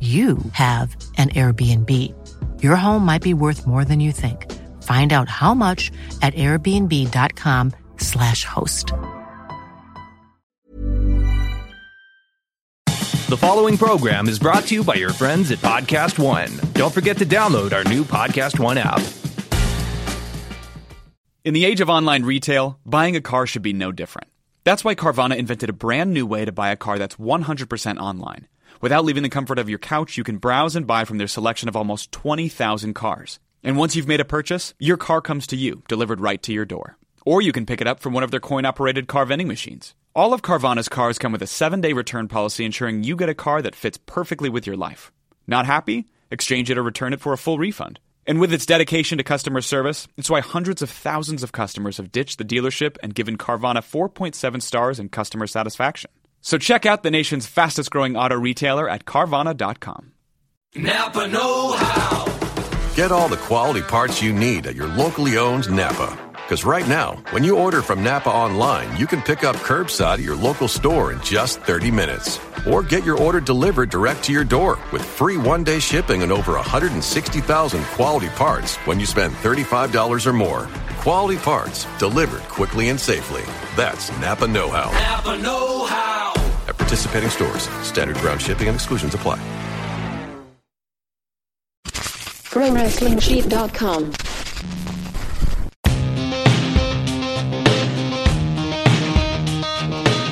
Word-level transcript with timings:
you 0.00 0.36
have 0.52 0.94
an 1.16 1.30
Airbnb. 1.30 1.90
Your 2.62 2.76
home 2.76 3.06
might 3.06 3.22
be 3.22 3.32
worth 3.32 3.66
more 3.66 3.86
than 3.86 4.00
you 4.00 4.12
think. 4.12 4.52
Find 4.82 5.14
out 5.14 5.30
how 5.30 5.54
much 5.54 5.90
at 6.20 6.34
airbnb.com/slash 6.34 8.44
host. 8.44 8.92
The 13.26 13.38
following 13.38 13.78
program 13.78 14.28
is 14.28 14.38
brought 14.38 14.64
to 14.64 14.74
you 14.74 14.84
by 14.84 14.96
your 14.96 15.12
friends 15.14 15.50
at 15.50 15.56
Podcast 15.58 16.18
One. 16.18 16.50
Don't 16.74 16.92
forget 16.92 17.16
to 17.18 17.24
download 17.26 17.72
our 17.72 17.82
new 17.84 18.04
Podcast 18.04 18.60
One 18.60 18.76
app. 18.76 19.00
In 21.44 21.54
the 21.54 21.64
age 21.64 21.80
of 21.80 21.90
online 21.90 22.24
retail, 22.24 22.78
buying 22.86 23.16
a 23.16 23.20
car 23.20 23.46
should 23.46 23.62
be 23.62 23.72
no 23.72 23.92
different. 23.92 24.28
That's 24.64 24.84
why 24.84 24.94
Carvana 24.94 25.36
invented 25.36 25.68
a 25.68 25.72
brand 25.74 26.12
new 26.12 26.26
way 26.26 26.44
to 26.44 26.52
buy 26.52 26.70
a 26.70 26.76
car 26.76 26.98
that's 26.98 27.16
100% 27.16 27.98
online. 27.98 28.48
Without 28.80 29.04
leaving 29.04 29.22
the 29.22 29.28
comfort 29.28 29.58
of 29.58 29.68
your 29.68 29.78
couch, 29.78 30.16
you 30.16 30.24
can 30.24 30.38
browse 30.38 30.76
and 30.76 30.86
buy 30.86 31.04
from 31.04 31.18
their 31.18 31.28
selection 31.28 31.68
of 31.68 31.76
almost 31.76 32.12
20,000 32.12 32.94
cars. 32.94 33.38
And 33.62 33.76
once 33.76 33.96
you've 33.96 34.08
made 34.08 34.20
a 34.20 34.24
purchase, 34.24 34.74
your 34.78 34.96
car 34.96 35.20
comes 35.20 35.46
to 35.48 35.56
you, 35.56 35.82
delivered 35.88 36.20
right 36.20 36.42
to 36.42 36.52
your 36.52 36.64
door. 36.64 36.98
Or 37.24 37.40
you 37.40 37.52
can 37.52 37.66
pick 37.66 37.80
it 37.80 37.86
up 37.86 38.00
from 38.00 38.12
one 38.12 38.22
of 38.22 38.30
their 38.30 38.40
coin 38.40 38.64
operated 38.66 39.08
car 39.08 39.24
vending 39.24 39.48
machines. 39.48 39.94
All 40.14 40.34
of 40.34 40.42
Carvana's 40.42 40.88
cars 40.88 41.18
come 41.18 41.32
with 41.32 41.42
a 41.42 41.46
seven 41.46 41.80
day 41.80 41.92
return 41.92 42.28
policy 42.28 42.64
ensuring 42.64 43.02
you 43.02 43.16
get 43.16 43.28
a 43.28 43.34
car 43.34 43.62
that 43.62 43.74
fits 43.74 43.98
perfectly 44.04 44.48
with 44.48 44.66
your 44.66 44.76
life. 44.76 45.10
Not 45.46 45.66
happy? 45.66 46.06
Exchange 46.30 46.70
it 46.70 46.78
or 46.78 46.82
return 46.82 47.12
it 47.12 47.20
for 47.20 47.32
a 47.32 47.38
full 47.38 47.58
refund. 47.58 48.00
And 48.26 48.40
with 48.40 48.52
its 48.52 48.66
dedication 48.66 49.18
to 49.18 49.24
customer 49.24 49.60
service, 49.60 50.08
it's 50.16 50.30
why 50.30 50.40
hundreds 50.40 50.82
of 50.82 50.90
thousands 50.90 51.42
of 51.42 51.52
customers 51.52 51.98
have 51.98 52.12
ditched 52.12 52.38
the 52.38 52.44
dealership 52.44 52.96
and 53.02 53.14
given 53.14 53.36
Carvana 53.36 53.78
4.7 53.78 54.62
stars 54.62 54.98
in 54.98 55.08
customer 55.10 55.46
satisfaction. 55.46 56.10
So 56.44 56.58
check 56.58 56.84
out 56.84 57.02
the 57.02 57.10
nation's 57.10 57.46
fastest 57.46 57.90
growing 57.90 58.16
auto 58.16 58.36
retailer 58.36 58.86
at 58.86 59.06
Carvana.com. 59.06 60.12
Napa 60.76 61.26
Know 61.26 61.72
How. 61.72 62.94
Get 62.94 63.10
all 63.10 63.30
the 63.30 63.38
quality 63.38 63.80
parts 63.80 64.22
you 64.22 64.30
need 64.30 64.66
at 64.66 64.76
your 64.76 64.88
locally 64.88 65.38
owned 65.38 65.74
Napa. 65.74 66.18
Because 66.34 66.66
right 66.66 66.86
now, 66.86 67.14
when 67.30 67.44
you 67.44 67.56
order 67.56 67.80
from 67.80 68.04
Napa 68.04 68.28
online, 68.28 68.94
you 68.98 69.06
can 69.06 69.22
pick 69.22 69.42
up 69.42 69.56
curbside 69.56 70.18
at 70.18 70.20
your 70.20 70.36
local 70.36 70.68
store 70.68 71.12
in 71.14 71.20
just 71.22 71.60
30 71.60 71.90
minutes. 71.90 72.38
Or 72.68 72.82
get 72.82 73.06
your 73.06 73.16
order 73.16 73.40
delivered 73.40 73.88
direct 73.88 74.22
to 74.24 74.32
your 74.32 74.44
door 74.44 74.78
with 74.92 75.02
free 75.02 75.38
one 75.38 75.64
day 75.64 75.78
shipping 75.78 76.22
on 76.22 76.30
over 76.30 76.52
160,000 76.52 77.84
quality 77.84 78.28
parts 78.28 78.76
when 78.86 79.00
you 79.00 79.06
spend 79.06 79.32
$35 79.32 80.26
or 80.26 80.32
more. 80.34 80.68
Quality 81.04 81.36
parts 81.36 81.86
delivered 81.98 82.40
quickly 82.44 82.88
and 82.88 82.98
safely. 82.98 83.42
That's 83.76 84.10
Napa 84.20 84.48
Know 84.48 84.70
How. 84.70 84.90
Napa 84.90 85.36
Know 85.36 85.84
How. 85.84 86.32
At 86.66 86.78
participating 86.78 87.28
stores, 87.28 87.64
standard 87.82 88.16
ground 88.16 88.40
shipping 88.40 88.68
and 88.68 88.74
exclusions 88.74 89.12
apply. 89.12 89.38
ProWrestlingSheet.com. 91.84 94.12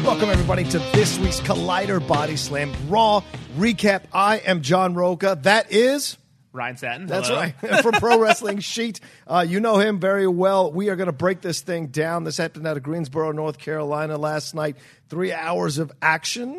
Welcome, 0.02 0.30
everybody, 0.30 0.64
to 0.64 0.78
this 0.94 1.18
week's 1.18 1.40
Collider 1.40 2.08
Body 2.08 2.36
Slam 2.36 2.72
Raw 2.88 3.20
recap. 3.58 4.04
I 4.10 4.38
am 4.38 4.62
John 4.62 4.94
Rocha. 4.94 5.38
That 5.42 5.70
is. 5.70 6.16
Ryan 6.52 6.76
Satin. 6.76 7.06
That's 7.06 7.28
hello. 7.28 7.40
right. 7.40 7.54
From 7.82 7.92
Pro 7.92 8.18
Wrestling 8.20 8.58
Sheet. 8.60 9.00
Uh, 9.26 9.44
you 9.48 9.58
know 9.60 9.78
him 9.78 9.98
very 10.00 10.26
well. 10.26 10.70
We 10.70 10.90
are 10.90 10.96
going 10.96 11.06
to 11.06 11.12
break 11.12 11.40
this 11.40 11.60
thing 11.62 11.86
down. 11.86 12.24
This 12.24 12.36
happened 12.36 12.66
out 12.66 12.76
of 12.76 12.82
Greensboro, 12.82 13.32
North 13.32 13.58
Carolina 13.58 14.18
last 14.18 14.54
night. 14.54 14.76
Three 15.08 15.32
hours 15.32 15.78
of 15.78 15.90
action 16.02 16.54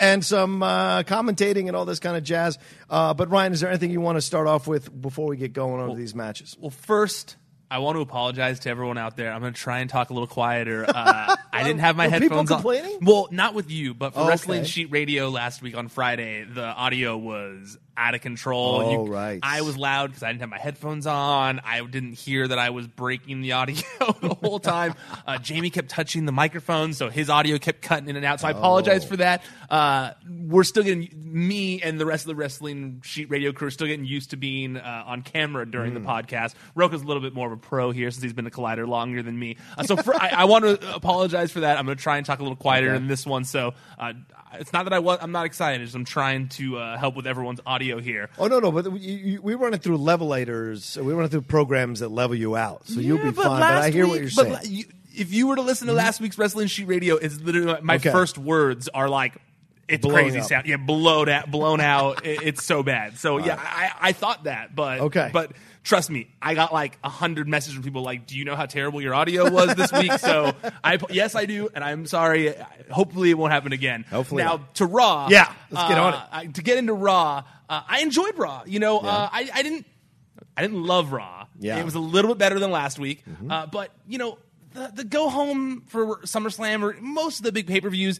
and 0.00 0.24
some 0.24 0.62
uh, 0.62 1.02
commentating 1.04 1.68
and 1.68 1.76
all 1.76 1.84
this 1.84 2.00
kind 2.00 2.16
of 2.16 2.24
jazz. 2.24 2.58
Uh, 2.90 3.14
but, 3.14 3.30
Ryan, 3.30 3.52
is 3.52 3.60
there 3.60 3.70
anything 3.70 3.90
you 3.90 4.00
want 4.00 4.16
to 4.16 4.22
start 4.22 4.46
off 4.48 4.66
with 4.66 5.00
before 5.00 5.28
we 5.28 5.36
get 5.36 5.52
going 5.52 5.80
on 5.80 5.90
to 5.90 5.94
these 5.96 6.14
matches? 6.16 6.56
Well, 6.58 6.70
first, 6.70 7.36
I 7.70 7.78
want 7.78 7.96
to 7.96 8.00
apologize 8.00 8.60
to 8.60 8.70
everyone 8.70 8.98
out 8.98 9.16
there. 9.16 9.32
I'm 9.32 9.40
going 9.40 9.52
to 9.54 9.60
try 9.60 9.78
and 9.80 9.88
talk 9.88 10.10
a 10.10 10.14
little 10.14 10.26
quieter. 10.26 10.84
Uh, 10.88 11.36
I 11.52 11.62
didn't 11.62 11.80
have 11.80 11.96
my 11.96 12.06
Were 12.08 12.12
people 12.18 12.38
headphones 12.38 12.50
on. 12.50 12.56
complaining? 12.58 12.98
Well, 13.02 13.28
not 13.30 13.54
with 13.54 13.70
you, 13.70 13.94
but 13.94 14.14
for 14.14 14.20
Okay. 14.20 14.28
Wrestling 14.28 14.64
Sheet 14.64 14.90
Radio 14.90 15.28
last 15.28 15.62
week 15.62 15.76
on 15.76 15.88
Friday, 15.88 16.44
the 16.44 16.64
audio 16.64 17.16
was 17.16 17.78
out 17.98 18.14
of 18.14 18.20
control. 18.20 18.76
Oh, 18.76 18.90
You- 19.06 19.12
right. 19.12 19.40
I 19.42 19.62
was 19.62 19.76
loud 19.76 20.10
because 20.10 20.22
I 20.22 20.28
didn't 20.28 20.40
have 20.40 20.50
my 20.50 20.58
headphones 20.58 21.06
on. 21.06 21.60
I 21.64 21.84
didn't 21.84 22.14
hear 22.14 22.46
that 22.46 22.58
I 22.58 22.70
was 22.70 22.86
breaking 22.86 23.40
the 23.40 23.52
audio 23.52 23.76
the 24.20 24.36
whole 24.40 24.60
time. 24.60 24.94
Uh, 25.26 25.38
Jamie 25.38 25.70
kept 25.70 25.88
touching 25.90 26.24
the 26.24 26.32
microphone, 26.32 26.92
so 26.92 27.10
his 27.10 27.28
audio 27.28 27.58
kept 27.58 27.82
cutting 27.82 28.08
in 28.08 28.16
and 28.16 28.24
out. 28.24 28.40
So 28.40 28.48
I 28.48 28.52
apologize 28.52 29.04
Oh. 29.04 29.08
for 29.08 29.16
that. 29.16 29.42
Uh, 29.68 30.12
we're 30.46 30.64
still 30.64 30.82
getting 30.84 31.08
me 31.12 31.82
and 31.82 31.98
the 32.00 32.06
rest 32.06 32.22
of 32.24 32.28
the 32.28 32.36
Wrestling 32.36 33.02
Sheet 33.04 33.28
Radio 33.30 33.52
crew 33.52 33.68
are 33.68 33.70
still 33.70 33.86
getting 33.88 34.06
used 34.06 34.30
to 34.30 34.36
being 34.36 34.76
uh, 34.76 35.02
on 35.06 35.22
camera 35.22 35.68
during 35.68 35.92
Hmm. 35.92 36.02
the 36.04 36.08
podcast. 36.08 36.54
Rocha's 36.74 37.02
a 37.02 37.04
little 37.04 37.22
bit 37.22 37.34
more 37.34 37.48
of 37.48 37.52
a 37.52 37.56
pro 37.60 37.90
here 37.90 38.10
since 38.10 38.22
he's 38.22 38.32
been 38.32 38.46
a 38.46 38.50
collider 38.50 38.86
longer 38.86 39.22
than 39.22 39.38
me. 39.38 39.56
Uh, 39.76 39.82
so 39.82 39.96
for, 39.96 40.14
I, 40.14 40.28
I 40.28 40.44
want 40.44 40.64
to 40.64 40.94
apologize 40.94 41.50
for 41.50 41.60
that. 41.60 41.78
I'm 41.78 41.84
going 41.86 41.96
to 41.96 42.02
try 42.02 42.16
and 42.18 42.24
talk 42.24 42.38
a 42.38 42.42
little 42.42 42.56
quieter 42.56 42.88
Okay. 42.88 42.96
in 42.96 43.08
this 43.08 43.26
one. 43.26 43.44
So 43.44 43.74
uh, 43.98 44.12
it's 44.54 44.72
not 44.72 44.84
that 44.84 44.92
I 44.92 44.98
was, 45.00 45.18
I'm 45.20 45.32
not 45.32 45.46
excited. 45.46 45.82
It's 45.82 45.94
I'm 45.94 46.04
trying 46.04 46.48
to 46.50 46.78
uh, 46.78 46.96
help 46.98 47.16
with 47.16 47.26
everyone's 47.26 47.60
audio 47.66 47.87
here. 47.96 48.28
Oh 48.38 48.46
no, 48.48 48.60
no, 48.60 48.70
but 48.70 48.92
we, 48.92 49.00
you, 49.00 49.40
we 49.40 49.54
run 49.54 49.72
it 49.72 49.82
through 49.82 49.96
levelators. 49.96 50.98
We 51.00 51.14
run 51.14 51.24
it 51.24 51.30
through 51.30 51.42
programs 51.42 52.00
that 52.00 52.10
level 52.10 52.36
you 52.36 52.54
out, 52.56 52.86
so 52.86 53.00
you'll 53.00 53.16
be 53.16 53.30
but 53.30 53.44
fine. 53.44 53.60
But 53.60 53.82
I 53.82 53.90
hear 53.90 54.06
what 54.06 54.20
you're 54.20 54.28
saying. 54.28 54.52
la- 54.52 54.60
you- 54.64 54.84
if 55.14 55.32
you 55.32 55.48
were 55.48 55.56
to 55.56 55.62
listen 55.62 55.86
to 55.88 55.92
mm-hmm. 55.92 55.98
last 55.98 56.20
week's 56.20 56.38
Wrestling 56.38 56.68
Sheet 56.68 56.86
Radio, 56.86 57.16
it's 57.16 57.40
literally 57.40 57.80
my 57.82 57.96
Okay. 57.96 58.10
first 58.10 58.38
words 58.38 58.88
are 58.88 59.08
like. 59.08 59.34
It's 59.88 60.02
Blown 60.02 60.14
crazy 60.14 60.40
up. 60.40 60.44
sound. 60.46 60.66
Yeah, 60.66 60.76
blown 60.76 61.28
out, 61.28 61.50
blown 61.50 61.80
out. 61.80 62.26
It- 62.26 62.42
it's 62.42 62.64
so 62.64 62.82
bad. 62.82 63.16
So 63.18 63.38
yeah, 63.38 63.58
I, 63.58 63.90
I 64.08 64.12
thought 64.12 64.44
that, 64.44 64.74
but 64.74 65.00
Okay. 65.00 65.30
But 65.32 65.52
trust 65.82 66.10
me, 66.10 66.28
I 66.42 66.54
got 66.54 66.72
like 66.72 66.98
a 67.02 67.08
hundred 67.08 67.48
messages 67.48 67.74
from 67.74 67.82
people 67.84 68.02
like, 68.02 68.26
"Do 68.26 68.36
you 68.36 68.44
know 68.44 68.54
how 68.54 68.66
terrible 68.66 69.00
your 69.00 69.14
audio 69.14 69.50
was 69.50 69.74
this 69.74 69.90
week?" 69.92 70.12
So 70.18 70.52
I 70.84 70.98
yes, 71.10 71.34
I 71.34 71.46
do, 71.46 71.68
and 71.74 71.82
I'm 71.82 72.04
sorry. 72.06 72.54
Hopefully, 72.90 73.30
it 73.30 73.38
won't 73.38 73.52
happen 73.52 73.72
again. 73.72 74.04
Hopefully 74.10 74.42
now 74.42 74.60
to 74.74 74.84
Raw. 74.86 75.28
Yeah, 75.30 75.50
let's 75.70 75.88
get 75.88 75.98
on 75.98 76.12
uh, 76.14 76.26
I- 76.30 76.46
to 76.46 76.62
get 76.62 76.76
into 76.76 76.92
Raw, 76.92 77.44
uh, 77.68 77.82
I 77.88 78.00
enjoyed 78.00 78.36
Raw. 78.36 78.64
You 78.66 78.80
know, 78.80 78.98
uh, 78.98 79.28
I, 79.32 79.48
I 79.54 79.62
didn't. 79.62 79.86
I 80.56 80.62
didn't 80.62 80.82
love 80.82 81.12
Raw. 81.12 81.46
Yeah. 81.60 81.72
Mm-hmm. 81.72 81.80
It 81.80 81.84
was 81.84 81.94
a 81.94 82.00
little 82.00 82.32
bit 82.32 82.38
better 82.38 82.58
than 82.58 82.70
last 82.72 82.98
week. 82.98 83.22
Uh, 83.48 83.66
but, 83.66 83.92
you 84.08 84.18
know, 84.18 84.38
the, 84.74 84.90
the 84.92 85.04
go 85.04 85.28
home 85.28 85.82
for 85.86 86.16
SummerSlam 86.22 86.82
or 86.82 86.96
most 87.00 87.38
of 87.38 87.44
the 87.44 87.52
big 87.52 87.68
pay 87.68 87.80
per 87.80 87.88
views 87.90 88.18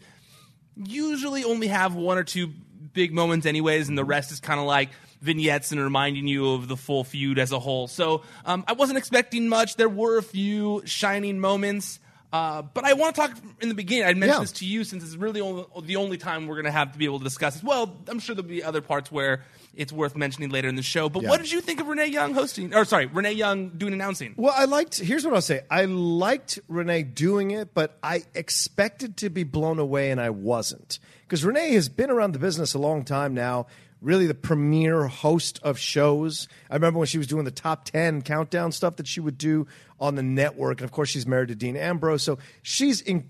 usually 0.75 1.43
only 1.43 1.67
have 1.67 1.95
one 1.95 2.17
or 2.17 2.23
two 2.23 2.47
big 2.93 3.13
moments 3.13 3.45
anyways, 3.45 3.89
and 3.89 3.97
the 3.97 4.05
rest 4.05 4.31
is 4.31 4.39
kind 4.39 4.59
of 4.59 4.65
like 4.65 4.89
vignettes 5.21 5.71
and 5.71 5.81
reminding 5.81 6.27
you 6.27 6.51
of 6.53 6.67
the 6.67 6.77
full 6.77 7.03
feud 7.03 7.39
as 7.39 7.51
a 7.51 7.59
whole. 7.59 7.87
So 7.87 8.23
um, 8.45 8.63
I 8.67 8.73
wasn't 8.73 8.97
expecting 8.97 9.47
much. 9.49 9.75
There 9.75 9.89
were 9.89 10.17
a 10.17 10.23
few 10.23 10.81
shining 10.85 11.39
moments. 11.39 11.99
Uh, 12.31 12.61
but 12.61 12.83
I 12.85 12.93
want 12.93 13.15
to 13.15 13.21
talk 13.21 13.31
in 13.59 13.69
the 13.69 13.75
beginning. 13.75 14.03
I 14.05 14.13
mentioned 14.13 14.29
Yeah. 14.33 14.39
this 14.41 14.51
to 14.53 14.65
you 14.65 14.83
since 14.83 15.03
it's 15.03 15.15
really 15.15 15.41
only, 15.41 15.65
the 15.83 15.95
only 15.95 16.17
time 16.17 16.45
we're 16.45 16.55
going 16.57 16.65
to 16.65 16.71
have 16.71 16.91
to 16.91 16.99
be 16.99 17.05
able 17.05 17.17
to 17.17 17.23
discuss 17.23 17.55
it. 17.57 17.63
Well, 17.63 17.97
I'm 18.07 18.19
sure 18.19 18.35
there'll 18.35 18.47
be 18.47 18.63
other 18.63 18.81
parts 18.81 19.11
where 19.11 19.43
it's 19.79 19.93
worth 19.93 20.15
mentioning 20.15 20.49
later 20.49 20.67
in 20.67 20.75
the 20.75 20.83
show. 20.83 21.07
But 21.09 21.23
Yeah. 21.23 21.29
what 21.29 21.39
did 21.41 21.51
you 21.51 21.61
think 21.61 21.79
of 21.79 21.87
Renee 21.87 22.07
Young 22.07 22.33
hosting? 22.33 22.75
Or 22.75 22.83
sorry, 22.85 23.05
Renee 23.07 23.31
Young 23.33 23.69
doing 23.69 23.93
announcing? 23.93 24.33
Well, 24.37 24.53
I 24.55 24.65
liked. 24.65 24.99
Here's 24.99 25.23
what 25.25 25.33
I'll 25.33 25.41
say. 25.41 25.61
I 25.71 25.85
liked 25.85 26.59
Renee 26.67 27.03
doing 27.03 27.51
it, 27.51 27.73
but 27.73 27.97
I 28.03 28.23
expected 28.35 29.17
to 29.17 29.29
be 29.29 29.43
blown 29.43 29.79
away, 29.79 30.11
and 30.11 30.19
I 30.19 30.29
wasn't 30.31 30.99
because 31.21 31.45
Renee 31.45 31.73
has 31.73 31.87
been 31.89 32.09
around 32.11 32.33
the 32.33 32.39
business 32.39 32.73
a 32.73 32.79
long 32.79 33.05
time 33.05 33.33
now. 33.33 33.67
Really, 34.01 34.27
the 34.27 34.33
premier 34.33 35.07
host 35.07 35.59
of 35.61 35.77
shows. 35.77 36.47
I 36.69 36.75
remember 36.75 36.99
when 36.99 37.07
she 37.07 37.17
was 37.17 37.27
doing 37.27 37.43
the 37.43 37.51
top 37.51 37.83
ten 37.85 38.21
countdown 38.21 38.71
stuff 38.71 38.95
that 38.95 39.07
she 39.07 39.19
would 39.19 39.37
do 39.37 39.67
on 39.99 40.15
the 40.15 40.23
network, 40.23 40.79
and 40.79 40.85
of 40.85 40.91
course, 40.93 41.09
she's 41.09 41.27
married 41.27 41.49
to 41.49 41.55
Dean 41.55 41.75
Ambrose, 41.75 42.23
so 42.23 42.37
she's 42.61 43.01
in, 43.01 43.29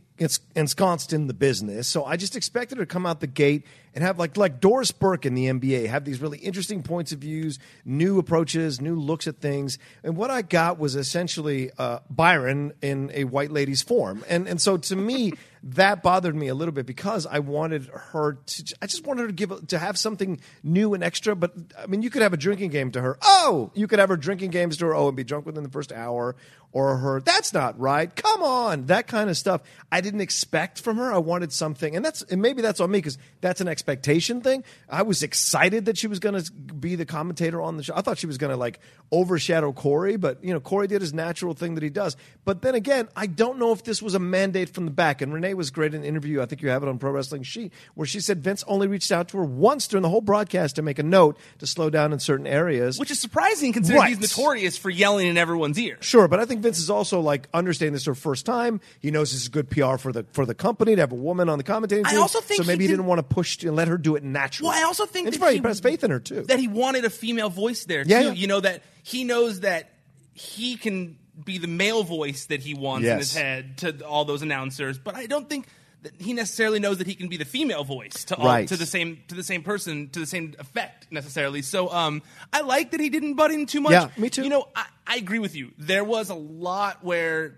ensconced 0.55 1.11
in 1.11 1.25
the 1.25 1.33
business. 1.33 1.87
So 1.87 2.05
I 2.05 2.17
just 2.17 2.35
expected 2.35 2.77
her 2.77 2.85
to 2.85 2.87
come 2.91 3.07
out 3.07 3.19
the 3.19 3.25
gate 3.27 3.65
and 3.95 4.03
have 4.03 4.19
like 4.19 4.37
like 4.37 4.59
Doris 4.59 4.91
Burke 4.91 5.25
in 5.25 5.35
the 5.35 5.45
NBA, 5.45 5.87
have 5.87 6.05
these 6.05 6.21
really 6.21 6.37
interesting 6.39 6.83
points 6.83 7.11
of 7.11 7.19
views, 7.19 7.59
new 7.85 8.19
approaches, 8.19 8.79
new 8.81 8.95
looks 8.95 9.27
at 9.27 9.37
things. 9.37 9.77
And 10.03 10.15
what 10.15 10.29
I 10.29 10.41
got 10.41 10.79
was 10.79 10.95
essentially 10.95 11.71
uh, 11.77 11.99
Byron 12.09 12.73
in 12.81 13.11
a 13.13 13.25
white 13.25 13.51
lady's 13.51 13.81
form. 13.81 14.23
And 14.29 14.47
and 14.47 14.61
so 14.61 14.77
to 14.77 14.95
me, 14.95 15.33
that 15.63 16.01
bothered 16.01 16.35
me 16.35 16.47
a 16.47 16.55
little 16.55 16.71
bit 16.71 16.85
because 16.85 17.25
I 17.25 17.39
wanted 17.39 17.87
her 17.87 18.33
to. 18.33 18.75
I 18.81 18.87
just 18.87 19.05
wanted 19.05 19.21
her 19.21 19.27
to 19.27 19.33
give 19.33 19.67
to 19.67 19.79
have 19.79 19.97
something 19.97 20.39
new 20.63 20.93
and 20.93 21.03
extra. 21.03 21.35
But 21.35 21.53
I 21.77 21.87
mean, 21.87 22.01
you 22.01 22.09
could 22.09 22.21
have 22.21 22.33
a 22.33 22.37
drinking 22.37 22.71
game 22.71 22.91
to 22.91 23.01
her. 23.01 23.17
Oh, 23.21 23.71
you 23.73 23.87
could 23.87 23.99
have 23.99 24.09
her 24.09 24.17
drinking 24.17 24.51
games 24.51 24.77
to 24.77 24.85
her. 24.85 24.95
Oh, 24.95 25.07
and 25.07 25.17
be 25.17 25.23
drunk 25.23 25.45
within 25.45 25.63
the 25.63 25.69
first 25.69 25.91
hour. 25.91 26.35
Or 26.71 26.97
her, 26.97 27.19
that's 27.19 27.51
not 27.51 27.79
right. 27.79 28.15
Come 28.15 28.43
on, 28.43 28.85
that 28.85 29.07
kind 29.07 29.27
of 29.31 29.35
stuff. 29.35 29.61
I 29.91 30.01
didn't 30.01 30.21
expect 30.21 30.79
from 30.79 30.97
her. 30.97 31.11
I 31.11 31.17
wanted 31.17 31.51
something, 31.51 31.95
and 31.95 32.05
that's 32.05 32.21
and 32.21 32.43
maybe 32.43 32.61
that's 32.61 32.79
on 32.79 32.91
me 32.91 32.99
because 32.99 33.17
that's 33.41 33.59
an 33.59 33.67
expectation 33.79 34.41
thing. 34.41 34.63
I 34.89 35.03
was 35.03 35.23
excited 35.23 35.85
that 35.85 35.97
she 35.97 36.07
was 36.07 36.19
going 36.19 36.41
to 36.41 36.51
be 36.51 36.95
the 36.95 37.05
commentator 37.05 37.61
on 37.61 37.77
the 37.77 37.83
show. 37.83 37.93
I 37.95 38.01
thought 38.01 38.17
she 38.17 38.27
was 38.27 38.37
going 38.37 38.51
to 38.51 38.57
like 38.57 38.79
overshadow 39.11 39.71
Corey, 39.71 40.17
but 40.17 40.43
you 40.43 40.53
know, 40.53 40.59
Corey 40.59 40.87
did 40.87 40.99
his 41.01 41.13
natural 41.13 41.53
thing 41.53 41.75
that 41.75 41.83
he 41.83 41.89
does. 41.89 42.17
But 42.43 42.61
then 42.61 42.75
again, 42.75 43.07
I 43.15 43.25
don't 43.25 43.57
know 43.57 43.71
if 43.71 43.83
this 43.85 44.01
was 44.01 44.15
a 44.15 44.19
mandate 44.19 44.69
from 44.69 44.83
the 44.85 44.91
back. 44.91 45.21
And 45.21 45.33
Renee 45.33 45.53
was 45.53 45.71
great 45.71 45.93
in 45.93 46.01
an 46.01 46.05
interview. 46.07 46.41
I 46.41 46.45
think 46.45 46.61
you 46.61 46.69
have 46.69 46.83
it 46.83 46.89
on 46.89 46.99
Pro 46.99 47.11
Wrestling 47.11 47.43
Sheet, 47.43 47.71
where 47.95 48.05
she 48.05 48.19
said 48.19 48.43
Vince 48.43 48.63
only 48.67 48.87
reached 48.87 49.11
out 49.13 49.29
to 49.29 49.37
her 49.37 49.45
once 49.45 49.87
during 49.87 50.01
the 50.03 50.09
whole 50.09 50.21
broadcast 50.21 50.75
to 50.75 50.81
make 50.81 50.99
a 50.99 51.03
note 51.03 51.37
to 51.59 51.65
slow 51.67 51.89
down 51.89 52.11
in 52.11 52.19
certain 52.19 52.45
areas. 52.47 52.99
Which 52.99 53.11
is 53.11 53.19
surprising 53.19 53.71
considering 53.73 54.01
Right. 54.01 54.17
he's 54.17 54.37
notorious 54.37 54.77
for 54.77 54.89
yelling 54.89 55.27
in 55.27 55.37
everyone's 55.37 55.79
ear. 55.79 55.97
Sure, 56.01 56.27
but 56.27 56.39
I 56.41 56.45
think 56.45 56.61
Vince 56.61 56.79
is 56.79 56.89
also 56.89 57.21
like 57.21 57.47
understanding 57.53 57.93
this 57.93 58.01
is 58.03 58.07
her 58.07 58.15
first 58.15 58.45
time. 58.45 58.81
He 58.99 59.09
knows 59.11 59.31
this 59.31 59.41
is 59.41 59.47
good 59.47 59.69
PR 59.69 59.95
for 59.97 60.11
the 60.11 60.25
for 60.33 60.45
the 60.45 60.53
company 60.53 60.95
to 60.95 61.01
have 61.01 61.11
a 61.11 61.15
woman 61.15 61.47
on 61.49 61.57
the 61.57 61.63
commentating 61.63 62.05
I 62.05 62.17
also 62.17 62.41
think 62.41 62.61
so 62.61 62.67
maybe 62.67 62.83
he 62.83 62.87
he, 62.87 62.87
didn't 62.87 62.99
didn't- 62.99 63.07
want 63.07 63.19
to 63.19 63.23
push 63.35 63.57
and 63.69 63.77
let 63.77 63.87
her 63.87 63.97
do 63.97 64.17
it 64.17 64.23
naturally. 64.23 64.69
Well, 64.69 64.77
I 64.77 64.83
also 64.83 65.05
think 65.05 65.27
it's 65.29 65.37
that 65.37 65.41
probably 65.41 65.59
he 65.59 65.63
has 65.67 65.79
faith 65.79 66.03
in 66.03 66.11
her 66.11 66.19
too. 66.19 66.41
That 66.41 66.59
he 66.59 66.67
wanted 66.67 67.05
a 67.05 67.09
female 67.09 67.49
voice 67.49 67.85
there 67.85 68.03
Yeah, 68.05 68.19
too. 68.23 68.25
yeah. 68.27 68.31
You 68.33 68.47
know 68.47 68.59
that 68.59 68.83
he 69.03 69.23
knows 69.23 69.61
that 69.61 69.89
he 70.33 70.75
can 70.75 71.17
be 71.45 71.57
the 71.57 71.67
male 71.67 72.03
voice 72.03 72.45
that 72.47 72.61
he 72.61 72.73
wants 72.73 73.07
in 73.07 73.17
his 73.17 73.33
head 73.33 73.77
to 73.77 74.05
all 74.05 74.25
those 74.25 74.41
announcers, 74.41 74.99
but 74.99 75.15
I 75.15 75.25
don't 75.25 75.47
think 75.47 75.67
that 76.01 76.13
he 76.19 76.31
necessarily 76.33 76.79
knows 76.79 76.97
that 76.99 77.07
he 77.07 77.15
can 77.15 77.27
be 77.27 77.35
the 77.37 77.45
female 77.45 77.83
voice 77.83 78.23
to 78.25 78.35
all, 78.37 78.45
Right. 78.45 78.67
to 78.69 78.77
the 78.77 78.85
same 78.85 79.19
to 79.29 79.35
the 79.35 79.43
same 79.43 79.63
person 79.63 80.09
to 80.11 80.19
the 80.19 80.25
same 80.25 80.53
effect 80.59 81.07
necessarily. 81.11 81.61
So 81.61 81.89
um, 81.91 82.21
I 82.53 82.61
like 82.61 82.91
that 82.91 82.99
he 82.99 83.09
didn't 83.09 83.33
butt 83.35 83.51
in 83.51 83.65
too 83.65 83.81
much. 83.81 83.91
Yeah, 83.91 84.07
me 84.17 84.29
too. 84.29 84.43
You 84.43 84.49
know, 84.49 84.67
I, 84.75 84.85
I 85.07 85.15
agree 85.17 85.39
with 85.39 85.55
you. 85.55 85.71
There 85.77 86.03
was 86.05 86.29
a 86.29 86.35
lot 86.35 87.03
where 87.03 87.57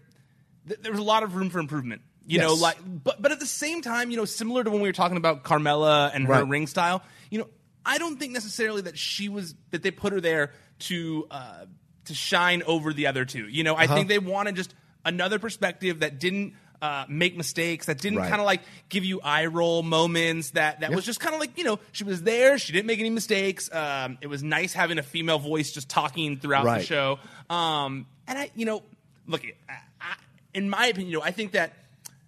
th- 0.68 0.80
there 0.82 0.92
was 0.92 1.00
a 1.00 1.04
lot 1.04 1.22
of 1.24 1.36
room 1.36 1.50
for 1.52 1.60
improvement. 1.60 2.02
You 2.26 2.40
know, 2.40 2.54
like 2.54 2.78
but 3.04 3.22
but 3.22 3.32
at 3.32 3.40
the 3.40 3.46
same 3.46 3.82
time, 3.82 4.12
you 4.12 4.18
know, 4.18 4.26
similar 4.26 4.64
to 4.64 4.70
when 4.70 4.82
we 4.82 4.88
were 4.90 4.94
talking 4.94 5.18
about 5.18 5.44
Carmella 5.44 6.12
and 6.14 6.26
her 6.28 6.34
Right. 6.34 6.48
ring 6.48 6.68
style, 6.68 7.02
you 7.30 7.40
know, 7.40 7.48
I 7.86 7.98
don't 7.98 8.18
think 8.20 8.32
necessarily 8.32 8.84
that 8.84 8.98
she 8.98 9.28
was 9.28 9.56
that 9.72 9.82
they 9.84 9.92
put 9.92 10.14
her 10.14 10.22
there 10.22 10.52
to 10.80 11.28
uh, 11.32 11.66
to 12.06 12.14
shine 12.14 12.62
over 12.64 12.94
the 12.94 13.08
other 13.08 13.26
two. 13.26 13.48
You 13.48 13.64
know, 13.64 13.76
I 13.76 13.86
Uh-huh. 13.86 13.96
think 13.96 14.08
they 14.08 14.20
wanted 14.20 14.56
just 14.56 14.74
another 15.04 15.40
perspective 15.40 16.02
that 16.02 16.20
didn't 16.20 16.54
uh, 16.82 17.06
make 17.10 17.36
mistakes, 17.38 17.88
that 17.88 17.98
didn't 18.00 18.20
Right. 18.20 18.30
kind 18.30 18.40
of 18.42 18.46
like 18.46 18.62
give 18.90 19.04
you 19.06 19.20
eye 19.22 19.46
roll 19.48 19.82
moments. 19.84 20.52
That 20.52 20.80
that 20.82 20.94
was 20.94 21.04
just 21.06 21.20
kind 21.20 21.34
of 21.34 21.40
like 21.42 21.58
you 21.58 21.64
know 21.64 21.80
she 21.92 22.04
was 22.04 22.22
there, 22.24 22.58
she 22.60 22.72
didn't 22.72 22.86
make 22.88 23.00
any 23.00 23.10
mistakes. 23.10 23.70
Um, 23.74 24.18
it 24.22 24.28
was 24.28 24.42
nice 24.44 24.74
having 24.74 25.00
a 25.00 25.04
female 25.04 25.40
voice 25.40 25.72
just 25.72 25.90
talking 25.90 26.38
throughout 26.38 26.66
the 26.80 26.84
show. 26.86 27.20
Um, 27.50 28.06
and 28.28 28.38
I, 28.38 28.52
you 28.56 28.66
know, 28.66 28.84
look, 29.28 29.42
I, 29.68 29.74
I, 30.00 30.16
in 30.54 30.70
my 30.70 30.86
opinion, 30.88 31.12
you 31.12 31.18
know, 31.20 31.24
I 31.24 31.32
think 31.32 31.52
that 31.54 31.74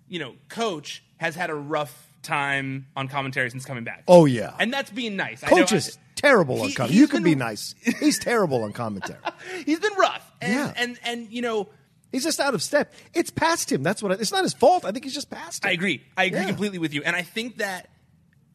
you 0.08 0.20
know, 0.20 0.36
Coach 0.50 1.04
has 1.18 1.36
had 1.36 1.50
a 1.50 1.56
rough 1.56 2.10
time 2.22 2.88
on 2.96 3.08
commentary 3.08 3.50
since 3.50 3.66
coming 3.66 3.84
back. 3.84 4.04
Oh, 4.08 4.26
yeah. 4.26 4.54
and 4.60 4.72
that's 4.74 4.92
being 4.92 5.16
nice. 5.16 5.44
I 5.44 5.50
know- 5.50 5.58
Coach 5.58 5.72
is 5.74 5.98
terrible 6.16 6.62
on 6.62 6.70
He- 6.70 6.74
commentary. 6.76 7.00
You 7.00 7.08
can 7.08 7.24
been- 7.24 7.34
be 7.34 7.36
nice. 7.36 7.76
He's 8.00 8.20
terrible 8.20 8.64
on 8.64 8.72
commentary. 8.74 9.20
He's 9.66 9.80
been 9.80 9.94
rough, 9.98 10.30
and 10.42 10.54
Yeah. 10.54 10.74
and 10.78 11.00
and 11.04 11.32
you 11.32 11.42
know. 11.42 11.70
He's 12.12 12.24
just 12.24 12.40
out 12.40 12.54
of 12.54 12.62
step. 12.62 12.94
It's 13.16 13.32
past 13.32 13.72
him. 13.72 13.82
That's 13.82 14.04
what. 14.04 14.12
I, 14.12 14.16
it's 14.16 14.32
not 14.32 14.44
his 14.44 14.54
fault. 14.54 14.86
I 14.86 14.92
think 14.92 15.04
he's 15.04 15.16
just 15.16 15.32
past 15.32 15.66
him. 15.66 15.70
I 15.70 15.72
agree. 15.74 16.04
I 16.16 16.26
agree 16.26 16.42
Yeah. 16.42 16.46
completely 16.46 16.78
with 16.78 16.94
you, 16.94 17.02
and 17.04 17.16
I 17.16 17.24
think 17.24 17.58
that 17.58 17.90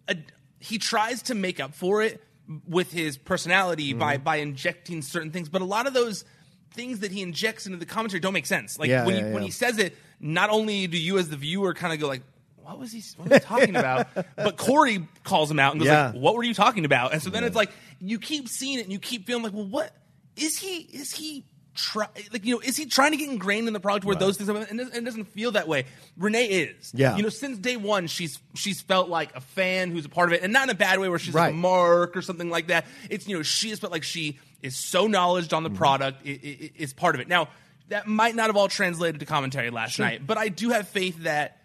uh, 0.06 0.14
he 0.60 0.78
tries 0.78 1.22
to 1.22 1.34
make 1.34 1.58
up 1.58 1.74
for 1.74 2.00
it 2.02 2.22
with 2.68 2.92
his 2.92 3.18
personality 3.18 3.94
by 3.94 4.14
Mm-hmm. 4.14 4.22
by 4.24 4.36
injecting 4.36 5.02
certain 5.02 5.32
things. 5.32 5.48
But 5.48 5.60
a 5.60 5.64
lot 5.64 5.88
of 5.88 5.92
those 5.92 6.24
things 6.72 7.00
that 7.00 7.10
he 7.10 7.20
injects 7.20 7.66
into 7.66 7.78
the 7.78 7.84
commentary 7.86 8.20
don't 8.20 8.32
make 8.32 8.46
sense. 8.46 8.78
Like 8.78 8.90
Yeah, 8.90 9.04
when 9.04 9.16
yeah, 9.16 9.26
he, 9.28 9.34
when 9.34 9.42
he 9.42 9.50
says 9.50 9.78
it, 9.78 9.96
not 10.20 10.50
only 10.50 10.86
do 10.86 10.98
you 10.98 11.18
as 11.18 11.28
the 11.28 11.36
viewer 11.36 11.74
kind 11.74 11.92
of 11.92 12.00
go 12.00 12.08
like. 12.08 12.22
What 12.56 12.78
was 12.78 12.92
he? 12.92 13.02
What 13.16 13.30
was 13.30 13.38
he 13.38 13.44
talking 13.44 13.76
about? 13.76 14.08
But 14.36 14.58
Corey 14.58 15.06
calls 15.24 15.50
him 15.50 15.58
out 15.58 15.72
and 15.72 15.80
goes 15.80 15.86
Yeah. 15.88 16.08
like, 16.08 16.16
"What 16.16 16.34
were 16.34 16.42
you 16.42 16.52
talking 16.52 16.84
about?" 16.84 17.14
And 17.14 17.22
so 17.22 17.30
then 17.30 17.42
it's 17.44 17.56
like 17.56 17.70
you 17.98 18.18
keep 18.18 18.46
seeing 18.46 18.78
it 18.78 18.82
and 18.82 18.92
you 18.92 18.98
keep 18.98 19.26
feeling 19.26 19.42
like, 19.42 19.54
"Well, 19.54 19.64
what 19.64 19.90
is 20.36 20.58
he? 20.58 20.80
Is 20.92 21.10
he 21.12 21.44
try 21.74 22.08
like 22.30 22.44
you 22.44 22.56
know? 22.56 22.60
Is 22.60 22.76
he 22.76 22.84
trying 22.84 23.12
to 23.12 23.16
get 23.16 23.30
ingrained 23.30 23.68
in 23.68 23.72
the 23.72 23.80
product 23.80 24.04
where 24.04 24.14
those 24.16 24.36
things? 24.36 24.50
Are, 24.50 24.56
and 24.56 24.80
it 24.80 25.02
doesn't 25.02 25.24
feel 25.28 25.52
that 25.52 25.66
way. 25.66 25.86
Renee 26.18 26.44
is. 26.44 26.92
Yeah. 26.94 27.16
You 27.16 27.22
know, 27.22 27.30
since 27.30 27.56
day 27.56 27.78
one, 27.78 28.06
she's 28.06 28.38
she's 28.54 28.82
felt 28.82 29.08
like 29.08 29.34
a 29.34 29.40
fan 29.40 29.90
who's 29.90 30.04
a 30.04 30.10
part 30.10 30.28
of 30.28 30.34
it, 30.34 30.42
and 30.42 30.52
not 30.52 30.64
in 30.64 30.70
a 30.70 30.74
bad 30.78 30.98
way 31.00 31.08
where 31.08 31.18
she's 31.18 31.34
like 31.34 31.44
Right. 31.44 31.54
mark 31.54 32.18
or 32.18 32.20
something 32.22 32.50
like 32.50 32.66
that. 32.66 32.84
It's 33.08 33.26
you 33.26 33.34
know 33.38 33.42
she 33.42 33.70
has 33.70 33.78
felt 33.78 33.92
like 33.94 34.02
she 34.04 34.38
is 34.62 34.76
so 34.76 35.06
knowledgeable 35.06 35.56
on 35.56 35.62
the 35.62 35.70
Mm-hmm. 35.70 35.78
product 35.78 36.22
i- 36.26 36.28
i- 36.30 36.58
i- 36.64 36.70
is 36.76 36.92
part 36.92 37.14
of 37.14 37.22
it. 37.22 37.28
Now 37.28 37.48
that 37.88 38.06
might 38.06 38.34
not 38.34 38.46
have 38.46 38.56
all 38.56 38.68
translated 38.68 39.20
to 39.20 39.26
commentary 39.26 39.70
last 39.70 39.98
night, 39.98 40.26
but 40.26 40.36
I 40.38 40.48
do 40.48 40.70
have 40.70 40.88
faith 40.88 41.22
that 41.24 41.56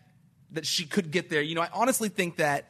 that 0.52 0.66
she 0.66 0.86
could 0.86 1.10
get 1.12 1.30
there. 1.30 1.42
You 1.42 1.56
know, 1.56 1.62
I 1.62 1.70
honestly 1.74 2.10
think 2.10 2.38
that 2.38 2.70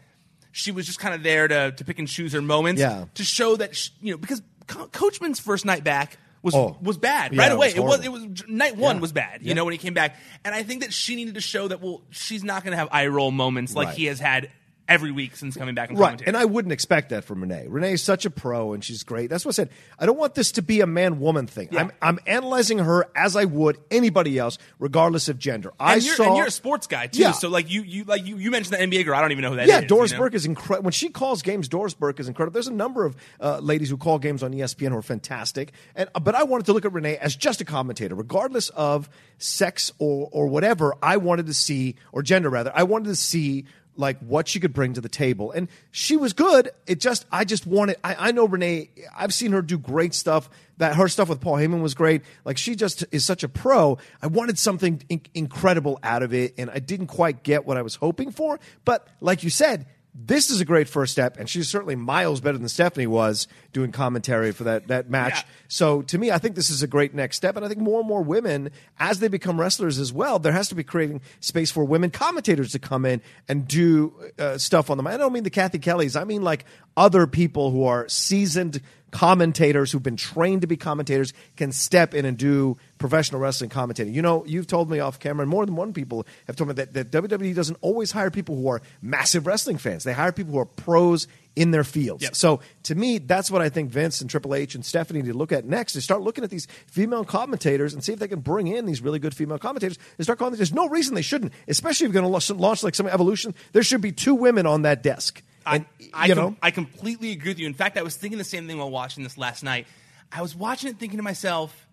she 0.52 0.72
was 0.72 0.86
just 0.86 1.00
kind 1.00 1.14
of 1.16 1.24
there 1.24 1.48
to 1.48 1.72
to 1.72 1.86
pick 1.86 2.00
and 2.00 2.08
choose 2.08 2.34
her 2.34 2.42
moments 2.42 2.80
Yeah. 2.82 3.06
to 3.16 3.24
show 3.24 3.56
that 3.58 3.76
she, 3.76 3.92
you 4.02 4.12
know 4.14 4.18
because 4.18 4.42
Co- 4.68 4.88
Coachman's 4.88 5.40
first 5.40 5.66
night 5.66 5.84
back. 5.84 6.18
Was, 6.42 6.54
Oh. 6.56 6.78
was 6.82 6.98
bad 6.98 7.34
Yeah, 7.34 7.42
right 7.42 7.52
it 7.52 7.56
away. 7.56 7.68
was 7.80 8.04
It 8.06 8.10
was, 8.12 8.26
it 8.28 8.34
was 8.34 8.44
night 8.50 8.76
one 8.76 8.98
Yeah. 8.98 9.02
was 9.02 9.12
bad. 9.14 9.44
You 9.44 9.54
know 9.54 9.64
when 9.64 9.72
he 9.72 9.78
came 9.78 9.94
back, 9.94 10.18
and 10.44 10.54
I 10.54 10.64
think 10.64 10.82
that 10.82 10.92
she 10.92 11.16
needed 11.16 11.36
to 11.36 11.42
show 11.42 11.70
that 11.70 11.80
well 11.82 12.02
she's 12.12 12.44
not 12.44 12.64
going 12.66 12.72
to 12.72 12.78
have 12.78 12.90
eye 12.92 13.08
roll 13.08 13.32
moments 13.32 13.74
like 13.76 13.88
Right. 13.90 13.98
he 13.98 14.06
has 14.06 14.20
had 14.20 14.50
every 14.88 15.12
week 15.12 15.36
since 15.36 15.56
coming 15.56 15.76
back 15.76 15.90
on 15.90 15.96
Right, 15.96 16.06
commentary. 16.08 16.28
and 16.28 16.38
I 16.38 16.46
wouldn't 16.46 16.72
expect 16.72 17.10
that 17.10 17.24
from 17.24 17.42
Renee. 17.42 17.68
Renee 17.70 17.94
is 17.94 18.02
such 18.02 18.26
a 18.26 18.30
pro, 18.30 18.74
and 18.74 18.84
she's 18.84 19.04
great. 19.04 19.30
That's 19.30 19.46
what 19.46 19.54
I 19.54 19.56
said. 19.56 19.70
I 19.98 20.06
don't 20.06 20.18
want 20.18 20.36
this 20.36 20.52
to 20.54 20.62
be 20.62 20.82
a 20.82 20.88
man-woman 20.88 21.48
thing. 21.48 21.70
Yeah. 21.72 21.82
I'm, 21.82 21.92
I'm 22.02 22.20
analyzing 22.28 22.80
her 22.80 23.08
as 23.16 23.36
I 23.36 23.46
would 23.46 23.78
anybody 23.90 24.38
else, 24.38 24.58
regardless 24.80 25.30
of 25.30 25.40
gender. 25.40 25.72
I 25.80 25.94
and 25.96 26.04
you're, 26.04 26.16
saw. 26.16 26.24
and 26.28 26.38
you're 26.38 26.48
a 26.48 26.52
sports 26.52 26.88
guy 26.88 27.08
too, 27.08 27.22
Yeah. 27.22 27.32
so 27.32 27.48
like 27.50 27.72
you, 27.72 27.82
you 27.84 28.04
like 28.04 28.26
you, 28.26 28.38
you 28.38 28.52
mentioned 28.52 28.74
the 28.78 28.86
NBA 28.86 29.06
girl. 29.06 29.16
I 29.16 29.22
don't 29.22 29.32
even 29.32 29.42
know 29.44 29.52
who 29.52 29.56
that 29.56 29.64
is. 29.64 29.70
yeah, 29.70 29.82
Doris 29.82 30.12
you 30.12 30.18
know? 30.18 30.24
Burke 30.26 30.34
is 30.34 30.46
incredible. 30.46 30.84
When 30.86 30.92
she 30.94 31.10
calls 31.10 31.42
games, 31.42 31.68
Doris 31.70 31.94
Burke 31.94 32.20
is 32.20 32.28
incredible. 32.28 32.54
There's 32.54 32.68
a 32.68 32.74
number 32.74 33.06
of 33.06 33.16
uh, 33.40 33.60
ladies 33.60 33.90
who 33.90 33.98
call 33.98 34.20
games 34.20 34.44
on 34.44 34.52
ESPN 34.52 34.90
who 34.90 34.98
are 34.98 35.02
fantastic. 35.02 35.72
And 35.96 36.10
uh, 36.14 36.20
but 36.20 36.36
I 36.36 36.44
wanted 36.44 36.66
to 36.66 36.74
look 36.74 36.84
at 36.86 36.92
Renee 36.94 37.18
as 37.18 37.36
just 37.36 37.62
a 37.62 37.66
commentator, 37.66 38.16
regardless 38.16 38.70
of 38.70 39.10
sex 39.38 39.92
or 40.00 40.30
or 40.32 40.48
whatever. 40.48 40.94
I 41.02 41.18
wanted 41.18 41.46
to 41.48 41.54
see, 41.54 41.96
or 42.12 42.22
gender 42.22 42.50
rather, 42.50 42.72
I 42.76 42.84
wanted 42.84 43.08
to 43.10 43.16
see 43.16 43.66
like 43.96 44.20
what 44.20 44.48
she 44.48 44.60
could 44.60 44.74
bring 44.74 44.94
to 44.94 45.02
the 45.02 45.10
table, 45.10 45.52
and 45.52 45.68
she 45.92 46.18
was 46.18 46.34
good. 46.34 46.72
It 46.88 47.00
just 47.00 47.26
I 47.32 47.46
just 47.46 47.66
wanted. 47.66 47.98
I, 48.04 48.30
I 48.30 48.32
know 48.32 48.48
Renee. 48.48 48.90
I've 49.16 49.34
seen 49.34 49.52
her 49.52 49.62
do 49.62 49.78
great 49.78 50.14
stuff. 50.14 50.50
That 50.78 50.96
her 50.96 51.08
stuff 51.08 51.30
with 51.30 51.40
Paul 51.40 51.56
Heyman 51.58 51.82
was 51.82 51.94
great. 51.94 52.24
Like 52.46 52.58
she 52.58 52.76
just 52.76 53.06
is 53.12 53.26
such 53.26 53.44
a 53.44 53.50
pro. 53.50 53.98
I 54.22 54.28
wanted 54.28 54.58
something 54.58 55.04
in- 55.10 55.22
incredible 55.34 56.00
out 56.04 56.24
of 56.24 56.34
it, 56.34 56.56
and 56.58 56.70
I 56.70 56.80
didn't 56.80 57.08
quite 57.08 57.44
get 57.44 57.66
what 57.66 57.78
I 57.78 57.82
was 57.82 57.96
hoping 57.96 58.32
for. 58.32 58.60
But 58.84 59.08
like 59.22 59.44
you 59.44 59.50
said, 59.50 59.86
This 60.16 60.52
is 60.52 60.62
a 60.62 60.66
great 60.66 60.88
first 60.88 61.12
step, 61.12 61.38
and 61.40 61.50
she's 61.50 61.68
certainly 61.68 61.96
miles 61.96 62.40
better 62.40 62.58
than 62.58 62.68
Stephanie 62.68 63.08
was 63.08 63.48
doing 63.72 63.92
commentary 63.92 64.52
for 64.52 64.64
that 64.66 64.88
that 64.90 65.10
match. 65.10 65.38
Yeah. 65.38 65.44
So 65.68 66.02
to 66.04 66.18
me, 66.20 66.32
I 66.32 66.38
think 66.38 66.56
this 66.56 66.70
is 66.70 66.84
a 66.84 66.88
great 66.88 67.16
next 67.16 67.38
step, 67.38 67.56
and 67.56 67.66
I 67.66 67.68
think 67.68 67.82
more 67.82 68.00
and 68.00 68.08
more 68.08 68.22
women, 68.22 68.70
as 69.00 69.20
they 69.20 69.28
become 69.28 69.60
wrestlers 69.60 69.98
as 69.98 70.14
well, 70.14 70.38
there 70.38 70.52
has 70.52 70.70
to 70.70 70.76
be 70.76 70.84
creating 70.84 71.22
space 71.40 71.72
for 71.72 71.84
women 71.84 72.12
commentators 72.12 72.74
to 72.74 72.80
come 72.80 73.06
in 73.06 73.22
and 73.48 73.68
do 73.68 74.14
uh, 74.38 74.60
stuff 74.60 74.92
on 74.92 74.98
them. 74.98 75.08
I 75.08 75.18
don't 75.18 75.34
mean 75.34 75.44
the 75.44 75.50
Cathy 75.50 75.80
Kelleys. 75.80 76.20
I 76.20 76.26
mean 76.26 76.44
like 76.44 76.66
other 76.96 77.26
people 77.26 77.72
who 77.72 77.86
are 77.86 78.08
seasoned 78.08 78.82
commentators 79.14 79.92
who've 79.92 80.02
been 80.02 80.18
trained 80.18 80.62
to 80.62 80.68
be 80.68 80.76
commentators 80.76 81.34
can 81.56 81.72
step 81.72 82.16
in 82.16 82.26
and 82.26 82.36
do 82.36 82.76
professional 82.98 83.40
wrestling 83.40 83.70
commentating. 83.70 84.12
You 84.12 84.24
know, 84.24 84.44
you've 84.48 84.66
told 84.66 84.90
me 84.90 85.00
off 85.00 85.20
camera, 85.20 85.44
and 85.44 85.52
more 85.52 85.68
than 85.68 85.76
one 85.76 85.94
people 85.94 86.26
have 86.48 86.56
told 86.56 86.70
me 86.70 86.74
that, 86.74 86.94
that 86.96 87.12
WWE 87.12 87.54
doesn't 87.54 87.78
always 87.82 88.12
hire 88.12 88.32
people 88.32 88.56
who 88.56 88.68
are 88.70 88.82
massive 89.04 89.46
wrestling 89.46 89.78
fans. 89.78 90.04
They 90.04 90.14
hire 90.14 90.32
people 90.32 90.54
who 90.54 90.60
are 90.60 90.66
pros 90.66 91.28
in 91.56 91.70
their 91.70 91.84
fields. 91.84 92.24
Yep. 92.24 92.36
So 92.36 92.62
to 92.84 92.96
me, 92.96 93.20
that's 93.20 93.52
what 93.52 93.62
I 93.62 93.70
think 93.70 93.92
Vince 93.92 94.20
and 94.20 94.30
Triple 94.32 94.56
H 94.56 94.74
and 94.74 94.84
Stephanie 94.84 95.22
need 95.22 95.32
to 95.32 95.38
look 95.38 95.52
at 95.52 95.64
next 95.64 95.96
is 95.96 96.04
start 96.04 96.22
looking 96.22 96.44
at 96.44 96.50
these 96.50 96.66
female 96.88 97.24
commentators 97.24 97.94
and 97.94 98.04
see 98.04 98.14
if 98.14 98.20
they 98.20 98.28
can 98.28 98.40
bring 98.40 98.66
in 98.66 98.88
these 98.88 99.02
really 99.02 99.20
good 99.20 99.36
female 99.36 99.60
commentators 99.60 100.00
and 100.18 100.26
start 100.26 100.40
calling. 100.40 100.56
There's 100.56 100.74
no 100.74 100.90
reason 100.90 101.14
they 101.14 101.22
shouldn't, 101.22 101.54
especially 101.68 102.08
if 102.08 102.14
you're 102.14 102.24
going 102.24 102.42
to 102.42 102.54
launch 102.56 102.84
like 102.84 102.96
some 102.96 103.06
evolution. 103.06 103.54
There 103.74 103.84
should 103.84 104.02
be 104.02 104.12
two 104.12 104.34
women 104.34 104.66
on 104.66 104.82
that 104.82 105.04
desk. 105.04 105.44
And, 105.66 105.86
I, 106.14 106.26
you 106.28 106.36
com- 106.36 106.44
know, 106.44 106.58
I 106.62 106.72
completely 106.72 107.32
agree 107.32 107.52
with 107.52 107.60
you. 107.60 107.68
In 107.68 107.74
fact, 107.74 107.98
I 107.98 108.02
was 108.02 108.16
thinking 108.16 108.38
the 108.38 108.44
same 108.44 108.68
thing 108.68 108.78
while 108.78 108.90
watching 108.92 109.24
this 109.24 109.38
last 109.38 109.64
night. 109.64 109.88
I 110.32 110.42
was 110.42 110.56
watching 110.56 110.90
it 110.90 110.98
thinking 110.98 111.18
to 111.18 111.24
myself, 111.24 111.88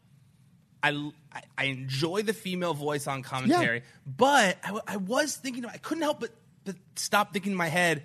I, 0.83 0.91
I, 1.33 1.43
I 1.59 1.65
enjoy 1.65 2.23
the 2.23 2.33
female 2.33 2.73
voice 2.75 3.07
on 3.07 3.23
commentary, 3.23 3.83
but 4.07 4.57
I 4.89 4.97
was 4.97 5.37
thinking, 5.37 5.67
I 5.67 5.77
couldn't 5.77 6.03
help 6.03 6.21
but, 6.21 6.31
but 6.65 6.77
stop 6.97 7.33
thinking 7.33 7.53
in 7.53 7.59
my 7.59 7.69
head, 7.69 8.03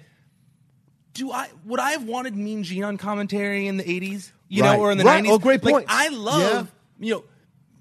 do 1.13 1.31
I 1.31 1.47
would 1.63 1.79
I 1.79 1.91
have 1.91 2.03
wanted 2.03 2.35
Mean 2.35 2.63
Gene 2.63 2.83
on 2.83 2.97
commentary 2.97 3.67
in 3.67 3.77
the 3.77 3.83
80s? 3.83 4.31
You 4.49 4.63
Right. 4.63 4.75
know, 4.77 4.83
or 4.83 4.91
in 4.91 4.97
the 4.97 5.05
Right. 5.05 5.23
90s? 5.23 5.29
Oh, 5.31 5.39
great 5.39 5.63
Like, 5.63 5.73
point. 5.73 5.85
I 5.87 6.09
love, 6.09 6.71
you 6.99 7.13
know, 7.15 7.23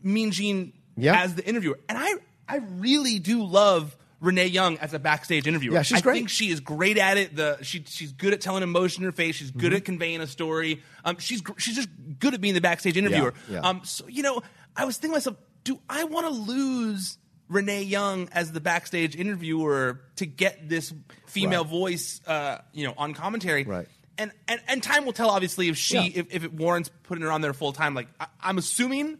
Mean 0.04 0.30
Gene 0.30 0.72
Yeah. 0.96 1.20
as 1.20 1.34
the 1.34 1.44
interviewer. 1.44 1.78
And 1.88 1.98
I, 1.98 2.14
I 2.48 2.58
really 2.78 3.18
do 3.18 3.42
love 3.44 3.96
Renee 4.24 4.46
Young 4.46 4.78
as 4.78 4.94
a 4.94 4.98
backstage 4.98 5.46
interviewer. 5.46 5.74
Yeah, 5.74 5.82
she's 5.82 5.98
I 5.98 6.00
great. 6.00 6.14
think 6.14 6.28
she 6.30 6.50
is 6.50 6.60
great 6.60 6.98
at 6.98 7.16
it. 7.16 7.36
The 7.36 7.58
she 7.62 7.84
she's 7.86 8.12
good 8.12 8.32
at 8.32 8.40
telling 8.40 8.62
emotion 8.62 9.02
in 9.02 9.06
her 9.06 9.12
face. 9.12 9.34
She's 9.36 9.50
good 9.50 9.66
Mm-hmm. 9.70 9.76
at 9.76 9.84
conveying 9.84 10.20
a 10.20 10.26
story. 10.26 10.82
Um, 11.04 11.18
she's 11.18 11.42
she's 11.58 11.76
just 11.76 11.88
good 12.18 12.34
at 12.34 12.40
being 12.40 12.54
the 12.54 12.60
backstage 12.60 12.96
interviewer. 12.96 13.34
yeah. 13.48 13.60
Um, 13.60 13.82
so 13.84 14.06
you 14.08 14.22
know, 14.22 14.42
I 14.76 14.84
was 14.84 14.96
thinking 14.96 15.12
to 15.12 15.16
myself, 15.16 15.36
do 15.62 15.78
I 15.88 16.04
want 16.04 16.26
to 16.26 16.32
lose 16.32 17.18
Renee 17.48 17.82
Young 17.82 18.28
as 18.32 18.52
the 18.52 18.60
backstage 18.60 19.14
interviewer 19.14 20.00
to 20.16 20.26
get 20.26 20.68
this 20.68 20.92
female 21.26 21.62
Right. 21.64 21.70
voice, 21.70 22.20
uh, 22.26 22.58
you 22.72 22.86
know, 22.86 22.94
on 22.96 23.14
commentary? 23.14 23.64
Right. 23.64 23.86
And, 24.16 24.30
and 24.48 24.60
and 24.68 24.82
time 24.82 25.04
will 25.06 25.12
tell. 25.12 25.28
Obviously, 25.30 25.68
if 25.68 25.76
she 25.76 25.96
Yeah. 25.96 26.20
if, 26.20 26.34
if 26.34 26.44
it 26.44 26.52
warrants 26.54 26.88
putting 27.02 27.22
her 27.24 27.30
on 27.32 27.40
there 27.40 27.52
full 27.52 27.72
time, 27.72 27.94
like 27.94 28.08
I, 28.20 28.26
I'm 28.40 28.58
assuming 28.58 29.18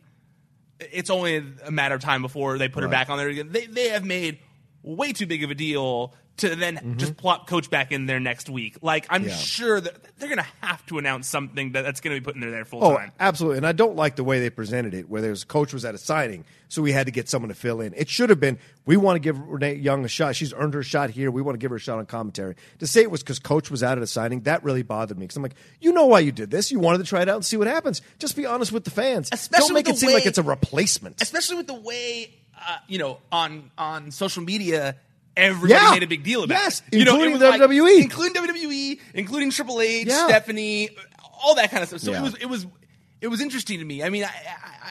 it's 0.80 1.11
only 1.11 1.42
a 1.64 1.70
matter 1.70 1.94
of 1.94 2.00
time 2.00 2.23
before 2.23 2.58
they 2.58 2.68
put 2.68 2.82
her 2.82 2.88
back 2.88 3.11
on 3.11 3.18
there 3.18 3.28
again. 3.28 3.49
They 3.50 3.66
they 3.66 3.88
have 3.90 4.04
made 4.04 4.38
way 4.85 5.12
too 5.12 5.26
big 5.26 5.43
of 5.43 5.50
a 5.50 5.55
deal 5.55 6.14
to 6.37 6.57
then 6.57 6.97
just 6.99 7.17
plop 7.17 7.47
coach 7.47 7.71
back 7.71 7.93
in 7.93 8.07
there 8.07 8.19
next 8.19 8.50
week. 8.50 8.79
Like 8.83 9.07
I'm 9.09 9.21
Mm-hmm. 9.21 9.31
Yeah. 9.31 9.37
sure 9.37 9.81
that 9.81 10.19
they're 10.19 10.29
going 10.29 10.38
to 10.41 10.47
have 10.62 10.85
to 10.87 10.99
announce 10.99 11.29
something 11.29 11.73
that, 11.73 11.83
that's 11.83 12.00
going 12.00 12.17
to 12.17 12.21
be 12.21 12.25
put 12.25 12.35
in 12.35 12.41
there 12.50 12.64
full 12.64 12.83
Oh, 12.85 12.97
time. 12.97 13.12
absolutely. 13.21 13.59
And 13.59 13.67
I 13.67 13.71
don't 13.71 13.95
like 13.95 14.17
the 14.17 14.25
way 14.25 14.41
they 14.41 14.50
presented 14.50 14.95
it, 14.95 15.09
where 15.09 15.23
there's 15.23 15.45
coach 15.45 15.73
was 15.73 15.85
at 15.85 15.95
a 15.95 15.99
signing, 15.99 16.45
so 16.69 16.83
we 16.83 16.91
had 16.91 17.07
to 17.07 17.12
get 17.12 17.29
someone 17.29 17.50
to 17.50 17.55
fill 17.55 17.81
in. 17.81 17.95
It 17.97 18.09
should 18.09 18.31
have 18.31 18.41
been 18.41 18.59
we 18.85 18.97
want 18.97 19.14
to 19.14 19.21
give 19.21 19.38
Renee 19.38 19.75
Young 19.76 20.05
a 20.05 20.09
shot. 20.09 20.35
She's 20.35 20.53
earned 20.53 20.75
her 20.75 20.83
shot 20.83 21.11
here. 21.11 21.31
We 21.31 21.41
want 21.41 21.55
to 21.55 21.59
give 21.61 21.71
her 21.71 21.76
a 21.76 21.81
shot 21.81 21.99
on 22.00 22.07
commentary. 22.07 22.57
To 22.81 22.87
say 22.88 23.03
it 23.03 23.12
was 23.12 23.23
because 23.23 23.38
coach 23.38 23.71
was 23.71 23.85
out 23.85 23.97
at 23.97 24.03
a 24.03 24.07
signing, 24.09 24.41
that 24.41 24.64
really 24.64 24.83
bothered 24.83 25.17
me. 25.17 25.25
Because 25.26 25.37
I'm 25.37 25.45
like, 25.45 25.55
you 25.81 25.93
know 25.93 26.07
why 26.07 26.19
you 26.19 26.33
did 26.33 26.50
this? 26.50 26.73
You 26.73 26.81
wanted 26.81 26.99
to 26.99 27.05
try 27.05 27.23
it 27.23 27.29
out 27.29 27.37
and 27.37 27.45
see 27.45 27.57
what 27.57 27.69
happens. 27.69 28.03
Just 28.19 28.35
be 28.35 28.45
honest 28.45 28.73
with 28.73 28.83
the 28.83 28.91
fans. 28.91 29.29
Especially 29.31 29.69
don't 29.69 29.75
make 29.75 29.88
it 29.88 29.97
seem 29.99 30.12
like 30.12 30.26
it's 30.26 30.38
a 30.38 30.43
replacement. 30.43 31.23
especially 31.23 31.59
with 31.59 31.69
the 31.69 31.75
way 31.81 32.35
uh, 32.68 32.76
you 32.88 32.99
know 32.99 33.18
on 33.33 33.71
on 33.78 34.11
social 34.11 34.42
media 34.42 34.97
everybody 35.37 35.73
Yeah. 35.73 35.90
made 35.92 36.02
a 36.02 36.06
big 36.06 36.23
deal 36.23 36.44
about 36.44 36.54
Yes, 36.54 36.83
it. 36.92 36.99
You 36.99 37.04
know, 37.04 37.21
it 37.21 37.26
including 37.33 37.49
like- 37.50 37.61
WWE. 37.61 38.02
including 38.02 38.35
WWE, 38.42 39.00
including 39.14 39.50
Triple 39.50 39.80
H, 39.80 40.06
Yeah. 40.06 40.26
Stephanie, 40.28 40.90
all 41.42 41.56
that 41.56 41.71
kind 41.71 41.83
of 41.83 41.88
stuff. 41.88 42.00
So 42.02 42.12
Yeah. 42.12 42.21
it 42.21 42.23
was 42.23 42.35
it 42.37 42.47
was 42.47 42.66
it 43.21 43.28
was 43.28 43.40
interesting 43.40 43.78
to 43.80 43.85
me. 43.85 44.02
I 44.02 44.11
mean, 44.11 44.25
I 44.25 44.28
I, 44.28 44.90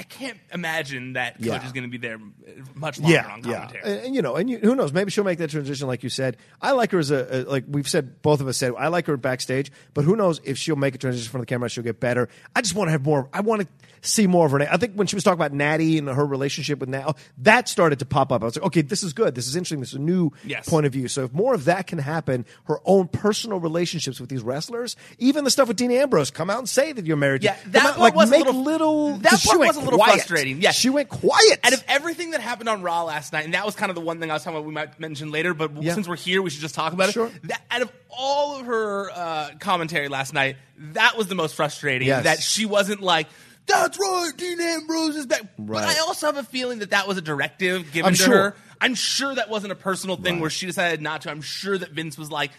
I, 0.00 0.02
can't 0.04 0.38
imagine 0.52 1.12
that 1.14 1.34
coach 1.36 1.46
Yeah. 1.46 1.64
is 1.66 1.72
going 1.72 1.84
to 1.84 1.88
be 1.90 1.98
there 1.98 2.16
uh, 2.16 2.50
much 2.74 2.98
longer 2.98 3.14
yeah, 3.14 3.26
on 3.32 3.44
yeah, 3.44 3.58
commentary. 3.66 3.82
and, 3.96 4.06
and, 4.06 4.14
you 4.14 4.22
know, 4.22 4.34
and 4.36 4.48
you, 4.50 4.58
who 4.58 4.74
knows? 4.74 4.92
Maybe 4.92 5.10
she'll 5.10 5.24
make 5.24 5.38
that 5.38 5.50
transition, 5.50 5.86
like 5.86 6.02
you 6.02 6.08
said. 6.08 6.36
I 6.60 6.72
like 6.72 6.90
her 6.92 6.98
as 6.98 7.10
a, 7.10 7.42
a 7.42 7.50
like 7.50 7.64
we've 7.68 7.88
said, 7.88 8.22
both 8.22 8.40
of 8.40 8.48
us 8.48 8.56
said, 8.56 8.72
I 8.78 8.88
like 8.88 9.06
her 9.06 9.16
backstage. 9.16 9.70
But 9.94 10.04
who 10.04 10.16
knows 10.16 10.40
if 10.44 10.58
she'll 10.58 10.76
make 10.76 10.94
a 10.94 10.98
transition 10.98 11.26
in 11.26 11.30
front 11.30 11.42
of 11.42 11.46
the 11.48 11.54
camera? 11.54 11.68
She'll 11.68 11.84
get 11.84 12.00
better. 12.00 12.28
I 12.56 12.62
just 12.62 12.74
want 12.74 12.88
to 12.88 12.92
have 12.92 13.04
more. 13.04 13.28
I 13.32 13.40
want 13.40 13.62
to 13.62 13.68
see 14.02 14.26
more 14.26 14.46
of 14.46 14.52
her. 14.52 14.60
I 14.62 14.76
think 14.78 14.94
when 14.94 15.06
she 15.06 15.14
was 15.16 15.24
talking 15.24 15.38
about 15.38 15.52
Natty 15.52 15.98
and 15.98 16.08
her 16.08 16.24
relationship 16.24 16.78
with 16.80 16.88
Nat, 16.88 17.04
oh, 17.06 17.14
that 17.38 17.68
started 17.68 17.98
to 17.98 18.06
pop 18.06 18.32
up. 18.32 18.42
I 18.42 18.46
was 18.46 18.56
like, 18.56 18.66
okay, 18.66 18.80
this 18.82 19.02
is 19.02 19.12
good. 19.12 19.34
This 19.34 19.46
is 19.46 19.56
interesting. 19.56 19.80
This 19.80 19.90
is 19.90 19.96
a 19.96 20.00
new 20.00 20.30
Yes. 20.44 20.68
point 20.68 20.86
of 20.86 20.92
view. 20.92 21.06
So 21.08 21.24
if 21.24 21.32
more 21.34 21.52
of 21.54 21.66
that 21.66 21.86
can 21.86 21.98
happen, 21.98 22.46
her 22.64 22.78
own 22.84 23.08
personal 23.08 23.60
relationships 23.60 24.18
with 24.20 24.30
these 24.30 24.42
wrestlers, 24.42 24.96
even 25.18 25.44
the 25.44 25.50
stuff 25.50 25.68
with 25.68 25.76
Dean 25.76 25.90
Ambrose, 25.92 26.30
come 26.30 26.48
out 26.48 26.58
and 26.58 26.68
say 26.68 26.92
that 26.92 27.04
you're 27.04 27.16
married. 27.18 27.44
Yeah, 27.44 27.56
that 27.66 27.84
out, 27.84 27.98
like 27.98 28.14
was 28.14 28.28
a 28.28 28.30
make 28.30 28.46
little- 28.46 28.62
little. 28.62 29.16
that 29.18 29.42
part 29.44 29.58
was 29.58 29.76
a 29.76 29.80
little 29.80 29.89
quiet. 29.98 30.12
frustrating. 30.16 30.60
Yeah, 30.62 30.70
she 30.72 30.90
went 30.90 31.08
quiet. 31.08 31.60
Out 31.64 31.72
of 31.72 31.82
everything 31.88 32.30
that 32.32 32.40
happened 32.40 32.68
on 32.68 32.82
Raw 32.82 33.04
last 33.04 33.32
night, 33.32 33.44
and 33.44 33.54
that 33.54 33.64
was 33.66 33.74
kind 33.74 33.90
of 33.90 33.94
the 33.94 34.00
one 34.00 34.20
thing 34.20 34.30
I 34.30 34.34
was 34.34 34.42
talking 34.44 34.56
about 34.58 34.66
we 34.66 34.72
might 34.72 34.98
mention 35.00 35.30
later, 35.30 35.54
but 35.54 35.82
Yeah. 35.82 35.94
since 35.94 36.06
we're 36.08 36.16
here, 36.16 36.42
we 36.42 36.50
should 36.50 36.60
just 36.60 36.74
talk 36.74 36.92
about 36.92 37.12
Sure. 37.12 37.26
it. 37.26 37.48
That, 37.48 37.62
out 37.70 37.82
of 37.82 37.92
all 38.10 38.58
of 38.60 38.66
her 38.66 39.10
uh, 39.10 39.50
commentary 39.60 40.08
last 40.08 40.32
night, 40.34 40.56
that 40.78 41.16
was 41.16 41.28
the 41.28 41.34
most 41.34 41.54
frustrating. 41.54 42.08
Yes. 42.08 42.24
That 42.24 42.40
she 42.42 42.66
wasn't 42.66 43.00
like, 43.00 43.28
that's 43.66 43.98
right, 43.98 44.30
Dean 44.36 44.60
Ambrose 44.60 45.16
is 45.16 45.26
back. 45.26 45.42
But 45.58 45.74
Right. 45.82 45.96
I 45.96 46.00
also 46.00 46.26
have 46.26 46.36
a 46.36 46.42
feeling 46.42 46.80
that 46.80 46.90
that 46.90 47.06
was 47.06 47.18
a 47.18 47.22
directive 47.22 47.92
given 47.92 48.08
I'm 48.08 48.14
to 48.14 48.22
sure. 48.22 48.34
her. 48.36 48.56
I'm 48.80 48.94
sure 48.94 49.34
that 49.34 49.50
wasn't 49.50 49.72
a 49.72 49.76
personal 49.76 50.16
thing 50.16 50.34
Right. 50.34 50.40
where 50.40 50.50
she 50.50 50.66
decided 50.66 51.02
not 51.02 51.22
to. 51.22 51.30
I'm 51.30 51.42
sure 51.42 51.76
that 51.76 51.90
Vince 51.90 52.16
was 52.16 52.30
like, 52.30 52.50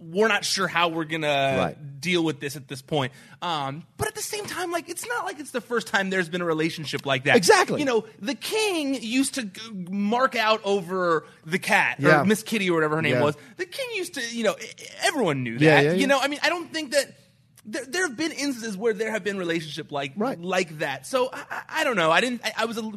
we're 0.00 0.28
not 0.28 0.44
sure 0.44 0.66
how 0.66 0.88
we're 0.88 1.04
gonna 1.04 1.26
Right. 1.58 2.00
deal 2.00 2.24
with 2.24 2.40
this 2.40 2.56
at 2.56 2.66
this 2.68 2.80
point. 2.80 3.12
Um, 3.42 3.84
but 3.98 4.08
at 4.08 4.14
the 4.14 4.22
same 4.22 4.46
time, 4.46 4.72
like 4.72 4.88
it's 4.88 5.06
not 5.06 5.26
like 5.26 5.38
it's 5.38 5.50
the 5.50 5.60
first 5.60 5.86
time 5.88 6.08
there's 6.10 6.28
been 6.30 6.40
a 6.40 6.44
relationship 6.46 7.04
like 7.04 7.24
that. 7.24 7.36
Exactly. 7.36 7.80
You 7.80 7.86
know, 7.86 8.04
the 8.18 8.34
king 8.34 8.94
used 9.02 9.34
to 9.34 9.44
g- 9.44 9.60
mark 9.90 10.36
out 10.36 10.62
over 10.64 11.26
the 11.44 11.58
cat 11.58 11.96
Yeah. 12.00 12.22
or 12.22 12.24
Miss 12.24 12.42
Kitty 12.42 12.70
or 12.70 12.74
whatever 12.74 12.96
her 12.96 13.02
name 13.02 13.16
Yeah. 13.16 13.22
was. 13.22 13.36
The 13.58 13.66
king 13.66 13.86
used 13.94 14.14
to, 14.14 14.22
you 14.34 14.42
know, 14.44 14.56
everyone 15.02 15.42
knew 15.42 15.58
that. 15.58 15.84
Yeah. 15.84 15.92
You 15.92 16.06
know, 16.06 16.18
I 16.18 16.28
mean, 16.28 16.40
I 16.42 16.48
don't 16.48 16.72
think 16.72 16.92
that. 16.92 17.16
There, 17.66 17.84
there 17.84 18.08
have 18.08 18.16
been 18.16 18.32
instances 18.32 18.74
where 18.74 18.94
there 18.94 19.10
have 19.10 19.22
been 19.22 19.36
relationship 19.36 19.92
like 19.92 20.12
Right. 20.16 20.40
like 20.40 20.78
that. 20.78 21.06
So 21.06 21.28
I, 21.30 21.42
I, 21.50 21.62
I 21.80 21.84
don't 21.84 21.94
know. 21.94 22.10
I 22.10 22.22
didn't. 22.22 22.40
I, 22.42 22.52
I 22.60 22.64
was 22.64 22.78
a. 22.78 22.90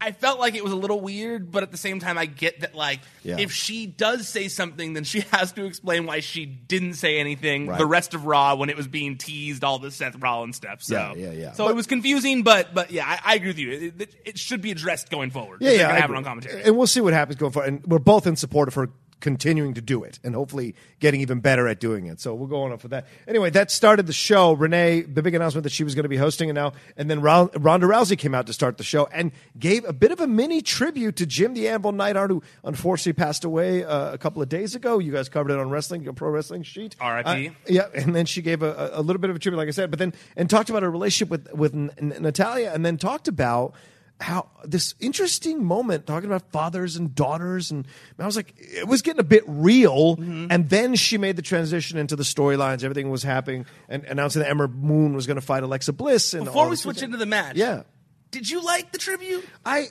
I 0.00 0.12
felt 0.12 0.38
like 0.38 0.54
it 0.54 0.62
was 0.62 0.72
a 0.72 0.76
little 0.76 1.00
weird, 1.00 1.50
but 1.50 1.62
at 1.62 1.70
the 1.72 1.76
same 1.76 1.98
time, 1.98 2.16
I 2.18 2.26
get 2.26 2.60
that 2.60 2.74
like 2.74 3.00
Yeah. 3.24 3.36
if 3.38 3.50
she 3.52 3.86
does 3.86 4.28
say 4.28 4.48
something, 4.48 4.92
then 4.92 5.04
she 5.04 5.20
has 5.32 5.52
to 5.52 5.64
explain 5.64 6.06
why 6.06 6.20
she 6.20 6.46
didn't 6.46 6.94
say 6.94 7.18
anything 7.18 7.66
Right. 7.66 7.78
the 7.78 7.86
rest 7.86 8.14
of 8.14 8.24
Raw 8.24 8.54
when 8.54 8.70
it 8.70 8.76
was 8.76 8.86
being 8.86 9.16
teased 9.18 9.64
all 9.64 9.78
the 9.78 9.90
Seth 9.90 10.16
Rollins 10.16 10.56
stuff. 10.56 10.82
So 10.82 10.94
Yeah, 10.94 11.12
yeah, 11.14 11.30
yeah. 11.32 11.52
So 11.52 11.64
But- 11.64 11.70
it 11.72 11.74
was 11.74 11.86
confusing, 11.86 12.42
but 12.42 12.74
but 12.74 12.90
yeah, 12.90 13.06
I, 13.06 13.32
I 13.32 13.34
agree 13.34 13.48
with 13.48 13.58
you. 13.58 13.70
It, 13.72 14.00
it, 14.00 14.14
it 14.24 14.38
should 14.38 14.60
be 14.62 14.70
addressed 14.70 15.10
going 15.10 15.30
forward. 15.30 15.58
Yeah, 15.62 15.72
yeah, 15.72 15.92
have 15.98 16.10
it 16.10 16.16
on 16.16 16.24
commentary. 16.24 16.62
and 16.62 16.76
we'll 16.76 16.86
see 16.86 17.00
what 17.00 17.12
happens 17.12 17.36
going 17.36 17.52
forward. 17.52 17.68
And 17.68 17.86
we're 17.86 17.98
both 17.98 18.26
in 18.26 18.36
support 18.36 18.68
of 18.68 18.74
her 18.74 18.90
continuing 19.20 19.74
to 19.74 19.80
do 19.80 20.04
it, 20.04 20.18
and 20.22 20.34
hopefully 20.34 20.74
getting 21.00 21.20
even 21.20 21.40
better 21.40 21.68
at 21.68 21.80
doing 21.80 22.06
it. 22.06 22.20
So 22.20 22.34
we'll 22.34 22.48
go 22.48 22.62
on 22.62 22.76
for 22.78 22.88
that. 22.88 23.06
Anyway, 23.26 23.50
that 23.50 23.70
started 23.70 24.06
the 24.06 24.12
show. 24.12 24.52
Renee, 24.52 25.02
the 25.02 25.22
big 25.22 25.34
announcement 25.34 25.64
that 25.64 25.72
she 25.72 25.84
was 25.84 25.94
going 25.94 26.04
to 26.04 26.08
be 26.08 26.16
hosting, 26.16 26.50
and 26.50 26.54
now 26.54 26.72
and 26.96 27.10
then 27.10 27.20
Ronda 27.20 27.58
Rousey 27.58 28.18
came 28.18 28.34
out 28.34 28.46
to 28.46 28.52
start 28.52 28.78
the 28.78 28.84
show 28.84 29.06
and 29.12 29.32
gave 29.58 29.84
a 29.84 29.92
bit 29.92 30.12
of 30.12 30.20
a 30.20 30.26
mini 30.26 30.60
tribute 30.60 31.16
to 31.16 31.26
Jim 31.26 31.54
the 31.54 31.68
Anvil 31.68 31.92
Neidhart, 31.92 32.30
who 32.30 32.42
unfortunately 32.64 33.14
passed 33.14 33.44
away 33.44 33.84
uh, 33.84 34.12
a 34.12 34.18
couple 34.18 34.42
of 34.42 34.48
days 34.48 34.74
ago. 34.74 34.98
You 34.98 35.12
guys 35.12 35.28
covered 35.28 35.50
it 35.50 35.58
on 35.58 35.70
wrestling, 35.70 36.02
your 36.02 36.12
pro 36.12 36.30
wrestling 36.30 36.62
sheet. 36.62 36.96
R.I.P.. 37.00 37.48
Uh, 37.48 37.52
yeah, 37.68 37.86
and 37.94 38.14
then 38.14 38.26
she 38.26 38.42
gave 38.42 38.62
a, 38.62 38.90
a 38.94 39.02
little 39.02 39.20
bit 39.20 39.30
of 39.30 39.36
a 39.36 39.38
tribute, 39.38 39.58
like 39.58 39.68
I 39.68 39.72
said, 39.72 39.90
but 39.90 39.98
then 39.98 40.14
and 40.36 40.48
talked 40.48 40.70
about 40.70 40.82
her 40.82 40.90
relationship 40.90 41.30
with 41.30 41.52
with 41.52 41.74
N- 41.74 41.90
Natalya, 41.98 42.72
and 42.72 42.84
then 42.84 42.96
talked 42.96 43.28
about 43.28 43.74
how 44.20 44.48
this 44.64 44.94
interesting 44.98 45.64
moment 45.64 46.06
talking 46.06 46.28
about 46.28 46.50
fathers 46.50 46.96
and 46.96 47.14
daughters, 47.14 47.70
and 47.70 47.86
I 48.18 48.26
was 48.26 48.34
like, 48.34 48.52
it 48.58 48.88
was 48.88 49.00
getting 49.02 49.20
a 49.20 49.24
bit 49.24 49.44
real, 49.46 50.16
Mm-hmm. 50.16 50.46
and 50.50 50.68
then 50.68 50.96
she 50.96 51.18
made 51.18 51.36
the 51.36 51.42
transition 51.42 51.98
into 51.98 52.16
the 52.16 52.24
storylines. 52.24 52.82
Everything 52.82 53.10
was 53.10 53.22
happening, 53.22 53.64
and 53.88 54.02
announcing 54.04 54.42
that 54.42 54.48
Ember 54.50 54.66
Moon 54.66 55.14
was 55.14 55.26
going 55.26 55.36
to 55.36 55.40
fight 55.40 55.62
Alexa 55.62 55.92
Bliss. 55.92 56.34
And 56.34 56.46
Before 56.46 56.68
we 56.68 56.74
switch 56.76 57.02
into 57.02 57.16
the 57.16 57.26
match, 57.26 57.54
yeah, 57.56 57.82
did 58.32 58.50
you 58.50 58.60
like 58.64 58.90
the 58.92 58.98
tribute? 58.98 59.46
I. 59.64 59.88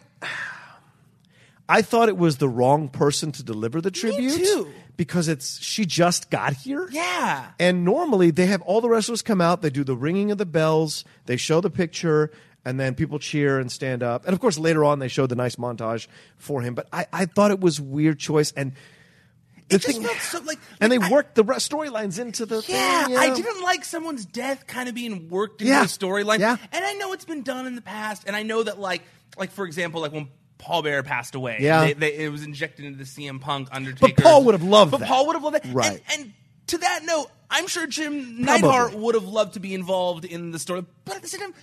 I 1.69 1.81
thought 1.81 2.07
it 2.07 2.17
was 2.17 2.38
the 2.38 2.48
wrong 2.48 2.88
person 2.88 3.31
to 3.34 3.43
deliver 3.43 3.81
the 3.81 3.91
tribute 3.91 4.38
too. 4.38 4.72
because 4.96 5.27
it's 5.27 5.60
she 5.62 5.86
just 5.86 6.29
got 6.29 6.53
here. 6.53 6.88
Yeah. 6.91 7.48
And 7.60 7.84
normally 7.84 8.31
they 8.31 8.46
have 8.46 8.62
all 8.62 8.79
the 8.79 8.88
wrestlers 8.89 9.22
come 9.22 9.41
out, 9.41 9.62
they 9.62 9.69
do 9.69 9.84
the 9.84 9.96
ringing 9.98 10.31
of 10.31 10.38
the 10.38 10.46
bells, 10.46 11.03
they 11.25 11.36
show 11.36 11.60
the 11.60 11.69
picture, 11.69 12.31
and 12.68 12.80
then 12.80 12.94
people 12.96 13.18
cheer 13.20 13.60
and 13.60 13.72
stand 13.72 14.04
up. 14.04 14.26
And 14.26 14.34
of 14.34 14.40
course, 14.40 14.58
later 14.60 14.84
on 14.84 15.00
they 15.00 15.08
showed 15.08 15.30
the 15.30 15.36
nice 15.36 15.56
montage 15.56 16.08
for 16.38 16.62
him. 16.62 16.76
But 16.76 16.88
I, 16.92 17.06
I 17.14 17.26
thought 17.26 17.52
it 17.52 17.60
was 17.60 17.80
weird 17.80 18.20
choice. 18.20 18.52
And 18.52 18.74
The 19.70 19.76
it 19.76 19.82
just 19.82 19.98
thing- 19.98 20.04
felt 20.08 20.18
so 20.20 20.40
like, 20.42 20.60
and 20.82 20.92
they 20.92 20.98
I- 21.00 21.10
worked 21.10 21.36
the 21.36 21.44
storylines 21.44 22.20
into 22.20 22.46
the 22.46 22.64
Yeah, 22.68 23.06
thing. 23.06 23.14
you 23.14 23.20
I 23.20 23.34
didn't 23.36 23.62
like 23.64 23.84
someone's 23.86 24.26
death 24.26 24.68
kind 24.68 24.88
of 24.90 24.96
being 24.96 25.30
worked 25.30 25.62
into 25.62 25.72
Yeah. 25.74 25.84
a 25.84 25.86
storyline. 25.88 26.40
Yeah. 26.40 26.58
And 26.72 26.86
I 26.86 26.94
know 26.94 27.14
it's 27.14 27.26
been 27.26 27.44
done 27.44 27.66
in 27.68 27.76
the 27.76 27.82
past, 27.82 28.24
and 28.28 28.36
I 28.36 28.44
know 28.44 28.64
that 28.64 28.80
like 28.80 29.02
like 29.38 29.52
for 29.52 29.66
example, 29.66 30.02
like 30.02 30.12
when 30.14 30.28
Paul 30.58 30.82
Bearer 30.82 31.04
passed 31.04 31.36
away, 31.36 31.58
Yeah. 31.62 31.82
they, 31.86 31.94
they, 31.94 32.14
it 32.26 32.32
was 32.32 32.44
injected 32.44 32.86
into 32.86 32.98
the 32.98 33.04
CM 33.06 33.40
Punk 33.40 33.68
Undertaker. 33.72 34.14
But 34.16 34.24
Paul 34.24 34.44
would 34.46 34.56
have 34.56 34.64
loved 34.64 34.92
But 34.92 35.02
that. 35.02 35.08
Paul 35.10 35.28
would 35.28 35.34
have 35.36 35.44
loved 35.44 35.56
that. 35.64 35.66
Right. 35.74 36.02
And, 36.12 36.22
and 36.24 36.34
to 36.68 36.78
that 36.80 37.02
note, 37.06 37.28
I'm 37.50 37.68
sure 37.68 37.86
Jim 37.88 38.14
Probably. 38.44 38.44
Neidhart 38.46 38.94
would 38.96 39.16
have 39.16 39.24
loved 39.26 39.54
to 39.54 39.60
be 39.60 39.74
involved 39.74 40.26
in 40.26 40.52
the 40.52 40.60
story, 40.60 40.84
but 41.06 41.16
at 41.18 41.22
the 41.22 41.28
same 41.28 41.40
time. 41.42 41.54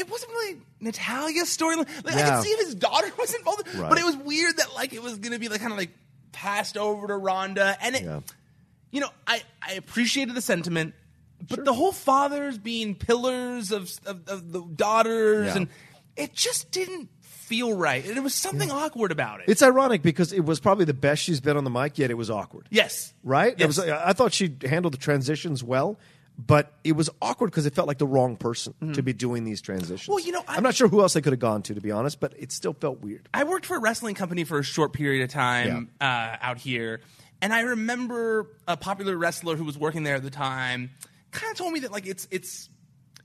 It 0.00 0.10
wasn't 0.10 0.32
really 0.32 0.56
Natalya's 0.80 1.56
storyline. 1.56 1.86
Like, 2.04 2.14
I 2.14 2.18
Yeah. 2.18 2.34
could 2.36 2.44
see 2.44 2.50
if 2.50 2.66
his 2.66 2.74
daughter 2.74 3.08
was 3.18 3.34
involved, 3.34 3.68
Right. 3.74 3.88
but 3.88 3.98
it 3.98 4.04
was 4.04 4.16
weird 4.16 4.56
that 4.56 4.74
like 4.74 4.92
it 4.92 5.02
was 5.02 5.18
going 5.18 5.32
to 5.32 5.38
be 5.38 5.48
like 5.48 5.60
kind 5.60 5.72
of 5.72 5.78
like 5.78 5.90
passed 6.32 6.76
over 6.76 7.06
to 7.06 7.16
Ronda, 7.16 7.76
and 7.82 7.94
it, 7.94 8.02
Yeah. 8.02 8.20
you 8.90 9.00
know, 9.00 9.10
I, 9.26 9.42
I 9.62 9.74
appreciated 9.74 10.34
the 10.34 10.40
sentiment, 10.40 10.94
but 11.48 11.64
the 11.64 11.72
whole 11.74 11.92
fathers 11.92 12.56
being 12.58 12.94
pillars 12.94 13.72
of, 13.72 13.90
of, 14.06 14.26
of 14.28 14.52
the 14.52 14.62
daughters, 14.62 15.46
Yeah. 15.48 15.56
and 15.56 15.68
it 16.16 16.34
just 16.34 16.70
didn't 16.70 17.08
feel 17.20 17.74
right. 17.76 18.04
And 18.06 18.14
there 18.14 18.22
was 18.22 18.34
something 18.34 18.70
awkward 18.70 19.10
about 19.10 19.40
it. 19.40 19.46
It's 19.48 19.62
ironic 19.62 20.02
because 20.02 20.32
it 20.32 20.44
was 20.44 20.60
probably 20.60 20.84
the 20.84 20.94
best 20.94 21.22
she's 21.22 21.40
been 21.40 21.56
on 21.56 21.64
the 21.64 21.70
mic, 21.70 21.98
yet 21.98 22.10
it 22.10 22.14
was 22.14 22.30
awkward. 22.30 22.68
yes. 22.70 23.12
Right? 23.24 23.52
It 23.54 23.58
Yes. 23.60 23.66
was, 23.66 23.78
I 23.80 24.12
thought 24.12 24.32
she 24.32 24.54
handled 24.64 24.94
the 24.94 24.98
transitions 24.98 25.64
well, 25.64 25.98
but 26.46 26.72
it 26.84 26.92
was 26.92 27.10
awkward 27.20 27.50
because 27.50 27.66
it 27.66 27.74
felt 27.74 27.86
like 27.88 27.98
the 27.98 28.06
wrong 28.06 28.36
person 28.36 28.72
to 28.94 29.02
be 29.02 29.12
doing 29.12 29.44
these 29.44 29.60
transitions. 29.60 30.08
Well, 30.08 30.20
you 30.20 30.32
know, 30.32 30.42
I- 30.48 30.56
I'm 30.56 30.62
not 30.62 30.74
sure 30.74 30.88
who 30.88 31.00
else 31.02 31.12
they 31.12 31.20
could 31.20 31.32
have 31.32 31.40
gone 31.40 31.62
to, 31.62 31.74
to 31.74 31.80
be 31.80 31.90
honest, 31.90 32.18
but 32.20 32.32
it 32.38 32.50
still 32.52 32.72
felt 32.72 33.00
weird. 33.00 33.28
I 33.34 33.44
worked 33.44 33.66
for 33.66 33.76
a 33.76 33.80
wrestling 33.80 34.14
company 34.14 34.44
for 34.44 34.58
a 34.58 34.62
short 34.62 34.92
period 34.92 35.22
of 35.24 35.30
time 35.30 35.90
uh, 36.00 36.04
out 36.40 36.58
here, 36.58 37.00
and 37.42 37.52
I 37.52 37.60
remember 37.60 38.46
a 38.66 38.76
popular 38.76 39.16
wrestler 39.16 39.56
who 39.56 39.64
was 39.64 39.76
working 39.76 40.02
there 40.04 40.14
at 40.16 40.22
the 40.22 40.30
time 40.30 40.90
kind 41.32 41.50
of 41.52 41.58
told 41.58 41.72
me 41.72 41.80
that 41.80 41.92
like 41.92 42.06
it's 42.06 42.26
it's 42.30 42.68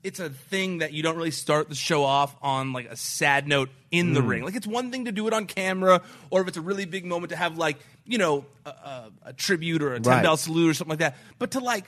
it's 0.03 0.19
a 0.19 0.29
thing 0.29 0.79
that 0.79 0.93
you 0.93 1.01
don't 1.01 1.15
really 1.17 1.31
start 1.31 1.67
the 1.69 1.73
show 1.75 2.03
off 2.03 2.35
on 2.41 2.73
like 2.73 2.85
a 2.87 2.95
sad 2.95 3.47
note 3.47 3.69
in 3.91 4.13
the 4.13 4.21
ring. 4.21 4.43
Like 4.43 4.55
it's 4.55 4.67
one 4.67 4.91
thing 4.91 5.05
to 5.05 5.11
do 5.11 5.25
it 5.27 5.33
on 5.33 5.47
camera, 5.47 6.01
or 6.29 6.41
if 6.41 6.47
it's 6.47 6.57
a 6.57 6.61
really 6.61 6.85
big 6.85 7.05
moment 7.05 7.31
to 7.31 7.35
have 7.35 7.57
like 7.57 7.77
you 8.05 8.17
know 8.19 8.45
a, 8.65 8.69
a, 8.69 9.11
a 9.27 9.33
tribute 9.33 9.81
or 9.81 9.93
a 9.95 9.99
ten 9.99 10.11
Right. 10.13 10.23
bell 10.23 10.37
salute 10.37 10.69
or 10.69 10.73
something 10.73 10.91
like 10.91 10.99
that. 10.99 11.17
But 11.39 11.51
to 11.51 11.59
like 11.59 11.85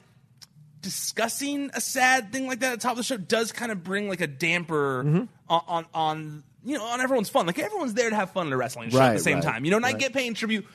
discussing 0.81 1.69
a 1.73 1.81
sad 1.81 2.31
thing 2.31 2.47
like 2.47 2.59
that 2.59 2.73
at 2.73 2.79
the 2.79 2.83
top 2.83 2.91
of 2.91 2.97
the 2.97 3.03
show 3.03 3.17
does 3.17 3.51
kind 3.51 3.71
of 3.71 3.83
bring 3.83 4.07
like 4.09 4.21
a 4.21 4.27
damper 4.27 5.03
Mm-hmm. 5.03 5.23
on, 5.49 5.61
on 5.67 5.85
on 5.93 6.43
you 6.65 6.77
know 6.77 6.83
on 6.83 7.01
everyone's 7.01 7.29
fun. 7.29 7.45
Like 7.45 7.59
everyone's 7.59 7.93
there 7.93 8.09
to 8.09 8.15
have 8.15 8.31
fun 8.31 8.47
at 8.47 8.53
a 8.53 8.57
wrestling 8.57 8.89
show 8.89 8.99
at 8.99 9.13
the 9.13 9.19
same 9.19 9.35
right, 9.35 9.43
time. 9.43 9.65
You 9.65 9.71
know, 9.71 9.77
and 9.77 9.85
I 9.85 9.93
get 9.93 10.13
paying 10.13 10.33
tribute. 10.33 10.65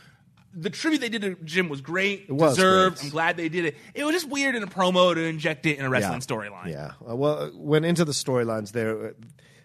The 0.54 0.68
tribute 0.68 1.00
they 1.00 1.08
did 1.08 1.22
to 1.22 1.34
Jim 1.44 1.70
was 1.70 1.80
great, 1.80 2.26
It 2.28 2.32
was 2.32 2.56
deserved. 2.56 2.96
great. 2.98 3.04
I'm 3.06 3.10
glad 3.10 3.36
they 3.38 3.48
did 3.48 3.64
it. 3.64 3.76
It 3.94 4.04
was 4.04 4.12
just 4.14 4.28
weird 4.28 4.54
in 4.54 4.62
a 4.62 4.66
promo 4.66 5.14
to 5.14 5.20
inject 5.22 5.64
it 5.64 5.78
in 5.78 5.84
a 5.86 5.88
wrestling 5.88 6.20
storyline. 6.20 6.66
Yeah. 6.68 6.90
Uh, 7.08 7.16
well, 7.16 7.38
uh, 7.44 7.50
went 7.54 7.86
into 7.86 8.04
the 8.04 8.12
storylines 8.12 8.72
there 8.72 9.14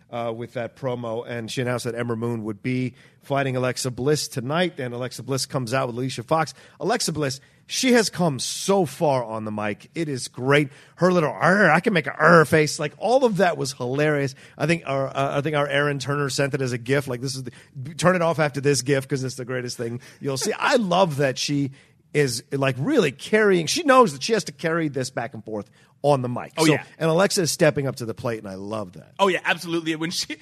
uh, 0.10 0.32
with 0.34 0.54
that 0.54 0.78
promo, 0.78 1.28
and 1.28 1.52
she 1.52 1.62
announced 1.62 1.84
that 1.84 1.94
Ember 1.96 2.16
Moon 2.16 2.46
would 2.46 2.64
be 2.64 2.94
fighting 3.22 3.58
Alexa 3.58 3.92
Bliss 3.92 4.30
tonight. 4.30 4.80
And 4.80 4.94
Alexa 4.94 5.24
Bliss 5.24 5.46
comes 5.46 5.74
out 5.74 5.88
with 5.88 5.98
Alicia 5.98 6.24
Fox. 6.24 6.54
Alexa 6.80 7.12
Bliss, 7.12 7.42
she 7.68 7.92
has 7.92 8.10
come 8.10 8.40
so 8.40 8.86
far 8.86 9.24
on 9.24 9.44
the 9.44 9.52
mic. 9.52 9.92
It 9.94 10.08
is 10.08 10.30
great. 10.30 10.70
Her 10.96 11.12
little 11.12 11.30
"Arr," 11.30 11.70
I 11.70 11.82
can 11.82 11.94
make 11.94 12.08
a 12.08 12.16
"Arr" 12.16 12.46
face. 12.46 12.80
Like 12.80 12.94
all 12.98 13.26
of 13.26 13.38
that 13.38 13.58
was 13.58 13.74
hilarious. 13.74 14.34
I 14.58 14.66
think 14.66 14.84
our 14.86 15.08
uh, 15.08 15.38
I 15.38 15.42
think 15.42 15.56
our 15.56 15.68
Aaron 15.68 16.00
Turner 16.00 16.30
sent 16.30 16.54
it 16.54 16.62
as 16.62 16.72
a 16.72 16.78
gift. 16.78 17.08
Like 17.10 17.22
this 17.22 17.36
is 17.36 17.44
the, 17.44 17.52
turn 17.96 18.16
it 18.16 18.22
off 18.22 18.40
after 18.40 18.62
this 18.62 18.82
gift 18.82 19.10
because 19.10 19.24
it's 19.24 19.36
the 19.36 19.46
greatest 19.46 19.78
thing 19.78 20.00
you'll 20.22 20.38
see. 20.38 20.54
I 20.54 20.78
love 20.78 21.18
that 21.18 21.38
she 21.38 21.72
is 22.14 22.44
like 22.52 22.76
really 22.80 23.12
carrying. 23.12 23.68
She 23.68 23.84
knows 23.84 24.14
that 24.14 24.24
she 24.24 24.34
has 24.34 24.46
to 24.46 24.54
carry 24.54 24.88
this 24.88 25.10
back 25.10 25.34
and 25.34 25.44
forth 25.44 25.70
on 26.04 26.22
the 26.22 26.30
mic. 26.30 26.54
Oh, 26.58 26.66
So- 26.66 26.74
yeah. 26.74 26.84
andAlexa 27.00 27.40
is 27.40 27.52
stepping 27.52 27.88
up 27.88 27.98
to 27.98 28.06
the 28.06 28.14
plate, 28.14 28.40
and 28.40 28.48
I 28.48 28.56
love 28.56 28.94
that. 28.94 29.14
Oh 29.20 29.28
yeah, 29.28 29.40
absolutely. 29.44 29.96
When 29.96 30.12
she 30.12 30.38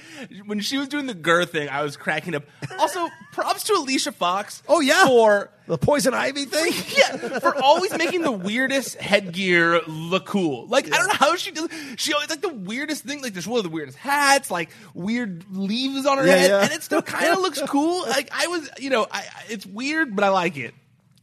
when 0.45 0.59
she 0.59 0.77
was 0.77 0.87
doing 0.87 1.07
the 1.07 1.13
Gurr 1.13 1.45
thing, 1.45 1.69
I 1.69 1.81
was 1.83 1.97
cracking 1.97 2.35
up. 2.35 2.43
Also, 2.77 3.07
props 3.31 3.63
to 3.65 3.73
Alicia 3.73 4.11
Fox. 4.11 4.61
Oh 4.67 4.79
yeah, 4.81 5.05
for 5.05 5.49
the 5.67 5.77
poison 5.77 6.13
ivy 6.13 6.45
thing. 6.45 6.71
yeah, 6.97 7.39
for 7.39 7.55
always 7.61 7.97
making 7.97 8.21
the 8.21 8.31
weirdest 8.31 8.95
headgear 8.97 9.81
look 9.87 10.25
cool. 10.25 10.67
Like 10.67 10.87
I 10.93 10.97
don't 10.97 11.07
know 11.07 11.13
how 11.13 11.35
she 11.35 11.51
does. 11.51 11.69
She 11.97 12.13
always 12.13 12.29
like 12.29 12.41
the 12.41 12.53
weirdest 12.53 13.03
thing. 13.03 13.21
Like 13.21 13.33
there's 13.33 13.47
one 13.47 13.57
of 13.57 13.63
the 13.63 13.69
weirdest 13.69 13.97
hats, 13.97 14.51
like 14.51 14.69
weird 14.93 15.45
leaves 15.51 16.05
on 16.05 16.17
her 16.17 16.27
Yeah, 16.27 16.35
head, 16.35 16.49
yeah. 16.49 16.63
and 16.63 16.71
it 16.73 16.83
still 16.83 17.01
kind 17.01 17.31
of 17.33 17.39
looks 17.39 17.61
cool. 17.67 18.01
Like 18.01 18.29
I 18.31 18.47
was, 18.47 18.69
you 18.77 18.89
know, 18.89 19.07
I- 19.11 19.25
it's 19.49 19.65
weird, 19.65 20.15
but 20.15 20.23
I 20.25 20.29
like 20.29 20.57
it. 20.57 20.73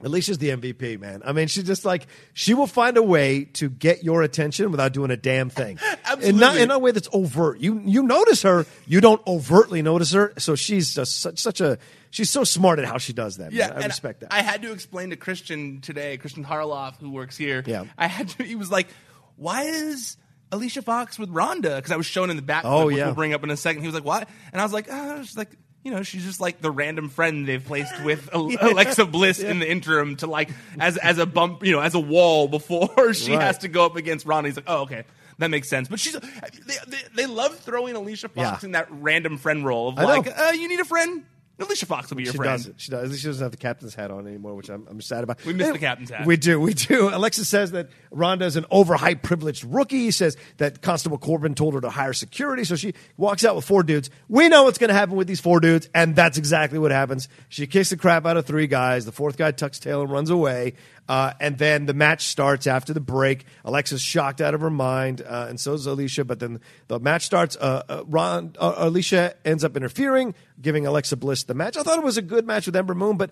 Alicia's 0.03 0.39
the 0.39 0.51
MVP, 0.51 0.99
man. 1.01 1.23
I 1.25 1.33
mean, 1.33 1.49
she's 1.49 1.65
just 1.65 1.85
like 1.85 2.07
she 2.35 2.55
will 2.55 2.67
find 2.67 2.97
a 2.97 3.03
way 3.03 3.45
to 3.55 3.71
get 3.71 4.03
your 4.03 4.23
attention 4.23 4.71
without 4.71 4.93
doing 4.93 5.11
a 5.11 5.17
damn 5.17 5.51
thing. 5.51 5.79
And 6.23 6.39
not 6.39 6.57
in 6.57 6.71
a 6.71 6.79
way 6.79 6.91
that's 6.91 7.09
overt. 7.13 7.59
You 7.59 7.81
you 7.85 8.03
notice 8.03 8.43
her, 8.43 8.67
you 8.87 9.01
don't 9.01 9.25
overtly 9.27 9.81
notice 9.81 10.13
her. 10.13 10.35
So 10.37 10.55
she's 10.55 10.95
just 10.95 11.21
such, 11.21 11.39
such 11.39 11.61
a 11.61 11.79
she's 12.11 12.31
so 12.31 12.45
smart 12.45 12.79
at 12.79 12.85
how 12.85 12.99
she 12.99 13.13
does 13.13 13.39
that. 13.39 13.53
Yeah, 13.53 13.69
man. 13.69 13.83
I 13.83 13.87
respect 13.87 14.21
that. 14.21 14.33
I 14.33 14.43
had 14.43 14.63
to 14.63 14.73
explain 14.73 15.11
to 15.11 15.17
Christian 15.17 15.81
today, 15.81 16.17
Christian 16.19 16.45
Harloff, 16.45 16.99
who 17.01 17.11
works 17.11 17.37
here. 17.37 17.65
Yeah. 17.67 17.85
I 17.99 18.07
had 18.07 18.29
to. 18.31 18.45
He 18.45 18.55
was 18.55 18.71
like, 18.71 18.89
"Why 19.37 19.63
is 19.63 20.17
Alicia 20.53 20.83
Fox 20.83 21.19
with 21.19 21.31
Ronda?" 21.31 21.77
Because 21.77 21.91
I 21.91 21.97
was 21.97 22.07
shown 22.07 22.31
in 22.31 22.37
the 22.37 22.43
back. 22.43 22.65
Oh, 22.65 22.87
which 22.87 22.97
yeah. 22.97 23.07
we'll 23.07 23.15
bring 23.15 23.35
up 23.35 23.43
in 23.43 23.51
a 23.51 23.57
second. 23.57 23.83
He 23.83 23.89
was 23.89 23.95
like, 23.95 24.05
"What?" 24.05 24.29
And 24.53 24.61
I 24.61 24.65
was 24.65 24.73
like, 24.73 24.89
"Ah, 24.91 25.19
she's 25.23 25.37
like." 25.37 25.51
You 25.85 25.91
know, 25.91 26.03
she's 26.05 26.25
just 26.25 26.41
like 26.41 26.61
the 26.61 26.71
random 26.71 27.09
friend 27.09 27.47
they've 27.47 27.65
placed 27.65 28.05
with 28.05 28.29
Al- 28.35 28.51
Alexa 28.61 29.05
Bliss 29.07 29.41
in 29.41 29.59
the 29.59 29.69
interim 29.71 30.17
to 30.17 30.27
like 30.29 30.51
as 30.79 30.97
as 30.97 31.19
a 31.19 31.27
bump, 31.27 31.65
you 31.65 31.73
know, 31.73 31.81
as 31.81 31.95
a 31.95 32.01
wall 32.01 32.47
before 32.49 33.13
she 33.15 33.33
Right. 33.35 33.43
has 33.43 33.59
to 33.59 33.69
go 33.69 33.85
up 33.85 33.97
against 33.97 34.25
Ronda. 34.25 34.49
He's 34.49 34.57
like, 34.57 34.67
oh, 34.69 34.83
okay, 34.83 35.03
that 35.39 35.49
makes 35.51 35.69
sense. 35.69 35.89
But 35.89 35.99
she's 35.99 36.13
they, 36.13 36.75
they, 36.87 36.99
they 37.17 37.27
love 37.27 37.59
throwing 37.59 37.97
Alicia 37.97 38.29
Fox 38.29 38.63
Yeah. 38.63 38.67
in 38.67 38.73
that 38.73 38.87
random 38.91 39.39
friend 39.39 39.65
role 39.67 39.89
of 39.89 39.99
I 39.99 40.05
like, 40.05 40.29
uh, 40.39 40.53
you 40.53 40.69
need 40.69 40.79
a 40.81 40.85
friend. 40.85 41.25
Alicia 41.63 41.87
Fox 41.87 42.11
will 42.11 42.17
be 42.17 42.25
your 42.25 42.33
she 42.33 42.37
friend. 42.39 42.53
doesn't. 42.53 42.81
She 42.81 42.91
does. 42.91 43.05
At 43.05 43.11
least 43.11 43.23
she 43.23 43.29
doesn't 43.29 43.43
have 43.43 43.51
the 43.51 43.57
captain's 43.57 43.95
hat 43.95 44.11
on 44.11 44.27
anymore, 44.27 44.55
which 44.55 44.69
I'm, 44.69 44.87
I'm 44.89 45.01
sad 45.01 45.25
about. 45.25 45.45
We 45.45 45.53
miss 45.53 45.71
the 45.71 45.79
captain's 45.79 46.11
hat. 46.11 46.27
We 46.27 46.37
do. 46.37 46.61
We 46.61 46.75
do. 46.75 47.09
Alexa 47.09 47.45
says 47.45 47.73
that 47.73 47.89
Ronda 48.11 48.45
is 48.45 48.57
an 48.57 48.65
overhyped, 48.71 49.23
privileged 49.23 49.65
rookie. 49.65 49.99
He 50.05 50.11
says 50.11 50.37
that 50.59 50.83
Constable 50.83 51.19
Corbin 51.19 51.55
told 51.55 51.75
her 51.75 51.81
to 51.81 51.91
hire 51.91 52.13
security, 52.13 52.65
so 52.65 52.77
she 52.77 52.95
walks 53.17 53.45
out 53.45 53.57
with 53.57 53.65
four 53.65 53.83
dudes. 53.83 54.11
We 54.29 54.49
know 54.49 54.65
what's 54.65 54.79
going 54.79 54.89
to 54.89 54.95
happen 54.95 55.17
with 55.17 55.27
these 55.27 55.41
four 55.41 55.61
dudes, 55.61 55.89
and 55.95 56.15
that's 56.15 56.39
exactly 56.39 56.79
what 56.79 56.91
happens. 56.91 57.29
She 57.49 57.67
kicks 57.67 57.91
the 57.91 57.97
crap 57.97 58.27
out 58.27 58.37
of 58.37 58.47
three 58.47 58.67
guys. 58.67 59.05
The 59.05 59.13
fourth 59.13 59.37
guy 59.37 59.51
tucks 59.53 59.79
tail 59.79 60.03
and 60.03 60.11
runs 60.11 60.31
away. 60.31 60.75
Uh, 61.09 61.33
and 61.41 61.59
then 61.59 61.87
the 61.87 61.95
match 61.95 62.27
starts 62.27 62.67
after 62.67 62.93
the 62.93 63.01
break. 63.01 63.45
Alexa's 63.65 64.01
shocked 64.01 64.41
out 64.41 64.55
of 64.55 64.61
her 64.61 64.71
mind, 64.71 65.21
uh, 65.21 65.47
and 65.49 65.59
so 65.59 65.75
is 65.75 65.87
Alicia. 65.87 66.25
But 66.25 66.39
then 66.39 66.61
the 66.89 67.01
match 67.01 67.25
starts. 67.25 67.57
Uh, 67.57 67.83
uh, 67.89 68.05
Ron, 68.07 68.55
uh, 68.59 68.75
Alicia 68.77 69.35
ends 69.45 69.65
up 69.65 69.77
interfering, 69.77 70.35
giving 70.61 70.87
Alexa 70.87 71.17
Bliss 71.17 71.45
the 71.45 71.55
match. 71.55 71.77
I 71.77 71.83
thought 71.83 71.99
it 71.99 72.05
was 72.05 72.17
a 72.17 72.23
good 72.23 72.47
match 72.47 72.67
with 72.67 72.77
Ember 72.77 72.95
Moon, 72.95 73.17
but 73.17 73.31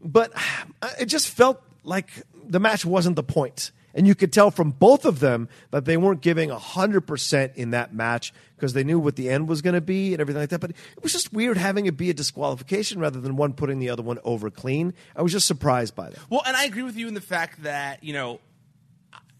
but 0.00 0.32
it 1.00 1.06
just 1.06 1.28
felt 1.28 1.62
like 1.82 2.10
the 2.46 2.60
match 2.60 2.84
wasn't 2.84 3.16
the 3.16 3.22
point. 3.22 3.72
And 3.98 4.06
you 4.06 4.14
could 4.14 4.32
tell 4.32 4.52
from 4.52 4.70
both 4.70 5.04
of 5.04 5.18
them 5.18 5.48
that 5.72 5.84
they 5.84 5.96
weren't 5.96 6.20
giving 6.20 6.50
100% 6.50 7.54
in 7.56 7.70
that 7.72 7.92
match 7.92 8.32
because 8.54 8.72
they 8.72 8.84
knew 8.84 8.98
what 9.00 9.16
the 9.16 9.28
end 9.28 9.48
was 9.48 9.60
going 9.60 9.74
to 9.74 9.80
be 9.80 10.12
and 10.14 10.20
everything 10.20 10.40
like 10.40 10.50
that. 10.50 10.60
But 10.60 10.70
it 10.70 11.02
was 11.02 11.12
just 11.12 11.32
weird 11.32 11.56
having 11.56 11.86
it 11.86 11.96
be 11.96 12.08
a 12.08 12.14
disqualification 12.14 13.00
rather 13.00 13.20
than 13.20 13.34
one 13.34 13.54
putting 13.54 13.80
the 13.80 13.90
other 13.90 14.02
one 14.04 14.18
over 14.22 14.50
clean. 14.50 14.94
I 15.16 15.22
was 15.22 15.32
just 15.32 15.48
surprised 15.48 15.96
by 15.96 16.10
that. 16.10 16.18
Well, 16.30 16.42
and 16.46 16.56
I 16.56 16.64
agree 16.64 16.84
with 16.84 16.96
you 16.96 17.08
in 17.08 17.14
the 17.14 17.20
fact 17.20 17.64
that 17.64 18.04
you 18.04 18.12
know 18.12 18.38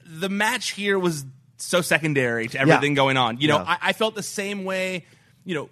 the 0.05 0.29
match 0.29 0.71
here 0.73 0.99
was 0.99 1.25
so 1.59 1.81
secondary 1.81 2.49
to 2.49 2.59
everything 2.61 2.93
Yeah. 2.93 2.97
going 2.97 3.17
on. 3.17 3.41
You 3.41 3.49
know, 3.49 3.59
Yeah. 3.59 3.65
I, 3.81 3.91
I 3.91 3.93
felt 3.93 4.15
the 4.17 4.23
same 4.25 4.65
way. 4.65 5.07
You 5.45 5.55
know, 5.55 5.71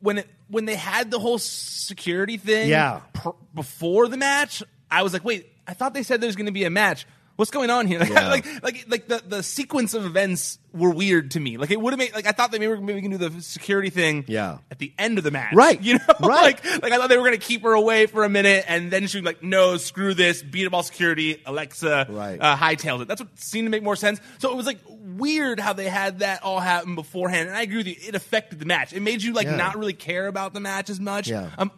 when 0.00 0.18
it 0.18 0.28
when 0.48 0.64
they 0.66 0.76
had 0.76 1.10
the 1.10 1.18
whole 1.18 1.38
security 1.38 2.36
thing, 2.36 2.68
Yeah. 2.68 3.00
pr- 3.14 3.30
before 3.54 4.08
the 4.08 4.16
match, 4.18 4.62
I 4.90 5.02
was 5.02 5.12
like, 5.12 5.24
wait, 5.24 5.50
I 5.66 5.72
thought 5.74 5.94
they 5.94 6.02
said 6.02 6.20
there's 6.20 6.36
going 6.36 6.46
to 6.46 6.52
be 6.52 6.64
a 6.64 6.70
match. 6.70 7.06
What's 7.36 7.50
going 7.50 7.70
on 7.70 7.86
here? 7.86 8.00
Like, 8.00 8.08
Yeah. 8.12 8.28
like, 8.28 8.62
like, 8.62 8.84
like 8.88 9.08
the, 9.08 9.22
the 9.26 9.42
sequence 9.42 9.92
of 9.94 10.04
events 10.06 10.58
were 10.72 10.90
weird 10.90 11.32
to 11.32 11.40
me. 11.40 11.56
Like, 11.58 11.70
it 11.70 11.80
would 11.80 11.92
have 11.92 11.98
made 11.98 12.14
like 12.14 12.26
I 12.26 12.32
thought 12.32 12.50
they 12.50 12.58
maybe 12.58 12.70
were 12.72 12.80
maybe 12.80 13.00
gonna 13.02 13.18
do 13.18 13.28
the 13.28 13.42
security 13.42 13.90
thing, 13.90 14.24
Yeah. 14.26 14.58
at 14.70 14.78
the 14.78 14.92
end 14.98 15.18
of 15.18 15.24
the 15.24 15.30
match, 15.30 15.54
Right. 15.54 15.80
You 15.86 15.94
know, 15.94 16.04
Right. 16.20 16.58
like 16.64 16.82
like 16.82 16.92
I 16.92 16.96
thought 16.98 17.08
they 17.08 17.16
were 17.16 17.24
going 17.24 17.38
to 17.38 17.44
keep 17.46 17.62
her 17.62 17.72
away 17.74 18.06
for 18.06 18.24
a 18.24 18.28
minute, 18.28 18.64
and 18.68 18.90
then 18.90 19.06
she'd 19.06 19.20
be 19.20 19.26
like, 19.26 19.42
"No, 19.42 19.76
screw 19.76 20.14
this, 20.14 20.42
beat 20.42 20.66
up 20.66 20.74
all 20.74 20.82
security." 20.82 21.42
Alexa 21.46 22.06
Right. 22.08 22.38
uh, 22.40 22.56
hightailed 22.56 23.02
it. 23.02 23.08
That's 23.08 23.20
what 23.20 23.38
seemed 23.38 23.66
to 23.66 23.70
make 23.70 23.82
more 23.82 23.96
sense. 23.96 24.20
So 24.38 24.50
it 24.50 24.56
was 24.56 24.66
like 24.66 24.78
weird 24.88 25.60
how 25.60 25.72
they 25.72 25.88
had 25.88 26.18
that 26.20 26.42
all 26.42 26.60
happen 26.60 26.94
beforehand, 26.94 27.48
and 27.48 27.56
I 27.56 27.62
agree 27.62 27.78
with 27.78 27.86
you. 27.86 27.94
It 28.06 28.14
affected 28.14 28.58
the 28.60 28.66
match. 28.66 28.92
It 28.92 29.00
made 29.00 29.22
you 29.22 29.32
like 29.34 29.46
Yeah. 29.46 29.56
not 29.56 29.78
really 29.78 29.92
care 29.94 30.26
about 30.26 30.52
the 30.54 30.60
match 30.60 30.90
as 30.90 31.00
much. 31.00 31.28
Yeah. 31.28 31.50
Um, 31.58 31.70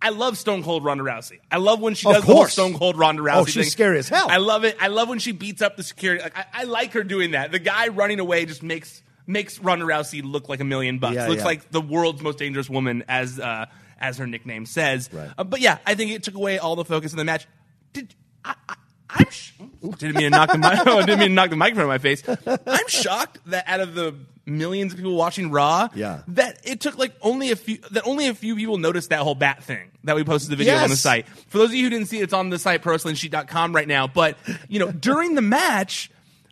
I 0.00 0.10
love 0.10 0.38
Stone 0.38 0.62
Cold 0.62 0.84
Ronda 0.84 1.02
Rousey. 1.04 1.40
I 1.50 1.56
love 1.56 1.80
when 1.80 1.94
she 1.94 2.06
does 2.08 2.24
the 2.24 2.32
whole. 2.32 2.46
Stone 2.46 2.74
Cold 2.74 2.96
Ronda 2.96 3.20
Rousey 3.22 3.36
Oh, 3.36 3.44
she's 3.46 3.54
thing. 3.54 3.70
scary 3.70 3.98
as 3.98 4.08
hell. 4.08 4.28
I 4.30 4.36
love 4.36 4.64
it. 4.64 4.76
I 4.80 4.86
love 4.88 5.08
when 5.08 5.18
she 5.18 5.32
beats 5.32 5.60
up 5.60 5.76
the 5.76 5.82
security. 5.82 6.22
Like 6.22 6.36
I, 6.38 6.44
I 6.52 6.64
like 6.64 6.92
her 6.92 7.02
doing 7.02 7.32
that. 7.32 7.50
The 7.52 7.58
guy 7.58 7.88
running 7.88 8.20
away 8.20 8.46
just 8.46 8.62
makes 8.62 9.02
makes 9.26 9.58
Ronda 9.58 9.84
Rousey 9.84 10.22
look 10.24 10.48
like 10.48 10.60
a 10.60 10.64
million 10.64 10.98
bucks. 11.00 11.16
Yeah, 11.16 11.26
Looks 11.26 11.40
yeah. 11.40 11.44
like 11.46 11.70
the 11.70 11.80
world's 11.80 12.22
most 12.22 12.38
dangerous 12.38 12.70
woman, 12.70 13.02
as 13.08 13.40
uh, 13.40 13.66
as 14.00 14.18
her 14.18 14.26
nickname 14.26 14.66
says. 14.66 15.10
Right. 15.12 15.30
Uh, 15.36 15.42
but 15.44 15.60
yeah, 15.60 15.78
I 15.84 15.94
think 15.96 16.12
it 16.12 16.22
took 16.22 16.34
away 16.36 16.58
all 16.58 16.76
the 16.76 16.84
focus 16.84 17.12
in 17.12 17.18
the 17.18 17.24
match. 17.24 17.46
Did 17.92 18.14
I'm 18.44 19.30
sh- 19.30 19.52
didn't 19.98 20.16
mean 20.16 20.24
to 20.24 20.30
knock 20.30 20.52
the 20.52 20.58
mic. 20.58 20.78
oh, 20.86 21.00
didn't 21.00 21.20
mean 21.20 21.28
to 21.30 21.34
knock 21.34 21.50
the 21.50 21.56
microphone 21.56 21.84
in 21.84 21.88
my 21.88 21.98
face. 21.98 22.22
I'm 22.46 22.88
shocked 22.88 23.38
that 23.46 23.64
out 23.66 23.80
of 23.80 23.94
the 23.94 24.14
millions 24.46 24.92
of 24.92 24.96
people 24.98 25.14
watching 25.14 25.50
Raw, 25.50 25.88
Yeah. 25.94 26.22
that 26.28 26.58
it 26.64 26.80
took 26.80 26.96
like 26.96 27.12
only 27.20 27.50
a 27.50 27.56
few 27.56 27.78
that 27.90 28.06
only 28.06 28.28
a 28.28 28.34
few 28.34 28.56
people 28.56 28.78
noticed 28.78 29.10
that 29.10 29.20
whole 29.20 29.34
bat 29.34 29.62
thing 29.62 29.90
that 30.04 30.16
we 30.16 30.24
posted 30.24 30.50
the 30.50 30.56
video 30.56 30.76
on 30.76 30.88
the 30.88 30.96
site. 30.96 31.28
For 31.48 31.58
those 31.58 31.68
of 31.68 31.74
you 31.74 31.84
who 31.84 31.90
didn't 31.90 32.06
see 32.06 32.18
it, 32.18 32.22
it's 32.24 32.32
on 32.32 32.48
the 32.50 32.58
site 32.58 32.82
prowrestlingsheet.com 32.82 33.74
right 33.74 33.86
now. 33.88 34.06
But 34.06 34.36
you 34.68 34.78
know, 34.78 34.90
during 34.90 35.34
the 35.34 35.42
match. 35.42 36.10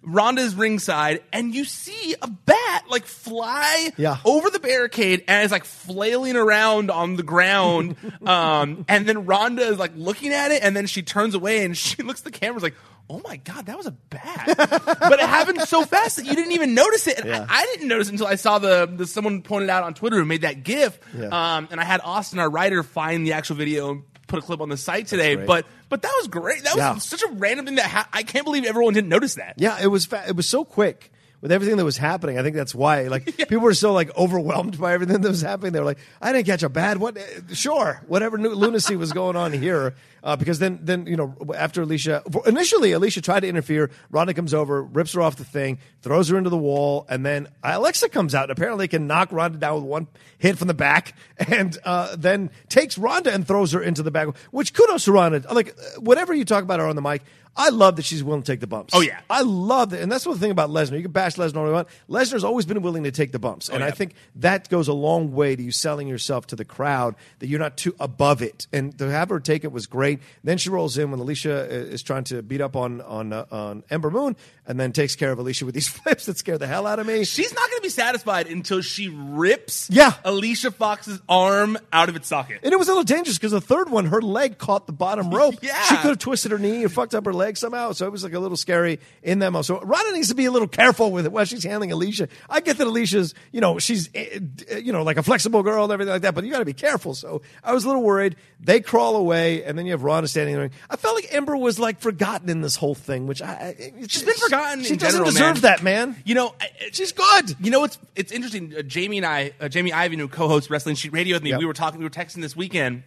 Ronda's 0.08 0.54
ringside, 0.54 1.20
and 1.32 1.52
you 1.52 1.64
see 1.64 2.14
a 2.22 2.28
bat 2.30 2.84
like 2.88 3.06
fly 3.06 3.90
Yeah. 3.96 4.18
over 4.24 4.50
the 4.50 4.60
barricade 4.60 5.24
and 5.26 5.42
it's 5.42 5.50
like 5.50 5.64
flailing 5.64 6.36
around 6.36 6.92
on 6.92 7.16
the 7.16 7.24
ground. 7.24 7.96
um, 8.24 8.84
and 8.86 9.04
then 9.06 9.26
Ronda 9.26 9.62
is 9.62 9.80
like 9.80 9.90
looking 9.96 10.32
at 10.32 10.52
it, 10.52 10.62
and 10.62 10.76
then 10.76 10.86
she 10.86 11.02
turns 11.02 11.34
away 11.34 11.64
and 11.64 11.76
she 11.76 12.00
looks 12.04 12.20
at 12.20 12.24
the 12.24 12.30
camera, 12.38 12.58
is 12.58 12.62
like, 12.62 12.76
"Oh 13.08 13.20
my 13.24 13.36
god, 13.36 13.66
that 13.66 13.76
was 13.76 13.86
a 13.86 13.92
bat!" 14.10 14.54
but 14.56 15.18
it 15.20 15.28
happened 15.28 15.60
so 15.62 15.84
fast 15.84 16.16
that 16.16 16.26
you 16.26 16.34
didn't 16.34 16.52
even 16.52 16.74
notice 16.74 17.06
it. 17.06 17.18
And 17.18 17.28
Yeah. 17.28 17.46
I, 17.48 17.62
I 17.62 17.66
didn't 17.66 17.88
notice 17.88 18.08
it 18.08 18.12
until 18.12 18.26
I 18.26 18.34
saw 18.36 18.58
the, 18.58 18.86
the 18.86 19.06
someone 19.06 19.42
pointed 19.42 19.70
out 19.70 19.84
on 19.84 19.94
Twitter 19.94 20.16
who 20.16 20.24
made 20.24 20.42
that 20.42 20.62
GIF. 20.64 20.98
Yeah. 21.16 21.26
Um, 21.28 21.68
and 21.70 21.80
I 21.80 21.84
had 21.84 22.00
Austin, 22.02 22.38
our 22.38 22.50
writer, 22.50 22.82
find 22.82 23.26
the 23.26 23.32
actual 23.34 23.56
video 23.56 23.90
and 23.92 24.02
put 24.26 24.38
a 24.38 24.42
clip 24.42 24.60
on 24.60 24.68
the 24.68 24.76
site 24.76 25.06
today. 25.06 25.36
But 25.36 25.66
but 25.88 26.02
that 26.02 26.12
was 26.18 26.28
great. 26.28 26.64
That 26.64 26.74
was 26.74 26.78
Yeah. 26.78 26.96
such 26.98 27.22
a 27.22 27.28
random 27.32 27.66
thing 27.66 27.74
that 27.76 27.86
ha- 27.86 28.08
I 28.12 28.22
can't 28.24 28.44
believe 28.44 28.64
everyone 28.64 28.92
didn't 28.94 29.08
notice 29.10 29.34
that. 29.36 29.54
Yeah, 29.58 29.78
it 29.80 29.86
was 29.86 30.04
fa- 30.06 30.24
it 30.26 30.34
was 30.36 30.48
so 30.48 30.64
quick 30.64 31.12
with 31.40 31.52
everything 31.52 31.76
that 31.76 31.84
was 31.84 31.96
happening. 31.96 32.38
I 32.38 32.42
think 32.42 32.56
that's 32.56 32.74
why 32.74 33.02
like 33.08 33.24
people 33.36 33.60
were 33.60 33.74
so 33.74 33.92
like 33.92 34.16
overwhelmed 34.16 34.78
by 34.78 34.92
everything 34.94 35.20
that 35.20 35.28
was 35.28 35.42
happening. 35.42 35.72
They 35.72 35.78
were 35.80 35.84
like, 35.86 35.98
I 36.20 36.32
didn't 36.32 36.46
catch 36.46 36.62
a 36.62 36.68
bad 36.68 36.98
what? 36.98 37.16
uh, 37.18 37.22
Sure, 37.52 38.02
whatever 38.06 38.38
new 38.38 38.50
lunacy 38.50 38.96
was 38.96 39.12
going 39.12 39.36
on 39.36 39.52
here. 39.52 39.94
Uh, 40.22 40.34
because 40.34 40.58
then 40.58 40.80
then 40.82 41.06
you 41.06 41.16
know 41.16 41.36
after 41.56 41.82
Alicia 41.82 42.22
initially 42.46 42.90
Alicia 42.92 43.20
tried 43.20 43.40
to 43.40 43.48
interfere. 43.48 43.90
Ronda 44.10 44.34
comes 44.34 44.52
over, 44.54 44.82
rips 44.82 45.12
her 45.12 45.22
off 45.22 45.36
the 45.36 45.44
thing, 45.44 45.78
throws 46.02 46.28
her 46.28 46.36
into 46.36 46.50
the 46.50 46.58
wall, 46.58 47.06
and 47.08 47.24
then 47.24 47.46
Alexa 47.62 48.08
comes 48.08 48.34
out 48.34 48.44
and 48.44 48.52
apparently 48.52 48.88
can 48.88 49.06
knock 49.06 49.30
Ronda 49.30 49.58
down 49.58 49.76
with 49.76 49.84
one 49.84 50.08
hit 50.38 50.58
from 50.58 50.66
the 50.68 50.74
back, 50.74 51.14
and 51.48 51.78
uh, 51.84 52.16
then 52.16 52.50
takes 52.68 52.98
Ronda 52.98 53.32
and 53.32 53.46
throws 53.46 53.70
her 53.72 53.80
into 53.80 54.02
the 54.02 54.10
back. 54.10 54.36
Which 54.50 54.74
kudos 54.74 55.04
to 55.04 55.12
Ronda. 55.12 55.44
Like 55.52 55.78
whatever 55.98 56.34
you 56.34 56.44
talk 56.44 56.64
about 56.64 56.80
her 56.80 56.86
on 56.86 56.96
the 56.96 57.02
mic. 57.02 57.22
I 57.56 57.70
love 57.70 57.96
that 57.96 58.04
she's 58.04 58.22
willing 58.22 58.42
to 58.42 58.52
take 58.52 58.60
the 58.60 58.66
bumps. 58.66 58.94
Oh, 58.94 59.00
yeah. 59.00 59.20
I 59.30 59.40
love 59.42 59.90
that, 59.90 60.00
and 60.02 60.12
that's 60.12 60.24
the 60.24 60.34
thing 60.36 60.50
about 60.50 60.70
Lesnar. 60.70 60.96
You 60.96 61.02
can 61.02 61.12
bash 61.12 61.36
Lesnar 61.36 61.56
all 61.56 61.66
you 61.66 61.72
want. 61.72 61.88
Lesnar's 62.08 62.44
always 62.44 62.66
been 62.66 62.82
willing 62.82 63.04
to 63.04 63.10
take 63.10 63.32
the 63.32 63.38
bumps, 63.38 63.68
and 63.68 63.82
Oh, 63.82 63.86
yeah. 63.86 63.92
I 63.92 63.94
think 63.94 64.14
that 64.36 64.68
goes 64.68 64.88
a 64.88 64.92
long 64.92 65.32
way 65.32 65.56
to 65.56 65.62
you 65.62 65.70
selling 65.70 66.06
yourself 66.08 66.46
to 66.48 66.56
the 66.56 66.64
crowd 66.64 67.14
that 67.38 67.46
you're 67.48 67.58
not 67.60 67.76
too 67.76 67.94
above 67.98 68.42
it. 68.42 68.66
And 68.72 68.96
to 68.98 69.10
have 69.10 69.30
her 69.30 69.40
take 69.40 69.64
it 69.64 69.72
was 69.72 69.86
great. 69.86 70.20
Then 70.44 70.58
she 70.58 70.68
rolls 70.70 70.98
in 70.98 71.10
when 71.10 71.20
Alicia 71.20 71.62
uh, 71.62 71.66
is 71.66 72.02
trying 72.02 72.24
to 72.24 72.42
beat 72.42 72.60
up 72.60 72.76
on 72.76 73.00
on 73.00 73.32
uh, 73.32 73.46
on 73.50 73.84
Ember 73.90 74.10
Moon, 74.10 74.36
and 74.66 74.78
then 74.78 74.92
takes 74.92 75.16
care 75.16 75.32
of 75.32 75.38
Alicia 75.38 75.64
with 75.64 75.74
these 75.74 75.88
flips 75.96 76.26
that 76.26 76.36
scare 76.38 76.58
the 76.58 76.66
hell 76.66 76.86
out 76.86 76.98
of 76.98 77.06
me. 77.06 77.24
She's 77.24 77.52
not 77.54 77.68
going 77.70 77.78
to 77.78 77.82
be 77.82 77.88
satisfied 77.88 78.46
until 78.48 78.80
she 78.82 79.08
rips 79.08 79.88
Yeah. 79.90 80.12
Alicia 80.24 80.70
Fox's 80.72 81.20
arm 81.28 81.78
out 81.92 82.08
of 82.08 82.16
its 82.16 82.28
socket. 82.28 82.60
And 82.62 82.72
it 82.72 82.76
was 82.76 82.88
a 82.88 82.90
little 82.90 83.04
dangerous 83.04 83.38
because 83.38 83.52
the 83.52 83.60
third 83.60 83.88
one, 83.88 84.06
her 84.06 84.20
leg 84.20 84.58
caught 84.58 84.86
the 84.86 84.92
bottom 84.92 85.30
rope. 85.34 85.54
Yeah. 85.62 85.80
She 85.84 85.96
could 85.96 86.10
have 86.10 86.18
twisted 86.18 86.50
her 86.52 86.58
knee 86.58 86.84
or 86.84 86.88
fucked 86.88 87.14
up 87.14 87.24
her 87.24 87.32
leg 87.32 87.45
somehow. 87.54 87.92
So 87.92 88.06
it 88.06 88.12
was 88.12 88.24
like 88.24 88.32
a 88.32 88.38
little 88.40 88.56
scary 88.56 88.98
in 89.22 89.40
that 89.40 89.50
moment. 89.52 89.66
So 89.66 89.78
Ronda 89.80 90.12
needs 90.12 90.28
to 90.28 90.34
be 90.34 90.46
a 90.46 90.50
little 90.50 90.66
careful 90.68 91.12
with 91.12 91.26
it 91.26 91.32
while 91.32 91.44
she's 91.44 91.62
handling 91.64 91.92
Alicia. 91.92 92.28
I 92.48 92.60
get 92.60 92.78
that 92.78 92.86
Alicia's, 92.86 93.34
you 93.52 93.60
know, 93.60 93.78
she's, 93.78 94.08
eh, 94.14 94.38
eh, 94.68 94.78
you 94.78 94.92
know, 94.92 95.02
like 95.02 95.18
a 95.18 95.22
flexible 95.22 95.62
girl 95.62 95.84
and 95.84 95.92
everything 95.92 96.12
like 96.12 96.22
that, 96.22 96.34
but 96.34 96.44
you 96.44 96.50
got 96.50 96.60
to 96.60 96.64
be 96.64 96.72
careful. 96.72 97.14
So 97.14 97.42
I 97.62 97.74
was 97.74 97.84
a 97.84 97.86
little 97.88 98.02
worried. 98.02 98.36
They 98.58 98.80
crawl 98.80 99.16
away, 99.16 99.62
and 99.64 99.76
then 99.78 99.84
you 99.84 99.92
have 99.92 100.02
Ronda 100.02 100.28
standing 100.28 100.56
there. 100.56 100.70
I 100.88 100.96
felt 100.96 101.14
like 101.14 101.28
Ember 101.32 101.56
was 101.56 101.78
like 101.78 102.00
forgotten 102.00 102.48
in 102.48 102.62
this 102.62 102.76
whole 102.76 102.94
thing, 102.94 103.26
which 103.26 103.42
I. 103.42 103.74
She's 104.08 104.22
been 104.22 104.34
forgotten. 104.34 104.82
She 104.82 104.94
in 104.94 104.98
doesn't 104.98 105.18
general, 105.18 105.30
deserve 105.30 105.54
man. 105.56 105.62
that, 105.62 105.82
man. 105.82 106.16
You 106.24 106.34
know, 106.34 106.54
I- 106.60 106.70
She's 106.92 107.12
good. 107.12 107.54
You 107.60 107.70
know, 107.70 107.84
it's 107.84 107.98
it's 108.14 108.32
interesting. 108.32 108.72
Uh, 108.76 108.82
Jamie 108.82 109.18
and 109.18 109.26
I, 109.26 109.52
uh, 109.60 109.68
Jamie 109.68 109.90
Iovine, 109.90 110.18
who 110.18 110.28
co-hosts 110.28 110.70
Wrestling 110.70 110.94
Sheet 110.94 111.12
Radio 111.12 111.36
with 111.36 111.42
me, 111.42 111.50
Yep. 111.50 111.58
we 111.58 111.66
were 111.66 111.74
talking. 111.74 111.98
We 111.98 112.04
were 112.04 112.10
texting 112.10 112.40
this 112.40 112.56
weekend. 112.56 113.02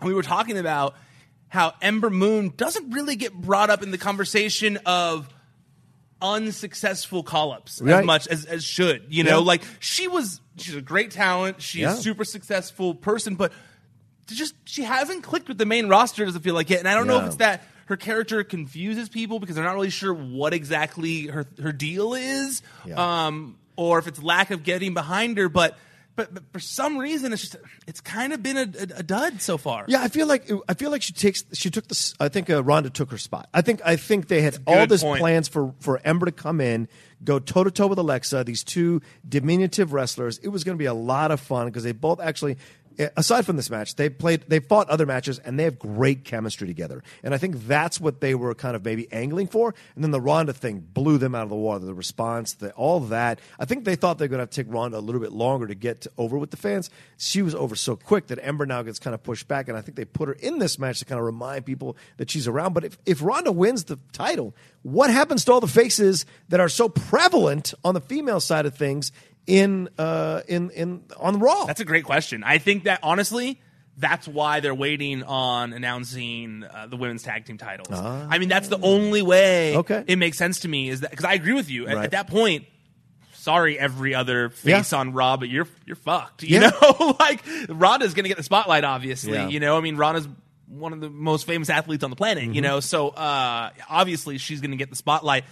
And 0.00 0.08
we 0.08 0.14
were 0.14 0.22
talking 0.24 0.58
about 0.58 0.96
how 1.52 1.74
Ember 1.82 2.08
Moon 2.08 2.50
doesn't 2.56 2.92
really 2.92 3.14
get 3.14 3.34
brought 3.34 3.68
up 3.68 3.82
in 3.82 3.90
the 3.90 3.98
conversation 3.98 4.78
of 4.86 5.28
unsuccessful 6.22 7.22
call-ups 7.22 7.80
Right. 7.82 8.00
as 8.00 8.06
much 8.06 8.26
as, 8.28 8.44
as 8.46 8.64
should. 8.64 9.04
You 9.10 9.24
know, 9.24 9.38
Yeah. 9.40 9.44
like 9.44 9.62
she 9.80 10.08
was. 10.08 10.40
She's 10.56 10.74
a 10.74 10.80
great 10.80 11.10
talent. 11.10 11.60
She's 11.60 11.82
Yeah. 11.82 11.92
a 11.94 11.96
super 11.96 12.24
successful 12.24 12.94
person, 12.94 13.34
but 13.34 13.52
just 14.28 14.54
she 14.64 14.82
hasn't 14.82 15.24
clicked 15.24 15.46
with 15.48 15.58
the 15.58 15.66
main 15.66 15.88
roster. 15.88 16.24
Doesn't 16.24 16.40
feel 16.42 16.54
like 16.54 16.70
it, 16.70 16.78
and 16.78 16.88
I 16.88 16.94
don't 16.94 17.06
know 17.06 17.20
if 17.20 17.26
it's 17.26 17.36
that 17.36 17.62
her 17.86 17.96
character 17.98 18.42
confuses 18.44 19.10
people 19.10 19.38
because 19.38 19.56
they're 19.56 19.64
not 19.64 19.74
really 19.74 19.90
sure 19.90 20.14
what 20.14 20.54
exactly 20.54 21.26
her 21.26 21.44
her 21.60 21.72
deal 21.72 22.14
is, 22.14 22.62
Yeah. 22.86 23.26
um, 23.26 23.58
or 23.76 23.98
if 23.98 24.06
it's 24.06 24.22
lack 24.22 24.50
of 24.50 24.62
getting 24.62 24.94
behind 24.94 25.36
her. 25.36 25.50
But 25.50 25.76
but, 26.14 26.34
but 26.34 26.42
for 26.52 26.60
some 26.60 26.98
reason, 26.98 27.32
it's 27.32 27.42
just 27.42 27.56
it's 27.86 28.00
kind 28.00 28.32
of 28.32 28.42
been 28.42 28.56
a, 28.56 28.60
a, 28.62 28.98
a 28.98 29.02
dud 29.02 29.40
so 29.40 29.56
far. 29.56 29.84
Yeah, 29.88 30.02
I 30.02 30.08
feel 30.08 30.26
like 30.26 30.50
I 30.68 30.74
feel 30.74 30.90
like 30.90 31.02
she 31.02 31.12
takes 31.12 31.44
she 31.52 31.70
took 31.70 31.88
this. 31.88 32.14
I 32.20 32.28
think 32.28 32.50
uh, 32.50 32.62
Ronda 32.62 32.90
took 32.90 33.10
her 33.10 33.18
spot. 33.18 33.48
I 33.54 33.62
think 33.62 33.80
I 33.84 33.96
think 33.96 34.28
they 34.28 34.42
had 34.42 34.58
all 34.66 34.80
good 34.80 34.88
this 34.90 35.02
point. 35.02 35.20
plans 35.20 35.48
for 35.48 35.74
for 35.80 36.00
Ember 36.04 36.26
to 36.26 36.32
come 36.32 36.60
in, 36.60 36.88
go 37.24 37.38
toe 37.38 37.64
to 37.64 37.70
toe 37.70 37.86
with 37.86 37.98
Alexa. 37.98 38.44
These 38.44 38.64
two 38.64 39.00
diminutive 39.26 39.92
wrestlers. 39.92 40.38
It 40.38 40.48
was 40.48 40.64
going 40.64 40.76
to 40.76 40.82
be 40.82 40.86
a 40.86 40.94
lot 40.94 41.30
of 41.30 41.40
fun 41.40 41.66
because 41.66 41.84
they 41.84 41.92
both 41.92 42.20
actually. 42.20 42.58
Aside 43.16 43.46
from 43.46 43.56
this 43.56 43.70
match, 43.70 43.96
they 43.96 44.08
played, 44.08 44.44
they 44.48 44.60
fought 44.60 44.88
other 44.88 45.06
matches, 45.06 45.38
and 45.38 45.58
they 45.58 45.64
have 45.64 45.78
great 45.78 46.24
chemistry 46.24 46.66
together. 46.66 47.02
And 47.22 47.34
I 47.34 47.38
think 47.38 47.66
that's 47.66 48.00
what 48.00 48.20
they 48.20 48.34
were 48.34 48.54
kind 48.54 48.76
of 48.76 48.84
maybe 48.84 49.10
angling 49.12 49.48
for. 49.48 49.74
And 49.94 50.04
then 50.04 50.10
the 50.10 50.20
Ronda 50.20 50.52
thing 50.52 50.80
blew 50.80 51.18
them 51.18 51.34
out 51.34 51.42
of 51.42 51.48
the 51.48 51.56
water. 51.56 51.84
The 51.84 51.94
response, 51.94 52.54
the, 52.54 52.72
all 52.72 53.00
that. 53.00 53.40
I 53.58 53.64
think 53.64 53.84
they 53.84 53.96
thought 53.96 54.18
they 54.18 54.24
were 54.24 54.36
going 54.36 54.46
to 54.46 54.52
take 54.52 54.72
Ronda 54.72 54.98
a 54.98 55.00
little 55.00 55.20
bit 55.20 55.32
longer 55.32 55.66
to 55.66 55.74
get 55.74 56.02
to, 56.02 56.12
over 56.18 56.38
with 56.38 56.50
the 56.50 56.56
fans. 56.56 56.90
She 57.16 57.42
was 57.42 57.54
over 57.54 57.74
so 57.76 57.96
quick 57.96 58.28
that 58.28 58.38
Ember 58.42 58.66
now 58.66 58.82
gets 58.82 58.98
kind 58.98 59.14
of 59.14 59.22
pushed 59.22 59.48
back. 59.48 59.68
And 59.68 59.76
I 59.76 59.80
think 59.80 59.96
they 59.96 60.04
put 60.04 60.28
her 60.28 60.34
in 60.34 60.58
this 60.58 60.78
match 60.78 60.98
to 61.00 61.04
kind 61.04 61.18
of 61.18 61.24
remind 61.24 61.66
people 61.66 61.96
that 62.16 62.30
she's 62.30 62.48
around. 62.48 62.72
But 62.72 62.84
if, 62.84 62.98
if 63.06 63.22
Ronda 63.22 63.52
wins 63.52 63.84
the 63.84 63.98
title, 64.12 64.54
what 64.82 65.10
happens 65.10 65.44
to 65.44 65.52
all 65.52 65.60
the 65.60 65.66
faces 65.66 66.26
that 66.48 66.60
are 66.60 66.68
so 66.68 66.88
prevalent 66.88 67.74
on 67.84 67.94
the 67.94 68.00
female 68.00 68.40
side 68.40 68.66
of 68.66 68.74
things 68.74 69.12
in 69.46 69.88
uh, 69.98 70.42
in 70.48 70.70
in 70.70 71.04
on 71.18 71.38
Raw? 71.40 71.64
That's 71.66 71.80
a 71.80 71.84
great 71.84 72.04
question. 72.04 72.42
I 72.44 72.58
think 72.58 72.84
that 72.84 73.00
honestly, 73.02 73.60
that's 73.96 74.26
why 74.28 74.60
they're 74.60 74.74
waiting 74.74 75.22
on 75.24 75.72
announcing 75.72 76.64
uh, 76.64 76.86
the 76.86 76.96
women's 76.96 77.22
tag 77.22 77.44
team 77.44 77.58
titles. 77.58 77.88
I 77.90 78.38
mean, 78.38 78.48
that's 78.48 78.68
the 78.68 78.78
only 78.80 79.22
way 79.22 79.74
Ah. 79.74 79.78
Okay. 79.80 80.04
it 80.06 80.16
makes 80.16 80.38
sense 80.38 80.60
to 80.60 80.68
me 80.68 80.88
is 80.88 81.00
that 81.00 81.10
because 81.10 81.24
I 81.26 81.34
agree 81.34 81.54
with 81.54 81.70
you. 81.70 81.86
At, 81.88 81.96
Right. 81.96 82.04
at 82.04 82.10
that 82.12 82.28
point, 82.28 82.64
sorry, 83.34 83.78
every 83.78 84.14
other 84.14 84.48
face 84.50 84.92
Yeah. 84.92 84.98
on 84.98 85.12
Raw, 85.12 85.36
but 85.36 85.48
you're 85.48 85.68
you're 85.86 85.96
fucked. 85.96 86.42
You 86.42 86.60
Yeah. 86.60 86.70
know, 86.80 87.16
like 87.20 87.42
Ronda's 87.68 88.14
going 88.14 88.24
to 88.24 88.28
get 88.28 88.36
the 88.38 88.44
spotlight. 88.44 88.84
Obviously, 88.84 89.32
Yeah. 89.34 89.48
you 89.48 89.60
know. 89.60 89.76
I 89.76 89.80
mean, 89.80 89.96
Ronda's 89.96 90.28
one 90.68 90.92
of 90.94 91.00
the 91.00 91.10
most 91.10 91.46
famous 91.46 91.68
athletes 91.68 92.02
on 92.04 92.08
the 92.10 92.16
planet. 92.16 92.44
Mm-hmm. 92.44 92.54
You 92.54 92.60
know, 92.62 92.80
so 92.80 93.08
uh, 93.10 93.70
obviously 93.90 94.38
she's 94.38 94.60
going 94.62 94.70
to 94.70 94.76
get 94.78 94.88
the 94.90 94.96
spotlight. 94.96 95.44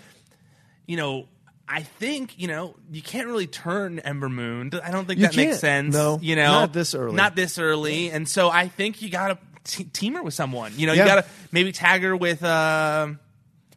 You 0.87 0.97
know. 0.97 1.29
I 1.73 1.83
think 1.83 2.37
you 2.39 2.49
know 2.49 2.75
you 2.91 3.01
can't 3.03 3.29
really 3.29 3.47
turn 3.47 4.01
Ember 4.01 4.29
Moon. 4.29 4.71
I 4.83 4.91
don't 4.91 5.07
think 5.07 5.21
You 5.21 5.27
that 5.29 5.37
makes 5.37 5.51
can't. 5.53 5.61
sense. 5.61 5.95
No, 5.95 6.19
you 6.21 6.35
know, 6.35 6.51
not 6.51 6.73
this 6.73 6.95
early. 6.95 7.15
Not 7.15 7.37
this 7.37 7.59
early, 7.59 8.11
and 8.11 8.29
so 8.29 8.51
I 8.51 8.67
think 8.69 9.01
you 9.03 9.09
gotta 9.09 9.39
team 9.65 10.15
her 10.15 10.23
with 10.23 10.35
someone. 10.35 10.73
You 10.77 10.87
know, 10.89 10.93
Yeah. 10.95 11.03
you 11.03 11.09
gotta 11.09 11.27
maybe 11.53 11.71
tag 11.73 12.03
her 12.03 12.17
with. 12.17 12.43
Uh, 12.43 13.07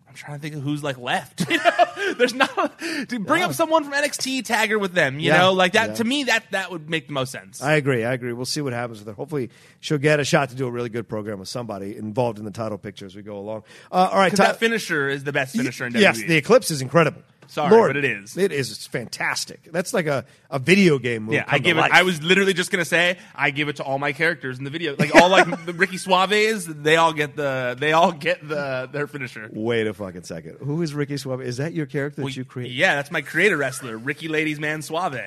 I'm 0.08 0.16
trying 0.16 0.38
to 0.38 0.42
think 0.42 0.56
of 0.56 0.62
who's 0.62 0.84
like 0.84 0.98
left. 0.98 1.46
You 1.54 1.58
know, 1.58 2.14
there's 2.18 2.34
not 2.34 2.78
to 3.10 3.20
bring 3.20 3.44
up 3.44 3.54
someone 3.54 3.84
from 3.86 3.94
NXT, 3.94 4.44
tag 4.44 4.70
her 4.72 4.78
with 4.78 4.94
them. 4.94 5.20
You 5.20 5.30
Yeah. 5.32 5.38
know, 5.40 5.54
like 5.54 5.74
that 5.74 5.90
Yeah. 5.90 5.96
to 5.96 6.04
me 6.04 6.24
that 6.26 6.44
that 6.52 6.70
would 6.72 6.90
make 6.90 7.08
the 7.08 7.14
most 7.14 7.32
sense. 7.32 7.62
I 7.64 7.74
agree. 7.76 8.04
I 8.04 8.14
agree. 8.14 8.34
We'll 8.34 8.46
see 8.46 8.60
what 8.62 8.74
happens 8.74 9.00
with 9.00 9.08
her. 9.08 9.14
Hopefully, 9.14 9.50
she'll 9.80 9.98
get 9.98 10.20
a 10.20 10.26
shot 10.26 10.50
to 10.50 10.56
do 10.56 10.68
a 10.68 10.72
really 10.72 10.90
good 10.90 11.08
program 11.08 11.40
with 11.40 11.48
somebody 11.48 11.96
involved 11.96 12.40
in 12.40 12.46
the 12.46 12.52
title 12.52 12.78
picture 12.78 13.06
as 13.06 13.16
we 13.16 13.22
go 13.22 13.38
along. 13.38 13.64
Uh, 13.92 14.10
all 14.12 14.18
right, 14.20 14.32
Because 14.32 14.46
Ty- 14.46 14.52
that 14.52 14.60
finisher 14.60 15.08
is 15.10 15.24
the 15.24 15.32
best 15.32 15.56
finisher 15.56 15.86
in 15.86 15.94
WWE. 15.94 16.02
Yes, 16.02 16.18
the 16.22 16.36
Eclipse 16.36 16.70
is 16.72 16.82
incredible. 16.82 17.22
Sorry, 17.48 17.72
Lord, 17.72 17.90
but 17.90 17.98
it 17.98 18.06
is. 18.06 18.38
It 18.38 18.52
is. 18.52 18.72
It's 18.72 18.86
fantastic. 18.88 19.72
That's 19.72 19.94
like 19.94 20.08
a, 20.08 20.26
a 20.50 20.60
video 20.60 21.00
game 21.00 21.24
move. 21.24 21.36
Yeah, 21.36 21.46
I 21.48 21.60
give 21.60 21.78
it. 21.78 21.82
life. 21.82 21.92
I 21.94 22.04
was 22.04 22.22
literally 22.24 22.54
just 22.54 22.72
gonna 22.72 22.86
say 22.86 23.18
I 23.36 23.52
give 23.52 23.70
it 23.70 23.78
to 23.78 23.84
all 23.84 24.00
my 24.00 24.14
characters 24.14 24.58
in 24.58 24.64
the 24.64 24.70
video, 24.70 24.96
like 24.98 25.16
all 25.16 25.30
like 25.30 25.66
the 25.66 25.74
Ricky 25.74 25.98
Suaves. 25.98 26.66
They 26.84 26.96
all 26.96 27.14
get 27.14 27.36
the. 27.36 27.76
They 27.80 27.94
all 27.94 28.12
get 28.12 28.48
the 28.48 28.90
their 28.92 29.08
finisher. 29.08 29.50
Wait 29.52 29.88
a 29.88 29.94
fucking 29.94 30.24
second. 30.24 30.58
Who 30.60 30.82
is 30.82 30.94
Ricky 30.94 31.18
Suave? 31.18 31.42
Is 31.42 31.58
that 31.58 31.74
your 31.74 31.86
character 31.86 32.18
that 32.18 32.24
Well, 32.24 32.34
you 32.34 32.46
created? 32.46 32.74
Yeah, 32.76 32.96
that's 32.96 33.12
my 33.12 33.22
creator 33.22 33.58
wrestler, 33.58 33.98
Ricky 33.98 34.28
Ladies 34.28 34.60
Man 34.60 34.82
Suave. 34.82 35.20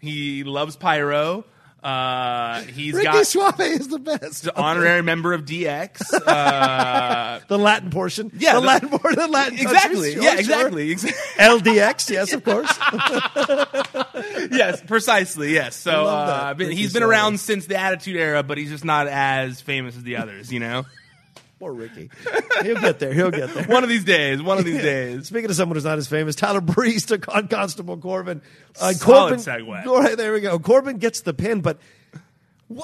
He 0.00 0.44
loves 0.44 0.76
pyro. 0.76 1.44
Uh, 1.84 2.62
he's 2.62 2.94
Ricky 2.94 3.04
got 3.04 3.26
Suave 3.26 3.60
is 3.60 3.88
the 3.88 3.98
best. 3.98 4.44
the 4.44 4.56
honorary 4.58 5.02
member 5.02 5.32
of 5.34 5.44
DX. 5.44 6.00
Uh, 6.26 7.40
The 7.46 7.58
Latin 7.58 7.90
portion. 7.90 8.30
Yeah, 8.38 8.54
the, 8.54 8.60
the- 8.60 8.66
Latin 8.66 8.88
portion. 8.88 9.18
The 9.18 9.28
Latin 9.28 9.58
exactly. 9.58 10.14
countries. 10.14 10.14
Sure, 10.14 10.22
yeah, 10.22 10.38
exactly. 10.38 10.94
LDX. 10.94 12.10
Yes, 12.10 12.32
of 12.32 12.42
course. 12.44 12.72
yes, 14.50 14.80
precisely. 14.82 15.52
Yes. 15.52 15.76
So 15.76 16.06
uh, 16.06 16.54
Ricky 16.56 16.74
he's 16.74 16.92
been 16.92 17.00
Suave. 17.00 17.10
around 17.10 17.40
since 17.40 17.66
the 17.66 17.76
Attitude 17.76 18.16
Era, 18.16 18.42
but 18.42 18.56
he's 18.58 18.70
just 18.70 18.84
not 18.84 19.06
as 19.06 19.60
famous 19.60 19.96
as 19.96 20.02
the 20.02 20.16
others. 20.16 20.52
You 20.52 20.60
know. 20.60 20.84
Poor 21.64 21.72
Ricky. 21.72 22.10
He'll 22.62 22.78
get 22.78 22.98
there. 22.98 23.14
He'll 23.14 23.30
get 23.30 23.54
there. 23.54 23.64
One 23.68 23.82
of 23.84 23.88
these 23.88 24.04
days. 24.04 24.42
One 24.42 24.58
of 24.58 24.66
these 24.66 24.82
days. 24.82 25.28
Speaking 25.28 25.48
of 25.48 25.56
someone 25.56 25.76
who's 25.76 25.84
not 25.86 25.96
as 25.96 26.06
famous, 26.06 26.34
Tyler 26.36 26.60
Breeze 26.60 27.06
took 27.06 27.26
on 27.34 27.48
Constable 27.48 27.96
Corbin. 27.96 28.42
Uh, 28.78 28.92
Solid 28.92 29.00
Corbin, 29.00 29.38
segue. 29.38 29.86
All 29.86 30.02
right, 30.02 30.14
there 30.14 30.34
we 30.34 30.42
go. 30.42 30.58
Corbin 30.58 30.98
gets 30.98 31.22
the 31.22 31.32
pin, 31.32 31.62
but 31.62 31.78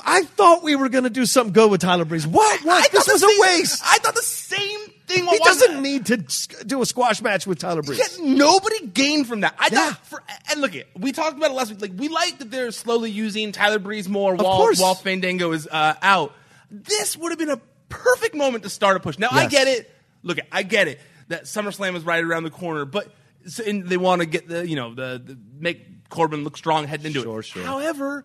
I 0.03 0.23
thought 0.23 0.63
we 0.63 0.77
were 0.77 0.89
going 0.89 1.05
to 1.05 1.11
do 1.11 1.27
something 1.27 1.53
good 1.53 1.71
with 1.71 1.83
Tyler 1.83 2.07
Breeze. 2.07 2.27
What? 2.27 2.65
What? 2.65 2.83
I 2.83 2.89
this 2.91 3.07
was 3.07 3.21
the 3.21 3.27
a 3.27 3.41
waste. 3.59 3.83
I 3.85 3.99
thought 3.99 4.15
the 4.15 4.23
same 4.23 4.81
thing. 5.07 5.27
He 5.27 5.39
doesn't 5.41 5.75
that. 5.75 5.83
need 5.83 6.07
to 6.07 6.17
do 6.65 6.81
a 6.81 6.87
squash 6.87 7.21
match 7.21 7.47
with 7.47 7.59
Tyler 7.59 7.83
Breeze. 7.83 7.99
Yet 7.99 8.19
nobody 8.23 8.87
gained 8.87 9.27
from 9.27 9.41
that. 9.41 9.55
I 9.59 9.69
Yeah. 9.71 9.91
thought, 9.91 10.07
for, 10.07 10.23
and 10.51 10.63
look, 10.63 10.75
it 10.75 10.89
we 10.99 11.13
talked 11.13 11.37
about 11.37 11.51
it 11.51 11.55
last 11.55 11.69
week. 11.71 11.83
Like 11.83 11.93
we 11.99 12.09
like 12.09 12.39
that 12.39 12.51
they're 12.51 12.71
slowly 12.71 13.11
using 13.11 13.53
Tyler 13.53 13.79
Breeze 13.79 14.09
more 14.09 14.35
while 14.37 14.73
while 14.77 14.95
Fandango 14.95 15.53
is 15.53 15.69
uh, 15.71 15.97
out. 16.01 16.33
This 16.71 17.17
would 17.17 17.31
have 17.33 17.39
been 17.39 17.51
a 17.51 17.61
perfect 17.91 18.35
moment 18.35 18.65
to 18.65 18.71
start 18.71 18.97
a 18.97 19.01
push. 19.01 19.19
Now 19.19 19.29
I 19.31 19.47
get 19.49 19.69
it. 19.69 19.91
Look, 20.23 20.39
I 20.51 20.63
get 20.63 20.89
it 20.89 20.99
that 21.29 21.45
SummerSlam 21.45 21.95
is 21.97 22.05
right 22.05 22.23
around 22.25 22.45
the 22.45 22.51
corner, 22.51 22.85
but 22.87 23.13
they 23.57 23.97
want 23.99 24.21
to 24.23 24.27
get 24.27 24.49
the 24.49 24.67
you 24.67 24.77
know 24.77 24.95
the, 24.95 25.21
the 25.25 25.39
make 25.59 26.09
Corbin 26.09 26.43
look 26.45 26.57
strong 26.57 26.87
heading 26.87 27.07
into 27.07 27.23
Sure, 27.23 27.41
it. 27.41 27.45
sure. 27.45 27.63
However, 27.63 28.25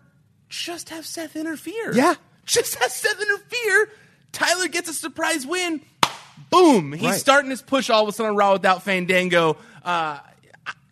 just 0.50 0.90
have 0.90 1.06
Seth 1.06 1.36
interfere. 1.36 1.94
Yeah. 1.94 2.16
just 2.46 2.76
have 2.76 2.92
Seth 2.92 3.22
interfere. 3.22 3.90
Tyler 4.32 4.68
gets 4.68 4.90
a 4.90 4.94
surprise 4.94 5.46
win. 5.46 5.82
Boom! 6.50 6.92
He's 6.94 7.02
Right. 7.04 7.20
starting 7.20 7.50
his 7.52 7.62
push 7.62 7.90
all 7.90 8.04
of 8.04 8.10
a 8.10 8.12
sudden 8.12 8.32
on 8.32 8.36
Raw 8.38 8.54
without 8.54 8.84
Fandango. 8.84 9.58
Uh, 9.84 10.20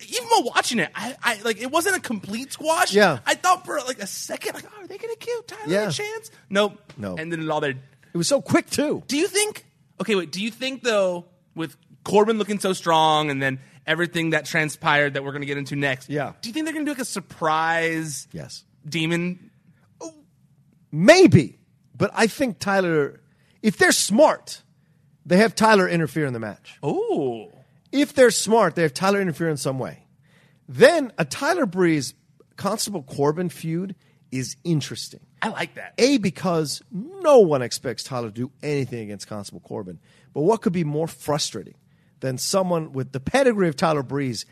even 0.07 0.23
while 0.29 0.43
watching 0.43 0.79
it, 0.79 0.89
I, 0.95 1.15
I 1.23 1.41
like 1.43 1.59
it 1.61 1.71
wasn't 1.71 1.97
a 1.97 1.99
complete 1.99 2.53
squash. 2.53 2.93
Yeah. 2.93 3.19
I 3.25 3.35
thought 3.35 3.65
for 3.65 3.77
like 3.81 3.99
a 3.99 4.07
second, 4.07 4.53
like, 4.55 4.65
oh, 4.65 4.83
are 4.83 4.87
they 4.87 4.97
gonna 4.97 5.15
give 5.19 5.47
Tyler 5.47 5.63
Yeah. 5.67 5.89
a 5.89 5.91
chance? 5.91 6.31
Nope. 6.49 6.79
No. 6.97 7.15
And 7.17 7.31
then 7.31 7.41
it 7.41 7.49
all 7.49 7.59
there. 7.61 7.73
It 8.13 8.17
was 8.17 8.27
so 8.27 8.41
quick 8.41 8.69
too. 8.69 9.03
Do 9.07 9.17
you 9.17 9.27
think? 9.27 9.65
Okay, 10.01 10.15
wait. 10.15 10.31
Do 10.31 10.41
you 10.43 10.51
think 10.51 10.83
though, 10.83 11.25
with 11.55 11.75
Corbin 12.03 12.37
looking 12.37 12.59
so 12.59 12.73
strong, 12.73 13.29
and 13.29 13.41
then 13.41 13.59
everything 13.87 14.31
that 14.31 14.45
transpired 14.45 15.13
that 15.15 15.23
we're 15.23 15.31
gonna 15.31 15.45
get 15.45 15.57
into 15.57 15.75
next? 15.75 16.09
Yeah. 16.09 16.33
Do 16.41 16.49
you 16.49 16.53
think 16.53 16.65
they're 16.65 16.73
gonna 16.73 16.85
do 16.85 16.91
like 16.91 16.99
a 16.99 17.05
surprise 17.05 18.27
Yes. 18.31 18.63
demon? 18.87 19.49
Oh, 20.01 20.13
maybe, 20.91 21.59
but 21.95 22.11
I 22.13 22.27
think 22.27 22.59
Tyler, 22.59 23.19
if 23.61 23.77
they're 23.77 23.91
smart, 23.91 24.61
they 25.25 25.37
have 25.37 25.55
Tyler 25.55 25.87
interfere 25.87 26.25
in 26.25 26.33
the 26.33 26.39
match. 26.39 26.77
Oh. 26.83 27.51
If 27.91 28.13
they're 28.13 28.31
smart, 28.31 28.75
they 28.75 28.81
have 28.83 28.93
Tyler 28.93 29.21
interfere 29.21 29.49
in 29.49 29.57
some 29.57 29.79
way. 29.79 30.05
Then 30.67 31.11
a 31.17 31.25
Tyler 31.25 31.65
Breeze 31.65 32.13
Constable 32.57 33.03
Corbin 33.03 33.49
feud 33.49 33.95
is 34.31 34.55
interesting. 34.63 35.19
I 35.43 35.49
like 35.49 35.75
that. 35.75 35.93
A, 35.97 36.17
because 36.19 36.81
no 36.91 37.39
one 37.39 37.61
expects 37.61 38.01
Tyler 38.03 38.29
to 38.29 38.33
do 38.33 38.51
anything 38.63 39.01
against 39.01 39.27
Constable 39.27 39.59
Corbin. 39.59 39.99
But 40.33 40.41
what 40.41 40.61
could 40.61 40.71
be 40.71 40.85
more 40.85 41.07
frustrating 41.07 41.75
than 42.21 42.37
someone 42.37 42.93
with 42.93 43.11
the 43.11 43.19
pedigree 43.19 43.67
of 43.67 43.75
Tyler 43.75 44.03
Breeze 44.03 44.45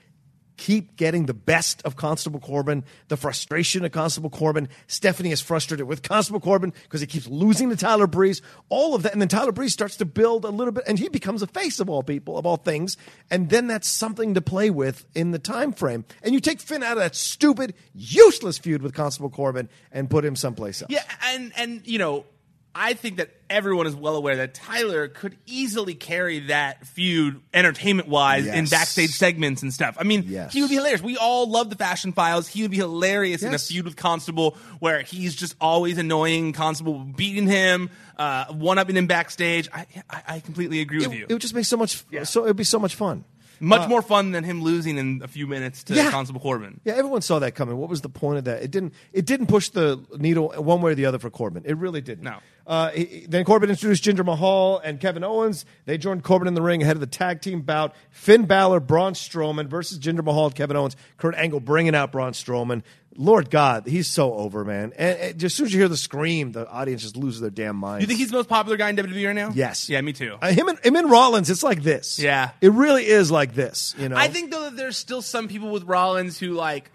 keep 0.61 0.95
getting 0.95 1.25
the 1.25 1.33
best 1.33 1.81
of 1.85 1.95
Constable 1.95 2.39
Corbin, 2.39 2.83
the 3.07 3.17
frustration 3.17 3.83
of 3.83 3.91
Constable 3.91 4.29
Corbin. 4.29 4.69
Stephanie 4.85 5.31
is 5.31 5.41
frustrated 5.41 5.87
with 5.87 6.03
Constable 6.03 6.39
Corbin 6.39 6.71
because 6.83 7.01
he 7.01 7.07
keeps 7.07 7.25
losing 7.25 7.71
to 7.71 7.75
Tyler 7.75 8.05
Breeze. 8.05 8.43
All 8.69 8.93
of 8.93 9.01
that. 9.01 9.11
And 9.11 9.19
then 9.19 9.27
Tyler 9.27 9.51
Breeze 9.51 9.73
starts 9.73 9.95
to 9.97 10.05
build 10.05 10.45
a 10.45 10.49
little 10.49 10.71
bit, 10.71 10.83
and 10.85 10.99
he 10.99 11.09
becomes 11.09 11.41
a 11.41 11.47
face 11.47 11.79
of 11.79 11.89
all 11.89 12.03
people, 12.03 12.37
of 12.37 12.45
all 12.45 12.57
things. 12.57 12.95
And 13.31 13.49
then 13.49 13.65
that's 13.65 13.87
something 13.87 14.35
to 14.35 14.41
play 14.41 14.69
with 14.69 15.07
in 15.15 15.31
the 15.31 15.39
time 15.39 15.73
frame. 15.73 16.05
And 16.21 16.35
you 16.35 16.39
take 16.39 16.59
Finn 16.59 16.83
out 16.83 16.93
of 16.93 16.99
that 16.99 17.15
stupid, 17.15 17.73
useless 17.95 18.59
feud 18.59 18.83
with 18.83 18.93
Constable 18.93 19.31
Corbin 19.31 19.67
and 19.91 20.11
put 20.11 20.23
him 20.23 20.35
someplace 20.35 20.83
else. 20.83 20.91
Yeah, 20.91 21.03
and 21.25 21.51
and 21.57 21.81
you 21.87 21.97
know, 21.97 22.25
I 22.73 22.93
think 22.93 23.17
that 23.17 23.29
everyone 23.49 23.85
is 23.85 23.95
well 23.95 24.15
aware 24.15 24.37
that 24.37 24.53
Tyler 24.53 25.09
could 25.09 25.35
easily 25.45 25.93
carry 25.93 26.39
that 26.47 26.87
feud 26.87 27.41
entertainment 27.53 28.07
wise 28.07 28.47
in 28.47 28.65
backstage 28.65 29.09
segments 29.11 29.61
and 29.61 29.73
stuff. 29.73 29.97
I 29.99 30.03
mean, 30.03 30.23
Yes. 30.25 30.53
he 30.53 30.61
would 30.61 30.69
be 30.69 30.75
hilarious. 30.75 31.01
We 31.01 31.17
all 31.17 31.49
love 31.49 31.69
the 31.69 31.75
Fashion 31.75 32.13
Files. 32.13 32.47
He 32.47 32.61
would 32.61 32.71
be 32.71 32.77
hilarious 32.77 33.43
in 33.43 33.53
a 33.53 33.59
feud 33.59 33.83
with 33.83 33.97
Constable 33.97 34.55
where 34.79 35.01
he's 35.01 35.35
just 35.35 35.55
always 35.59 35.97
annoying. 35.97 36.53
Constable 36.53 36.99
beating 36.99 37.45
him, 37.47 37.89
uh, 38.17 38.45
one 38.53 38.77
upping 38.77 38.95
him 38.95 39.07
backstage. 39.07 39.67
I, 39.73 39.85
I 40.09 40.21
I 40.35 40.39
completely 40.39 40.79
agree 40.79 40.99
with 40.99 41.11
It, 41.11 41.17
you. 41.17 41.25
it 41.27 41.33
would 41.33 41.41
just 41.41 41.53
make 41.53 41.65
so 41.65 41.75
much. 41.75 42.05
yeah. 42.09 42.23
So 42.23 42.45
it'd 42.45 42.55
be 42.55 42.63
so 42.63 42.79
much 42.79 42.95
fun. 42.95 43.25
Much 43.61 43.87
more 43.87 44.01
fun 44.01 44.31
than 44.31 44.43
him 44.43 44.61
losing 44.61 44.97
in 44.97 45.21
a 45.23 45.27
few 45.27 45.47
minutes 45.47 45.83
to 45.85 45.93
Yeah. 45.93 46.09
Constable 46.11 46.41
Corbin. 46.41 46.79
Yeah, 46.83 46.93
everyone 46.93 47.21
saw 47.21 47.39
that 47.39 47.55
coming. 47.55 47.77
What 47.77 47.89
was 47.89 48.01
the 48.01 48.09
point 48.09 48.39
of 48.39 48.43
that? 48.45 48.63
It 48.63 48.71
didn't. 48.71 48.93
It 49.13 49.25
didn't 49.25 49.47
push 49.47 49.69
the 49.69 50.03
needle 50.17 50.49
one 50.57 50.81
way 50.81 50.91
or 50.91 50.95
the 50.95 51.05
other 51.05 51.19
for 51.19 51.29
Corbin. 51.29 51.63
It 51.65 51.77
really 51.77 52.01
didn't. 52.01 52.23
No. 52.23 52.37
Uh, 52.67 52.89
he- 52.91 53.05
he- 53.05 53.25
then 53.27 53.43
Corbin 53.43 53.69
introduced 53.69 54.03
Jinder 54.03 54.23
Mahal 54.23 54.79
and 54.83 54.99
Kevin 54.99 55.23
Owens. 55.23 55.65
They 55.85 55.97
joined 55.97 56.23
Corbin 56.23 56.47
in 56.47 56.53
the 56.53 56.61
ring 56.61 56.81
ahead 56.83 56.95
of 56.95 56.99
the 57.01 57.07
tag 57.07 57.41
team 57.41 57.61
bout. 57.61 57.93
Finn 58.11 58.45
Balor, 58.45 58.79
Braun 58.79 59.13
Strowman 59.13 59.67
versus 59.67 59.97
Jinder 59.99 60.23
Mahal 60.23 60.45
and 60.47 60.55
Kevin 60.55 60.77
Owens. 60.77 60.95
Kurt 61.17 61.35
Angle 61.35 61.59
bringing 61.59 61.95
out 61.95 62.11
Braun 62.11 62.33
Strowman. 62.33 62.83
Lord 63.17 63.49
God, 63.49 63.87
he's 63.87 64.07
so 64.07 64.33
over, 64.33 64.63
man. 64.63 64.93
And, 64.95 65.19
and 65.19 65.43
as 65.43 65.53
soon 65.53 65.65
as 65.65 65.73
you 65.73 65.79
hear 65.79 65.89
the 65.89 65.97
scream, 65.97 66.53
the 66.53 66.67
audience 66.69 67.01
just 67.01 67.17
loses 67.17 67.41
their 67.41 67.49
damn 67.49 67.75
mind. 67.75 68.01
You 68.01 68.07
think 68.07 68.19
he's 68.19 68.29
the 68.29 68.37
most 68.37 68.47
popular 68.49 68.77
guy 68.77 68.89
in 68.89 68.95
WWE 68.95 69.27
right 69.27 69.35
now? 69.35 69.51
Yes. 69.53 69.89
Yeah, 69.89 69.99
me 70.01 70.13
too. 70.13 70.37
Uh, 70.41 70.51
him 70.51 70.69
and 70.69 70.79
him 70.79 70.95
and 70.95 71.11
Rollins, 71.11 71.49
it's 71.49 71.61
like 71.63 71.83
this. 71.83 72.19
Yeah. 72.19 72.51
it 72.61 72.71
really 72.71 73.05
is 73.05 73.29
like 73.29 73.53
this. 73.53 73.93
You 73.97 74.09
know, 74.09 74.15
I 74.15 74.27
think 74.29 74.51
though 74.51 74.63
that 74.63 74.77
there's 74.77 74.95
still 74.97 75.21
some 75.21 75.47
people 75.49 75.71
with 75.71 75.83
Rollins 75.83 76.39
who 76.39 76.51
like 76.53 76.89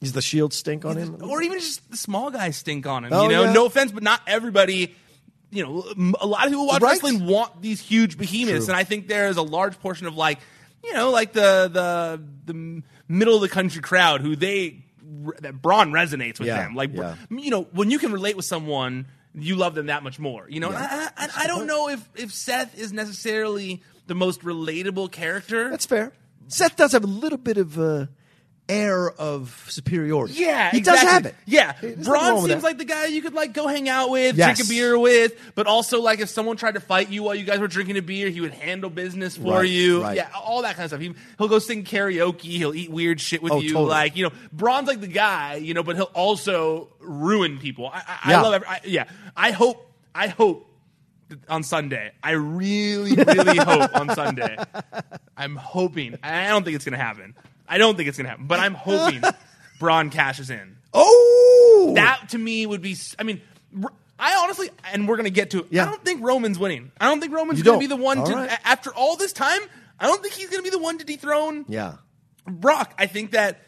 he's 0.00 0.12
the 0.12 0.20
Shield 0.22 0.52
stink 0.52 0.84
on 0.84 0.96
him. 0.96 1.16
or 1.22 1.42
even 1.42 1.58
just 1.58 1.90
the 1.90 1.96
small 1.96 2.30
guys 2.30 2.56
stink 2.56 2.86
on 2.86 3.04
him. 3.06 3.12
Oh, 3.14 3.22
you 3.24 3.28
know, 3.30 3.44
yeah. 3.44 3.52
no 3.52 3.64
offense, 3.66 3.92
but 3.92 4.02
not 4.02 4.20
everybody. 4.26 4.94
You 5.50 5.62
know, 5.64 6.14
a 6.20 6.26
lot 6.26 6.44
of 6.44 6.50
people 6.50 6.66
watch 6.66 6.82
Right. 6.82 6.90
wrestling 6.90 7.24
want 7.24 7.62
these 7.62 7.80
huge 7.80 8.18
behemoths, 8.18 8.66
True. 8.66 8.74
and 8.74 8.76
I 8.78 8.84
think 8.84 9.08
there 9.08 9.28
is 9.28 9.36
a 9.38 9.42
large 9.42 9.78
portion 9.80 10.06
of 10.06 10.16
like, 10.16 10.38
you 10.84 10.92
know, 10.92 11.10
like 11.10 11.32
the 11.32 11.70
the 11.72 12.22
the 12.52 12.82
middle 13.08 13.36
of 13.36 13.40
the 13.40 13.48
country 13.48 13.80
crowd 13.80 14.20
who 14.20 14.36
they 14.36 14.82
that 15.40 15.60
Braun 15.60 15.90
resonates 15.92 16.38
with 16.38 16.48
Yeah, 16.48 16.62
them. 16.62 16.74
Like, 16.74 16.90
yeah. 16.94 17.16
you 17.30 17.50
know, 17.50 17.62
when 17.72 17.90
you 17.90 17.98
can 17.98 18.12
relate 18.12 18.36
with 18.36 18.44
someone, 18.44 19.06
you 19.34 19.56
love 19.56 19.74
them 19.74 19.86
that 19.86 20.02
much 20.02 20.18
more. 20.18 20.46
You 20.48 20.60
know, 20.60 20.68
and 20.68 20.76
I, 20.78 21.08
I, 21.16 21.28
I 21.36 21.46
don't 21.46 21.66
know 21.66 21.88
if 21.88 22.08
if 22.14 22.32
Seth 22.32 22.78
is 22.78 22.92
necessarily 22.92 23.82
the 24.06 24.14
most 24.14 24.42
relatable 24.42 25.12
character. 25.12 25.70
That's 25.70 25.86
fair. 25.86 26.12
Seth 26.48 26.76
does 26.76 26.92
have 26.92 27.04
a 27.04 27.08
little 27.08 27.38
bit 27.38 27.58
of 27.58 27.78
uh, 27.78 28.06
air 28.68 29.10
of 29.10 29.64
superiority. 29.68 30.34
Yeah, 30.34 30.70
he 30.70 30.78
exactly. 30.78 31.04
does 31.04 31.12
have 31.12 31.26
it. 31.26 31.34
Yeah, 31.46 31.74
There's 31.80 32.04
Braun 32.06 32.48
seems 32.48 32.62
like 32.64 32.78
the 32.78 32.84
guy 32.84 33.06
you 33.06 33.22
could 33.22 33.32
like 33.34 33.52
go 33.52 33.66
hang 33.68 33.88
out 33.88 34.10
with, 34.10 34.36
Yes. 34.36 34.56
drink 34.58 34.68
a 34.68 34.72
beer 34.72 34.98
with, 34.98 35.32
but 35.54 35.66
also 35.66 36.00
like 36.00 36.18
if 36.20 36.28
someone 36.28 36.56
tried 36.56 36.74
to 36.74 36.80
fight 36.80 37.08
you 37.10 37.22
while 37.22 37.34
you 37.34 37.44
guys 37.44 37.58
were 37.60 37.68
drinking 37.68 37.96
a 37.96 38.02
beer, 38.02 38.28
he 38.28 38.40
would 38.40 38.52
handle 38.54 38.90
business 38.90 39.36
for 39.36 39.58
Right, 39.60 39.68
you. 39.68 40.02
right. 40.02 40.16
Yeah, 40.16 40.28
all 40.34 40.62
that 40.62 40.74
kind 40.76 40.84
of 40.84 40.90
stuff. 40.90 41.00
He, 41.00 41.14
he'll 41.38 41.48
go 41.48 41.58
sing 41.60 41.84
karaoke. 41.84 42.40
He'll 42.42 42.74
eat 42.74 42.90
weird 42.90 43.20
shit 43.20 43.42
with 43.42 43.52
Oh, 43.52 43.60
you. 43.60 43.72
totally. 43.72 43.90
Like 43.90 44.16
you 44.16 44.24
know, 44.24 44.32
Braun's 44.52 44.88
like 44.88 45.00
the 45.00 45.06
guy, 45.06 45.56
you 45.56 45.72
know, 45.74 45.82
but 45.82 45.96
he'll 45.96 46.04
also 46.14 46.88
ruin 46.98 47.58
people. 47.58 47.86
I, 47.86 48.02
I, 48.24 48.30
Yeah. 48.30 48.38
I 48.38 48.42
love. 48.42 48.54
Every, 48.54 48.66
I, 48.68 48.80
yeah, 48.84 49.04
I 49.36 49.50
hope. 49.52 49.90
I 50.14 50.28
hope. 50.28 50.64
On 51.48 51.64
Sunday, 51.64 52.12
I 52.22 52.30
really, 52.32 53.16
really 53.16 53.56
hope 53.58 53.92
on 53.96 54.14
Sunday. 54.14 54.56
I'm 55.36 55.56
hoping. 55.56 56.16
I 56.22 56.46
don't 56.46 56.62
think 56.62 56.76
it's 56.76 56.84
gonna 56.84 56.96
happen. 56.98 57.34
I 57.68 57.78
don't 57.78 57.96
think 57.96 58.08
it's 58.08 58.16
gonna 58.16 58.28
happen, 58.30 58.46
but 58.46 58.60
I'm 58.60 58.74
hoping 58.74 59.22
Braun 59.78 60.10
cashes 60.10 60.50
in. 60.50 60.76
Oh, 60.94 61.92
That 61.96 62.30
to 62.30 62.38
me 62.38 62.64
would 62.66 62.80
be. 62.82 62.96
I 63.18 63.22
mean, 63.22 63.40
I 64.18 64.36
honestly, 64.42 64.70
and 64.92 65.06
we're 65.08 65.16
gonna 65.16 65.30
get 65.30 65.50
to. 65.50 65.60
it. 65.60 65.66
Yeah. 65.70 65.82
I 65.84 65.86
don't 65.90 66.04
think 66.04 66.24
Roman's 66.24 66.58
winning. 66.58 66.92
I 67.00 67.06
don't 67.08 67.20
think 67.20 67.32
Roman's 67.34 67.58
You 67.58 67.64
gonna 67.64 67.74
don't? 67.74 67.80
be 67.80 67.86
the 67.86 67.96
one 67.96 68.18
All 68.18 68.26
to. 68.26 68.34
right. 68.34 68.50
a- 68.50 68.66
After 68.68 68.92
all 68.94 69.16
this 69.16 69.32
time, 69.32 69.60
I 70.00 70.06
don't 70.06 70.22
think 70.22 70.34
he's 70.34 70.48
gonna 70.50 70.62
be 70.62 70.70
the 70.70 70.78
one 70.78 70.98
to 70.98 71.04
dethrone 71.04 71.64
yeah. 71.68 71.94
Brock. 72.46 72.94
I 72.98 73.06
think 73.06 73.32
that 73.32 73.60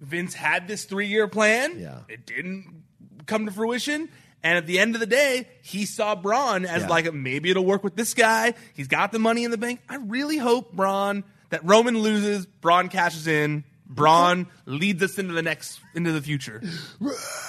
Vince 0.00 0.32
had 0.34 0.68
this 0.68 0.84
three 0.84 1.08
year 1.08 1.28
plan. 1.28 1.78
Yeah. 1.78 1.98
It 2.08 2.24
didn't 2.26 2.82
come 3.26 3.46
to 3.46 3.52
fruition. 3.52 4.08
And 4.42 4.56
at 4.56 4.66
the 4.66 4.78
end 4.78 4.94
of 4.94 5.00
the 5.00 5.06
day, 5.06 5.48
he 5.62 5.84
saw 5.84 6.14
Braun 6.14 6.64
as 6.64 6.82
Yeah. 6.82 6.88
like 6.88 7.12
maybe 7.12 7.50
it'll 7.50 7.64
work 7.64 7.82
with 7.82 7.96
this 7.96 8.14
guy. 8.14 8.54
He's 8.74 8.86
got 8.86 9.10
the 9.10 9.18
money 9.18 9.42
in 9.44 9.50
the 9.50 9.58
bank. 9.58 9.80
I 9.88 9.96
really 9.96 10.36
hope 10.36 10.72
Braun 10.72 11.24
that 11.50 11.64
Roman 11.64 11.98
loses, 11.98 12.46
Braun 12.46 12.88
cashes 12.88 13.26
in, 13.26 13.64
Braun 13.86 14.48
leads 14.66 15.02
us 15.02 15.18
into 15.18 15.32
the 15.32 15.42
next 15.42 15.80
into 15.94 16.12
the 16.12 16.20
future. 16.20 16.62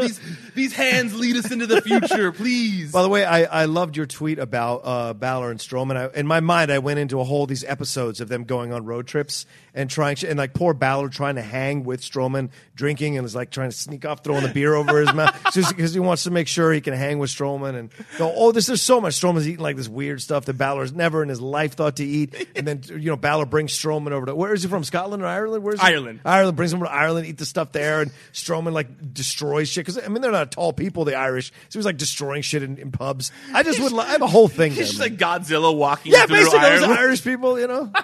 These 0.00 0.20
these 0.54 0.72
hands 0.72 1.14
lead 1.14 1.36
us 1.36 1.50
into 1.50 1.66
the 1.66 1.80
future, 1.82 2.32
please. 2.32 2.92
By 2.92 3.02
the 3.02 3.08
way, 3.08 3.24
I, 3.24 3.62
I 3.62 3.64
loved 3.64 3.96
your 3.96 4.06
tweet 4.06 4.38
about 4.38 4.82
uh, 4.84 5.14
Balor 5.14 5.50
and 5.50 5.60
Strowman. 5.60 5.96
I, 5.96 6.18
in 6.18 6.26
my 6.26 6.40
mind, 6.40 6.70
I 6.70 6.78
went 6.78 7.00
into 7.00 7.20
a 7.20 7.24
whole 7.24 7.46
these 7.46 7.64
episodes 7.64 8.20
of 8.20 8.28
them 8.28 8.44
going 8.44 8.72
on 8.72 8.84
road 8.84 9.06
trips 9.06 9.46
and 9.74 9.90
trying 9.90 10.16
and 10.26 10.38
like 10.38 10.54
poor 10.54 10.72
Balor 10.72 11.08
trying 11.08 11.34
to 11.34 11.42
hang 11.42 11.84
with 11.84 12.00
Strowman, 12.00 12.50
drinking 12.74 13.18
and 13.18 13.24
is 13.24 13.34
like 13.34 13.50
trying 13.50 13.70
to 13.70 13.76
sneak 13.76 14.04
off, 14.04 14.22
throwing 14.22 14.42
the 14.42 14.52
beer 14.52 14.74
over 14.74 15.00
his 15.00 15.12
mouth 15.12 15.36
because 15.54 15.92
he 15.92 16.00
wants 16.00 16.24
to 16.24 16.30
make 16.30 16.46
sure 16.46 16.72
he 16.72 16.80
can 16.80 16.94
hang 16.94 17.18
with 17.18 17.30
Strowman 17.30 17.74
and 17.74 17.90
go. 18.18 18.32
Oh, 18.34 18.52
this 18.52 18.68
is 18.68 18.80
so 18.80 19.00
much. 19.00 19.14
Strowman's 19.20 19.48
eating 19.48 19.62
like 19.62 19.76
this 19.76 19.88
weird 19.88 20.22
stuff 20.22 20.44
that 20.44 20.54
Balor's 20.54 20.92
never 20.92 21.22
in 21.22 21.28
his 21.28 21.40
life 21.40 21.74
thought 21.74 21.96
to 21.96 22.04
eat. 22.04 22.34
And 22.56 22.68
then 22.68 22.82
you 22.88 23.10
know 23.10 23.16
Balor 23.16 23.46
brings 23.46 23.76
Strowman 23.76 24.12
over 24.12 24.26
to 24.26 24.34
where 24.34 24.54
is 24.54 24.62
he 24.62 24.68
from? 24.68 24.84
Scotland 24.84 25.22
or 25.24 25.26
Ireland? 25.26 25.64
Where's? 25.64 25.80
Ireland. 25.80 26.20
Ireland 26.24 26.56
brings 26.56 26.72
him 26.72 26.80
to 26.80 26.90
Ireland, 26.90 27.26
eat 27.26 27.36
the 27.36 27.46
stuff 27.46 27.72
there, 27.72 28.00
and 28.00 28.12
Strowman 28.32 28.53
Strowman 28.54 28.72
like 28.72 29.12
destroys 29.14 29.68
shit 29.68 29.86
because 29.86 30.02
I 30.04 30.08
mean 30.08 30.22
they're 30.22 30.30
not 30.32 30.52
tall 30.52 30.72
people, 30.72 31.04
the 31.04 31.14
Irish. 31.16 31.52
So 31.68 31.78
he's 31.78 31.86
like 31.86 31.96
destroying 31.96 32.42
shit 32.42 32.62
in, 32.62 32.78
in 32.78 32.90
pubs. 32.92 33.32
I 33.52 33.62
just 33.62 33.80
would. 33.80 33.92
li- 33.92 34.00
I 34.00 34.12
have 34.12 34.22
a 34.22 34.26
whole 34.26 34.48
thing. 34.48 34.72
He's 34.72 34.88
just 34.88 35.00
like 35.00 35.16
Godzilla 35.16 35.74
walking 35.76 36.12
yeah, 36.12 36.26
through 36.26 36.36
basically 36.36 36.58
those 36.60 36.82
Ireland. 36.82 36.98
Irish 37.00 37.24
people, 37.24 37.58
you 37.58 37.66
know, 37.66 37.90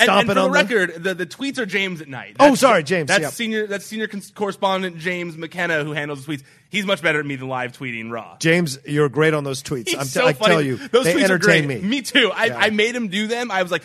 And, 0.00 0.08
and 0.10 0.26
for 0.28 0.34
the 0.34 0.42
them. 0.42 0.52
record, 0.52 1.02
the, 1.02 1.14
the 1.14 1.26
tweets 1.26 1.58
are 1.58 1.66
James 1.66 2.00
at 2.00 2.08
night. 2.08 2.36
Oh, 2.38 2.54
sorry, 2.54 2.82
James, 2.84 3.08
That's 3.08 3.22
yeah. 3.22 3.28
senior. 3.30 3.66
That's 3.66 3.84
senior 3.84 4.06
cons- 4.06 4.30
correspondent 4.30 4.98
James 4.98 5.36
McKenna 5.36 5.82
who 5.84 5.92
handles 5.92 6.24
the 6.24 6.32
tweets. 6.36 6.42
He's 6.70 6.86
much 6.86 7.02
better 7.02 7.20
at 7.20 7.26
me 7.26 7.36
than 7.36 7.48
live 7.48 7.72
tweeting 7.72 8.10
raw. 8.10 8.36
James, 8.38 8.78
you're 8.84 9.08
great 9.08 9.32
on 9.34 9.44
those 9.44 9.62
tweets. 9.62 9.88
He's 9.88 9.94
I'm 9.96 10.02
t- 10.04 10.08
so 10.10 10.26
I 10.26 10.32
funny. 10.32 10.52
tell 10.52 10.62
you, 10.62 10.76
those 10.76 11.04
they 11.04 11.14
tweets 11.14 11.20
are 11.20 11.34
entertain 11.34 11.66
great. 11.66 11.82
me. 11.82 11.88
Me 11.88 12.02
too. 12.02 12.30
I, 12.34 12.46
Yeah. 12.46 12.58
I 12.58 12.70
made 12.70 12.94
him 12.94 13.08
do 13.08 13.26
them. 13.26 13.50
I 13.50 13.62
was 13.62 13.70
like, 13.72 13.82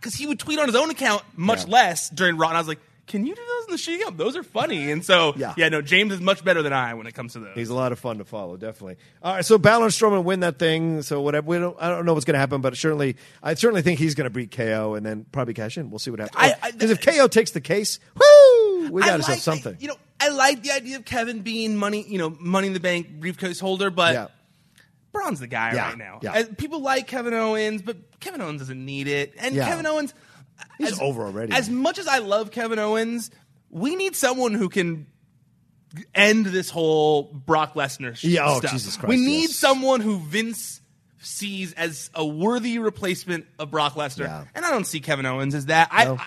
because 0.00 0.14
he 0.14 0.26
would 0.26 0.38
tweet 0.38 0.58
on 0.58 0.66
his 0.66 0.76
own 0.76 0.90
account 0.90 1.22
much 1.34 1.64
Yeah. 1.66 1.72
less 1.72 2.10
during 2.10 2.36
Raw, 2.36 2.48
and 2.48 2.56
I 2.56 2.60
was 2.60 2.68
like, 2.68 2.80
can 3.06 3.24
you 3.24 3.34
do 3.34 3.40
those 3.40 3.64
in 3.66 3.70
the 3.72 3.78
She 3.78 4.02
Up? 4.04 4.16
Those 4.16 4.36
are 4.36 4.42
funny. 4.42 4.90
And 4.90 5.04
so, 5.04 5.32
Yeah. 5.36 5.54
yeah. 5.56 5.68
no, 5.68 5.80
James 5.80 6.12
is 6.12 6.20
much 6.20 6.44
better 6.44 6.62
than 6.62 6.72
I 6.72 6.94
when 6.94 7.06
it 7.06 7.14
comes 7.14 7.34
to 7.34 7.38
those. 7.40 7.54
He's 7.54 7.68
a 7.68 7.74
lot 7.74 7.92
of 7.92 7.98
fun 7.98 8.18
to 8.18 8.24
follow, 8.24 8.56
definitely. 8.56 8.96
All 9.22 9.34
right, 9.34 9.44
so 9.44 9.58
Balor 9.58 9.84
and 9.84 9.92
Strowman 9.92 10.24
win 10.24 10.40
that 10.40 10.58
thing. 10.58 11.02
So 11.02 11.20
whatever, 11.20 11.46
we 11.46 11.58
don't, 11.58 11.76
I 11.80 11.88
don't 11.88 12.04
know 12.04 12.14
what's 12.14 12.24
going 12.24 12.34
to 12.34 12.38
happen, 12.40 12.60
but 12.60 12.76
certainly, 12.76 13.16
I 13.42 13.54
certainly 13.54 13.82
think 13.82 13.98
he's 14.00 14.14
going 14.14 14.24
to 14.24 14.30
beat 14.30 14.50
KO 14.50 14.94
and 14.94 15.06
then 15.06 15.24
probably 15.30 15.54
cash 15.54 15.78
in. 15.78 15.90
We'll 15.90 15.98
see 16.00 16.10
what 16.10 16.20
happens. 16.20 16.72
Because 16.72 16.90
if 16.90 17.00
KO 17.00 17.28
takes 17.28 17.52
the 17.52 17.60
case, 17.60 18.00
woo, 18.14 18.90
we 18.90 19.02
got 19.02 19.10
like- 19.10 19.20
ourselves 19.20 19.42
something. 19.42 19.74
I, 19.74 19.78
you 19.80 19.88
know, 19.88 19.96
I 20.18 20.28
like 20.30 20.62
the 20.62 20.72
idea 20.72 20.96
of 20.96 21.04
Kevin 21.04 21.40
being 21.42 21.76
money, 21.76 22.04
you 22.08 22.18
know, 22.18 22.30
money 22.40 22.66
in 22.68 22.72
the 22.72 22.80
bank 22.80 23.08
briefcase 23.20 23.60
holder, 23.60 23.90
but 23.90 24.14
yeah, 24.14 24.26
Braun's 25.12 25.40
the 25.40 25.46
guy 25.46 25.74
Yeah, 25.74 25.88
right 25.90 25.98
now. 25.98 26.18
yeah. 26.22 26.32
Uh, 26.32 26.44
People 26.58 26.80
like 26.80 27.06
Kevin 27.06 27.34
Owens, 27.34 27.82
but 27.82 27.96
Kevin 28.20 28.40
Owens 28.40 28.60
doesn't 28.60 28.84
need 28.84 29.08
it. 29.08 29.34
And 29.38 29.54
Yeah. 29.54 29.66
Kevin 29.68 29.86
Owens, 29.86 30.12
He's 30.78 30.92
as, 30.92 31.00
over 31.00 31.24
already. 31.24 31.52
As 31.52 31.68
much 31.70 31.98
as 31.98 32.06
I 32.08 32.18
love 32.18 32.50
Kevin 32.50 32.78
Owens, 32.78 33.30
we 33.70 33.96
need 33.96 34.14
someone 34.16 34.54
who 34.54 34.68
can 34.68 35.06
end 36.14 36.46
this 36.46 36.70
whole 36.70 37.24
Brock 37.24 37.74
Lesnar 37.74 38.18
Yeah, 38.22 38.46
oh, 38.46 38.58
stuff. 38.58 38.72
Jesus 38.72 38.96
Christ, 38.96 39.08
we 39.08 39.16
need 39.16 39.42
yes. 39.42 39.54
someone 39.54 40.00
who 40.00 40.18
Vince 40.18 40.80
sees 41.18 41.72
as 41.72 42.10
a 42.14 42.24
worthy 42.24 42.78
replacement 42.78 43.46
of 43.58 43.70
Brock 43.70 43.94
Lesnar, 43.94 44.24
Yeah. 44.24 44.44
and 44.54 44.64
I 44.64 44.70
don't 44.70 44.86
see 44.86 45.00
Kevin 45.00 45.26
Owens 45.26 45.54
as 45.54 45.66
that. 45.66 45.90
No. 45.92 46.16
I. 46.18 46.26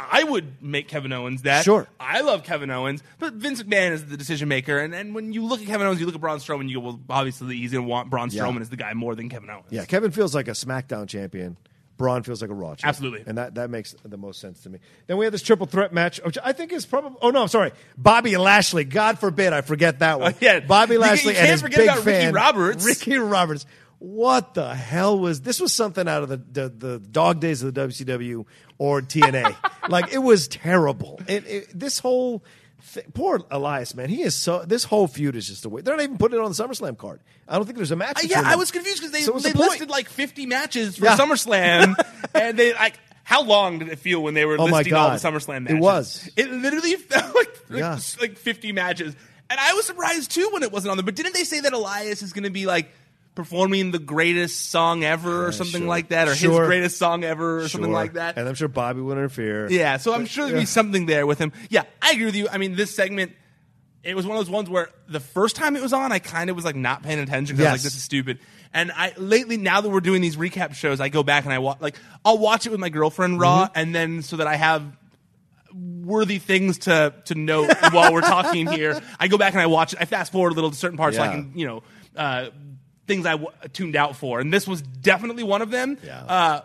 I 0.00 0.22
would 0.22 0.62
make 0.62 0.86
Kevin 0.86 1.12
Owens 1.12 1.42
that. 1.42 1.64
Sure. 1.64 1.88
I 1.98 2.20
love 2.20 2.44
Kevin 2.44 2.70
Owens, 2.70 3.02
but 3.18 3.32
Vince 3.34 3.60
McMahon 3.64 3.90
is 3.90 4.06
the 4.06 4.16
decision 4.16 4.46
maker. 4.48 4.78
And, 4.78 4.94
and 4.94 5.12
when 5.12 5.32
you 5.32 5.44
look 5.44 5.60
at 5.60 5.66
Kevin 5.66 5.88
Owens, 5.88 5.98
you 5.98 6.06
look 6.06 6.14
at 6.14 6.20
Braun 6.20 6.38
Strowman, 6.38 6.68
you 6.68 6.76
go, 6.76 6.80
well, 6.86 7.00
obviously 7.10 7.56
he's 7.56 7.72
going 7.72 7.84
to 7.84 7.90
want 7.90 8.08
Braun 8.08 8.28
Yeah. 8.30 8.44
Strowman 8.44 8.60
as 8.60 8.70
the 8.70 8.76
guy 8.76 8.94
more 8.94 9.16
than 9.16 9.28
Kevin 9.28 9.50
Owens. 9.50 9.66
yeah. 9.70 9.84
Kevin 9.86 10.12
feels 10.12 10.36
like 10.36 10.46
a 10.46 10.52
SmackDown 10.52 11.08
champion. 11.08 11.56
Braun 11.98 12.22
feels 12.22 12.40
like 12.40 12.50
a 12.50 12.54
Raw 12.54 12.70
champion. 12.70 12.88
Absolutely. 12.88 13.24
And 13.26 13.36
that, 13.36 13.56
that 13.56 13.68
makes 13.68 13.94
the 14.04 14.16
most 14.16 14.40
sense 14.40 14.62
to 14.62 14.70
me. 14.70 14.78
Then 15.08 15.18
we 15.18 15.26
have 15.26 15.32
this 15.32 15.42
triple 15.42 15.66
threat 15.66 15.92
match, 15.92 16.20
which 16.24 16.38
I 16.42 16.52
think 16.52 16.72
is 16.72 16.86
probably, 16.86 17.18
oh 17.20 17.30
no, 17.30 17.42
I'm 17.42 17.48
sorry. 17.48 17.72
Bobby 17.98 18.36
Lashley. 18.38 18.84
God 18.84 19.18
forbid 19.18 19.52
I 19.52 19.60
forget 19.60 19.98
that 19.98 20.20
one. 20.20 20.32
Oh, 20.32 20.36
yeah. 20.40 20.60
Bobby 20.60 20.94
You- 20.94 21.00
you 21.00 21.02
Lashley 21.02 21.34
can't 21.34 21.50
and 21.50 21.60
his 21.60 21.62
big 21.62 21.74
about 21.86 21.98
Ricky 22.06 22.10
fan, 22.10 22.32
Roberts. 22.32 22.86
Ricky 22.86 23.18
Roberts. 23.18 23.66
What 23.98 24.54
the 24.54 24.74
hell 24.74 25.18
was 25.18 25.40
this? 25.40 25.60
Was 25.60 25.74
something 25.74 26.06
out 26.08 26.22
of 26.22 26.28
the 26.28 26.36
the, 26.36 26.68
the 26.68 26.98
dog 27.00 27.40
days 27.40 27.64
of 27.64 27.74
the 27.74 27.80
WCW 27.88 28.44
or 28.78 29.00
TNA? 29.02 29.56
like 29.88 30.12
it 30.14 30.18
was 30.18 30.46
terrible. 30.46 31.20
It, 31.26 31.44
it, 31.48 31.78
this 31.78 31.98
whole 31.98 32.44
thi- 32.80 33.02
poor 33.14 33.40
Elias 33.50 33.94
man, 33.94 34.08
he 34.08 34.22
is 34.22 34.34
so. 34.34 34.64
This 34.64 34.84
whole 34.84 35.06
feud 35.08 35.36
is 35.36 35.46
just 35.46 35.64
a 35.64 35.68
way. 35.68 35.82
They're 35.82 35.96
not 35.96 36.02
even 36.02 36.18
putting 36.18 36.38
it 36.38 36.42
on 36.42 36.50
the 36.52 36.56
SummerSlam 36.62 36.96
card. 36.98 37.20
I 37.48 37.56
don't 37.56 37.64
think 37.64 37.76
there's 37.76 37.90
a 37.90 37.96
match. 37.96 38.18
Uh, 38.18 38.26
yeah, 38.28 38.42
I 38.44 38.56
was 38.56 38.70
confused 38.70 38.98
because 38.98 39.12
they, 39.12 39.20
So 39.22 39.32
they 39.32 39.52
the 39.52 39.58
point? 39.58 39.70
listed 39.70 39.90
like 39.90 40.08
50 40.08 40.46
matches 40.46 40.96
for 40.98 41.04
Yeah. 41.06 41.16
SummerSlam, 41.16 41.94
and 42.34 42.58
they 42.58 42.72
like. 42.74 42.98
How 43.24 43.42
long 43.42 43.78
did 43.78 43.88
it 43.90 43.98
feel 43.98 44.22
when 44.22 44.32
they 44.32 44.46
were 44.46 44.56
Oh 44.58 44.64
listing 44.64 44.94
all 44.94 45.10
the 45.10 45.16
SummerSlam 45.16 45.64
matches? 45.64 45.76
It 45.76 45.80
was. 45.80 46.30
It 46.34 46.50
literally 46.50 46.94
felt 46.96 47.34
like 47.34 47.60
like, 47.68 47.78
Yeah. 47.80 47.98
like 48.22 48.38
50 48.38 48.72
matches, 48.72 49.14
and 49.50 49.60
I 49.60 49.74
was 49.74 49.84
surprised 49.84 50.30
too 50.30 50.48
when 50.50 50.62
it 50.62 50.72
wasn't 50.72 50.92
on 50.92 50.96
there. 50.96 51.04
But 51.04 51.14
didn't 51.14 51.34
they 51.34 51.44
say 51.44 51.60
that 51.60 51.74
Elias 51.74 52.22
is 52.22 52.32
going 52.32 52.44
to 52.44 52.50
be 52.50 52.64
like 52.64 52.90
performing 53.38 53.92
the 53.92 54.00
greatest 54.00 54.70
song 54.70 55.04
ever 55.04 55.46
or 55.46 55.52
something 55.52 55.82
sure. 55.82 55.88
like 55.88 56.08
that, 56.08 56.26
or 56.26 56.34
Sure. 56.34 56.62
his 56.62 56.66
greatest 56.66 56.98
song 56.98 57.22
ever 57.22 57.60
or 57.60 57.68
something 57.68 57.92
like 57.92 58.14
that? 58.14 58.36
And 58.36 58.48
I'm 58.48 58.56
sure 58.56 58.66
Bobby 58.66 59.00
would 59.00 59.16
interfere. 59.16 59.70
Yeah, 59.70 59.98
so 59.98 60.12
I'm 60.12 60.26
sure 60.26 60.46
there'd 60.46 60.56
Yeah. 60.56 60.62
be 60.62 60.66
something 60.66 61.06
there 61.06 61.24
with 61.24 61.38
him. 61.38 61.52
Yeah, 61.70 61.84
I 62.02 62.10
agree 62.10 62.24
with 62.24 62.34
you. 62.34 62.48
I 62.50 62.58
mean, 62.58 62.74
this 62.74 62.92
segment, 62.96 63.30
it 64.02 64.16
was 64.16 64.26
one 64.26 64.36
of 64.36 64.44
those 64.44 64.50
ones 64.50 64.68
where 64.68 64.90
the 65.08 65.20
first 65.20 65.54
time 65.54 65.76
it 65.76 65.82
was 65.82 65.92
on, 65.92 66.10
I 66.10 66.18
kind 66.18 66.50
of 66.50 66.56
was 66.56 66.64
like 66.64 66.74
not 66.74 67.04
paying 67.04 67.20
attention 67.20 67.54
because 67.54 67.68
I 67.68 67.72
was 67.74 67.78
Yes. 67.78 67.84
like, 67.84 67.92
this 67.92 67.96
is 67.96 68.02
stupid. 68.02 68.40
And 68.74 68.90
I 68.90 69.12
lately, 69.16 69.56
now 69.56 69.80
that 69.80 69.88
we're 69.88 70.00
doing 70.00 70.20
these 70.20 70.36
recap 70.36 70.74
shows, 70.74 70.98
I 71.00 71.08
go 71.08 71.22
back 71.22 71.44
and 71.44 71.52
I 71.52 71.58
watch, 71.60 71.78
like, 71.80 71.94
I'll 72.24 72.38
watch 72.38 72.66
it 72.66 72.70
with 72.70 72.80
my 72.80 72.88
girlfriend 72.88 73.38
Raw, 73.40 73.66
Mm-hmm. 73.66 73.78
and 73.78 73.94
then 73.94 74.22
so 74.22 74.38
that 74.38 74.48
I 74.48 74.56
have 74.56 74.82
worthy 75.72 76.38
things 76.38 76.78
to 76.78 77.14
to 77.26 77.34
note 77.36 77.70
while 77.92 78.12
we're 78.12 78.20
talking 78.20 78.66
here. 78.66 79.00
I 79.20 79.28
go 79.28 79.38
back 79.38 79.52
and 79.52 79.60
I 79.62 79.66
watch 79.66 79.92
it. 79.92 79.98
I 80.02 80.06
fast 80.06 80.32
forward 80.32 80.50
a 80.52 80.54
little 80.56 80.70
to 80.70 80.76
certain 80.76 80.96
parts 80.98 81.16
so 81.16 81.22
I 81.22 81.28
can, 81.28 81.52
you 81.54 81.66
know, 81.66 81.82
uh, 82.16 82.48
things 83.08 83.26
I 83.26 83.32
w- 83.32 83.50
tuned 83.72 83.96
out 83.96 84.14
for. 84.14 84.38
And 84.38 84.52
this 84.52 84.68
was 84.68 84.80
definitely 84.82 85.42
one 85.42 85.62
of 85.62 85.70
them. 85.72 85.98
Yeah. 86.04 86.20
Uh, 86.20 86.60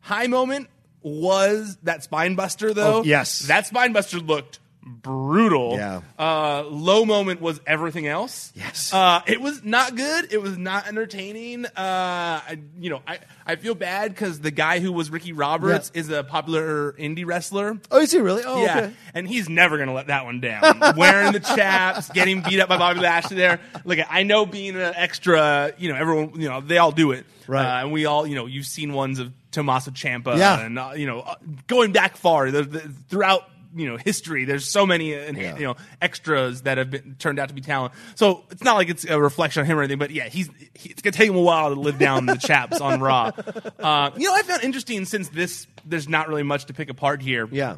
high 0.00 0.26
moment 0.26 0.68
was 1.02 1.76
that 1.84 2.02
spine 2.02 2.34
buster 2.34 2.74
though. 2.74 3.00
Oh, 3.00 3.02
yes. 3.04 3.40
that 3.40 3.66
spine 3.66 3.92
buster 3.92 4.18
looked 4.18 4.58
brutal. 4.84 5.72
Yeah. 5.76 6.00
Uh, 6.18 6.64
low 6.68 7.04
moment 7.04 7.40
was 7.40 7.60
everything 7.66 8.06
else. 8.06 8.52
Yes. 8.54 8.92
Uh, 8.92 9.22
it 9.26 9.40
was 9.40 9.64
not 9.64 9.96
good. 9.96 10.32
It 10.32 10.40
was 10.42 10.56
not 10.58 10.86
entertaining. 10.86 11.66
Uh, 11.66 11.70
I, 11.76 12.58
you 12.78 12.90
know, 12.90 13.00
I, 13.06 13.18
I 13.46 13.56
feel 13.56 13.74
bad 13.74 14.10
because 14.12 14.40
the 14.40 14.50
guy 14.50 14.80
who 14.80 14.92
was 14.92 15.10
Ricky 15.10 15.32
Roberts 15.32 15.90
Yeah. 15.94 16.00
is 16.00 16.10
a 16.10 16.22
popular 16.24 16.92
indie 16.92 17.26
wrestler. 17.26 17.78
Oh, 17.90 18.00
is 18.00 18.12
he 18.12 18.18
really? 18.18 18.42
Oh, 18.44 18.62
yeah, 18.62 18.78
okay. 18.78 18.92
and 19.14 19.26
he's 19.28 19.48
never 19.48 19.78
gonna 19.78 19.94
let 19.94 20.08
that 20.08 20.24
one 20.24 20.40
down. 20.40 20.80
Wearing 20.96 21.32
the 21.32 21.40
chaps, 21.40 22.10
getting 22.10 22.42
beat 22.42 22.60
up 22.60 22.68
by 22.68 22.76
Bobby 22.78 23.00
Lashley 23.00 23.36
there. 23.36 23.60
Look, 23.84 23.98
I 24.08 24.22
know 24.22 24.46
being 24.46 24.76
an 24.76 24.92
extra, 24.96 25.72
you 25.78 25.90
know, 25.92 25.96
everyone, 25.98 26.40
you 26.40 26.48
know, 26.48 26.60
they 26.60 26.78
all 26.78 26.92
do 26.92 27.12
it, 27.12 27.26
Right. 27.46 27.80
Uh, 27.80 27.82
and 27.82 27.92
we 27.92 28.06
all, 28.06 28.26
you 28.26 28.34
know, 28.34 28.46
you've 28.46 28.66
seen 28.66 28.92
ones 28.94 29.18
of 29.18 29.32
Tommaso 29.50 29.90
Ciampa, 29.90 30.36
Yeah. 30.38 30.60
and 30.60 30.78
uh, 30.78 30.92
you 30.96 31.06
know, 31.06 31.20
uh, 31.20 31.34
going 31.66 31.92
back 31.92 32.16
far 32.16 32.50
the, 32.50 32.62
the, 32.62 32.80
throughout. 33.08 33.48
You 33.74 33.88
know, 33.90 33.96
history. 33.96 34.44
There's 34.44 34.70
so 34.70 34.86
many, 34.86 35.14
uh, 35.14 35.32
Yeah. 35.32 35.56
you 35.56 35.64
know, 35.64 35.76
extras 36.00 36.62
that 36.62 36.78
have 36.78 36.90
been 36.90 37.16
turned 37.18 37.38
out 37.38 37.48
to 37.48 37.54
be 37.54 37.60
talent. 37.60 37.92
So 38.14 38.44
it's 38.50 38.62
not 38.62 38.76
like 38.76 38.88
it's 38.88 39.04
a 39.04 39.20
reflection 39.20 39.60
on 39.60 39.66
him 39.66 39.78
or 39.78 39.82
anything. 39.82 39.98
But 39.98 40.10
yeah, 40.12 40.28
he's 40.28 40.48
he, 40.74 40.90
it's 40.90 41.02
gonna 41.02 41.12
take 41.12 41.28
him 41.28 41.36
a 41.36 41.40
while 41.40 41.74
to 41.74 41.80
live 41.80 41.98
down 41.98 42.26
the 42.26 42.36
chaps 42.36 42.80
on 42.80 43.00
Raw. 43.00 43.32
Uh, 43.78 44.10
you 44.16 44.28
know, 44.28 44.34
I 44.34 44.42
found 44.42 44.62
interesting 44.62 45.04
since 45.04 45.28
this. 45.28 45.66
There's 45.84 46.08
not 46.08 46.28
really 46.28 46.42
much 46.44 46.66
to 46.66 46.72
pick 46.74 46.88
apart 46.88 47.20
here. 47.20 47.48
Yeah. 47.50 47.76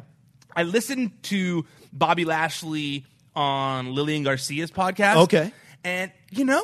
I 0.55 0.63
listened 0.63 1.11
to 1.23 1.65
Bobby 1.91 2.23
Lashley 2.25 3.05
on 3.35 3.93
Lillian 3.93 4.23
Garcia's 4.23 4.71
podcast. 4.71 5.17
Okay. 5.23 5.51
And, 5.83 6.11
you 6.31 6.45
know, 6.45 6.63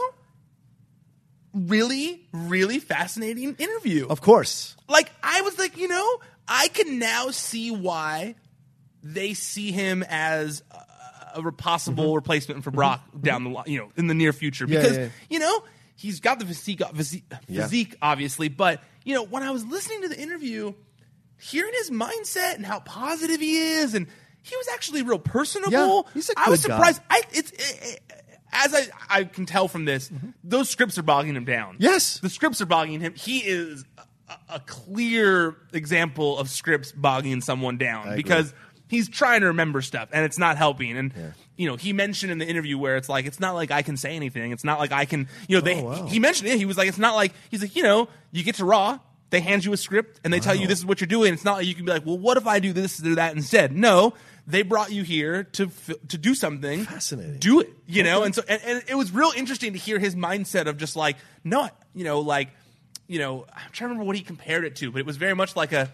really, 1.53 2.27
really 2.31 2.79
fascinating 2.79 3.55
interview. 3.57 4.07
Of 4.07 4.21
course. 4.21 4.75
Like, 4.87 5.11
I 5.21 5.41
was 5.41 5.57
like, 5.59 5.77
you 5.77 5.87
know, 5.87 6.17
I 6.47 6.67
can 6.69 6.99
now 6.99 7.29
see 7.31 7.71
why 7.71 8.35
they 9.03 9.33
see 9.33 9.71
him 9.71 10.03
as 10.07 10.63
a, 11.35 11.41
a 11.41 11.51
possible 11.51 12.15
replacement 12.15 12.63
for 12.63 12.71
Brock 12.71 13.01
down 13.21 13.43
the 13.43 13.49
line, 13.49 13.65
you 13.67 13.79
know, 13.79 13.89
in 13.97 14.07
the 14.07 14.13
near 14.13 14.33
future. 14.33 14.65
Mm-hmm. 14.65 14.73
Yeah, 14.73 14.81
Because, 14.81 14.97
yeah. 14.97 15.07
you 15.29 15.39
know, 15.39 15.63
he's 15.95 16.19
got 16.19 16.39
the 16.39 16.45
physique, 16.45 16.81
physique, 16.95 17.25
Yeah. 17.47 17.63
physique, 17.63 17.95
obviously. 18.01 18.47
But, 18.49 18.81
you 19.03 19.13
know, 19.13 19.23
when 19.23 19.43
I 19.43 19.51
was 19.51 19.65
listening 19.65 20.01
to 20.03 20.09
the 20.09 20.19
interview, 20.19 20.73
hearing 21.39 21.73
his 21.75 21.89
mindset 21.91 22.55
and 22.55 22.65
how 22.65 22.79
positive 22.79 23.39
he 23.41 23.57
is, 23.57 23.93
and 23.93 24.07
he 24.41 24.55
was 24.55 24.67
actually 24.73 25.03
real 25.03 25.19
personable. 25.19 26.07
He's 26.13 26.29
a 26.29 26.33
I 26.37 26.49
was 26.49 26.61
good 26.61 26.69
guy. 26.69 26.75
surprised. 26.77 27.01
I 27.09 27.21
it's 27.31 27.51
it, 27.51 27.79
it- 28.09 28.19
as 28.55 28.71
I 28.75 28.87
I 29.09 29.23
can 29.23 29.47
tell 29.47 29.67
from 29.67 29.85
this, 29.85 30.11
those 30.43 30.69
scripts 30.69 30.97
are 30.99 31.03
bogging 31.03 31.35
him 31.35 31.43
down. 31.43 31.73
Mm-hmm. 31.73 31.83
Yes. 31.83 32.19
the 32.19 32.29
scripts 32.29 32.61
are 32.61 32.67
bogging 32.67 32.99
him. 32.99 33.15
He 33.15 33.39
is 33.39 33.83
a, 34.29 34.33
a 34.55 34.59
clear 34.59 35.55
example 35.73 36.37
of 36.37 36.49
scripts 36.51 36.91
bogging 36.91 37.41
someone 37.41 37.77
down 37.79 38.03
agree. 38.09 38.17
because 38.17 38.53
he's 38.93 39.09
trying 39.09 39.41
to 39.41 39.47
remember 39.47 39.81
stuff 39.81 40.09
and 40.11 40.23
it's 40.25 40.37
not 40.37 40.57
helping. 40.57 40.97
And 40.97 41.13
you 41.57 41.67
know, 41.67 41.75
he 41.75 41.93
mentioned 41.93 42.31
in 42.31 42.37
the 42.37 42.47
interview 42.47 42.77
where 42.77 42.97
it's 42.97 43.09
like 43.09 43.25
it's 43.25 43.39
not 43.39 43.53
like 43.53 43.71
I 43.71 43.81
can 43.81 43.97
say 43.97 44.15
anything. 44.15 44.51
It's 44.51 44.63
not 44.63 44.79
like 44.79 44.91
I 44.91 45.05
can. 45.05 45.27
You 45.47 45.57
know, 45.57 45.61
they 45.61 45.75
Oh, 45.81 45.83
wow. 45.83 46.07
he 46.07 46.19
mentioned 46.19 46.49
it. 46.49 46.57
He 46.57 46.65
was 46.65 46.77
like, 46.77 46.87
it's 46.87 46.97
not 46.97 47.15
like 47.15 47.33
he's 47.51 47.61
like, 47.61 47.75
you 47.75 47.83
know, 47.83 48.07
you 48.31 48.43
get 48.43 48.55
to 48.55 48.65
Raw. 48.65 48.99
They 49.29 49.39
hand 49.41 49.65
you 49.65 49.73
a 49.73 49.77
script 49.77 50.19
and 50.23 50.31
they 50.31 50.39
tell 50.39 50.53
you 50.53 50.67
this 50.67 50.77
is 50.77 50.85
what 50.85 51.01
you're 51.01 51.07
doing. 51.07 51.33
It's 51.33 51.43
not 51.43 51.57
like 51.57 51.65
you 51.65 51.73
can 51.73 51.85
be 51.85 51.91
like, 51.91 52.05
well, 52.05 52.19
what 52.19 52.37
if 52.37 52.45
I 52.45 52.59
do 52.59 52.71
this 52.71 53.03
or 53.03 53.15
that 53.15 53.35
instead? 53.35 53.71
No, 53.75 54.13
they 54.45 54.61
brought 54.61 54.91
you 54.91 55.01
here 55.03 55.43
to 55.43 55.71
to 56.09 56.17
do 56.19 56.35
something. 56.35 56.85
Fascinating. 56.85 57.39
Do 57.39 57.61
it, 57.61 57.69
you 57.87 58.03
know. 58.03 58.21
And 58.23 58.35
so, 58.35 58.43
and, 58.47 58.61
and 58.63 58.83
it 58.87 58.93
was 58.95 59.11
real 59.11 59.31
interesting 59.35 59.73
to 59.73 59.79
hear 59.79 59.97
his 59.97 60.15
mindset 60.15 60.67
of 60.67 60.77
just 60.77 60.95
like, 60.95 61.17
no, 61.43 61.67
you 61.95 62.03
know, 62.03 62.19
like, 62.19 62.49
you 63.07 63.17
know, 63.17 63.47
I'm 63.51 63.71
trying 63.71 63.87
to 63.89 63.93
remember 63.93 64.03
what 64.05 64.15
he 64.17 64.21
compared 64.21 64.65
it 64.65 64.75
to, 64.77 64.91
but 64.91 64.99
it 64.99 65.05
was 65.07 65.17
very 65.17 65.33
much 65.33 65.55
like 65.55 65.71
a, 65.73 65.91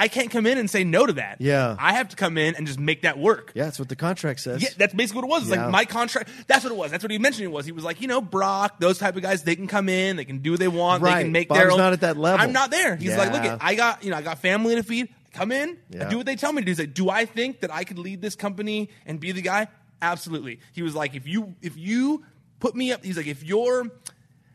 I 0.00 0.08
can't 0.08 0.30
come 0.30 0.46
in 0.46 0.56
and 0.58 0.68
say 0.70 0.82
no 0.82 1.04
to 1.06 1.12
that. 1.12 1.36
Yeah. 1.40 1.76
I 1.78 1.92
have 1.92 2.08
to 2.08 2.16
come 2.16 2.38
in 2.38 2.54
and 2.56 2.66
just 2.66 2.80
make 2.80 3.02
that 3.02 3.18
work. 3.18 3.52
Yeah, 3.54 3.64
that's 3.64 3.78
what 3.78 3.88
the 3.88 3.96
contract 3.96 4.40
says. 4.40 4.62
Yeah, 4.62 4.70
that's 4.78 4.94
basically 4.94 5.22
what 5.22 5.24
it 5.26 5.30
was. 5.30 5.42
It's 5.42 5.56
Yeah. 5.56 5.64
like 5.64 5.70
my 5.72 5.84
contract. 5.84 6.30
That's 6.46 6.64
what 6.64 6.72
it 6.72 6.76
was. 6.76 6.90
That's 6.90 7.04
what 7.04 7.10
he 7.10 7.18
mentioned. 7.18 7.44
It 7.44 7.52
was. 7.52 7.66
He 7.66 7.72
was 7.72 7.84
like, 7.84 8.00
you 8.00 8.08
know, 8.08 8.20
Brock, 8.20 8.80
those 8.80 8.98
type 8.98 9.14
of 9.16 9.22
guys. 9.22 9.42
They 9.42 9.54
can 9.56 9.66
come 9.68 9.88
in. 9.88 10.16
They 10.16 10.24
can 10.24 10.38
do 10.38 10.52
what 10.52 10.60
they 10.60 10.68
want. 10.68 11.02
They 11.04 11.10
can 11.10 11.32
make 11.32 11.48
Bob's 11.48 11.60
their 11.60 11.70
own. 11.70 11.78
not 11.78 11.92
at 11.92 12.00
that 12.00 12.16
level. 12.16 12.40
I'm 12.44 12.52
not 12.52 12.70
there. 12.70 12.96
He's 12.96 13.16
like, 13.16 13.32
look, 13.32 13.44
Yeah. 13.44 13.54
at 13.54 13.62
I 13.62 13.74
got 13.74 14.02
you 14.02 14.10
know, 14.10 14.16
I 14.16 14.22
got 14.22 14.38
family 14.38 14.74
to 14.74 14.82
feed. 14.82 15.08
Come 15.34 15.52
in. 15.52 15.76
Yeah. 15.90 16.08
Do 16.08 16.16
what 16.16 16.26
they 16.26 16.34
tell 16.34 16.52
me 16.52 16.62
to 16.62 16.64
do. 16.66 16.70
He's 16.70 16.78
like, 16.80 16.94
do 16.94 17.08
I 17.10 17.24
think 17.24 17.60
that 17.60 17.72
I 17.72 17.84
could 17.84 17.98
lead 17.98 18.20
this 18.22 18.34
company 18.34 18.90
and 19.06 19.20
be 19.20 19.32
the 19.32 19.42
guy? 19.42 19.68
absolutely. 20.02 20.60
He 20.72 20.80
was 20.82 20.94
like, 20.94 21.14
if 21.14 21.26
you 21.28 21.54
if 21.60 21.76
you 21.76 22.24
put 22.58 22.74
me 22.74 22.90
up, 22.90 23.04
he's 23.04 23.18
like, 23.18 23.26
if 23.26 23.44
you're, 23.44 23.86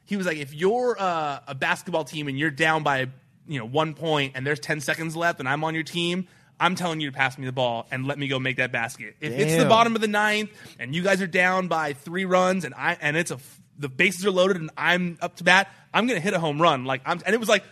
he 0.05 0.17
was 0.17 0.25
like, 0.25 0.37
if 0.37 0.53
you're 0.55 0.95
uh, 0.99 1.39
a 1.47 1.53
basketball 1.53 2.03
team 2.03 2.27
and 2.27 2.37
you're 2.37 2.49
down 2.51 2.81
by 2.83 3.09
you 3.47 3.59
know 3.59 3.65
one 3.65 3.93
point 3.93 4.33
and 4.35 4.45
there's 4.45 4.59
ten 4.59 4.81
seconds 4.81 5.15
left 5.15 5.39
and 5.39 5.47
I'm 5.49 5.63
on 5.63 5.73
your 5.75 5.83
team. 5.83 6.27
I'm 6.59 6.75
telling 6.75 7.01
you 7.01 7.11
to 7.11 7.15
pass 7.17 7.37
me 7.37 7.45
the 7.45 7.51
ball 7.51 7.85
and 7.91 8.07
let 8.07 8.17
me 8.17 8.27
go 8.29 8.39
make 8.39 8.57
that 8.57 8.71
basket. 8.71 9.15
If 9.19 9.33
it's 9.33 9.61
the 9.61 9.67
bottom 9.67 9.93
of 9.95 10.01
the 10.01 10.07
ninth 10.07 10.51
and 10.79 10.95
you 10.95 11.03
guys 11.03 11.21
are 11.21 11.27
down 11.27 11.67
by 11.67 11.91
three 11.93 12.23
runs 12.25 12.63
and 12.63 12.73
I 12.73 12.97
and 13.01 13.17
it's 13.17 13.31
a 13.31 13.39
the 13.77 13.89
bases 13.89 14.25
are 14.25 14.31
loaded 14.31 14.55
and 14.57 14.69
I'm 14.77 15.17
up 15.21 15.35
to 15.37 15.43
bat, 15.43 15.69
I'm 15.93 16.07
gonna 16.07 16.21
hit 16.21 16.33
a 16.33 16.39
home 16.39 16.61
run. 16.61 16.85
Like 16.85 17.01
I'm 17.05 17.19
and 17.25 17.33
it 17.33 17.39
was 17.39 17.49
like 17.49 17.63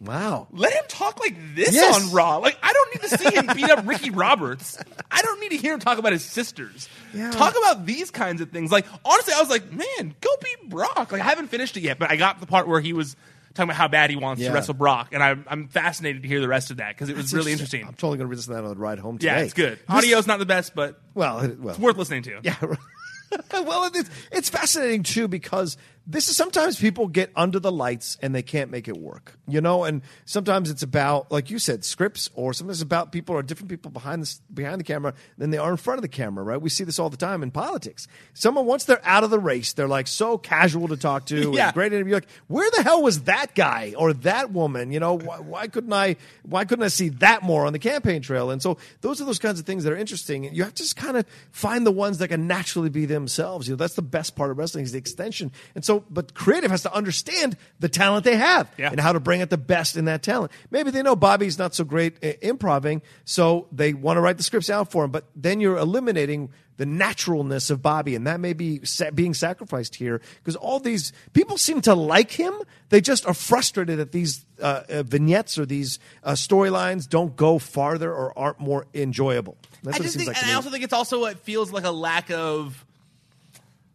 Wow. 0.00 0.48
let 0.50 0.72
him 0.72 0.82
talk 0.88 1.20
like 1.20 1.36
this 1.54 1.72
Yes. 1.74 2.06
on 2.06 2.12
Raw. 2.12 2.38
Like 2.38 2.56
I 2.62 2.72
don't 2.72 2.94
need 2.94 3.08
to 3.10 3.18
see 3.18 3.36
him 3.36 3.46
beat 3.54 3.70
up 3.70 3.86
Ricky 3.86 4.10
Roberts. 4.10 4.76
I 5.10 5.22
don't 5.22 5.38
need 5.40 5.50
to 5.50 5.56
hear 5.58 5.74
him 5.74 5.80
talk 5.80 5.98
about 5.98 6.12
his 6.12 6.24
sisters. 6.24 6.88
Yeah. 7.14 7.30
Talk 7.30 7.54
about 7.56 7.86
these 7.86 8.10
kinds 8.10 8.40
of 8.40 8.50
things. 8.50 8.72
Like 8.72 8.86
honestly, 9.04 9.34
I 9.36 9.40
was 9.40 9.50
like, 9.50 9.70
man, 9.70 10.14
go 10.20 10.30
beat 10.42 10.70
Brock. 10.70 11.12
Like 11.12 11.20
I 11.20 11.24
haven't 11.24 11.48
finished 11.48 11.76
it 11.76 11.82
yet, 11.82 11.98
but 11.98 12.10
I 12.10 12.16
got 12.16 12.40
the 12.40 12.46
part 12.46 12.66
where 12.66 12.80
he 12.80 12.92
was 12.94 13.14
talking 13.54 13.70
about 13.70 13.76
how 13.76 13.88
bad 13.88 14.10
he 14.10 14.16
wants 14.16 14.42
Yeah. 14.42 14.48
to 14.48 14.54
wrestle 14.54 14.74
Brock, 14.74 15.08
and 15.12 15.22
I'm 15.22 15.44
I'm 15.48 15.68
fascinated 15.68 16.22
to 16.22 16.28
hear 16.28 16.40
the 16.40 16.48
rest 16.48 16.70
of 16.70 16.78
that 16.78 16.94
because 16.94 17.08
it 17.08 17.16
was 17.16 17.32
really 17.34 17.52
interesting. 17.52 17.82
I'm 17.86 17.94
totally 17.94 18.18
going 18.18 18.28
to 18.30 18.36
listen 18.36 18.52
to 18.54 18.60
that 18.60 18.64
on 18.66 18.74
the 18.74 18.80
ride 18.80 18.98
home 18.98 19.18
today. 19.18 19.32
Yeah, 19.32 19.42
it's 19.42 19.54
good. 19.54 19.78
Audio's 19.88 20.26
not 20.26 20.38
the 20.38 20.46
best, 20.46 20.74
but 20.74 21.00
well, 21.14 21.40
it- 21.40 21.58
well, 21.60 21.70
it's 21.74 21.78
worth 21.78 21.96
listening 21.96 22.22
to. 22.24 22.40
Yeah. 22.42 22.56
well, 23.52 23.90
it's, 23.94 24.10
it's 24.30 24.48
fascinating 24.50 25.02
too 25.02 25.28
because 25.28 25.76
this 26.06 26.28
is 26.28 26.36
sometimes 26.36 26.78
people 26.78 27.06
get 27.06 27.30
under 27.36 27.60
the 27.60 27.70
lights 27.70 28.18
and 28.20 28.34
they 28.34 28.42
can't 28.42 28.70
make 28.70 28.88
it 28.88 28.96
work, 28.96 29.38
you 29.46 29.60
know. 29.60 29.84
And 29.84 30.02
sometimes 30.24 30.68
it's 30.68 30.82
about, 30.82 31.30
like 31.30 31.50
you 31.50 31.58
said, 31.58 31.84
scripts, 31.84 32.28
or 32.34 32.52
sometimes 32.52 32.78
it's 32.78 32.82
about 32.82 33.12
people 33.12 33.36
or 33.36 33.42
different 33.42 33.70
people 33.70 33.90
behind 33.90 34.22
the 34.22 34.38
behind 34.52 34.80
the 34.80 34.84
camera 34.84 35.14
than 35.38 35.50
they 35.50 35.58
are 35.58 35.70
in 35.70 35.76
front 35.76 35.98
of 35.98 36.02
the 36.02 36.08
camera. 36.08 36.44
Right? 36.44 36.60
We 36.60 36.70
see 36.70 36.84
this 36.84 36.98
all 36.98 37.08
the 37.08 37.16
time 37.16 37.42
in 37.42 37.50
politics. 37.50 38.08
Someone 38.34 38.66
once 38.66 38.84
they're 38.84 39.04
out 39.04 39.22
of 39.22 39.30
the 39.30 39.38
race, 39.38 39.74
they're 39.74 39.88
like 39.88 40.08
so 40.08 40.38
casual 40.38 40.88
to 40.88 40.96
talk 40.96 41.26
to. 41.26 41.52
Yeah. 41.62 41.66
And 41.66 41.74
great 41.74 41.92
interview. 41.92 42.14
Like, 42.14 42.28
where 42.46 42.68
the 42.70 42.82
hell 42.82 43.02
was 43.02 43.24
that 43.24 43.54
guy 43.54 43.94
or 43.96 44.14
that 44.14 44.52
woman? 44.52 44.90
You 44.90 45.00
know, 45.00 45.18
why, 45.18 45.38
why 45.38 45.66
couldn't 45.68 45.92
I? 45.92 46.16
Why 46.44 46.64
couldn't 46.64 46.84
I 46.84 46.88
see 46.88 47.10
that 47.10 47.42
more 47.42 47.66
on 47.66 47.74
the 47.74 47.78
campaign 47.78 48.22
trail? 48.22 48.50
And 48.50 48.62
so 48.62 48.78
those 49.02 49.20
are 49.20 49.24
those 49.24 49.38
kinds 49.38 49.60
of 49.60 49.66
things 49.66 49.84
that 49.84 49.92
are 49.92 49.96
interesting. 49.96 50.44
You 50.54 50.62
have 50.62 50.74
to 50.74 50.82
just 50.82 50.96
kind 50.96 51.16
of 51.16 51.26
find 51.50 51.86
the 51.86 51.92
ones 51.92 52.18
that 52.18 52.28
can 52.28 52.46
naturally 52.46 52.88
be 52.88 53.04
themselves. 53.04 53.68
You 53.68 53.74
know, 53.74 53.76
that's 53.76 53.94
the 53.94 54.02
best 54.02 54.34
part 54.34 54.50
of 54.50 54.58
wrestling 54.58 54.84
is 54.84 54.92
the 54.92 54.98
extension. 54.98 55.52
And 55.74 55.84
so, 55.84 55.91
but 56.00 56.34
creative 56.34 56.70
has 56.70 56.82
to 56.82 56.92
understand 56.94 57.56
the 57.80 57.88
talent 57.88 58.24
they 58.24 58.36
have 58.36 58.68
Yeah. 58.78 58.90
and 58.90 59.00
how 59.00 59.12
to 59.12 59.20
bring 59.20 59.42
out 59.42 59.50
the 59.50 59.58
best 59.58 59.96
in 59.96 60.04
that 60.06 60.22
talent. 60.22 60.52
Maybe 60.70 60.90
they 60.90 61.02
know 61.02 61.16
Bobby's 61.16 61.58
not 61.58 61.74
so 61.74 61.84
great 61.84 62.22
at 62.22 62.42
improving, 62.42 63.02
so 63.24 63.68
they 63.72 63.94
want 63.94 64.16
to 64.16 64.20
write 64.20 64.36
the 64.38 64.42
scripts 64.42 64.70
out 64.70 64.90
for 64.90 65.04
him. 65.04 65.10
But 65.10 65.26
then 65.36 65.60
you're 65.60 65.76
eliminating 65.78 66.50
the 66.78 66.86
naturalness 66.86 67.68
of 67.70 67.82
Bobby, 67.82 68.14
and 68.16 68.26
that 68.26 68.40
may 68.40 68.54
be 68.54 68.84
sa- 68.84 69.10
being 69.10 69.34
sacrificed 69.34 69.94
here 69.96 70.20
because 70.38 70.56
all 70.56 70.80
these 70.80 71.12
people 71.34 71.58
seem 71.58 71.80
to 71.82 71.94
like 71.94 72.30
him. 72.32 72.54
They 72.88 73.00
just 73.00 73.26
are 73.26 73.34
frustrated 73.34 73.98
that 73.98 74.10
these 74.12 74.44
uh, 74.60 74.82
uh, 74.88 75.02
vignettes 75.02 75.58
or 75.58 75.66
these 75.66 75.98
uh, 76.24 76.32
storylines 76.32 77.08
don't 77.08 77.36
go 77.36 77.58
farther 77.58 78.12
or 78.12 78.36
aren't 78.38 78.58
more 78.58 78.86
enjoyable. 78.94 79.56
That's 79.82 79.96
I 79.96 79.98
what 79.98 80.00
it 80.00 80.02
just 80.04 80.12
seems 80.14 80.24
think, 80.24 80.28
like. 80.28 80.36
to 80.38 80.42
and 80.42 80.48
me. 80.48 80.52
I 80.52 80.56
also 80.56 80.70
think 80.70 80.82
it's 80.84 80.92
also 80.94 81.24
it 81.26 81.38
feels 81.40 81.70
like 81.72 81.84
a 81.84 81.90
lack 81.90 82.30
of 82.30 82.84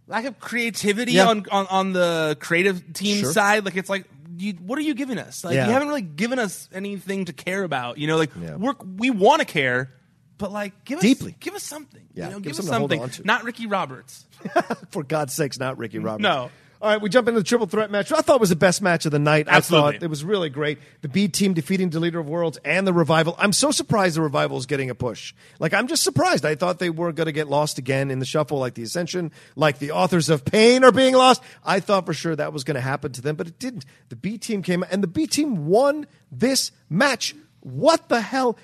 lack 0.08 0.26
of 0.26 0.40
creativity 0.40 1.14
Yeah. 1.14 1.28
on, 1.28 1.46
on 1.52 1.68
on 1.68 1.94
the 1.94 2.38
creative 2.40 2.94
team 2.94 3.22
Sure. 3.22 3.32
side. 3.32 3.66
Like 3.66 3.76
it's 3.76 3.90
like, 3.90 4.06
you, 4.38 4.54
what 4.54 4.78
are 4.80 4.84
you 4.84 4.94
giving 4.94 5.18
us? 5.18 5.44
Like 5.44 5.56
Yeah. 5.56 5.68
you 5.68 5.74
haven't 5.74 5.88
really 5.88 6.02
given 6.02 6.40
us 6.40 6.70
anything 6.74 7.26
to 7.26 7.34
care 7.34 7.64
about. 7.64 7.98
You 7.98 8.08
know, 8.08 8.18
like 8.18 8.32
Yeah. 8.40 8.56
we're 8.56 8.74
we 8.98 9.10
want 9.10 9.40
to 9.42 9.46
care, 9.46 9.92
but 10.38 10.52
like 10.52 10.86
give 10.86 10.98
us 11.00 11.04
Deeply. 11.04 11.36
give 11.40 11.54
us 11.56 11.64
something. 11.64 12.02
Yeah, 12.14 12.26
you 12.26 12.32
know, 12.32 12.38
give 12.40 12.54
give, 12.54 12.60
us 12.60 12.68
something 12.68 12.90
to 12.90 12.98
hold 12.98 13.10
on 13.10 13.16
to. 13.16 13.24
Not 13.26 13.44
Ricky 13.44 13.68
Roberts. 13.68 14.26
For 14.92 15.04
God's 15.04 15.34
sakes, 15.34 15.60
not 15.60 15.78
Ricky 15.78 16.00
Roberts. 16.08 16.22
No. 16.24 16.52
All 16.82 16.90
right, 16.90 17.02
we 17.02 17.10
jump 17.10 17.28
into 17.28 17.40
the 17.40 17.44
triple 17.44 17.66
threat 17.66 17.90
match. 17.90 18.12
I 18.12 18.22
thought 18.22 18.36
it 18.36 18.42
was 18.42 18.50
the 18.50 18.56
best 18.56 18.82
match 18.82 19.06
of 19.06 19.12
the 19.12 19.20
night. 19.20 19.48
Absolutely. 19.50 19.88
I 19.88 19.92
thought 19.94 20.04
it 20.04 20.10
was 20.10 20.24
really 20.24 20.50
great. 20.50 20.78
The 21.02 21.08
B 21.08 21.28
team 21.28 21.54
defeating 21.54 21.90
the 21.90 22.00
Deleters 22.00 22.20
of 22.20 22.30
Worlds 22.30 22.60
and 22.64 22.86
the 22.86 22.94
Revival. 22.94 23.36
I'm 23.40 23.54
so 23.54 23.72
surprised 23.72 24.16
the 24.16 24.22
Revival 24.22 24.58
is 24.58 24.68
getting 24.68 24.90
a 24.90 24.96
push. 24.96 25.34
Like, 25.60 25.74
I'm 25.74 25.88
just 25.88 26.04
surprised. 26.04 26.46
I 26.46 26.56
thought 26.56 26.78
they 26.78 26.92
were 26.92 27.12
going 27.12 27.26
to 27.26 27.32
get 27.32 27.48
lost 27.48 27.80
again 27.80 28.12
in 28.12 28.20
the 28.20 28.26
shuffle, 28.26 28.60
like 28.60 28.76
the 28.76 28.84
Ascension, 28.84 29.32
like 29.56 29.80
the 29.80 29.92
authors 29.92 30.30
of 30.30 30.46
Pain 30.46 30.84
are 30.84 30.92
being 30.92 31.16
lost. 31.16 31.42
I 31.66 31.80
thought 31.80 32.06
for 32.06 32.14
sure 32.14 32.36
that 32.36 32.54
was 32.54 32.64
going 32.64 32.76
to 32.76 32.82
happen 32.82 33.12
to 33.14 33.22
them, 33.22 33.36
but 33.36 33.48
it 33.48 33.58
didn't. 33.58 33.86
The 34.10 34.16
B 34.16 34.38
team 34.38 34.62
came 34.62 34.84
and 34.92 35.02
the 35.02 35.08
B 35.08 35.26
team 35.26 35.66
won 35.66 36.06
this 36.32 36.72
match. 36.90 37.36
What 37.62 38.08
the 38.10 38.22
hell? 38.22 38.58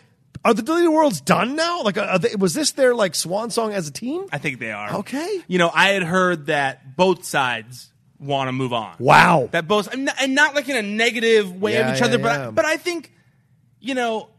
Are 0.46 0.54
the 0.54 0.62
Deleters 0.62 0.88
of 0.88 0.94
Worlds 0.94 1.22
done 1.22 1.56
now? 1.56 1.84
Like, 1.84 1.98
are 1.98 2.20
they, 2.20 2.36
was 2.36 2.54
this 2.54 2.72
their 2.72 2.94
like 2.94 3.16
swan 3.16 3.50
song 3.50 3.74
as 3.74 3.88
a 3.88 3.92
team? 3.92 4.26
I 4.32 4.38
think 4.38 4.60
they 4.60 4.72
are. 4.72 4.98
Okay. 4.98 5.42
You 5.48 5.58
know, 5.58 5.72
I 5.74 5.90
had 5.90 6.04
heard 6.04 6.48
that 6.48 6.98
both 6.98 7.24
sides 7.24 7.90
want 8.24 8.48
to 8.48 8.52
move 8.52 8.74
on. 8.74 8.96
Wow. 9.00 9.50
That 9.52 9.68
both 9.68 9.92
and 9.94 10.06
not, 10.06 10.16
and 10.22 10.34
not 10.36 10.56
like 10.56 10.70
in 10.70 10.76
a 10.78 10.82
negative 10.82 11.62
way 11.62 11.74
Yeah, 11.74 11.90
of 11.90 11.96
each 11.96 12.02
yeah, 12.02 12.08
other, 12.08 12.18
but 12.20 12.40
yeah. 12.40 12.52
but 12.52 12.66
I 12.66 12.78
think 12.78 13.12
you 13.80 13.94
know 13.96 14.30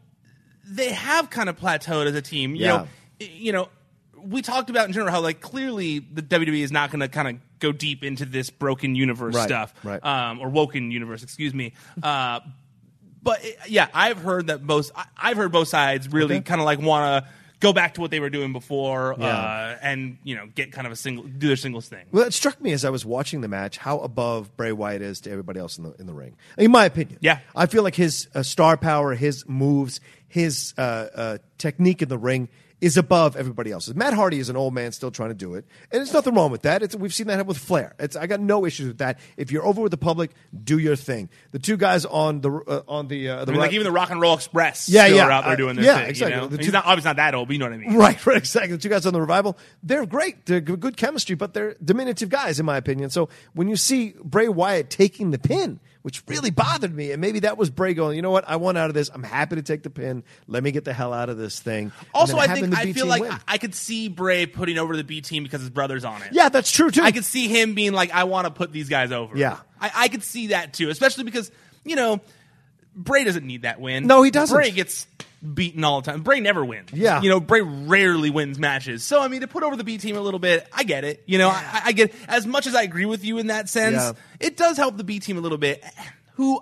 they 0.67 0.91
have 0.91 1.29
kind 1.29 1.49
of 1.49 1.59
plateaued 1.59 2.07
as 2.07 2.15
a 2.15 2.21
team. 2.21 2.55
You 2.55 2.61
Yeah. 2.65 2.67
know, 2.77 2.87
you 3.19 3.51
know, 3.51 3.69
we 4.17 4.41
talked 4.41 4.69
about 4.69 4.87
in 4.87 4.93
general 4.93 5.11
how 5.11 5.21
like 5.21 5.39
clearly 5.41 5.99
the 5.99 6.21
WWE 6.23 6.61
is 6.63 6.71
not 6.71 6.89
going 6.91 7.01
to 7.01 7.07
kind 7.07 7.27
of 7.27 7.59
go 7.59 7.71
deep 7.71 8.03
into 8.03 8.25
this 8.25 8.49
broken 8.49 8.95
universe 8.95 9.35
Right, 9.35 9.47
stuff, 9.47 9.73
right. 9.83 10.03
Um, 10.03 10.39
or 10.41 10.49
woken 10.49 10.91
universe, 10.91 11.21
excuse 11.23 11.53
me. 11.53 11.73
Uh, 12.01 12.39
but 13.21 13.43
it- 13.45 13.57
yeah, 13.69 13.87
I've 13.93 14.17
heard 14.17 14.47
that 14.47 14.65
both. 14.65 14.91
I- 14.95 15.05
I've 15.17 15.37
heard 15.37 15.51
both 15.51 15.67
sides 15.67 16.11
really 16.11 16.35
Okay. 16.37 16.43
kind 16.43 16.59
of 16.59 16.65
like 16.65 16.79
want 16.79 17.23
to 17.25 17.29
go 17.65 17.73
back 17.73 17.95
to 17.95 18.01
what 18.01 18.11
they 18.11 18.19
were 18.19 18.29
doing 18.29 18.53
before, 18.53 19.15
Yeah. 19.17 19.25
uh, 19.25 19.77
and 19.81 20.17
you 20.23 20.35
know, 20.35 20.45
get 20.53 20.71
kind 20.71 20.85
of 20.87 20.93
a 20.93 20.95
single, 20.95 21.23
do 21.23 21.47
their 21.47 21.55
singles 21.55 21.87
thing. 21.87 22.05
Well, 22.11 22.23
it 22.27 22.33
struck 22.33 22.61
me 22.61 22.71
as 22.73 22.85
I 22.85 22.89
was 22.91 23.05
watching 23.05 23.41
the 23.41 23.47
match 23.47 23.77
how 23.77 23.99
above 23.99 24.55
Bray 24.57 24.71
Wyatt 24.71 25.01
is 25.01 25.21
to 25.21 25.31
everybody 25.31 25.59
else 25.59 25.77
in 25.77 25.83
the 25.85 25.93
in 25.99 26.05
the 26.05 26.13
ring. 26.13 26.35
In 26.57 26.71
my 26.71 26.85
opinion, 26.85 27.17
Yeah. 27.21 27.39
I 27.55 27.65
feel 27.65 27.83
like 27.83 27.95
his 27.95 28.27
uh, 28.35 28.43
star 28.43 28.77
power, 28.77 29.15
his 29.15 29.47
moves, 29.47 29.99
his 30.27 30.73
uh, 30.77 30.81
uh, 31.15 31.37
technique 31.57 32.01
in 32.01 32.09
the 32.09 32.17
ring 32.17 32.49
is 32.85 32.97
above 32.97 33.35
everybody 33.35 33.71
else's. 33.71 33.95
Matt 33.95 34.13
Hardy 34.13 34.37
is 34.37 34.47
an 34.49 34.55
old 34.55 34.71
man 34.73 34.91
still 34.91 35.09
trying 35.09 35.29
to 35.29 35.35
do 35.35 35.55
it, 35.55 35.65
and 35.91 35.99
there's 35.99 36.13
nothing 36.13 36.35
wrong 36.35 36.51
with 36.51 36.61
that. 36.61 36.83
It's, 36.83 36.95
we've 36.95 37.13
seen 37.13 37.25
that 37.27 37.33
happen 37.33 37.47
with 37.47 37.57
Flair. 37.57 37.95
It's, 37.97 38.15
I 38.15 38.27
got 38.27 38.39
no 38.39 38.63
issues 38.63 38.87
with 38.89 38.99
that. 38.99 39.19
If 39.37 39.51
you're 39.51 39.65
over 39.65 39.81
with 39.81 39.89
the 39.89 39.97
public, 39.97 40.29
do 40.63 40.77
your 40.77 40.95
thing. 40.95 41.29
The 41.51 41.57
two 41.57 41.77
guys 41.77 42.05
on 42.05 42.41
the 42.41 42.51
uh, 42.51 42.81
on 42.87 43.07
the 43.07 43.29
uh, 43.29 43.35
the 43.37 43.41
I 43.41 43.45
mean, 43.53 43.55
right- 43.59 43.65
like 43.65 43.73
even 43.73 43.85
the 43.85 43.91
Rock 43.91 44.11
and 44.11 44.21
Roll 44.21 44.35
Express, 44.35 44.87
Yeah, 44.87 45.05
still 45.05 45.17
yeah, 45.17 45.25
are 45.25 45.31
out 45.31 45.43
there 45.45 45.53
uh, 45.53 45.55
doing 45.55 45.75
their 45.77 45.85
yeah, 45.85 45.97
thing. 46.01 46.09
exactly. 46.09 46.35
You 46.35 46.41
know? 46.41 46.47
The 46.47 46.57
He's 46.57 46.65
two- 46.67 46.71
not 46.73 46.85
obviously 46.85 47.09
not 47.09 47.15
that 47.15 47.33
old, 47.33 47.47
but 47.47 47.53
you 47.53 47.59
know 47.59 47.65
what 47.65 47.73
I 47.73 47.77
mean. 47.77 47.93
Right, 47.97 48.23
right, 48.25 48.37
exactly. 48.37 48.73
The 48.73 48.81
two 48.81 48.89
guys 48.89 49.05
on 49.07 49.13
the 49.13 49.21
revival, 49.21 49.57
they're 49.81 50.05
great. 50.05 50.45
They're 50.45 50.61
good 50.61 50.95
chemistry, 50.95 51.35
but 51.35 51.53
they're 51.55 51.75
diminutive 51.83 52.29
guys, 52.29 52.59
in 52.59 52.65
my 52.67 52.77
opinion. 52.77 53.09
So 53.09 53.29
when 53.53 53.67
you 53.67 53.75
see 53.77 54.13
Bray 54.23 54.47
Wyatt 54.47 54.89
taking 54.91 55.31
the 55.31 55.39
pin, 55.39 55.79
which 56.05 56.21
really 56.27 56.51
bothered 56.51 56.93
me, 56.93 57.13
and 57.13 57.19
maybe 57.19 57.39
that 57.39 57.57
was 57.57 57.71
Bray 57.71 57.95
going, 57.95 58.15
you 58.15 58.21
know 58.21 58.29
what, 58.29 58.47
I 58.47 58.57
want 58.57 58.77
out 58.77 58.91
of 58.91 58.93
this. 58.93 59.09
I'm 59.11 59.23
happy 59.23 59.55
to 59.55 59.63
take 59.63 59.81
the 59.81 59.89
pin. 59.89 60.23
Let 60.45 60.61
me 60.61 60.71
get 60.71 60.85
the 60.85 60.93
hell 60.93 61.11
out 61.11 61.29
of 61.29 61.37
this 61.39 61.59
thing. 61.59 61.91
Also, 62.13 62.37
I 62.37 62.45
think 62.45 62.77
I 62.77 62.93
feel 62.93 63.07
like 63.07 63.23
win. 63.23 63.35
I, 63.47 63.57
could 63.57 63.73
see 63.73 64.07
Bray 64.07 64.45
putting 64.45 64.77
over 64.77 64.95
the 64.95 65.03
B 65.03 65.21
team 65.21 65.41
because 65.41 65.61
his 65.61 65.71
brother's 65.71 66.05
on 66.05 66.21
it. 66.21 66.27
yeah, 66.31 66.49
that's 66.49 66.71
true 66.71 66.91
too. 66.91 67.01
I 67.01 67.11
could 67.11 67.25
see 67.25 67.47
him 67.47 67.73
being 67.73 67.91
like, 67.91 68.11
I 68.11 68.25
want 68.25 68.45
to 68.45 68.51
put 68.51 68.71
these 68.71 68.87
guys 68.87 69.11
over. 69.11 69.35
Yeah. 69.35 69.57
I, 69.81 69.91
I 69.95 70.07
could 70.09 70.21
see 70.21 70.47
that 70.49 70.75
too, 70.75 70.91
especially 70.91 71.23
because 71.23 71.49
you 71.83 71.95
know 71.95 72.21
Bray 72.95 73.23
doesn't 73.23 73.47
need 73.47 73.63
that 73.63 73.81
win. 73.81 74.05
No, 74.05 74.21
he 74.21 74.29
doesn't. 74.29 74.55
Bray 74.55 74.69
gets 74.69 75.07
beaten 75.53 75.83
all 75.83 76.01
the 76.01 76.11
time. 76.11 76.21
Bray 76.21 76.39
never 76.39 76.63
wins. 76.65 76.89
Yeah. 76.93 77.21
you 77.21 77.29
know 77.29 77.39
Bray 77.39 77.61
rarely 77.61 78.29
wins 78.29 78.57
matches. 78.59 79.03
So 79.03 79.21
I 79.21 79.27
mean, 79.27 79.41
to 79.41 79.47
put 79.47 79.63
over 79.63 79.75
the 79.75 79.83
B 79.83 79.97
team 79.97 80.17
a 80.17 80.21
little 80.21 80.39
bit, 80.39 80.67
I 80.73 80.83
get 80.83 81.03
it. 81.03 81.23
You 81.25 81.37
know, 81.37 81.49
I, 81.49 81.81
I 81.85 81.91
get 81.91 82.13
as 82.27 82.45
much 82.47 82.67
as 82.67 82.75
I 82.75 82.83
agree 82.83 83.05
with 83.05 83.23
you 83.23 83.37
in 83.37 83.47
that 83.47 83.69
sense. 83.69 83.95
Yeah. 83.95 84.13
It 84.39 84.57
does 84.57 84.77
help 84.77 84.97
the 84.97 85.03
B 85.03 85.19
team 85.19 85.37
a 85.37 85.41
little 85.41 85.57
bit, 85.57 85.83
who 86.33 86.61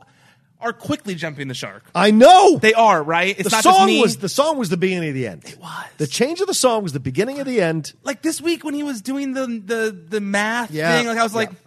are 0.59 0.71
quickly 0.74 1.13
jumping 1.15 1.49
the 1.49 1.53
shark. 1.53 1.84
I 1.93 2.11
know 2.11 2.57
They 2.57 2.74
are 2.74 3.03
right. 3.03 3.38
It's 3.38 3.49
the 3.49 3.55
not 3.55 3.63
just 3.65 3.78
song 3.78 3.99
was 3.99 4.17
the 4.17 4.30
song 4.30 4.57
was 4.57 4.69
the 4.69 4.78
beginning 4.78 5.09
of 5.09 5.15
the 5.15 5.28
end. 5.28 5.43
It 5.45 5.59
was. 5.59 5.86
the 5.97 6.07
change 6.07 6.39
of 6.41 6.47
the 6.47 6.53
song 6.53 6.84
was 6.84 6.93
the 6.93 7.01
beginning 7.01 7.39
of 7.39 7.45
the 7.47 7.59
end. 7.61 7.93
like 8.03 8.21
this 8.21 8.39
week 8.41 8.63
when 8.63 8.74
he 8.74 8.82
was 8.84 9.01
doing 9.01 9.34
the 9.34 9.45
the 9.47 9.91
the 10.09 10.21
math 10.21 10.71
Yeah. 10.71 10.97
thing, 10.97 11.07
like 11.07 11.17
I 11.17 11.24
was 11.24 11.36
like, 11.36 11.49
Yeah. 11.51 11.57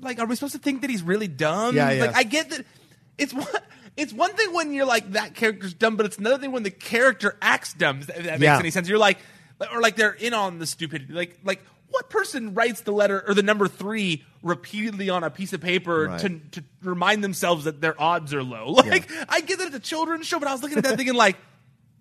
like, 0.00 0.18
are 0.18 0.24
we 0.26 0.34
supposed 0.34 0.54
to 0.54 0.58
think 0.60 0.80
that 0.80 0.88
he's 0.90 1.02
really 1.02 1.28
dumb? 1.28 1.76
Yeah, 1.76 1.90
yeah. 1.90 2.04
Like 2.06 2.16
I 2.16 2.22
get 2.22 2.48
that 2.50 2.64
it's 3.18 3.34
one 3.34 3.46
it's 3.98 4.12
one 4.12 4.34
thing 4.34 4.54
when 4.54 4.72
you're 4.72 4.86
like 4.86 5.12
that 5.12 5.34
character's 5.34 5.74
dumb, 5.74 5.96
but 5.96 6.06
it's 6.06 6.16
another 6.16 6.38
thing 6.38 6.52
when 6.52 6.62
the 6.62 6.70
character 6.70 7.36
acts 7.42 7.74
dumb. 7.74 7.98
If 8.00 8.06
that 8.06 8.24
makes 8.24 8.42
Yeah. 8.42 8.58
any 8.58 8.70
sense. 8.70 8.88
You're 8.88 8.96
like, 8.98 9.18
or 9.72 9.80
like 9.82 9.96
they're 9.96 10.12
in 10.12 10.32
on 10.34 10.58
the 10.58 10.66
stupidity. 10.66 11.12
Like 11.12 11.38
like 11.44 11.62
what 11.90 12.08
person 12.10 12.54
writes 12.54 12.82
the 12.82 12.92
letter 12.92 13.24
or 13.26 13.34
the 13.34 13.42
number 13.42 13.66
three 13.66 14.24
repeatedly 14.42 15.08
on 15.10 15.24
a 15.24 15.30
piece 15.30 15.52
of 15.52 15.60
paper 15.60 16.04
Right. 16.08 16.20
to 16.20 16.38
to 16.52 16.64
remind 16.82 17.24
themselves 17.24 17.64
that 17.64 17.80
their 17.80 18.00
odds 18.00 18.32
are 18.32 18.42
low? 18.42 18.72
Like 18.86 19.10
I 19.28 19.40
get 19.40 19.58
that 19.58 19.66
it's 19.68 19.76
a 19.76 19.80
children's 19.80 20.26
show, 20.26 20.38
but 20.38 20.48
I 20.48 20.52
was 20.52 20.62
looking 20.62 20.78
at 20.78 20.84
that 20.84 20.96
thinking 20.96 21.14
like. 21.14 21.36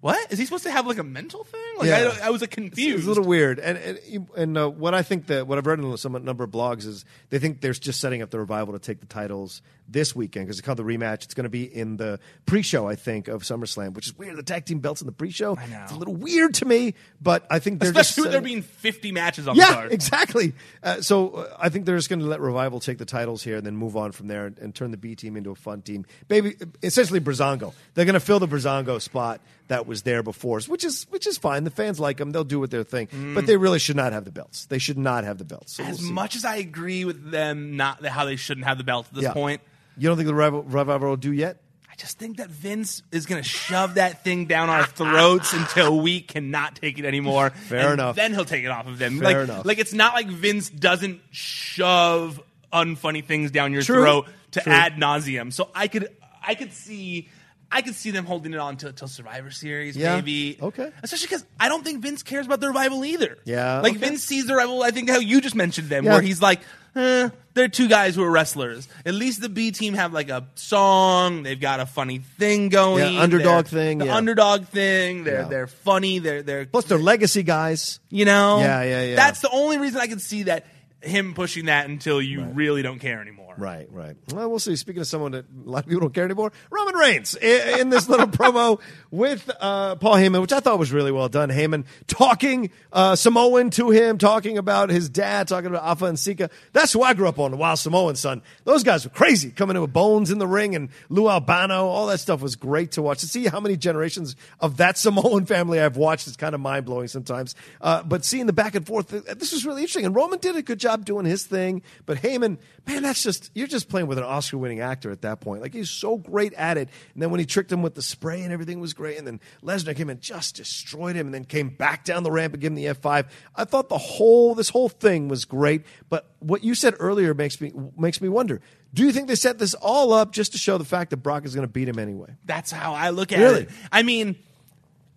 What 0.07 0.31
is 0.31 0.39
he 0.39 0.45
supposed 0.45 0.63
to 0.63 0.71
have 0.71 0.87
like 0.87 0.99
a 0.99 1.03
mental 1.03 1.43
thing? 1.43 1.59
Like 1.77 1.89
Yeah. 1.89 2.13
I, 2.21 2.27
I 2.27 2.29
was 2.29 2.39
like, 2.39 2.51
confused. 2.51 2.99
It's 2.99 3.05
a 3.05 3.09
little 3.09 3.25
weird, 3.25 3.59
and 3.59 3.77
and, 3.77 4.27
and 4.37 4.57
uh, 4.57 4.69
what 4.69 4.93
I 4.93 5.01
think 5.03 5.27
that 5.27 5.47
what 5.47 5.57
I've 5.57 5.67
read 5.67 5.79
in 5.79 5.97
some 5.97 6.13
number 6.23 6.45
of 6.45 6.49
blogs 6.49 6.85
is 6.85 7.03
they 7.29 7.39
think 7.39 7.59
they're 7.59 7.73
just 7.73 7.99
setting 7.99 8.21
up 8.21 8.29
the 8.29 8.39
revival 8.39 8.73
to 8.73 8.79
take 8.79 9.01
the 9.01 9.05
titles 9.05 9.61
this 9.89 10.15
weekend 10.15 10.45
because 10.45 10.59
it's 10.59 10.65
called 10.65 10.77
the 10.77 10.83
rematch. 10.83 11.23
It's 11.23 11.33
going 11.33 11.43
to 11.45 11.49
be 11.49 11.63
in 11.63 11.97
the 11.97 12.19
pre-show, 12.45 12.87
I 12.87 12.95
think, 12.95 13.27
of 13.27 13.43
SummerSlam, 13.43 13.93
which 13.93 14.07
is 14.07 14.17
weird. 14.17 14.37
The 14.37 14.43
tag 14.43 14.65
team 14.65 14.79
belts 14.79 15.01
in 15.01 15.07
the 15.07 15.13
pre-show. 15.13 15.57
I 15.57 15.65
know. 15.67 15.81
It's 15.83 15.91
a 15.91 15.95
little 15.97 16.15
weird 16.15 16.53
to 16.55 16.65
me, 16.65 16.93
but 17.21 17.45
I 17.49 17.59
think 17.59 17.79
they're 17.79 17.89
Especially 17.89 18.23
just 18.23 18.31
there 18.31 18.41
being 18.41 18.61
50 18.61 19.11
matches 19.11 19.47
on 19.47 19.55
the 19.55 19.61
yeah, 19.61 19.73
card. 19.73 19.91
exactly. 19.93 20.53
Uh, 20.83 21.01
so 21.01 21.29
uh, 21.31 21.57
I 21.59 21.69
think 21.69 21.85
they're 21.85 21.95
just 21.97 22.09
going 22.09 22.19
to 22.19 22.25
let 22.25 22.41
Revival 22.41 22.79
take 22.79 22.97
the 22.97 23.05
titles 23.05 23.43
here 23.43 23.57
and 23.57 23.65
then 23.65 23.75
move 23.77 23.95
on 23.95 24.11
from 24.11 24.27
there 24.27 24.45
and, 24.47 24.57
and 24.59 24.75
turn 24.75 24.91
the 24.91 24.97
B 24.97 25.15
team 25.15 25.37
into 25.37 25.51
a 25.51 25.55
fun 25.55 25.81
team. 25.81 26.05
Baby, 26.27 26.55
essentially 26.83 27.19
Breezango. 27.19 27.73
They're 27.93 28.05
going 28.05 28.13
to 28.13 28.19
fill 28.19 28.39
the 28.39 28.47
Breezango 28.47 29.01
spot 29.01 29.41
that 29.67 29.85
was 29.87 30.03
there 30.03 30.23
before, 30.23 30.59
which 30.61 30.83
is 30.83 31.05
which 31.09 31.27
is 31.27 31.37
fine. 31.37 31.63
The 31.63 31.69
fans 31.71 31.99
like 31.99 32.17
them; 32.17 32.31
they'll 32.31 32.43
do 32.43 32.59
what 32.59 32.71
their 32.71 32.83
thing. 32.83 33.07
But 33.35 33.45
they 33.47 33.57
really 33.57 33.79
should 33.79 33.95
not 33.97 34.13
have 34.13 34.25
the 34.25 34.31
belts. 34.31 34.65
They 34.65 34.79
should 34.79 34.97
not 34.97 35.23
have 35.23 35.37
the 35.37 35.45
belts. 35.45 35.73
So 35.75 35.83
Mm. 35.83 35.89
As 35.89 36.01
we'll 36.01 36.11
much 36.13 36.35
as 36.35 36.45
I 36.45 36.55
agree 36.57 37.05
with 37.05 37.31
them, 37.31 37.75
not 37.75 38.05
how 38.05 38.25
they 38.25 38.35
shouldn't 38.35 38.65
have 38.67 38.77
the 38.77 38.83
belt 38.83 39.07
at 39.09 39.13
this 39.15 39.23
Yeah. 39.23 39.33
point. 39.33 39.61
you 39.97 40.07
don't 40.07 40.15
think 40.17 40.27
the 40.27 40.33
Revival, 40.35 40.63
Revival 40.63 41.09
will 41.09 41.17
do 41.17 41.31
yet? 41.33 41.57
I 41.91 41.95
just 41.97 42.19
think 42.19 42.37
that 42.37 42.49
Vince 42.51 43.01
is 43.11 43.25
going 43.25 43.41
to 43.41 43.47
shove 43.49 43.95
that 43.95 44.23
thing 44.23 44.45
down 44.45 44.69
our 44.69 44.85
throats 44.85 45.53
until 45.53 45.99
we 45.99 46.21
cannot 46.21 46.75
take 46.75 46.99
it 46.99 47.05
anymore. 47.05 47.49
Fair 47.67 47.79
And 47.91 47.93
enough. 47.93 48.15
Then 48.15 48.33
he'll 48.35 48.45
take 48.45 48.63
it 48.63 48.67
off 48.69 48.85
of 48.87 48.99
them. 48.99 49.17
Fair 49.19 49.23
like, 49.39 49.49
enough. 49.49 49.65
like 49.65 49.79
it's 49.79 49.93
not 49.93 50.13
like 50.13 50.27
Vince 50.27 50.69
doesn't 50.69 51.21
shove 51.31 52.39
unfunny 52.71 53.23
things 53.25 53.49
down 53.51 53.73
your 53.73 53.81
True. 53.81 54.01
throat 54.03 54.27
to 54.51 54.61
True. 54.61 54.71
ad 54.71 54.93
nauseum. 54.97 55.51
So 55.51 55.69
I 55.73 55.87
could, 55.87 56.09
I 56.45 56.55
could 56.55 56.73
see. 56.73 57.29
I 57.71 57.81
could 57.81 57.95
see 57.95 58.11
them 58.11 58.25
holding 58.25 58.53
it 58.53 58.59
on 58.59 58.77
till, 58.77 58.93
till 58.93 59.07
Survivor 59.09 59.51
Series, 59.51 59.97
Yeah. 59.97 60.15
maybe. 60.15 60.57
Okay. 60.61 60.89
Especially 61.03 61.27
because 61.27 61.45
I 61.59 61.67
don't 61.67 61.83
think 61.83 62.01
Vince 62.01 62.23
cares 62.23 62.45
about 62.45 62.61
the 62.61 62.67
revival 62.69 63.03
either. 63.03 63.37
Yeah, 63.45 63.81
Like 63.81 63.91
okay. 63.97 63.99
Vince 64.07 64.23
sees 64.23 64.47
the 64.47 64.53
revival. 64.55 64.83
I 64.83 64.91
think 64.91 65.09
how 65.09 65.19
you 65.19 65.41
just 65.41 65.55
mentioned 65.55 65.89
them, 65.89 66.05
Yeah. 66.05 66.13
where 66.13 66.21
he's 66.21 66.41
like, 66.41 66.61
eh, 66.95 67.29
they're 67.55 67.67
two 67.67 67.87
guys 67.89 68.15
who 68.15 68.23
are 68.23 68.31
wrestlers. 68.31 68.87
At 69.05 69.13
least 69.15 69.41
the 69.41 69.49
B 69.49 69.71
team 69.71 69.95
have 69.95 70.13
like 70.13 70.29
a 70.29 70.47
song. 70.55 71.43
They've 71.43 71.59
got 71.59 71.79
a 71.79 71.85
funny 71.85 72.19
thing 72.19 72.69
going. 72.69 73.15
Yeah, 73.15 73.21
underdog 73.21 73.65
They're- 73.65 73.79
thing, 73.81 73.97
The 73.97 74.05
yeah. 74.05 74.15
underdog 74.15 74.67
thing. 74.67 75.23
They're 75.25 75.45
they're 75.45 75.67
funny. 75.67 76.19
They're 76.19 76.43
they're 76.43 76.65
Plus, 76.65 76.85
they're 76.85 76.97
legacy 76.97 77.43
guys. 77.43 77.99
you 78.09 78.25
know. 78.25 78.59
Yeah, 78.59 78.83
yeah, 78.83 79.03
yeah. 79.03 79.15
That's 79.15 79.41
the 79.41 79.49
only 79.51 79.77
reason 79.77 79.99
I 79.99 80.07
can 80.07 80.19
see 80.19 80.43
that 80.43 80.65
him 81.01 81.33
pushing 81.33 81.65
that 81.65 81.87
until 81.89 82.21
you 82.21 82.43
really 82.43 82.81
don't 82.81 82.99
care 82.99 83.21
anymore. 83.21 83.46
Right, 83.57 83.87
right. 83.91 84.15
Well, 84.31 84.49
we'll 84.49 84.59
see. 84.59 84.75
Speaking 84.75 85.01
of 85.01 85.07
someone 85.07 85.31
that 85.31 85.45
a 85.45 85.69
lot 85.69 85.79
of 85.79 85.85
people 85.87 86.01
don't 86.01 86.13
care 86.13 86.25
anymore, 86.25 86.51
Roman 86.69 86.95
Reigns 86.95 87.35
in, 87.35 87.79
in 87.79 87.89
this 87.89 88.07
little 88.07 88.27
promo 88.27 88.79
with 89.09 89.49
uh, 89.59 89.95
Paul 89.95 90.15
Heyman, 90.15 90.41
which 90.41 90.53
I 90.53 90.59
thought 90.59 90.77
was 90.77 90.91
really 90.91 91.11
well 91.11 91.27
done. 91.27 91.49
Heyman 91.49 91.85
talking 92.05 92.69
uh, 92.93 93.15
Samoan 93.15 93.71
to 93.71 93.89
him, 93.89 94.19
talking 94.19 94.57
about 94.57 94.89
his 94.89 95.09
dad, 95.09 95.47
talking 95.47 95.67
about 95.67 95.83
Afa 95.83 96.05
and 96.05 96.19
Sika. 96.19 96.49
That's 96.73 96.93
who 96.93 97.01
I 97.01 97.15
grew 97.15 97.27
up 97.27 97.39
on, 97.39 97.51
the 97.51 97.57
Wild 97.57 97.79
Samoan 97.79 98.15
son. 98.15 98.43
Those 98.63 98.83
guys 98.83 99.05
were 99.05 99.11
crazy, 99.11 99.49
coming 99.49 99.75
in 99.75 99.81
with 99.81 99.93
Bones 99.93 100.29
in 100.29 100.37
the 100.37 100.47
ring 100.47 100.75
and 100.75 100.89
Lou 101.09 101.27
Albano. 101.27 101.87
All 101.87 102.07
that 102.07 102.19
stuff 102.19 102.41
was 102.41 102.55
great 102.55 102.91
to 102.91 103.01
watch. 103.01 103.19
To 103.21 103.27
see 103.27 103.47
how 103.47 103.59
many 103.59 103.75
generations 103.75 104.35
of 104.59 104.77
that 104.77 104.97
Samoan 104.97 105.45
family 105.45 105.79
I've 105.79 105.97
watched 105.97 106.27
is 106.27 106.37
kind 106.37 106.53
of 106.53 106.61
mind 106.61 106.85
blowing 106.85 107.07
sometimes. 107.07 107.55
Uh, 107.81 108.03
but 108.03 108.23
seeing 108.23 108.45
the 108.45 108.53
back 108.53 108.75
and 108.75 108.85
forth, 108.85 109.09
this 109.09 109.51
was 109.51 109.65
really 109.65 109.81
interesting. 109.81 110.05
And 110.05 110.15
Roman 110.15 110.39
did 110.39 110.55
a 110.55 110.61
good 110.61 110.79
job 110.79 111.05
doing 111.05 111.25
his 111.25 111.45
thing. 111.45 111.81
But 112.05 112.17
Heyman, 112.19 112.57
man, 112.85 113.03
that's 113.03 113.23
just, 113.23 113.46
you're 113.53 113.67
just 113.67 113.89
playing 113.89 114.07
with 114.07 114.17
an 114.17 114.23
Oscar 114.23 114.57
winning 114.57 114.79
actor 114.79 115.11
at 115.11 115.21
that 115.21 115.39
point. 115.41 115.61
Like 115.61 115.73
he's 115.73 115.89
so 115.89 116.17
great 116.17 116.53
at 116.53 116.77
it. 116.77 116.89
And 117.13 117.21
then 117.21 117.29
when 117.31 117.39
he 117.39 117.45
tricked 117.45 117.71
him 117.71 117.81
with 117.81 117.95
the 117.95 118.01
spray 118.01 118.41
and 118.43 118.51
everything 118.53 118.79
was 118.79 118.93
great. 118.93 119.17
And 119.17 119.25
then 119.27 119.39
Lesnar 119.63 119.95
came 119.95 120.09
and 120.09 120.21
just 120.21 120.55
destroyed 120.55 121.15
him 121.15 121.27
and 121.27 121.33
then 121.33 121.43
came 121.45 121.69
back 121.69 122.03
down 122.03 122.23
the 122.23 122.31
ramp 122.31 122.53
and 122.53 122.61
gave 122.61 122.71
him 122.71 122.75
the 122.75 122.85
F5. 122.85 123.27
I 123.55 123.65
thought 123.65 123.89
the 123.89 123.97
whole, 123.97 124.55
this 124.55 124.69
whole 124.69 124.89
thing 124.89 125.27
was 125.27 125.45
great. 125.45 125.83
But 126.09 126.29
what 126.39 126.63
you 126.63 126.75
said 126.75 126.95
earlier 126.99 127.33
makes 127.33 127.59
me, 127.61 127.71
makes 127.97 128.21
me 128.21 128.29
wonder. 128.29 128.61
Do 128.93 129.03
you 129.03 129.11
think 129.11 129.27
they 129.27 129.35
set 129.35 129.59
this 129.59 129.73
all 129.75 130.13
up 130.13 130.31
just 130.31 130.53
to 130.53 130.57
show 130.57 130.77
the 130.77 130.85
fact 130.85 131.09
that 131.11 131.17
Brock 131.17 131.45
is 131.45 131.53
going 131.53 131.67
to 131.67 131.71
beat 131.71 131.87
him 131.89 131.99
anyway? 131.99 132.35
That's 132.45 132.71
how 132.71 132.93
I 132.93 133.09
look 133.09 133.31
at 133.31 133.39
Really? 133.39 133.61
it. 133.63 133.69
I 133.91 134.03
mean, 134.03 134.37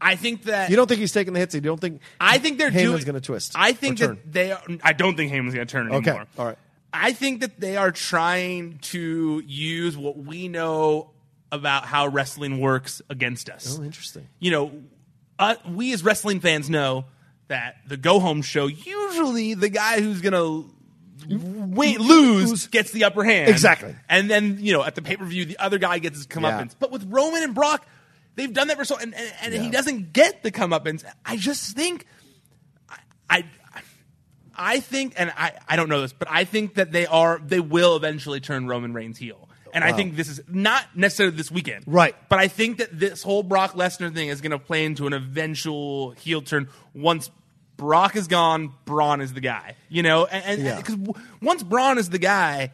I 0.00 0.16
think 0.16 0.44
that 0.44 0.70
You 0.70 0.76
don't 0.76 0.86
think 0.88 1.00
he's 1.00 1.12
taking 1.12 1.34
the 1.34 1.40
hits? 1.40 1.54
You 1.54 1.60
don't 1.60 1.80
think 1.80 2.00
I 2.18 2.38
think 2.38 2.58
they're 2.58 2.70
Heyman's 2.70 3.04
going 3.04 3.14
to 3.16 3.20
twist? 3.20 3.52
I 3.54 3.72
think 3.72 3.98
that 3.98 4.06
turn? 4.06 4.18
they. 4.26 4.50
Are, 4.52 4.60
I 4.82 4.92
don't 4.94 5.14
think 5.16 5.30
Heyman's 5.30 5.54
going 5.54 5.66
to 5.66 5.70
turn 5.70 5.92
Okay, 5.92 6.10
anymore. 6.10 6.26
all 6.38 6.46
right. 6.46 6.58
I 6.92 7.12
think 7.12 7.40
that 7.40 7.60
they 7.60 7.76
are 7.76 7.92
trying 7.92 8.78
to 8.82 9.42
use 9.46 9.96
what 9.96 10.16
we 10.16 10.48
know 10.48 11.10
about 11.52 11.84
how 11.84 12.06
wrestling 12.08 12.60
works 12.60 13.02
against 13.08 13.48
us. 13.50 13.78
Oh, 13.78 13.82
interesting. 13.82 14.28
You 14.38 14.50
know, 14.50 14.72
uh, 15.38 15.56
we 15.68 15.92
as 15.92 16.04
wrestling 16.04 16.40
fans 16.40 16.68
know 16.70 17.04
that 17.48 17.76
the 17.86 17.96
go 17.96 18.20
home 18.20 18.42
show 18.42 18.66
usually 18.66 19.54
the 19.54 19.68
guy 19.68 20.00
who's 20.00 20.20
going 20.20 20.32
to 20.32 20.70
win 21.28 21.98
lose 22.00 22.68
gets 22.68 22.92
the 22.92 23.04
upper 23.04 23.24
hand 23.24 23.48
Exactly. 23.50 23.94
and 24.08 24.30
then 24.30 24.58
you 24.60 24.72
know 24.72 24.84
at 24.84 24.94
the 24.94 25.02
pay 25.02 25.16
per 25.16 25.24
view 25.24 25.44
the 25.44 25.58
other 25.58 25.78
guy 25.78 25.98
gets 25.98 26.16
his 26.16 26.26
comeuppance. 26.26 26.74
But 26.78 26.90
with 26.90 27.04
Roman 27.10 27.42
and 27.42 27.54
Brock, 27.54 27.86
they've 28.36 28.52
done 28.52 28.68
that 28.68 28.76
for 28.76 28.84
so 28.84 28.96
and, 28.98 29.14
and, 29.14 29.54
and 29.54 29.64
he 29.64 29.70
doesn't 29.70 30.12
get 30.12 30.42
the 30.42 30.52
comeuppance. 30.52 31.04
I 31.26 31.36
just 31.36 31.76
think 31.76 32.06
I 32.88 32.98
I 33.28 33.44
think, 34.80 35.14
and 35.16 35.32
I, 35.36 35.52
I 35.68 35.76
don't 35.76 35.88
know 35.88 36.00
this, 36.02 36.12
but 36.12 36.28
I 36.30 36.44
think 36.44 36.74
that 36.74 36.92
they 36.92 37.06
are 37.06 37.40
they 37.44 37.60
will 37.60 37.96
eventually 37.96 38.40
turn 38.40 38.66
Roman 38.68 38.92
Reigns 38.92 39.18
heel. 39.18 39.48
And 39.72 39.84
I 39.84 39.92
think 39.92 40.16
this 40.16 40.28
is 40.28 40.40
not 40.48 40.84
necessarily 40.96 41.36
this 41.36 41.48
weekend. 41.50 41.84
Right. 41.86 42.16
But 42.28 42.40
I 42.40 42.48
think 42.48 42.78
that 42.78 42.98
this 42.98 43.22
whole 43.22 43.44
Brock 43.44 43.74
Lesnar 43.74 44.12
thing 44.12 44.28
is 44.28 44.40
going 44.40 44.50
to 44.50 44.58
play 44.58 44.84
into 44.84 45.06
an 45.06 45.12
eventual 45.12 46.10
heel 46.12 46.42
turn 46.42 46.68
once 46.92 47.30
Brock 47.76 48.16
is 48.16 48.26
gone, 48.26 48.72
Braun 48.84 49.20
is 49.20 49.32
the 49.32 49.40
guy. 49.40 49.76
You 49.88 50.02
know, 50.02 50.26
and 50.26 50.60
Yeah. 50.62 50.76
because 50.76 50.96
once 51.40 51.62
Braun 51.62 51.98
is 51.98 52.10
the 52.10 52.18
guy, 52.18 52.72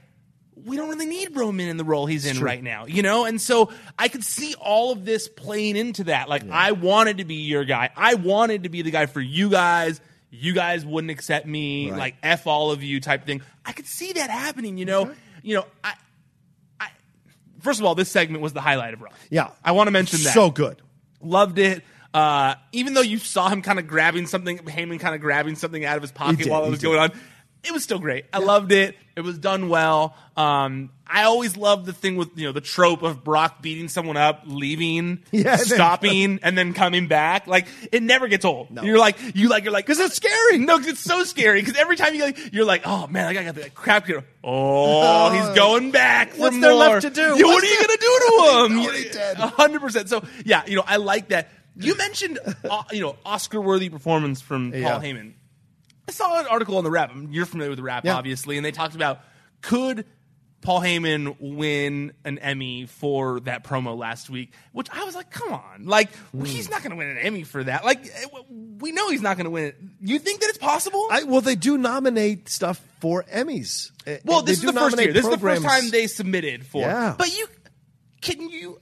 we 0.64 0.78
don't 0.78 0.88
really 0.88 1.04
need 1.04 1.36
Roman 1.36 1.68
in 1.68 1.76
the 1.76 1.84
role 1.84 2.06
he's 2.06 2.24
in 2.24 2.42
right 2.42 2.62
now, 2.62 2.86
you 2.86 3.02
know? 3.02 3.26
And 3.26 3.38
so 3.40 3.70
I 3.98 4.08
could 4.08 4.24
see 4.24 4.54
all 4.58 4.90
of 4.90 5.04
this 5.04 5.28
playing 5.28 5.76
into 5.76 6.04
that. 6.04 6.30
Like, 6.30 6.48
I 6.50 6.72
wanted 6.72 7.18
to 7.18 7.24
be 7.26 7.36
your 7.36 7.64
guy. 7.66 7.90
I 7.94 8.14
wanted 8.14 8.62
to 8.62 8.70
be 8.70 8.80
the 8.82 8.90
guy 8.90 9.04
for 9.04 9.20
you 9.20 9.50
guys. 9.50 10.00
You 10.38 10.52
guys 10.54 10.84
wouldn't 10.84 11.10
accept 11.10 11.46
me, 11.46 11.90
Right. 11.90 11.98
like 11.98 12.16
F 12.22 12.46
all 12.46 12.70
of 12.70 12.82
you 12.82 13.00
type 13.00 13.24
thing. 13.26 13.42
I 13.64 13.72
could 13.72 13.86
see 13.86 14.12
that 14.12 14.30
happening, 14.30 14.78
you 14.78 14.84
know? 14.84 15.12
You 15.42 15.56
know, 15.56 15.66
I, 15.84 15.94
I, 16.80 16.88
first 17.60 17.80
of 17.80 17.86
all, 17.86 17.94
this 17.94 18.10
segment 18.10 18.42
was 18.42 18.52
the 18.52 18.60
highlight 18.60 18.94
of 18.94 19.00
Raw. 19.00 19.10
Yeah. 19.30 19.50
I 19.64 19.72
want 19.72 19.86
to 19.86 19.90
mention 19.92 20.22
that. 20.24 20.34
So 20.34 20.50
good. 20.50 20.82
Loved 21.20 21.58
it. 21.58 21.82
Uh, 22.14 22.54
even 22.72 22.94
though 22.94 23.00
you 23.02 23.18
saw 23.18 23.48
him 23.48 23.60
kind 23.62 23.78
of 23.78 23.86
grabbing 23.86 24.26
something, 24.26 24.58
Heyman 24.58 24.98
kind 25.00 25.14
of 25.14 25.20
grabbing 25.20 25.54
something 25.56 25.84
out 25.84 25.96
of 25.96 26.02
his 26.02 26.12
pocket 26.12 26.38
did, 26.38 26.48
while 26.50 26.64
it 26.64 26.70
was 26.70 26.78
did. 26.78 26.86
going 26.86 26.98
on, 26.98 27.12
it 27.66 27.72
was 27.72 27.82
still 27.82 27.98
great. 27.98 28.24
I 28.32 28.38
loved 28.38 28.72
it. 28.72 28.96
It 29.16 29.22
was 29.22 29.38
done 29.38 29.68
well. 29.70 30.14
Um, 30.36 30.90
I 31.06 31.22
always 31.24 31.56
loved 31.56 31.86
the 31.86 31.92
thing 31.94 32.16
with 32.16 32.30
you 32.36 32.46
know 32.46 32.52
the 32.52 32.60
trope 32.60 33.02
of 33.02 33.24
Brock 33.24 33.62
beating 33.62 33.88
someone 33.88 34.16
up, 34.18 34.42
leaving, 34.44 35.22
Yeah, 35.32 35.56
stopping, 35.56 36.40
and 36.42 36.56
then 36.58 36.74
coming 36.74 37.06
back. 37.08 37.46
Like 37.46 37.66
it 37.92 38.02
never 38.02 38.28
gets 38.28 38.44
old. 38.44 38.68
You're 38.82 38.98
like 38.98 39.16
you 39.34 39.48
like 39.48 39.64
you're 39.64 39.72
like 39.72 39.86
because 39.86 40.00
it's 40.00 40.16
scary. 40.16 40.58
No, 40.58 40.76
'cause 40.78 40.88
it's 40.88 41.00
so 41.00 41.24
scary. 41.24 41.62
Because 41.62 41.76
every 41.76 41.96
time 41.96 42.14
you 42.14 42.22
like, 42.24 42.52
you're 42.52 42.66
like, 42.66 42.82
oh 42.84 43.06
man, 43.06 43.24
like, 43.26 43.38
I 43.38 43.44
got 43.44 43.54
the 43.54 43.70
crap 43.70 44.06
here. 44.06 44.24
Oh, 44.44 45.30
he's 45.30 45.56
going 45.56 45.90
back. 45.92 46.30
for 46.32 46.40
What's 46.42 46.60
there 46.60 46.74
left 46.74 47.02
to 47.02 47.10
do? 47.10 47.22
Yeah, 47.22 47.44
what 47.44 47.62
are 47.62 47.66
you 47.66 47.76
gonna 47.76 47.98
do 47.98 49.08
to 49.08 49.18
him? 49.36 49.42
A 49.42 49.46
hundred 49.48 49.80
percent. 49.80 50.08
So 50.08 50.22
yeah, 50.44 50.62
you 50.66 50.76
know, 50.76 50.84
I 50.86 50.96
like 50.96 51.28
that. 51.28 51.50
You 51.78 51.94
mentioned, 51.96 52.38
uh, 52.68 52.82
you 52.90 53.02
know, 53.02 53.16
Oscar-worthy 53.26 53.90
performance 53.90 54.40
from 54.40 54.72
Paul 54.72 54.80
Yeah. 54.80 54.98
Heyman. 54.98 55.32
I 56.08 56.12
saw 56.12 56.38
an 56.40 56.46
article 56.46 56.76
on 56.78 56.84
the 56.84 56.90
Wrap. 56.90 57.12
You're 57.30 57.46
familiar 57.46 57.70
with 57.70 57.78
the 57.78 57.82
Wrap, 57.82 58.04
Yeah. 58.04 58.14
obviously, 58.16 58.56
and 58.56 58.64
they 58.64 58.72
talked 58.72 58.94
about 58.94 59.20
could 59.62 60.04
Paul 60.62 60.80
Heyman 60.80 61.36
win 61.38 62.12
an 62.24 62.38
Emmy 62.38 62.86
for 62.86 63.40
that 63.40 63.62
promo 63.64 63.96
last 63.96 64.30
week? 64.30 64.52
Which 64.72 64.88
I 64.90 65.04
was 65.04 65.14
like, 65.14 65.30
come 65.30 65.52
on, 65.52 65.84
like 65.86 66.12
Hmm. 66.32 66.44
he's 66.44 66.68
not 66.70 66.82
going 66.82 66.90
to 66.90 66.96
win 66.96 67.08
an 67.08 67.18
Emmy 67.18 67.42
for 67.44 67.62
that. 67.64 67.84
Like 67.84 68.04
eh, 68.06 68.26
we 68.78 68.92
know 68.92 69.08
he's 69.10 69.22
not 69.22 69.36
going 69.36 69.44
to 69.44 69.50
win 69.50 69.64
it. 69.64 69.76
You 70.00 70.18
think 70.18 70.40
that 70.40 70.48
it's 70.48 70.58
possible? 70.58 71.06
I, 71.10 71.22
well, 71.24 71.40
they 71.40 71.54
do 71.56 71.76
nominate 71.78 72.48
stuff 72.48 72.80
for 73.00 73.24
Emmys. 73.24 73.90
Uh, 74.06 74.16
well, 74.24 74.42
they 74.42 74.52
this 74.52 74.58
is 74.58 74.64
the 74.64 74.72
first 74.72 74.96
year. 74.96 75.06
nominate 75.08 75.14
This 75.14 75.24
is 75.24 75.30
the 75.30 75.38
first 75.38 75.62
time 75.62 75.90
they 75.90 76.06
submitted 76.06 76.66
for. 76.66 76.82
Yeah. 76.82 77.14
But 77.18 77.36
you 77.36 77.46
can 78.22 78.48
you. 78.48 78.78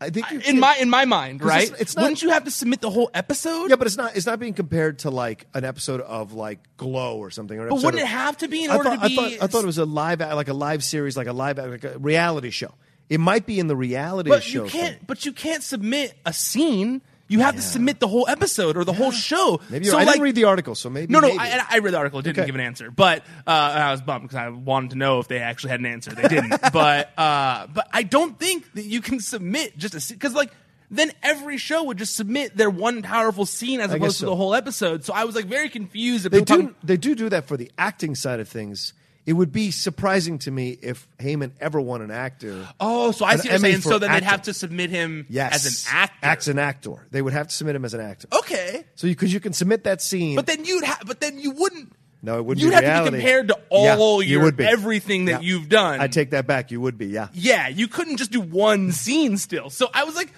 I 0.00 0.10
think 0.10 0.30
in 0.46 0.60
my 0.60 0.76
in 0.80 0.90
my 0.90 1.04
mind, 1.04 1.42
right? 1.42 1.62
it's- 1.64 1.80
it's 1.80 1.96
not- 1.96 2.02
Wouldn't 2.02 2.22
you 2.22 2.30
have 2.30 2.44
to 2.44 2.50
submit 2.50 2.80
the 2.80 2.90
whole 2.90 3.10
episode? 3.14 3.70
Yeah, 3.70 3.76
but 3.76 3.86
it's 3.86 3.96
not. 3.96 4.16
It's 4.16 4.26
not 4.26 4.38
being 4.38 4.52
compared 4.52 4.98
to 5.00 5.10
like 5.10 5.46
an 5.54 5.64
episode 5.64 6.00
of 6.02 6.32
like 6.34 6.58
Glow 6.76 7.16
or 7.18 7.30
something. 7.30 7.58
Or 7.58 7.68
But 7.68 7.76
wouldn't 7.76 7.94
of- 7.94 8.00
it 8.00 8.06
have 8.08 8.36
to 8.38 8.48
be 8.48 8.64
in 8.64 8.70
I 8.70 8.76
order 8.76 8.90
thought, 8.90 9.02
to 9.02 9.08
be? 9.08 9.14
I 9.18 9.30
thought, 9.36 9.42
I 9.42 9.46
thought 9.46 9.62
it 9.62 9.66
was 9.66 9.78
a 9.78 9.84
live, 9.84 10.20
like 10.20 10.48
a 10.48 10.52
live 10.54 10.84
series, 10.84 11.16
like 11.16 11.26
a 11.28 11.32
live, 11.32 11.58
like 11.58 11.84
a 11.84 11.98
reality 11.98 12.50
show. 12.50 12.74
It 13.08 13.20
might 13.20 13.46
be 13.46 13.58
in 13.60 13.66
the 13.66 13.76
reality 13.76 14.30
But 14.30 14.42
show. 14.42 14.64
you 14.64 14.70
can't. 14.70 14.96
thing. 14.96 15.04
But 15.06 15.24
you 15.24 15.32
can't 15.32 15.62
submit 15.62 16.14
a 16.26 16.32
scene. 16.32 17.00
You 17.28 17.40
have 17.40 17.56
to 17.56 17.62
submit 17.62 18.00
the 18.00 18.08
whole 18.08 18.28
episode 18.28 18.76
or 18.76 18.84
the 18.84 18.92
whole 18.92 19.10
show. 19.10 19.60
Maybe 19.70 19.86
so 19.86 19.96
I 19.96 20.04
like, 20.04 20.14
didn't 20.14 20.22
read 20.24 20.34
the 20.34 20.44
article, 20.44 20.74
so 20.74 20.90
maybe 20.90 21.12
No, 21.12 21.20
no, 21.20 21.28
maybe. 21.28 21.38
I, 21.40 21.64
I 21.70 21.78
read 21.78 21.94
the 21.94 21.98
article. 21.98 22.18
It 22.18 22.22
didn't 22.24 22.38
Okay. 22.40 22.46
give 22.46 22.54
an 22.54 22.60
answer, 22.60 22.90
but 22.90 23.22
uh, 23.46 23.50
I 23.50 23.90
was 23.92 24.02
bummed 24.02 24.22
because 24.24 24.36
I 24.36 24.48
wanted 24.50 24.90
to 24.90 24.96
know 24.96 25.20
if 25.20 25.28
they 25.28 25.38
actually 25.38 25.70
had 25.70 25.80
an 25.80 25.86
answer. 25.86 26.10
They 26.14 26.28
didn't. 26.28 26.60
but 26.72 27.18
uh, 27.18 27.66
but 27.68 27.88
I 27.92 28.02
don't 28.02 28.38
think 28.38 28.70
that 28.74 28.84
you 28.84 29.00
can 29.00 29.20
submit 29.20 29.76
just 29.78 29.94
a 30.10 30.12
because 30.14 30.34
like 30.34 30.52
then 30.90 31.12
every 31.22 31.56
show 31.56 31.84
would 31.84 31.96
just 31.98 32.14
submit 32.14 32.56
their 32.56 32.70
one 32.70 33.02
powerful 33.02 33.46
scene 33.46 33.80
as 33.80 33.92
opposed 33.92 34.18
to 34.18 34.20
so. 34.20 34.26
the 34.26 34.36
whole 34.36 34.54
episode. 34.54 35.04
So 35.04 35.12
I 35.14 35.24
was 35.24 35.34
like 35.34 35.46
very 35.46 35.68
confused. 35.70 36.26
if 36.26 36.32
They 36.32 36.42
do. 36.42 36.74
They 36.84 36.96
do 36.98 37.14
do 37.14 37.30
that 37.30 37.46
for 37.46 37.56
the 37.56 37.70
acting 37.78 38.14
side 38.14 38.38
of 38.40 38.48
things. 38.48 38.92
It 39.26 39.32
would 39.32 39.52
be 39.52 39.70
surprising 39.70 40.38
to 40.40 40.50
me 40.50 40.76
if 40.82 41.08
Heyman 41.18 41.52
ever 41.58 41.80
won 41.80 42.02
an 42.02 42.10
actor. 42.10 42.68
Oh, 42.78 43.10
so 43.10 43.24
I 43.24 43.36
see 43.36 43.48
what 43.48 43.52
you're 43.52 43.58
saying. 43.58 43.80
So 43.80 43.98
then 43.98 44.12
they'd 44.12 44.22
have 44.22 44.42
to 44.42 44.52
submit 44.52 44.90
him 44.90 45.24
Yes, 45.30 45.54
as 45.64 45.86
an 45.86 45.96
actor. 45.96 46.18
Acts 46.22 46.48
an 46.48 46.58
actor. 46.58 47.06
They 47.10 47.22
would 47.22 47.32
have 47.32 47.48
to 47.48 47.54
submit 47.54 47.74
him 47.74 47.84
as 47.86 47.94
an 47.94 48.00
actor. 48.02 48.28
Okay. 48.38 48.84
So 48.96 49.06
because 49.08 49.32
you, 49.32 49.40
can 49.40 49.54
submit 49.54 49.84
that 49.84 50.02
scene, 50.02 50.36
But 50.36 50.46
then 50.46 50.66
you'd 50.66 50.84
have, 50.84 51.02
but 51.06 51.20
then 51.20 51.38
you 51.38 51.52
wouldn't. 51.52 51.92
no, 52.22 52.38
it 52.38 52.44
wouldn't. 52.44 52.62
You'd 52.62 52.74
have 52.74 52.82
reality. 52.82 53.04
to 53.06 53.10
be 53.12 53.18
compared 53.18 53.48
to 53.48 53.58
Yeah, 53.72 53.96
all 53.98 54.22
you 54.22 54.32
your 54.32 54.42
would 54.42 54.56
be. 54.56 54.64
everything 54.66 55.24
that 55.26 55.42
Yeah. 55.42 55.48
you've 55.48 55.68
done. 55.70 56.00
I 56.02 56.06
take 56.08 56.30
that 56.30 56.46
back. 56.46 56.70
You 56.70 56.82
would 56.82 56.98
be. 56.98 57.06
Yeah. 57.06 57.28
Yeah, 57.32 57.68
you 57.68 57.88
couldn't 57.88 58.18
just 58.18 58.30
do 58.30 58.42
one 58.42 58.92
scene 58.92 59.38
still. 59.38 59.70
So 59.70 59.88
I 59.94 60.04
was 60.04 60.14
like, 60.16 60.32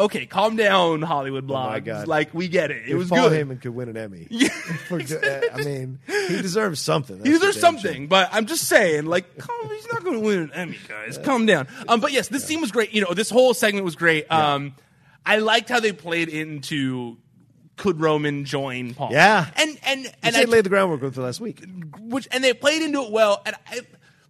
okay, 0.00 0.26
calm 0.26 0.56
down, 0.56 1.02
Hollywood. 1.02 1.44
Oh 1.50 1.54
my 1.54 1.80
God. 1.80 2.08
Like 2.08 2.34
we 2.34 2.48
get 2.48 2.70
it. 2.70 2.82
It 2.88 2.94
was 2.94 3.08
Paul 3.08 3.28
good. 3.28 3.46
Heyman 3.48 3.60
could 3.62 3.74
win 3.74 3.88
an 3.88 3.96
Emmy. 3.96 4.26
Yeah, 4.30 4.48
For- 4.88 5.00
I 5.00 5.56
mean, 5.64 5.98
he 6.06 6.40
deserves 6.42 6.80
something. 6.80 7.16
He 7.18 7.22
That's 7.30 7.38
deserves 7.40 7.56
for 7.56 7.62
damn 7.62 7.78
something, 7.78 8.06
but 8.08 8.28
I'm 8.32 8.46
just 8.46 8.64
saying, 8.68 9.06
like, 9.06 9.38
calm, 9.38 9.68
he's 9.68 9.86
not 9.92 10.02
going 10.02 10.14
to 10.14 10.20
win 10.26 10.38
an 10.40 10.52
Emmy, 10.54 10.78
guys. 10.88 11.18
Calm 11.18 11.46
down. 11.46 11.68
Um, 11.88 12.00
but 12.00 12.12
yes, 12.12 12.28
this 12.28 12.44
scene 12.44 12.60
was 12.60 12.70
great. 12.72 12.92
You 12.92 13.02
know, 13.02 13.14
this 13.14 13.30
whole 13.30 13.54
segment 13.54 13.84
was 13.84 13.96
great. 13.96 14.30
Um, 14.30 14.74
I 15.24 15.36
liked 15.38 15.68
how 15.68 15.80
they 15.80 15.92
played 15.92 16.28
into 16.28 17.16
could 17.76 18.00
Roman 18.00 18.44
join 18.44 18.92
Paul? 18.94 19.08
Yeah. 19.12 19.48
and 19.56 19.78
and 19.84 20.06
and 20.22 20.36
I, 20.36 20.40
they 20.40 20.46
laid 20.46 20.64
the 20.64 20.68
groundwork 20.68 21.00
with 21.02 21.14
for 21.14 21.22
last 21.22 21.40
week. 21.40 21.64
which 21.98 22.28
and 22.30 22.44
they 22.44 22.52
played 22.52 22.82
into 22.82 23.00
it 23.02 23.10
well. 23.10 23.40
And 23.46 23.56
I, 23.66 23.80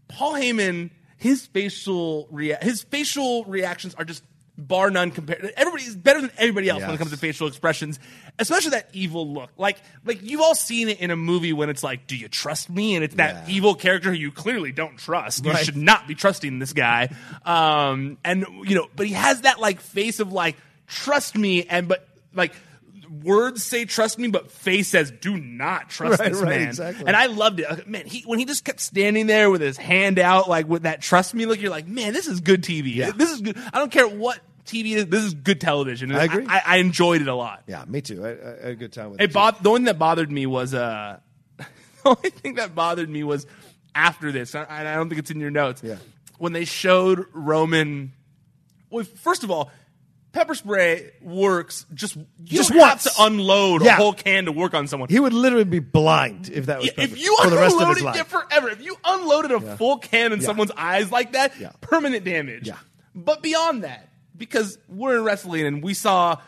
Paul 0.09 0.35
Heyman, 0.35 0.91
his 1.17 1.47
facial 1.47 2.29
rea- 2.31 2.59
his 2.63 2.83
facial 2.85 3.45
reactions 3.47 3.95
are 3.97 4.05
just 4.05 4.23
bar 4.69 4.91
none 4.91 5.11
compared. 5.11 5.53
Everybody's 5.57 5.95
better 5.97 6.21
than 6.21 6.31
everybody 6.39 6.69
else 6.69 6.83
when 6.83 6.91
it 6.93 6.99
comes 6.99 7.11
to 7.11 7.17
facial 7.17 7.49
expressions, 7.49 7.99
especially 8.39 8.71
that 8.71 8.89
evil 8.93 9.33
look. 9.33 9.51
Like 9.57 9.79
like 10.05 10.23
you've 10.23 10.41
all 10.41 10.55
seen 10.55 10.89
it 10.89 11.01
in 11.01 11.11
a 11.11 11.17
movie 11.17 11.53
when 11.53 11.69
it's 11.71 11.83
like, 11.83 12.07
"Do 12.07 12.17
you 12.17 12.29
trust 12.29 12.71
me?" 12.71 12.95
And 12.95 13.05
it's 13.05 13.15
that 13.17 13.49
Yeah. 13.49 13.55
evil 13.55 13.75
character 13.75 14.11
who 14.11 14.17
you 14.17 14.31
clearly 14.31 14.73
don't 14.73 14.97
trust. 14.97 15.45
You 15.45 15.57
should 15.57 15.77
not 15.77 16.07
be 16.07 16.15
trusting 16.15 16.59
this 16.59 16.73
guy. 16.73 17.09
Um, 17.45 18.19
and 18.25 18.47
you 18.65 18.75
know, 18.77 18.89
but 18.95 19.07
he 19.07 19.13
has 19.15 19.43
that 19.43 19.61
like 19.61 19.81
face 19.81 20.21
of 20.21 20.33
like, 20.33 20.57
"Trust 20.87 21.37
me," 21.37 21.65
and 21.67 21.89
but 21.89 22.07
like. 22.35 22.53
Words 23.25 23.65
say 23.65 23.87
trust 23.87 24.21
me, 24.21 24.29
but 24.29 24.53
face 24.53 24.87
says 24.87 25.11
do 25.11 25.37
not 25.37 25.91
trust 25.91 26.21
Right, 26.21 26.31
this 26.31 26.41
right, 26.41 26.49
man. 26.61 26.69
exactly. 26.69 27.07
And 27.09 27.17
I 27.17 27.27
loved 27.27 27.59
it. 27.59 27.89
Man, 27.89 28.07
he 28.07 28.23
when 28.23 28.39
he 28.39 28.45
just 28.45 28.65
kept 28.65 28.79
standing 28.79 29.27
there 29.27 29.51
with 29.51 29.61
his 29.61 29.77
hand 29.77 30.21
out, 30.21 30.49
like 30.49 30.69
with 30.69 30.85
that 30.85 31.03
trust 31.03 31.35
me 31.35 31.45
look, 31.45 31.61
you're 31.61 31.73
like, 31.73 31.89
man, 31.89 32.13
this 32.13 32.29
is 32.29 32.39
good 32.41 32.63
TV. 32.63 32.95
Yeah. 32.95 33.11
This 33.11 33.33
is 33.33 33.41
good. 33.41 33.57
I 33.73 33.79
don't 33.81 33.91
care 33.91 34.07
what 34.07 34.39
TV. 34.71 35.09
This 35.09 35.25
is 35.25 35.35
good 35.35 35.61
television. 35.61 36.13
I 36.15 36.25
agree. 36.25 36.47
I, 36.49 36.63
I 36.65 36.77
enjoyed 36.77 37.21
it 37.23 37.29
a 37.29 37.35
lot. 37.35 37.63
Yeah, 37.67 37.85
me 37.87 38.01
too. 38.01 38.25
I, 38.25 38.29
I 38.31 38.31
had 38.31 38.71
a 38.73 38.75
good 38.77 38.93
time 38.93 39.11
with 39.11 39.21
It 39.21 39.35
it. 39.35 39.63
the 39.63 39.71
one 39.71 39.85
that 39.85 39.99
bothered 39.99 40.31
me 40.31 40.47
was 40.47 40.73
uh, 40.75 41.19
the 41.59 41.67
only 42.05 42.31
thing 42.31 42.55
that 42.55 42.75
bothered 42.75 43.09
me 43.11 43.25
was 43.25 43.47
after 43.95 44.33
this. 44.33 44.55
I, 44.55 44.67
I 44.69 44.95
don't 44.95 45.09
think 45.09 45.19
it's 45.19 45.31
in 45.31 45.41
your 45.41 45.51
notes. 45.51 45.83
Yeah. 45.83 45.97
When 46.39 46.53
they 46.53 46.65
showed 46.65 47.27
Roman. 47.33 48.13
Well, 48.91 49.05
first 49.05 49.45
of 49.45 49.51
all. 49.51 49.71
Pepper 50.33 50.55
spray 50.55 51.11
works 51.23 51.87
just 51.93 52.15
you 52.15 52.25
Just 52.45 52.73
once. 52.73 53.03
have 53.03 53.15
to 53.17 53.23
unload 53.25 53.83
Yeah. 53.83 53.95
a 53.95 53.97
whole 53.97 54.13
can 54.13 54.45
to 54.45 54.53
work 54.53 54.75
on 54.75 54.87
someone. 54.87 55.09
He 55.09 55.19
would 55.19 55.33
literally 55.33 55.65
be 55.65 55.81
blind 55.81 56.49
if 56.55 56.67
that 56.67 56.79
was 56.79 56.87
Yeah, 56.87 56.93
if 57.03 57.11
pepper- 57.11 57.17
you 57.21 57.37
for 57.43 57.51
the 57.51 57.57
rest 57.57 57.75
of 57.75 57.89
his 57.89 57.99
unloaded 57.99 58.05
life. 58.05 58.21
it 58.21 58.27
forever, 58.29 58.69
if 58.69 58.81
you 58.81 58.95
unloaded 59.05 59.51
a 59.51 59.77
full 59.77 59.99
can 59.99 60.33
in 60.33 60.41
someone's 60.41 60.71
eyes 60.77 61.11
like 61.11 61.33
that, 61.33 61.59
Yeah. 61.59 61.73
permanent 61.81 62.23
damage. 62.25 62.69
Yeah. 62.69 62.77
But 63.13 63.43
beyond 63.43 63.83
that, 63.83 64.09
because 64.41 64.77
we're 64.89 65.17
in 65.19 65.23
wrestling 65.23 65.65
and 65.67 65.83
we 65.85 65.95
saw 65.95 66.39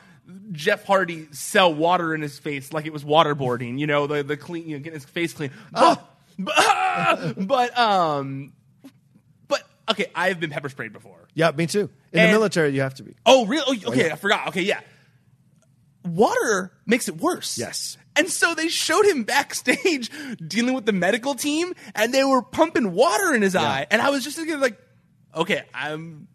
Jeff 0.50 0.84
Hardy 0.84 1.28
sell 1.30 1.72
water 1.72 2.12
in 2.14 2.22
his 2.22 2.38
face 2.40 2.72
like 2.72 2.86
it 2.86 2.92
was 2.92 3.04
waterboarding, 3.04 3.78
you 3.78 3.86
know, 3.86 4.08
the 4.08 4.24
the 4.24 4.36
clean, 4.36 4.66
you 4.68 4.76
know, 4.76 4.82
getting 4.82 4.98
his 4.98 5.04
face 5.04 5.32
clean. 5.32 5.52
Oh. 5.74 5.96
But, 6.38 6.54
but, 7.36 7.46
but 7.46 7.78
um, 7.78 8.52
but 9.46 9.62
okay, 9.90 10.06
I've 10.14 10.40
been 10.40 10.50
pepper 10.50 10.68
sprayed 10.70 10.92
before. 10.92 11.28
yeah, 11.34 11.50
me 11.52 11.66
too. 11.66 11.90
In 12.12 12.18
And- 12.20 12.28
the 12.30 12.32
military, 12.32 12.70
you 12.70 12.80
have 12.80 12.94
to 12.94 13.02
be. 13.04 13.14
Oh, 13.26 13.46
really? 13.46 13.78
Oh, 13.84 13.88
oh, 13.88 13.92
okay, 13.92 14.06
yeah. 14.08 14.12
I 14.14 14.16
forgot. 14.16 14.48
Okay, 14.48 14.62
yeah. 14.62 14.80
Water 16.04 16.72
makes 16.86 17.08
it 17.08 17.18
worse. 17.18 17.58
Yes. 17.58 17.96
And 18.16 18.28
so 18.28 18.54
they 18.54 18.68
showed 18.68 19.06
him 19.06 19.22
backstage 19.22 20.10
dealing 20.46 20.74
with 20.74 20.84
the 20.84 20.92
medical 20.92 21.34
team, 21.34 21.72
and 21.94 22.12
they 22.12 22.24
were 22.24 22.42
pumping 22.42 22.92
water 22.92 23.34
in 23.34 23.40
his 23.42 23.54
eye. 23.54 23.86
And 23.90 24.02
I 24.02 24.10
was 24.10 24.24
just 24.24 24.36
thinking, 24.36 24.58
like, 24.60 24.78
okay, 25.34 25.62
I'm 25.72 26.26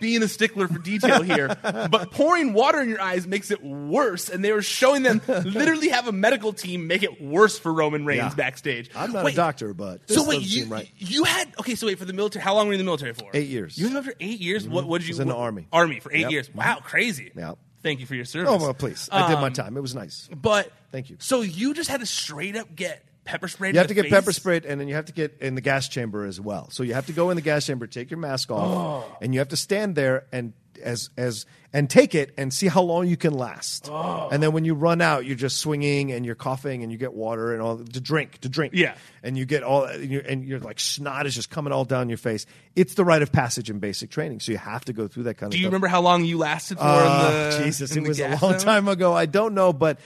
being 0.00 0.22
a 0.22 0.28
stickler 0.28 0.66
for 0.66 0.78
detail 0.78 1.22
here, 1.22 1.48
but 1.62 2.10
pouring 2.10 2.52
water 2.52 2.80
in 2.80 2.88
your 2.88 3.00
eyes 3.00 3.26
makes 3.26 3.50
it 3.50 3.62
worse. 3.62 4.28
And 4.28 4.42
they 4.44 4.52
were 4.52 4.62
showing 4.62 5.02
them 5.02 5.20
literally 5.28 5.90
have 5.90 6.08
a 6.08 6.12
medical 6.12 6.52
team 6.52 6.86
make 6.86 7.02
it 7.02 7.22
worse 7.22 7.58
for 7.58 7.72
Roman 7.72 8.04
Reigns 8.04 8.18
Yeah. 8.18 8.34
backstage. 8.34 8.90
I'm 8.96 9.12
not 9.12 9.24
Wait, 9.24 9.34
a 9.34 9.36
doctor, 9.36 9.74
but 9.74 10.06
this 10.06 10.16
so 10.16 10.24
wait, 10.26 10.36
doesn't 10.40 10.50
you, 10.50 10.62
seem 10.62 10.72
right. 10.72 10.90
you 10.98 11.24
had 11.24 11.52
okay. 11.60 11.74
So 11.74 11.86
wait 11.86 11.98
for 11.98 12.04
the 12.06 12.12
military. 12.12 12.42
How 12.42 12.54
long 12.54 12.66
were 12.66 12.72
you 12.72 12.78
in 12.80 12.84
the 12.84 12.88
military 12.88 13.12
for? 13.12 13.30
Eight 13.34 13.48
years. 13.48 13.76
You 13.78 13.84
were 13.84 13.88
in 13.88 13.94
the 13.94 14.00
military 14.00 14.14
for 14.28 14.32
eight 14.34 14.40
years. 14.40 14.68
What? 14.68 14.86
What 14.86 14.98
did 15.00 15.08
you? 15.08 15.12
Was 15.12 15.20
in 15.20 15.28
the 15.28 15.34
what- 15.34 15.40
Army. 15.42 15.66
Army 15.72 16.00
for 16.00 16.10
eight 16.12 16.20
Yep. 16.22 16.30
years. 16.30 16.54
Wow, 16.54 16.78
crazy. 16.82 17.30
Yep. 17.36 17.58
Thank 17.82 18.00
you 18.00 18.06
for 18.06 18.14
your 18.14 18.24
service. 18.24 18.50
Oh 18.52 18.58
well, 18.58 18.74
please. 18.74 19.08
I 19.12 19.28
did 19.28 19.36
my 19.40 19.46
Um, 19.48 19.52
time. 19.52 19.76
It 19.76 19.80
was 19.80 19.94
nice. 19.94 20.28
But 20.34 20.72
Thank 20.92 21.08
you. 21.08 21.16
So 21.20 21.42
you 21.42 21.72
just 21.74 21.88
had 21.88 22.00
to 22.00 22.06
straight 22.06 22.56
up 22.56 22.74
get 22.74 23.04
pepper 23.24 23.48
sprayed. 23.48 23.74
You 23.74 23.78
have 23.78 23.88
to 23.88 23.94
get 23.94 24.04
face? 24.04 24.12
pepper 24.12 24.32
sprayed, 24.32 24.64
and 24.64 24.80
then 24.80 24.88
you 24.88 24.94
have 24.94 25.06
to 25.06 25.12
get 25.12 25.38
in 25.40 25.54
the 25.54 25.60
gas 25.60 25.88
chamber 25.88 26.24
as 26.24 26.40
well. 26.40 26.68
So 26.70 26.82
you 26.82 26.94
have 26.94 27.06
to 27.06 27.12
go 27.12 27.30
in 27.30 27.36
the 27.36 27.42
gas 27.42 27.66
chamber, 27.66 27.86
take 27.86 28.10
your 28.10 28.18
mask 28.18 28.50
off, 28.50 29.04
Oh. 29.10 29.16
and 29.20 29.32
you 29.34 29.40
have 29.40 29.48
to 29.48 29.56
stand 29.56 29.94
there 29.94 30.26
and 30.32 30.52
as 30.82 31.10
as 31.18 31.44
and 31.74 31.90
take 31.90 32.14
it 32.14 32.32
and 32.38 32.54
see 32.54 32.66
how 32.66 32.80
long 32.80 33.06
you 33.06 33.16
can 33.18 33.34
last. 33.34 33.90
Oh. 33.92 34.30
And 34.32 34.42
then 34.42 34.52
when 34.52 34.64
you 34.64 34.72
run 34.74 35.02
out, 35.02 35.26
you're 35.26 35.36
just 35.36 35.58
swinging 35.58 36.10
and 36.10 36.24
you're 36.24 36.34
coughing 36.34 36.82
and 36.82 36.90
you 36.90 36.96
get 36.96 37.12
water 37.12 37.52
and 37.52 37.60
all 37.60 37.76
to 37.76 38.00
drink 38.00 38.38
to 38.38 38.48
drink. 38.48 38.72
Yeah. 38.74 38.94
and 39.22 39.36
you 39.36 39.44
get 39.44 39.62
all 39.62 39.84
and 39.84 40.10
you're, 40.10 40.22
and 40.22 40.42
you're 40.42 40.58
like 40.58 40.80
snot 40.80 41.26
is 41.26 41.34
just 41.34 41.50
coming 41.50 41.70
all 41.74 41.84
down 41.84 42.08
your 42.08 42.16
face. 42.16 42.46
It's 42.76 42.94
the 42.94 43.04
rite 43.04 43.20
of 43.20 43.30
passage 43.30 43.68
in 43.68 43.78
basic 43.78 44.08
training, 44.10 44.40
so 44.40 44.52
you 44.52 44.58
have 44.58 44.84
to 44.86 44.94
go 44.94 45.06
through 45.06 45.24
that 45.24 45.34
kind 45.34 45.50
Do 45.50 45.56
of. 45.56 45.58
Do 45.58 45.58
you 45.58 45.64
stuff. 45.64 45.70
remember 45.72 45.88
how 45.88 46.00
long 46.00 46.24
you 46.24 46.38
lasted 46.38 46.78
for? 46.78 46.84
Uh, 46.84 47.50
the, 47.58 47.64
Jesus, 47.64 47.94
it 47.94 48.02
was 48.02 48.18
a 48.18 48.28
long 48.30 48.38
zone? 48.38 48.58
time 48.58 48.88
ago. 48.88 49.12
I 49.12 49.26
don't 49.26 49.52
know, 49.52 49.74
but 49.74 50.00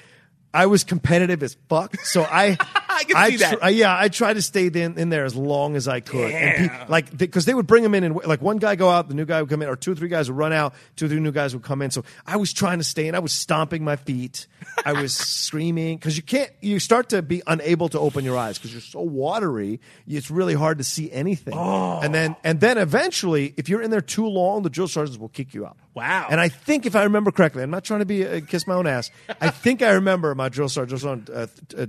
I 0.53 0.67
was 0.67 0.83
competitive 0.83 1.43
as 1.45 1.57
fuck. 1.69 1.97
So 2.01 2.23
I, 2.25 2.59
I 2.95 3.05
can 3.05 3.31
see 3.31 3.37
that. 3.39 3.61
tr- 3.61 3.69
yeah, 3.69 3.97
I 3.99 4.09
tried 4.09 4.35
to 4.35 4.43
stay 4.43 4.67
in, 4.67 4.99
in 4.99 5.09
there 5.09 5.25
as 5.25 5.35
long 5.35 5.77
as 5.77 5.89
I 5.89 6.01
could. 6.01 6.31
And 6.31 6.69
Damn. 6.71 6.89
like, 6.89 7.17
because 7.17 7.45
they 7.45 7.55
would 7.55 7.67
bring 7.67 7.83
them 7.83 7.95
in, 7.95 8.05
and 8.05 8.15
like 8.25 8.41
one 8.41 8.59
guy 8.59 8.77
go 8.77 8.89
out, 8.89 9.09
the 9.09 9.15
new 9.15 9.25
guy 9.25 9.41
would 9.43 9.51
come 9.51 9.63
in, 9.63 9.69
or 9.69 9.77
two 9.77 9.93
or 9.93 9.95
three 9.95 10.09
guys 10.09 10.31
would 10.31 10.37
run 10.39 10.53
out, 10.53 10.75
two 10.97 11.07
or 11.07 11.09
three 11.09 11.21
new 11.21 11.33
guys 11.33 11.55
would 11.55 11.65
come 11.65 11.83
in. 11.83 11.91
So 11.91 12.05
I 12.27 12.37
was 12.37 12.53
trying 12.53 12.79
to 12.79 12.85
stay 12.85 13.09
in. 13.09 13.15
I 13.15 13.19
was 13.19 13.33
stomping 13.33 13.85
my 13.85 13.97
feet. 13.97 14.47
I 14.85 14.93
was 14.93 15.15
screaming 15.45 15.97
because 15.97 16.17
you 16.17 16.23
can't. 16.23 16.51
You 16.61 16.79
start 16.79 17.11
to 17.11 17.23
be 17.23 17.43
unable 17.47 17.89
to 17.91 17.99
open 17.99 18.25
your 18.25 18.39
eyes 18.39 18.59
because 18.59 18.73
you're 18.73 18.81
so 18.81 19.01
watery. 19.01 19.81
It's 20.07 20.31
really 20.31 20.55
hard 20.55 20.79
to 20.79 20.85
see 20.85 21.11
anything. 21.11 21.55
Oh. 21.57 22.01
And 22.03 22.15
then, 22.15 22.37
and 22.45 22.61
then 22.61 22.79
eventually, 22.79 23.55
if 23.57 23.69
you're 23.69 23.83
in 23.83 23.91
there 23.91 24.01
too 24.01 24.27
long, 24.27 24.63
the 24.63 24.71
drill 24.71 24.89
sergeants 24.89 25.19
will 25.19 25.29
kick 25.29 25.55
you 25.55 25.67
out. 25.67 25.77
Wow. 25.95 26.27
And 26.29 26.41
I 26.41 26.49
think 26.49 26.87
if 26.87 26.97
I 26.97 27.05
remember 27.05 27.31
correctly, 27.31 27.63
I'm 27.63 27.71
not 27.71 27.85
trying 27.85 28.01
to 28.01 28.07
be 28.07 28.27
uh, 28.27 28.41
kiss 28.47 28.67
my 28.67 28.75
own 28.75 28.87
ass. 28.87 29.11
I 29.41 29.51
think 29.51 29.81
I 29.81 29.93
remember 29.93 30.35
my 30.35 30.49
drill 30.49 30.69
sergeant, 30.69 31.01
drill 31.01 31.23
sergeant 31.25 31.31
uh, 31.31 31.83
uh, 31.83 31.87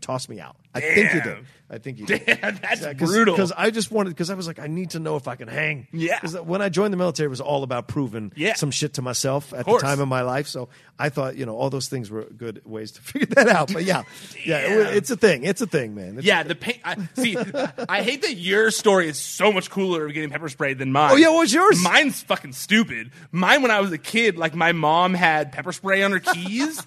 tossed 0.00 0.28
me 0.28 0.38
out. 0.38 0.56
I 0.74 0.80
think 0.80 1.10
he 1.10 1.20
did. 1.20 1.38
I 1.70 1.78
think 1.78 1.98
he 1.98 2.04
did. 2.04 2.24
Damn, 2.26 2.56
that's 2.62 2.82
Yeah, 2.82 2.92
brutal. 2.94 3.34
Because 3.34 3.52
I 3.52 3.70
just 3.70 3.90
wanted, 3.90 4.10
because 4.10 4.30
I 4.30 4.34
was 4.34 4.46
like, 4.46 4.58
I 4.58 4.68
need 4.68 4.90
to 4.90 4.98
know 5.00 5.16
if 5.16 5.26
I 5.28 5.34
can 5.34 5.48
hang. 5.48 5.86
Yeah. 5.92 6.18
Because 6.20 6.38
when 6.40 6.62
I 6.62 6.68
joined 6.68 6.92
the 6.92 6.96
military, 6.96 7.26
it 7.26 7.30
was 7.30 7.40
all 7.40 7.62
about 7.62 7.88
proving 7.88 8.32
Yeah. 8.36 8.54
some 8.54 8.70
shit 8.70 8.94
to 8.94 9.02
myself 9.02 9.52
at 9.52 9.66
the 9.66 9.78
time 9.78 10.00
of 10.00 10.08
my 10.08 10.22
life. 10.22 10.46
So 10.46 10.68
I 10.98 11.08
thought, 11.08 11.36
you 11.36 11.44
know, 11.46 11.56
all 11.56 11.68
those 11.68 11.88
things 11.88 12.10
were 12.10 12.24
good 12.24 12.62
ways 12.64 12.92
to 12.92 13.02
figure 13.02 13.26
that 13.34 13.48
out. 13.48 13.72
But 13.72 13.84
yeah, 13.84 14.02
yeah, 14.44 14.58
it, 14.60 14.96
it's 14.96 15.10
a 15.10 15.16
thing. 15.16 15.44
It's 15.44 15.60
a 15.60 15.66
thing, 15.66 15.94
man. 15.94 16.18
It's 16.18 16.26
Yeah, 16.26 16.42
the 16.42 16.54
pain. 16.54 16.80
I, 16.84 16.96
see, 17.16 17.36
I 17.88 18.02
hate 18.02 18.22
that 18.22 18.34
your 18.34 18.70
story 18.70 19.08
is 19.08 19.18
so 19.18 19.50
much 19.52 19.70
cooler 19.70 20.06
of 20.06 20.12
getting 20.14 20.30
pepper 20.30 20.48
sprayed 20.48 20.78
than 20.78 20.92
mine. 20.92 21.12
Oh, 21.12 21.16
yeah, 21.16 21.28
what 21.28 21.40
was 21.40 21.52
yours? 21.52 21.82
Mine's 21.82 22.22
fucking 22.22 22.52
stupid. 22.52 23.10
Mine, 23.32 23.62
when 23.62 23.70
I 23.70 23.80
was 23.80 23.90
a 23.92 23.98
kid, 23.98 24.36
like 24.38 24.54
my 24.54 24.72
mom 24.72 25.12
had 25.14 25.52
pepper 25.52 25.72
spray 25.72 26.02
on 26.02 26.12
her 26.12 26.20
keys, 26.20 26.82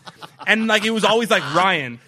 and 0.48 0.68
like 0.68 0.86
it 0.86 0.92
was 0.92 1.04
always 1.04 1.30
like 1.30 1.44
Ryan. 1.54 2.00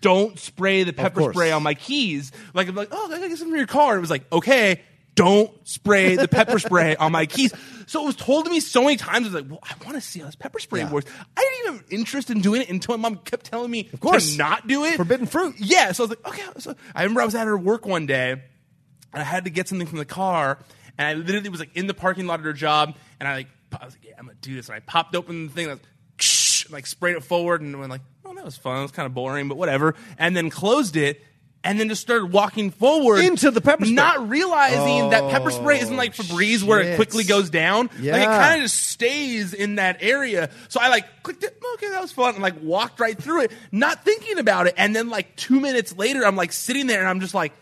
Don't 0.00 0.38
spray 0.38 0.84
the 0.84 0.92
pepper 0.92 1.32
spray 1.32 1.50
on 1.52 1.62
my 1.62 1.74
keys. 1.74 2.32
Like 2.54 2.68
I'm 2.68 2.74
like, 2.74 2.88
oh, 2.92 3.06
I 3.06 3.16
gotta 3.16 3.28
get 3.28 3.38
some 3.38 3.48
from 3.48 3.56
your 3.56 3.66
car. 3.66 3.92
And 3.92 3.98
it 3.98 4.00
was 4.00 4.10
like, 4.10 4.30
okay, 4.32 4.80
don't 5.14 5.50
spray 5.66 6.14
the 6.14 6.28
pepper 6.28 6.60
spray 6.60 6.94
on 7.00 7.10
my 7.10 7.26
keys. 7.26 7.52
So 7.86 8.02
it 8.04 8.06
was 8.06 8.14
told 8.16 8.44
to 8.44 8.50
me 8.50 8.60
so 8.60 8.82
many 8.84 8.96
times. 8.96 9.26
I 9.26 9.30
was 9.30 9.34
like, 9.42 9.50
well, 9.50 9.58
I 9.64 9.74
want 9.84 9.96
to 9.96 10.00
see 10.00 10.20
how 10.20 10.26
this 10.26 10.36
pepper 10.36 10.60
spray 10.60 10.80
Yeah. 10.80 10.92
works. 10.92 11.10
I 11.36 11.40
didn't 11.40 11.58
even 11.66 11.72
have 11.82 11.92
interest 12.00 12.30
in 12.30 12.40
doing 12.40 12.62
it 12.62 12.68
until 12.68 12.96
my 12.96 13.08
mom 13.08 13.18
kept 13.24 13.46
telling 13.46 13.70
me 13.70 13.90
Of 13.92 13.98
course. 13.98 14.32
to 14.32 14.38
not 14.38 14.68
do 14.68 14.84
it. 14.84 14.96
Forbidden 14.96 15.26
fruit. 15.26 15.56
Yeah, 15.58 15.90
so 15.92 16.04
I 16.04 16.06
was 16.06 16.10
like, 16.10 16.28
okay. 16.28 16.42
So 16.58 16.76
I 16.94 17.02
remember 17.02 17.22
I 17.22 17.24
was 17.24 17.34
at 17.34 17.46
her 17.48 17.58
work 17.58 17.84
one 17.86 18.06
day, 18.06 18.30
and 18.32 18.40
I 19.12 19.22
had 19.24 19.44
to 19.44 19.50
get 19.50 19.66
something 19.68 19.86
from 19.88 19.98
the 19.98 20.04
car, 20.04 20.58
and 20.96 21.08
I 21.08 21.14
literally 21.14 21.48
was 21.48 21.58
like 21.60 21.74
in 21.76 21.86
the 21.88 21.94
parking 21.94 22.26
lot 22.26 22.38
at 22.38 22.46
her 22.46 22.52
job, 22.52 22.94
and 23.18 23.28
I 23.28 23.34
like 23.34 23.48
I 23.80 23.84
was 23.84 23.94
like, 23.94 24.04
yeah, 24.04 24.14
I'm 24.18 24.26
gonna 24.26 24.38
do 24.40 24.54
this, 24.54 24.68
and 24.68 24.76
I 24.76 24.80
popped 24.80 25.16
open 25.16 25.48
the 25.48 25.52
thing, 25.52 25.64
and 25.64 25.72
I 25.72 25.74
was, 25.74 25.80
like 25.82 25.88
sprayed 26.86 27.16
it 27.16 27.24
forward, 27.24 27.60
and 27.60 27.78
went 27.78 27.90
like, 27.90 28.02
oh, 28.24 28.34
that 28.34 28.44
was 28.44 28.56
fun. 28.56 28.78
It 28.78 28.82
was 28.82 28.90
kind 28.92 29.06
of 29.06 29.14
boring, 29.14 29.48
but 29.48 29.56
whatever. 29.56 29.94
And 30.18 30.36
then 30.36 30.50
closed 30.50 30.96
it, 30.96 31.22
and 31.64 31.80
then 31.80 31.88
just 31.88 32.00
started 32.00 32.32
walking 32.32 32.70
forward 32.70 33.24
Into 33.24 33.50
the 33.50 33.60
pepper 33.60 33.84
spray. 33.84 33.94
not 33.94 34.28
realizing 34.28 35.10
that 35.10 35.30
pepper 35.30 35.50
spray 35.50 35.80
isn't 35.80 35.94
Oh, 35.94 35.98
like 35.98 36.14
Febreze 36.14 36.62
where 36.62 36.80
it 36.80 36.96
quickly 36.96 37.24
goes 37.24 37.50
down. 37.50 37.90
Like 37.98 38.22
it 38.22 38.26
kind 38.26 38.56
of 38.56 38.62
just 38.62 38.80
stays 38.82 39.54
in 39.54 39.74
that 39.74 39.98
area. 40.00 40.50
So 40.68 40.80
I 40.80 40.88
like 40.88 41.04
clicked 41.24 41.42
it. 41.42 41.60
Okay, 41.74 41.88
that 41.90 42.00
was 42.00 42.12
fun. 42.12 42.34
And 42.34 42.42
like 42.42 42.62
walked 42.62 43.00
right 43.00 43.20
through 43.20 43.42
it, 43.42 43.52
not 43.72 44.04
thinking 44.04 44.38
about 44.38 44.68
it. 44.68 44.74
And 44.76 44.94
then 44.94 45.08
like 45.08 45.34
two 45.36 45.58
minutes 45.58 45.96
later, 45.96 46.24
I'm 46.24 46.36
like 46.36 46.52
sitting 46.52 46.86
there 46.86 47.00
and 47.00 47.08
I'm 47.08 47.20
just 47.20 47.34
like. 47.34 47.52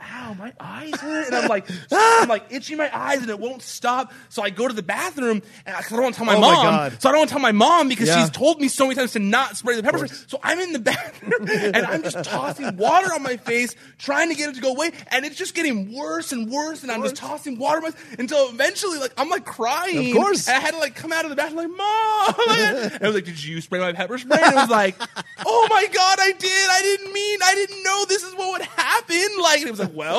Ow, 0.00 0.23
my 0.32 0.52
eyes 0.58 0.94
hurt, 1.00 1.26
and 1.26 1.34
I'm 1.34 1.48
like, 1.48 1.66
ah! 1.92 2.22
I'm 2.22 2.28
like 2.28 2.46
itching 2.50 2.78
my 2.78 2.88
eyes, 2.96 3.18
and 3.20 3.28
it 3.28 3.38
won't 3.38 3.60
stop. 3.60 4.12
So 4.30 4.42
I 4.42 4.48
go 4.50 4.66
to 4.66 4.72
the 4.74 4.82
bathroom, 4.82 5.42
and 5.66 5.76
I, 5.76 5.82
don't 5.82 6.02
want 6.02 6.14
to 6.14 6.18
tell 6.18 6.26
my 6.26 6.36
Oh 6.36 6.40
my 6.40 6.52
mom. 6.52 6.64
God. 6.64 7.02
So 7.02 7.08
I 7.08 7.12
don't 7.12 7.18
want 7.20 7.28
to 7.28 7.32
tell 7.34 7.42
my 7.42 7.52
mom 7.52 7.88
because 7.88 8.08
Yeah. 8.08 8.20
she's 8.22 8.30
told 8.30 8.60
me 8.60 8.68
so 8.68 8.84
many 8.84 8.94
times 8.94 9.12
to 9.12 9.18
not 9.18 9.56
spray 9.58 9.76
the 9.76 9.82
pepper 9.82 9.98
spray. 10.06 10.16
So 10.28 10.40
I'm 10.42 10.58
in 10.60 10.72
the 10.72 10.78
bathroom, 10.78 11.48
and 11.74 11.84
I'm 11.84 12.02
just 12.02 12.22
tossing 12.24 12.76
water 12.76 13.12
on 13.12 13.22
my 13.22 13.36
face, 13.36 13.74
trying 13.98 14.30
to 14.30 14.34
get 14.34 14.48
it 14.48 14.54
to 14.54 14.60
go 14.62 14.70
away, 14.70 14.92
and 15.08 15.26
it's 15.26 15.36
just 15.36 15.54
getting 15.54 15.92
worse 15.94 16.32
and 16.32 16.50
worse. 16.50 16.82
And 16.82 16.90
I'm 16.90 17.02
just 17.02 17.16
tossing 17.16 17.58
water 17.58 17.78
on 17.78 17.82
my 17.84 17.90
until 18.18 18.48
eventually, 18.48 18.98
like 18.98 19.12
I'm 19.18 19.28
like 19.28 19.44
crying. 19.44 20.10
Of 20.10 20.16
course. 20.16 20.48
and 20.48 20.56
I 20.56 20.60
had 20.60 20.70
to 20.72 20.78
like 20.78 20.94
come 20.94 21.12
out 21.12 21.24
of 21.24 21.30
the 21.30 21.36
bathroom 21.36 21.56
like, 21.56 21.68
mom. 21.76 22.34
and 22.48 23.02
I 23.02 23.06
was 23.06 23.14
like, 23.14 23.24
did 23.24 23.42
you 23.42 23.60
spray 23.60 23.80
my 23.80 23.92
pepper 23.92 24.18
spray? 24.18 24.38
And 24.42 24.52
it 24.52 24.56
was 24.56 24.70
like, 24.70 24.96
oh 25.44 25.66
my 25.70 25.86
god, 25.92 26.18
I 26.20 26.32
did. 26.32 26.68
I 26.70 26.80
didn't 26.82 27.12
mean. 27.12 27.38
I 27.44 27.54
didn't 27.54 27.82
know 27.82 28.04
this 28.06 28.22
is 28.22 28.34
what 28.34 28.52
would 28.52 28.62
happen. 28.68 29.24
Like 29.40 29.58
and 29.60 29.68
it 29.68 29.70
was 29.70 29.80
like, 29.80 29.94
well, 29.94 30.13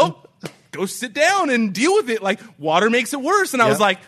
go 0.72 0.86
sit 0.86 1.14
down 1.14 1.50
and 1.50 1.74
deal 1.74 1.94
with 1.96 2.10
it. 2.10 2.22
Like 2.22 2.40
water 2.58 2.90
makes 2.90 3.14
it 3.14 3.22
worse. 3.22 3.54
And 3.54 3.62
I 3.62 3.70
was 3.70 3.80
like. 3.80 4.00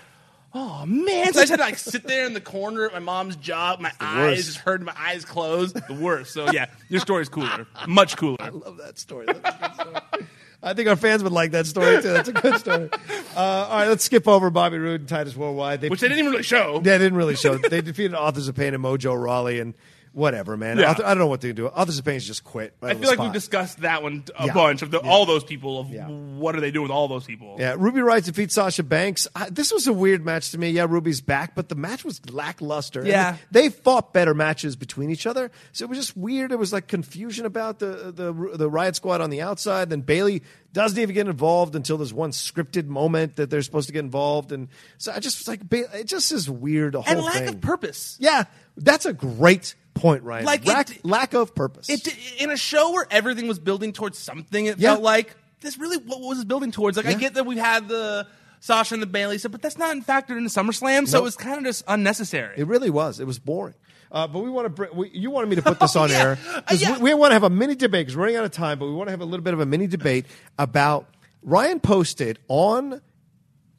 Oh 0.54 0.86
man! 0.88 1.34
So 1.34 1.42
I 1.42 1.44
just 1.44 1.50
had 1.52 1.58
to 1.58 1.64
like 1.64 1.78
sit 1.78 2.04
there 2.04 2.26
in 2.26 2.34
the 2.34 2.42
corner 2.42 2.86
at 2.86 2.94
my 2.94 3.00
mom's 3.00 3.36
job. 3.36 3.80
My 3.80 3.92
eyes 4.00 4.38
worst. 4.38 4.46
just 4.46 4.58
hurting, 4.60 4.86
my 4.86 4.96
eyes 4.98 5.26
closed. 5.26 5.76
The 5.88 5.94
worst. 5.94 6.34
So 6.34 6.50
yeah, 6.52 6.68
your 6.90 7.00
story's 7.02 7.30
cooler, 7.30 7.68
much 7.86 8.18
cooler. 8.18 8.38
I 8.40 8.50
love 8.50 8.78
that 8.78 8.98
story. 8.98 9.26
That's 9.28 9.40
a 9.40 9.60
good 9.60 9.74
story. 9.76 10.28
I 10.64 10.74
think 10.74 10.90
our 10.90 10.96
fans 10.96 11.22
would 11.22 11.34
like 11.34 11.52
that 11.52 11.68
story 11.68 12.02
too. 12.02 12.14
That's 12.14 12.30
a 12.30 12.34
good 12.34 12.58
story. 12.60 12.90
Uh, 13.36 13.40
all 13.40 13.78
right, 13.78 13.88
let's 13.88 14.06
skip 14.06 14.28
over 14.28 14.50
Bobby 14.50 14.80
Roode 14.80 15.02
and 15.02 15.10
Titus 15.10 15.36
Worldwide. 15.36 15.82
They, 15.82 15.90
Which 15.90 16.00
they 16.00 16.08
didn't 16.08 16.20
even 16.20 16.32
really 16.32 16.44
show. 16.44 16.80
They 16.80 16.98
didn't 16.98 17.18
really 17.18 17.36
show. 17.36 17.58
They 17.58 17.82
defeated 17.82 18.16
Authors 18.16 18.48
of 18.48 18.56
Pain 18.56 18.74
and 18.74 18.84
Mojo 18.84 19.22
Rawley, 19.22 19.60
and 19.60 19.76
whatever, 20.18 20.58
man. 20.58 20.80
Yeah. 20.80 20.92
Author- 20.92 21.06
I 21.06 21.10
don't 21.10 21.20
know 21.20 21.28
what 21.28 21.42
they 21.42 21.54
do. 21.54 21.68
Authors 21.68 22.00
of 22.00 22.06
Pain's 22.06 22.26
just 22.26 22.44
quit. 22.44 22.74
Right 22.82 22.96
I 22.96 23.00
feel 23.00 23.08
like 23.08 23.18
spot. 23.18 23.26
we've 23.28 23.34
discussed 23.34 23.82
that 23.82 24.02
one 24.02 24.24
a 24.38 24.48
Yeah. 24.48 24.54
bunch 24.54 24.82
of 24.82 24.90
the, 24.90 25.00
Yeah. 25.04 25.10
all 25.10 25.26
those 25.28 25.44
people 25.44 25.80
of 25.80 25.90
Yeah. 25.92 26.08
what 26.08 26.56
are 26.56 26.60
they 26.60 26.72
doing 26.72 26.84
with 26.84 26.92
all 26.92 27.08
those 27.08 27.26
people. 27.26 27.56
Yeah, 27.60 27.76
Ruby 27.78 28.00
Riott 28.00 28.26
defeats 28.26 28.56
Sasha 28.56 28.82
Banks. 28.84 29.28
I, 29.36 29.50
this 29.50 29.72
was 29.72 29.86
a 29.86 29.94
weird 29.94 30.26
match 30.26 30.52
to 30.52 30.58
me. 30.58 30.72
Yeah, 30.72 30.88
Ruby's 30.90 31.22
back, 31.22 31.54
but 31.54 31.70
the 31.70 31.76
match 31.76 32.04
was 32.04 32.20
lackluster. 32.32 33.00
And 33.02 33.10
Yeah. 33.10 33.38
they 33.52 33.70
fought 33.70 34.12
better 34.12 34.34
matches 34.34 34.76
between 34.76 35.12
each 35.12 35.28
other, 35.28 35.52
so 35.72 35.86
it 35.86 35.90
was 35.90 36.00
just 36.00 36.18
weird. 36.18 36.50
There 36.52 36.58
was 36.58 36.74
like 36.74 36.88
confusion 36.88 37.46
about 37.46 37.78
the 37.80 38.12
the 38.16 38.34
the 38.58 38.70
Riott 38.70 38.96
Squad 38.96 39.22
on 39.22 39.30
the 39.30 39.42
outside. 39.42 39.90
Then 39.92 40.02
Bayley 40.02 40.42
doesn't 40.74 41.00
even 41.00 41.14
get 41.16 41.28
involved 41.28 41.76
until 41.76 41.98
there's 41.98 42.14
one 42.14 42.32
scripted 42.32 42.88
moment 42.88 43.36
that 43.38 43.50
they're 43.50 43.62
supposed 43.62 43.88
to 43.88 43.94
get 43.94 44.00
involved, 44.00 44.52
and 44.52 44.68
so 44.98 45.12
I 45.12 45.20
just 45.20 45.40
was 45.40 45.48
like, 45.48 45.68
Ba- 45.68 46.00
it 46.00 46.06
just 46.06 46.32
is 46.32 46.50
weird. 46.50 46.94
The 46.94 47.02
whole 47.02 47.16
and 47.18 47.24
lack 47.26 47.34
thing. 47.36 47.48
of 47.50 47.62
purpose. 47.62 48.16
Yeah, 48.20 48.44
that's 48.76 49.06
a 49.06 49.14
great 49.14 49.76
point, 49.98 50.24
Ryan. 50.24 50.46
Like, 50.46 50.66
lack, 50.66 50.90
it- 50.92 51.04
lack 51.06 51.34
of 51.34 51.54
purpose. 51.56 51.90
It 51.90 52.08
in 52.40 52.50
a 52.50 52.58
show 52.58 52.92
where 52.92 53.08
everything 53.12 53.48
was 53.48 53.60
building 53.60 53.94
towards 53.94 54.18
something. 54.18 54.66
It 54.66 54.78
Yeah. 54.80 54.92
felt 54.94 55.04
like 55.04 55.36
this 55.62 55.78
really 55.78 55.98
what 55.98 56.22
was 56.22 56.40
it 56.40 56.48
building 56.48 56.72
towards. 56.72 56.98
Like 56.98 57.08
I 57.08 57.14
get 57.14 57.34
that 57.36 57.46
we've 57.46 57.58
had 57.58 57.88
the 57.88 58.28
Sasha 58.60 58.94
and 58.96 59.02
the 59.04 59.08
Bayley 59.08 59.38
stuff, 59.38 59.52
but 59.52 59.62
that's 59.62 59.78
not 59.78 59.96
factored 59.98 60.38
into 60.38 60.50
SummerSlam, 60.50 61.08
so 61.08 61.18
Nope. 61.18 61.22
it 61.22 61.24
was 61.24 61.36
kind 61.36 61.58
of 61.60 61.64
just 61.64 61.84
unnecessary. 61.88 62.56
It 62.58 62.68
really 62.68 62.90
was. 62.90 63.20
It 63.20 63.28
was 63.28 63.38
boring. 63.40 63.76
Uh, 64.12 64.26
but 64.28 64.40
we 64.40 64.50
want 64.50 64.66
to. 64.66 64.70
Bring, 64.70 64.96
we, 64.96 65.10
you 65.10 65.30
wanted 65.30 65.50
me 65.50 65.58
to 65.58 65.62
put 65.62 65.80
this 65.82 65.96
on 65.96 66.10
yeah. 66.10 66.22
air 66.22 66.40
Uh, 66.56 66.62
'Cause 66.62 66.82
yeah. 66.82 66.98
we, 66.98 67.04
we 67.04 67.14
want 67.14 67.32
to 67.32 67.34
have 67.36 67.44
a 67.44 67.50
mini 67.50 67.76
debate 67.76 68.06
because 68.08 68.16
we're 68.16 68.24
running 68.24 68.38
out 68.38 68.46
of 68.46 68.52
time. 68.52 68.80
But 68.80 68.86
we 68.88 68.94
want 68.94 69.08
to 69.08 69.12
have 69.12 69.22
a 69.22 69.26
little 69.26 69.44
bit 69.44 69.54
of 69.54 69.60
a 69.60 69.66
mini 69.66 69.86
debate 69.88 70.26
about 70.60 71.08
Ryan 71.44 71.80
posted 71.80 72.40
on 72.48 73.02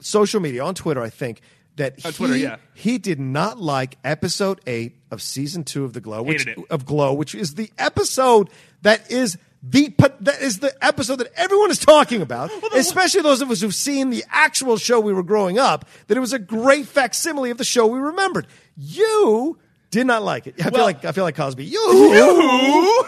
social 0.00 0.40
media 0.40 0.62
on 0.64 0.74
Twitter, 0.74 1.02
I 1.02 1.10
think 1.10 1.40
that 1.76 1.94
On 2.04 2.12
he, 2.12 2.16
Twitter, 2.16 2.36
yeah. 2.36 2.56
he 2.74 2.98
did 2.98 3.18
not 3.20 3.58
like 3.58 3.96
episode 4.04 4.60
eight 4.66 4.96
of 5.10 5.22
season 5.22 5.64
two 5.64 5.84
of 5.84 5.92
the 5.92 6.00
Glow, 6.00 6.22
which 6.22 6.46
of 6.70 6.84
Glow, 6.86 7.12
which 7.14 7.34
is 7.34 7.54
the 7.54 7.70
episode 7.78 8.50
that 8.82 9.10
is. 9.10 9.38
The 9.60 9.92
that 10.20 10.40
is 10.40 10.60
the 10.60 10.72
episode 10.80 11.16
that 11.16 11.32
everyone 11.34 11.72
is 11.72 11.80
talking 11.80 12.22
about, 12.22 12.52
especially 12.76 13.22
those 13.22 13.42
of 13.42 13.50
us 13.50 13.60
who've 13.60 13.74
seen 13.74 14.10
the 14.10 14.22
actual 14.30 14.76
show 14.76 15.00
we 15.00 15.12
were 15.12 15.24
growing 15.24 15.58
up. 15.58 15.84
That 16.06 16.16
it 16.16 16.20
was 16.20 16.32
a 16.32 16.38
great 16.38 16.86
facsimile 16.86 17.50
of 17.50 17.58
the 17.58 17.64
show 17.64 17.84
we 17.88 17.98
remembered. 17.98 18.46
You 18.76 19.58
did 19.90 20.06
not 20.06 20.22
like 20.22 20.46
it. 20.46 20.64
I 20.64 20.70
feel 20.70 20.84
like 20.84 21.04
I 21.04 21.10
feel 21.10 21.24
like 21.24 21.34
Cosby. 21.34 21.64
You, 21.64 21.80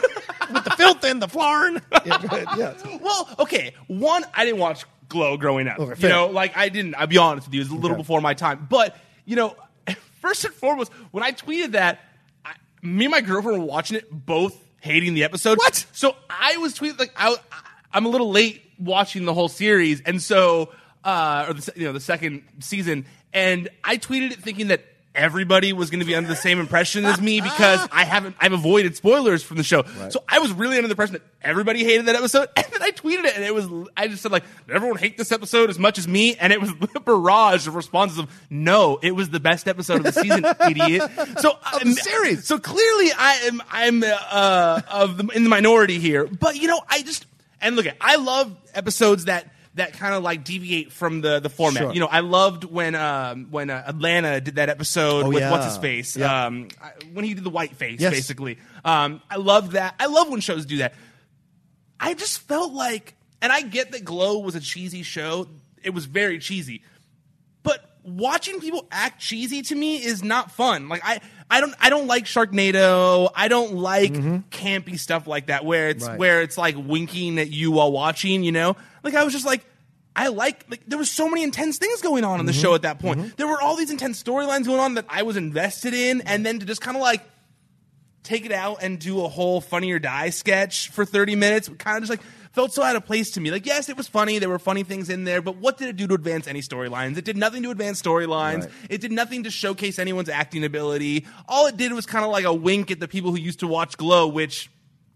with 0.53 0.64
the 0.64 0.70
filth 0.76 1.05
and 1.05 1.22
the 1.22 1.28
flarn. 1.28 1.80
Yeah. 2.05 2.57
Yeah. 2.57 2.98
Well, 3.01 3.28
okay. 3.38 3.74
One, 3.86 4.24
I 4.34 4.44
didn't 4.44 4.59
watch 4.61 4.84
Glow 5.09 5.36
growing 5.36 5.68
up. 5.68 5.78
Okay, 5.78 6.03
you 6.03 6.09
know, 6.09 6.26
like 6.28 6.57
I 6.57 6.68
didn't. 6.68 6.96
I'll 6.96 7.07
be 7.07 7.18
honest 7.18 7.46
with 7.46 7.55
you, 7.55 7.61
it 7.61 7.64
was 7.64 7.70
a 7.70 7.74
little 7.74 7.90
Okay. 7.92 7.96
before 8.03 8.20
my 8.20 8.34
time. 8.34 8.66
But 8.68 8.96
you 9.24 9.36
know, 9.36 9.55
first 10.20 10.44
and 10.44 10.54
foremost, 10.54 10.92
when 11.10 11.24
I 11.24 11.32
tweeted 11.32 11.72
that, 11.72 12.00
I, 12.44 12.54
me 12.82 13.06
and 13.06 13.12
my 13.12 13.20
girlfriend 13.20 13.58
were 13.58 13.66
watching 13.66 13.96
it, 13.96 14.08
both 14.10 14.56
hating 14.80 15.14
the 15.14 15.24
episode. 15.24 15.58
What? 15.58 15.86
So 15.92 16.16
I 16.28 16.56
was 16.58 16.74
tweeting 16.74 16.98
like 16.98 17.12
I, 17.16 17.36
I'm 17.92 18.06
a 18.06 18.08
little 18.08 18.30
late 18.30 18.62
watching 18.78 19.24
the 19.24 19.34
whole 19.34 19.48
series, 19.48 20.00
and 20.02 20.22
so 20.22 20.70
uh, 21.04 21.46
or 21.48 21.54
the 21.54 21.72
you 21.76 21.86
know 21.86 21.92
the 21.92 22.00
second 22.00 22.42
season, 22.60 23.06
and 23.32 23.68
I 23.84 23.96
tweeted 23.96 24.32
it 24.32 24.38
thinking 24.40 24.68
that. 24.68 24.84
Everybody 25.12 25.72
was 25.72 25.90
going 25.90 25.98
to 25.98 26.06
be 26.06 26.14
under 26.14 26.28
the 26.28 26.36
same 26.36 26.61
impression 26.61 27.04
as 27.04 27.20
me 27.20 27.40
because 27.40 27.88
I 27.90 28.04
haven't 28.04 28.36
I've 28.38 28.52
avoided 28.52 28.94
spoilers 28.94 29.42
from 29.42 29.56
the 29.56 29.64
show. 29.64 29.84
So 30.11 30.22
I 30.28 30.38
was 30.38 30.52
really 30.52 30.76
under 30.76 30.86
the 30.86 30.92
impression 30.92 31.14
that 31.14 31.22
everybody 31.42 31.82
hated 31.82 32.06
that 32.06 32.14
episode, 32.14 32.48
and 32.56 32.66
then 32.70 32.80
I 32.80 32.92
tweeted 32.92 33.24
it, 33.24 33.34
and 33.34 33.44
it 33.44 33.52
was 33.52 33.66
I 33.96 34.06
just 34.06 34.22
said 34.22 34.30
like, 34.30 34.44
"Did 34.68 34.76
everyone 34.76 34.98
hate 34.98 35.18
this 35.18 35.32
episode 35.32 35.68
as 35.68 35.80
much 35.80 35.98
as 35.98 36.06
me?" 36.06 36.36
And 36.36 36.52
it 36.52 36.61
was 36.61 36.70
a 36.94 37.00
barrage 37.00 37.66
of 37.66 37.74
responses 37.74 38.18
of, 38.18 38.30
"No, 38.50 39.00
it 39.02 39.11
was 39.11 39.30
the 39.30 39.40
best 39.40 39.66
episode 39.66 40.06
of 40.06 40.14
the 40.14 40.20
season, 40.20 40.44
idiot." 40.68 41.02
So 41.40 41.58
Of 41.74 41.80
the 41.82 41.92
series. 41.94 42.46
So 42.46 42.61
clearly, 42.61 43.11
I 43.12 43.32
am 43.46 43.62
I'm 43.68 44.04
uh, 44.04 44.80
of 44.88 45.16
the, 45.16 45.26
in 45.34 45.42
the 45.42 45.50
minority 45.50 45.98
here, 45.98 46.26
but 46.26 46.54
you 46.54 46.68
know, 46.68 46.80
I 46.88 47.02
just 47.02 47.26
and 47.61 47.74
look 47.74 47.86
at 47.86 47.96
I 48.00 48.14
love 48.16 48.54
episodes 48.74 49.24
that. 49.24 49.52
That 49.74 49.92
kind 49.92 50.14
of 50.14 50.24
like 50.24 50.42
deviate 50.42 50.90
from 50.92 51.20
the 51.20 51.38
the 51.38 51.48
format. 51.48 51.82
Sure. 51.82 51.92
You 51.92 52.00
know, 52.00 52.08
I 52.08 52.20
loved 52.20 52.64
when 52.64 52.96
um, 52.96 53.46
when 53.50 53.70
uh, 53.70 53.84
Atlanta 53.86 54.40
did 54.40 54.56
that 54.56 54.68
episode 54.68 55.26
Oh, 55.26 55.28
with 55.28 55.38
yeah. 55.38 55.50
what's 55.52 55.66
his 55.66 55.76
face. 55.76 56.16
Yeah. 56.16 56.46
Um, 56.46 56.68
I, 56.82 56.90
when 57.12 57.24
he 57.24 57.34
did 57.34 57.44
the 57.44 57.50
white 57.50 57.76
face, 57.76 58.00
Yes. 58.00 58.12
basically. 58.12 58.58
Um, 58.84 59.22
I 59.30 59.36
love 59.36 59.72
that. 59.72 59.94
I 60.00 60.06
love 60.06 60.28
when 60.28 60.40
shows 60.40 60.66
do 60.66 60.78
that. 60.78 60.94
I 62.00 62.14
just 62.14 62.40
felt 62.48 62.72
like, 62.72 63.14
and 63.40 63.52
I 63.52 63.62
get 63.62 63.92
that 63.92 64.04
Glow 64.04 64.38
was 64.38 64.54
a 64.56 64.60
cheesy 64.60 65.02
show. 65.04 65.46
It 65.84 65.90
was 65.90 66.04
very 66.06 66.38
cheesy, 66.40 66.82
watching 68.05 68.61
people 68.61 68.86
act 68.90 69.20
cheesy 69.20 69.62
to 69.62 69.74
me 69.74 69.96
is 69.96 70.22
not 70.22 70.51
fun. 70.51 70.88
Like 70.88 71.03
I, 71.05 71.20
I 71.51 71.61
don't, 71.61 71.74
I 71.80 71.90
don't 71.90 72.07
like 72.07 72.24
Sharknado. 72.24 73.30
I 73.34 73.48
don't 73.48 73.74
like 73.74 74.12
mm-hmm. 74.12 74.38
campy 74.51 74.98
stuff 74.98 75.26
like 75.26 75.46
that 75.46 75.64
where 75.64 75.88
it's 75.88 76.07
Right. 76.07 76.18
where 76.18 76.42
it's 76.42 76.59
like 76.59 76.76
winking 76.76 77.38
at 77.38 77.51
you 77.51 77.72
while 77.72 77.92
watching. 77.92 78.42
You 78.42 78.53
know, 78.53 78.76
like 79.03 79.14
I 79.14 79.24
was 79.24 79.32
just 79.32 79.46
like. 79.46 79.64
I 80.16 80.26
like 80.26 80.66
like 80.68 80.82
there 80.88 80.98
was 80.98 81.09
so 81.09 81.28
many 81.28 81.44
intense 81.44 81.78
things 81.78 82.03
going 82.03 82.24
on 82.24 82.40
in 82.40 82.46
the 82.46 82.51
mm-hmm. 82.51 82.61
show 82.61 82.74
at 82.74 82.82
that 82.82 82.98
point. 82.98 83.20
Mm-hmm. 83.20 83.28
There 83.36 83.46
were 83.46 83.62
all 83.62 83.76
these 83.76 83.92
intense 83.92 84.20
storylines 84.20 84.66
going 84.66 84.80
on 84.80 84.94
that 84.94 85.07
I 85.09 85.22
was 85.22 85.36
invested 85.36 85.94
in, 85.94 86.20
and 86.22 86.44
then 86.44 86.59
to 86.59 86.66
just 86.66 86.80
kind 86.80 86.96
of 86.96 87.01
like 87.01 87.22
take 88.22 88.44
it 88.44 88.53
out 88.53 88.82
and 88.82 88.98
do 88.98 89.24
a 89.24 89.28
whole 89.28 89.61
funny 89.61 89.92
or 89.92 89.98
die 89.98 90.30
sketch 90.30 90.90
for 90.90 91.05
30 91.05 91.36
minutes 91.36 91.68
kind 91.78 91.96
of 91.96 92.09
just 92.09 92.11
like 92.11 92.20
felt 92.53 92.72
so 92.72 92.82
out 92.82 92.96
of 92.96 93.05
place 93.07 93.30
to 93.32 93.40
me. 93.40 93.51
Like 93.51 93.66
yes 93.66 93.88
it 93.88 93.96
was 93.96 94.09
funny. 94.09 94.38
There 94.38 94.48
were 94.48 94.59
funny 94.59 94.82
things 94.82 95.09
in 95.09 95.24
there 95.24 95.42
but 95.42 95.57
what 95.57 95.78
did 95.78 95.88
it 95.88 95.96
do 95.96 96.07
to 96.07 96.14
advance 96.14 96.46
any 96.46 96.61
storylines? 96.61 97.16
It 97.16 97.24
did 97.24 97.36
nothing 97.36 97.62
to 97.64 97.70
advance 97.70 98.01
storylines. 98.01 98.61
Right. 98.61 98.70
it 98.88 99.01
did 99.01 99.12
nothing 99.12 99.44
to 99.44 99.51
showcase 99.51 99.98
anyone's 99.98 100.28
acting 100.28 100.64
ability. 100.64 101.26
All 101.48 101.66
it 101.66 101.76
did 101.76 101.92
was 101.92 102.07
kind 102.07 102.24
of 102.24 102.30
like 102.30 102.44
a 102.44 102.55
wink 102.55 102.90
at 102.90 103.01
the 103.01 103.09
people 103.09 103.30
who 103.30 103.38
used 103.38 103.61
to 103.61 103.66
watch 103.66 103.96
glow 103.96 104.28
which 104.28 104.70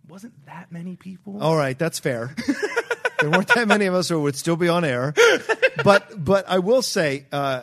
wasn't 0.09 0.47
that 0.47 0.71
many 0.71 0.97
people. 0.97 1.43
All 1.43 1.57
right, 1.57 1.79
that's 1.79 1.99
fair. 1.99 2.35
there 3.21 3.31
weren't 3.31 3.49
that 3.49 3.67
many 3.67 3.87
of 3.87 3.95
us 3.95 4.09
who 4.09 4.21
would 4.23 4.37
still 4.37 4.57
be 4.57 4.69
on 4.69 4.85
air, 4.85 5.15
but 5.83 6.23
but 6.23 6.49
I 6.49 6.59
will 6.59 6.83
say 6.83 7.27
uh, 7.33 7.63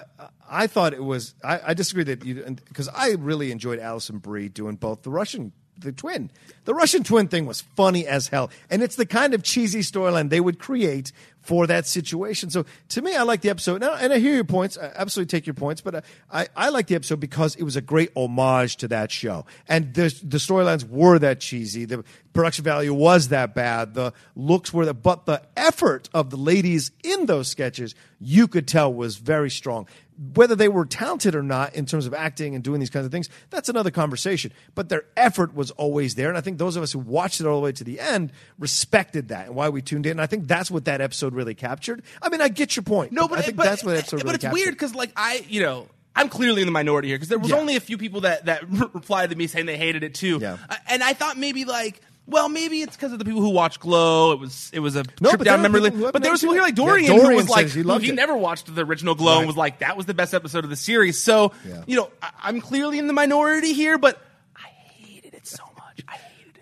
I 0.49 0.67
thought 0.67 0.93
it 0.93 1.03
was 1.03 1.34
I, 1.43 1.61
I 1.67 1.74
disagree 1.74 2.03
that 2.05 2.26
you 2.26 2.43
because 2.67 2.89
I 2.89 3.11
really 3.11 3.51
enjoyed 3.51 3.80
Alison 3.80 4.17
Brie 4.17 4.49
doing 4.49 4.76
both 4.76 5.03
the 5.03 5.11
Russian 5.11 5.53
the 5.82 5.91
twin. 5.91 6.32
The 6.65 6.73
Russian 6.73 7.03
twin 7.03 7.27
thing 7.27 7.45
was 7.45 7.61
funny 7.75 8.07
as 8.07 8.27
hell. 8.27 8.49
And 8.69 8.82
it's 8.82 8.95
the 8.95 9.05
kind 9.05 9.34
of 9.34 9.43
cheesy 9.43 9.82
storyline 9.82 10.29
they 10.29 10.39
would 10.39 10.59
create 10.59 11.11
for 11.41 11.67
that 11.67 11.87
situation. 11.87 12.49
So 12.49 12.65
to 12.89 13.01
me, 13.01 13.15
I 13.15 13.23
like 13.23 13.41
the 13.41 13.49
episode, 13.49 13.83
I, 13.83 14.01
and 14.01 14.13
I 14.13 14.19
hear 14.19 14.33
your 14.33 14.43
points. 14.43 14.77
I 14.77 14.91
absolutely 14.95 15.29
take 15.29 15.45
your 15.45 15.53
points, 15.53 15.81
but 15.81 16.05
I, 16.31 16.47
I 16.55 16.69
like 16.69 16.87
the 16.87 16.95
episode 16.95 17.19
because 17.19 17.55
it 17.55 17.63
was 17.63 17.75
a 17.75 17.81
great 17.81 18.11
homage 18.15 18.77
to 18.77 18.87
that 18.89 19.11
show, 19.11 19.45
and 19.67 19.93
the 19.93 20.13
the 20.23 20.37
storylines 20.37 20.87
were 20.87 21.19
that 21.19 21.39
cheesy. 21.39 21.85
The 21.85 22.03
production 22.33 22.63
value 22.63 22.93
was 22.93 23.29
that 23.29 23.53
bad. 23.55 23.93
The 23.93 24.13
looks 24.35 24.73
were 24.73 24.85
that, 24.85 24.95
but 24.95 25.25
the 25.25 25.41
effort 25.57 26.09
of 26.13 26.29
the 26.29 26.37
ladies 26.37 26.91
in 27.03 27.25
those 27.25 27.47
sketches, 27.47 27.95
you 28.19 28.47
could 28.47 28.67
tell 28.67 28.93
was 28.93 29.17
very 29.17 29.49
strong. 29.49 29.87
Whether 30.35 30.55
they 30.55 30.67
were 30.67 30.85
talented 30.85 31.33
or 31.33 31.41
not 31.41 31.73
in 31.73 31.87
terms 31.87 32.05
of 32.05 32.13
acting 32.13 32.53
and 32.53 32.63
doing 32.63 32.79
these 32.79 32.91
kinds 32.91 33.07
of 33.07 33.11
things, 33.11 33.27
that's 33.49 33.69
another 33.69 33.89
conversation. 33.89 34.53
But 34.75 34.89
their 34.89 35.05
effort 35.17 35.55
was 35.55 35.71
always 35.71 36.13
there. 36.13 36.29
And 36.29 36.37
I 36.37 36.41
think 36.41 36.59
those 36.59 36.75
of 36.75 36.83
us 36.83 36.91
who 36.91 36.99
watched 36.99 37.41
it 37.41 37.47
all 37.47 37.59
the 37.59 37.63
way 37.63 37.71
to 37.71 37.83
the 37.83 37.99
end 37.99 38.31
respected 38.59 39.29
that 39.29 39.47
and 39.47 39.55
why 39.55 39.69
we 39.69 39.81
tuned 39.81 40.05
in. 40.05 40.11
And 40.11 40.21
I 40.21 40.27
think 40.27 40.47
that's 40.47 40.69
what 40.69 40.85
that 40.85 41.01
episode 41.01 41.30
really 41.34 41.55
captured. 41.55 42.03
I 42.21 42.29
mean, 42.29 42.41
I 42.41 42.47
get 42.49 42.75
your 42.75 42.84
point. 42.84 43.11
No, 43.11 43.27
but 43.27 43.39
I 43.39 43.41
think 43.41 43.57
but, 43.57 43.63
that's 43.65 43.84
what 43.84 43.95
episode 43.97 44.17
but 44.17 44.23
really 44.25 44.36
it's 44.36 44.41
captured. 44.43 44.53
weird 44.55 44.73
because 44.75 44.95
like 44.95 45.11
I, 45.15 45.45
you 45.49 45.61
know. 45.61 45.88
I'm 46.13 46.27
clearly 46.27 46.61
in 46.61 46.67
the 46.67 46.73
minority 46.73 47.07
here 47.07 47.15
because 47.15 47.29
there 47.29 47.39
was 47.39 47.51
Yeah. 47.51 47.55
only 47.55 47.77
a 47.77 47.79
few 47.79 47.97
people 47.97 48.19
that 48.21 48.43
that 48.47 48.69
replied 48.93 49.29
to 49.29 49.36
me 49.38 49.47
saying 49.47 49.65
they 49.65 49.77
hated 49.77 50.03
it 50.03 50.13
too. 50.13 50.39
Yeah. 50.41 50.57
Uh, 50.69 50.75
and 50.89 51.01
I 51.01 51.13
thought 51.13 51.38
maybe 51.38 51.63
like, 51.63 52.01
well, 52.27 52.49
maybe 52.49 52.82
it's 52.82 52.97
because 52.97 53.13
of 53.13 53.19
the 53.19 53.23
people 53.23 53.39
who 53.39 53.51
watch 53.51 53.79
Glow. 53.79 54.34
It 54.34 54.39
was 54.41 54.69
it 54.73 54.79
was 54.79 54.97
a 54.97 55.03
No, 55.21 55.29
trip 55.29 55.38
but 55.39 55.45
down 55.45 55.61
there 55.61 55.71
memory 55.71 55.89
lane. 55.89 56.11
But 56.11 56.21
there 56.21 56.34
was 56.34 56.41
people 56.41 56.53
here 56.55 56.63
like 56.63 56.77
Yeah, 56.77 56.84
Dorian, 56.86 57.15
who 57.17 57.34
was 57.34 57.47
like, 57.47 57.69
he 57.69 57.79
who 57.82 57.97
he 57.99 58.11
never 58.11 58.36
watched 58.36 58.75
the 58.75 58.84
original 58.84 59.15
Glow 59.15 59.38
and 59.38 59.47
was 59.47 59.55
like, 59.55 59.79
that 59.79 59.95
was 59.95 60.05
the 60.05 60.13
best 60.13 60.34
episode 60.34 60.65
of 60.65 60.69
the 60.69 60.75
series. 60.75 61.17
So 61.23 61.53
Yeah. 61.65 61.82
you 61.88 61.95
know, 61.95 62.11
I, 62.21 62.32
I'm 62.43 62.59
clearly 62.59 62.99
in 62.99 63.07
the 63.07 63.13
minority 63.13 63.71
here, 63.71 63.97
but 63.97 64.21
I 64.53 64.67
hated 64.67 65.34
it 65.34 65.47
so 65.47 65.63
much. 65.77 66.03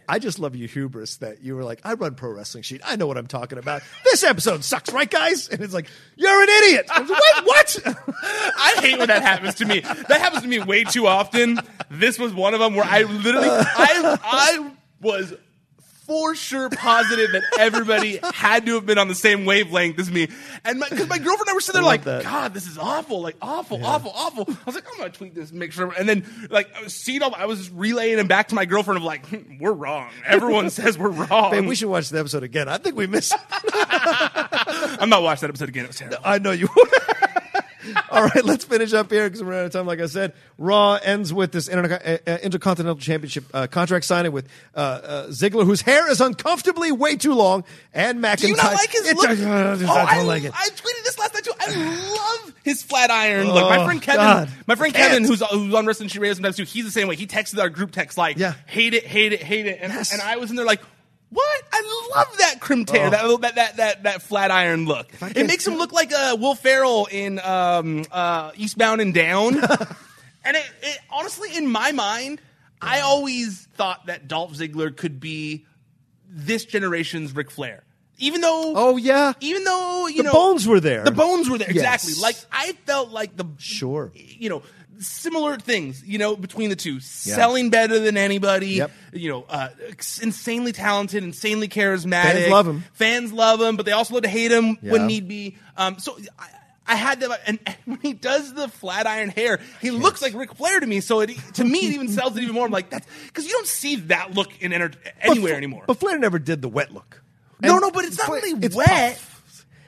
I 0.09 0.17
just 0.17 0.39
love 0.39 0.55
your 0.55 0.67
hubris 0.67 1.17
that 1.17 1.43
you 1.43 1.55
were 1.55 1.63
like, 1.63 1.81
I 1.83 1.93
run 1.93 2.15
Pro 2.15 2.31
Wrestling 2.31 2.63
Sheet. 2.63 2.81
I 2.83 2.95
know 2.95 3.05
what 3.05 3.15
I'm 3.15 3.27
talking 3.27 3.59
about. 3.59 3.83
This 4.03 4.23
episode 4.23 4.63
sucks, 4.63 4.91
right, 4.91 5.09
guys? 5.09 5.47
And 5.47 5.61
it's 5.61 5.73
like, 5.73 5.87
you're 6.15 6.41
an 6.41 6.49
idiot. 6.49 6.89
I 6.91 7.01
was 7.01 7.09
like? 7.11 7.45
What? 7.45 7.79
I 8.23 8.75
hate 8.81 8.97
when 8.97 9.07
that 9.07 9.21
happens 9.21 9.53
to 9.55 9.65
me. 9.65 9.81
That 9.81 10.19
happens 10.19 10.41
to 10.41 10.47
me 10.47 10.57
way 10.59 10.83
too 10.83 11.05
often. 11.05 11.59
This 11.91 12.17
was 12.17 12.33
one 12.33 12.55
of 12.55 12.59
them 12.59 12.73
where 12.73 12.85
I 12.85 13.03
literally, 13.03 13.49
I, 13.49 14.17
I 14.23 14.71
was 14.99 15.31
for 16.09 16.33
sure 16.33 16.71
positive 16.71 17.31
that 17.33 17.43
everybody 17.59 18.19
had 18.33 18.65
to 18.65 18.73
have 18.73 18.85
been 18.87 18.97
on 18.97 19.07
the 19.07 19.13
same 19.13 19.45
wavelength 19.45 19.99
as 19.99 20.09
me. 20.09 20.27
And 20.65 20.79
because 20.79 21.07
my, 21.07 21.19
girlfriend 21.19 21.41
and 21.41 21.49
I 21.51 21.53
were 21.53 21.61
sitting 21.61 21.81
there 21.81 21.85
like, 21.85 22.03
that. 22.05 22.23
God, 22.23 22.51
this 22.51 22.65
is 22.65 22.79
awful, 22.79 23.21
like 23.21 23.35
awful, 23.43 23.85
awful, 23.85 24.11
awful. 24.15 24.45
I 24.49 24.57
was 24.65 24.73
like, 24.73 24.85
I'm 24.91 24.97
gonna 24.97 25.11
tweet 25.11 25.35
this, 25.35 25.51
make 25.51 25.71
sure. 25.71 25.93
And 25.95 26.09
then 26.09 26.25
like 26.49 26.75
I 26.75 26.81
was 26.81 26.95
seeing 26.95 27.21
all, 27.21 27.35
I 27.35 27.45
was 27.45 27.69
relaying 27.69 28.17
them 28.17 28.25
back 28.25 28.47
to 28.47 28.55
my 28.55 28.65
girlfriend 28.65 28.97
of 28.97 29.03
like, 29.03 29.27
"Hmm, 29.27 29.59
we're 29.59 29.71
wrong. 29.71 30.09
Everyone 30.25 30.69
says 30.71 30.97
we're 30.97 31.09
wrong. 31.09 31.51
Man, 31.51 31.67
we 31.67 31.75
should 31.75 31.89
watch 31.89 32.09
the 32.09 32.17
episode 32.17 32.41
again. 32.41 32.67
I 32.67 32.79
think 32.79 32.95
we 32.95 33.05
missed. 33.05 33.35
I'm 33.73 35.09
not 35.09 35.21
watching 35.21 35.41
that 35.41 35.49
episode 35.49 35.69
again. 35.69 35.83
It 35.83 35.89
was 35.89 35.97
terrible. 35.97 36.17
I 36.25 36.39
know 36.39 36.51
you 36.51 36.69
would. 36.75 36.89
All 38.11 38.23
right, 38.23 38.43
let's 38.43 38.65
finish 38.65 38.93
up 38.93 39.11
here 39.11 39.25
because 39.27 39.43
we're 39.43 39.53
out 39.53 39.65
of 39.65 39.71
time. 39.71 39.85
Like 39.85 39.99
I 39.99 40.07
said, 40.07 40.33
Raw 40.57 40.95
ends 40.95 41.33
with 41.33 41.51
this 41.51 41.67
Inter- 41.67 42.19
uh, 42.25 42.37
Intercontinental 42.41 42.99
Championship 42.99 43.45
uh, 43.53 43.67
contract 43.67 44.05
signing 44.05 44.31
with 44.31 44.47
uh, 44.75 44.79
uh, 44.79 45.27
Ziggler, 45.27 45.65
whose 45.65 45.81
hair 45.81 46.09
is 46.09 46.19
uncomfortably 46.21 46.91
way 46.91 47.15
too 47.15 47.33
long, 47.33 47.63
and 47.93 48.19
McIntyre. 48.19 48.37
Do 48.37 48.47
you 48.49 48.55
not 48.55 48.73
like 48.73 48.89
his 48.91 49.13
look? 49.13 49.29
I 49.29 49.35
don't 49.35 49.83
oh, 49.83 49.87
I, 49.93 50.21
like 50.23 50.43
it. 50.43 50.51
I 50.55 50.69
tweeted 50.69 51.03
this 51.03 51.17
last 51.19 51.33
night 51.33 51.43
too. 51.43 51.53
I 51.59 52.13
love 52.43 52.53
his 52.63 52.81
flat 52.83 53.11
iron 53.11 53.47
look. 53.47 53.69
My 53.69 53.77
Oh, 53.77 53.85
friend 53.85 54.01
Kevin, 54.01 54.19
God. 54.25 54.49
my 54.67 54.75
friend. 54.75 54.93
Kevin, 54.93 55.23
who's 55.23 55.41
who's 55.51 55.73
on 55.73 55.85
Wrestling 55.85 56.09
Sheet 56.09 56.33
sometimes 56.35 56.57
too. 56.57 56.63
He's 56.63 56.85
the 56.85 56.91
same 56.91 57.07
way. 57.07 57.15
He 57.15 57.27
texted 57.27 57.59
our 57.59 57.69
group 57.69 57.91
text 57.91 58.17
like, 58.17 58.37
Yeah. 58.37 58.53
hate 58.65 58.93
it, 58.93 59.05
hate 59.05 59.33
it, 59.33 59.41
hate 59.43 59.65
it," 59.67 59.79
and, 59.81 59.93
Yes. 59.93 60.11
and 60.13 60.21
I 60.21 60.37
was 60.37 60.49
in 60.49 60.55
there 60.55 60.65
like. 60.65 60.81
What? 61.31 61.63
I 61.71 62.09
love 62.15 62.37
that 62.39 62.59
crim 62.59 62.85
tear, 62.85 63.07
Oh. 63.13 63.37
that, 63.37 63.41
that 63.41 63.55
that 63.55 63.77
that 63.77 64.03
that 64.03 64.21
flat 64.23 64.49
iron 64.49 64.85
look. 64.85 65.07
It 65.21 65.45
makes 65.45 65.65
him 65.67 65.75
look 65.75 65.91
like 65.91 66.11
uh, 66.11 66.35
Will 66.39 66.55
Ferrell 66.55 67.07
in 67.11 67.39
um, 67.39 68.05
uh, 68.11 68.51
Eastbound 68.55 68.99
and 68.99 69.13
Down. 69.13 69.55
and 70.43 70.57
it, 70.57 70.65
it 70.81 70.99
honestly, 71.11 71.55
in 71.55 71.67
my 71.67 71.91
mind, 71.91 72.41
I 72.81 73.01
always 73.01 73.67
thought 73.75 74.07
that 74.07 74.27
Dolph 74.27 74.53
Ziggler 74.53 74.95
could 74.95 75.19
be 75.19 75.65
this 76.27 76.65
generation's 76.65 77.35
Ric 77.35 77.51
Flair. 77.51 77.83
Even 78.19 78.41
though, 78.41 78.73
Oh, 78.75 78.97
yeah. 78.97 79.33
even 79.39 79.63
though 79.63 80.07
you 80.07 80.17
know 80.23 80.23
The 80.23 80.23
know 80.23 80.31
bones 80.33 80.67
were 80.67 80.79
there. 80.79 81.03
the 81.03 81.11
bones 81.11 81.49
were 81.49 81.57
there 81.57 81.71
Yes. 81.71 82.03
exactly. 82.07 82.21
Like 82.21 82.35
I 82.51 82.73
felt 82.85 83.09
like 83.11 83.35
the 83.37 83.45
Sure. 83.57 84.11
you 84.13 84.49
know, 84.49 84.61
similar 84.99 85.57
things, 85.57 86.03
you 86.05 86.17
know, 86.17 86.35
between 86.35 86.69
the 86.69 86.75
two, 86.75 86.99
selling 86.99 87.69
better 87.69 87.99
than 87.99 88.17
anybody. 88.17 88.71
Yep. 88.71 88.91
You 89.13 89.29
know, 89.29 89.45
uh, 89.47 89.69
insanely 90.21 90.73
talented, 90.73 91.23
insanely 91.23 91.69
charismatic. 91.69 92.33
Fans 92.33 92.49
love 92.51 92.67
him. 92.67 92.83
Fans 92.93 93.31
love 93.33 93.61
him, 93.61 93.77
but 93.77 93.85
they 93.85 93.93
also 93.93 94.13
love 94.15 94.23
to 94.23 94.29
hate 94.29 94.51
him 94.51 94.77
Yeah. 94.81 94.91
when 94.91 95.07
need 95.07 95.27
be. 95.27 95.57
Um, 95.77 95.97
so. 95.99 96.17
I, 96.37 96.47
I 96.91 96.95
had 96.95 97.19
that, 97.19 97.41
and 97.45 97.59
and 97.67 97.75
when 97.85 97.99
he 98.01 98.13
does 98.13 98.51
the 98.55 98.67
flat 98.67 99.05
iron 99.05 99.29
hair, 99.29 99.59
he 99.79 99.91
looks 99.91 100.23
like 100.23 100.33
Ric 100.33 100.55
Flair 100.55 100.79
to 100.79 100.87
me. 100.87 101.01
So 101.01 101.19
it, 101.19 101.29
to 101.53 101.63
me, 101.63 101.77
it 101.85 101.93
even 101.93 102.07
sells 102.07 102.35
it 102.35 102.41
even 102.41 102.55
more. 102.55 102.65
I'm 102.65 102.71
like, 102.71 102.89
that's 102.89 103.05
because 103.27 103.45
you 103.45 103.51
don't 103.51 103.67
see 103.67 103.97
that 104.07 104.33
look 104.33 104.49
in 104.59 104.73
enter- 104.73 104.93
anywhere 105.21 105.51
But- 105.53 105.57
anymore. 105.57 105.83
But 105.85 105.99
Flair 105.99 106.17
never 106.17 106.39
did 106.39 106.63
the 106.63 106.67
wet 106.67 106.91
look. 106.91 107.21
No, 107.61 107.77
no, 107.79 107.91
but 107.91 108.05
it's 108.05 108.17
not 108.17 108.27
Flair- 108.27 108.41
really 108.41 108.65
it's 108.65 108.75
wet. 108.75 109.21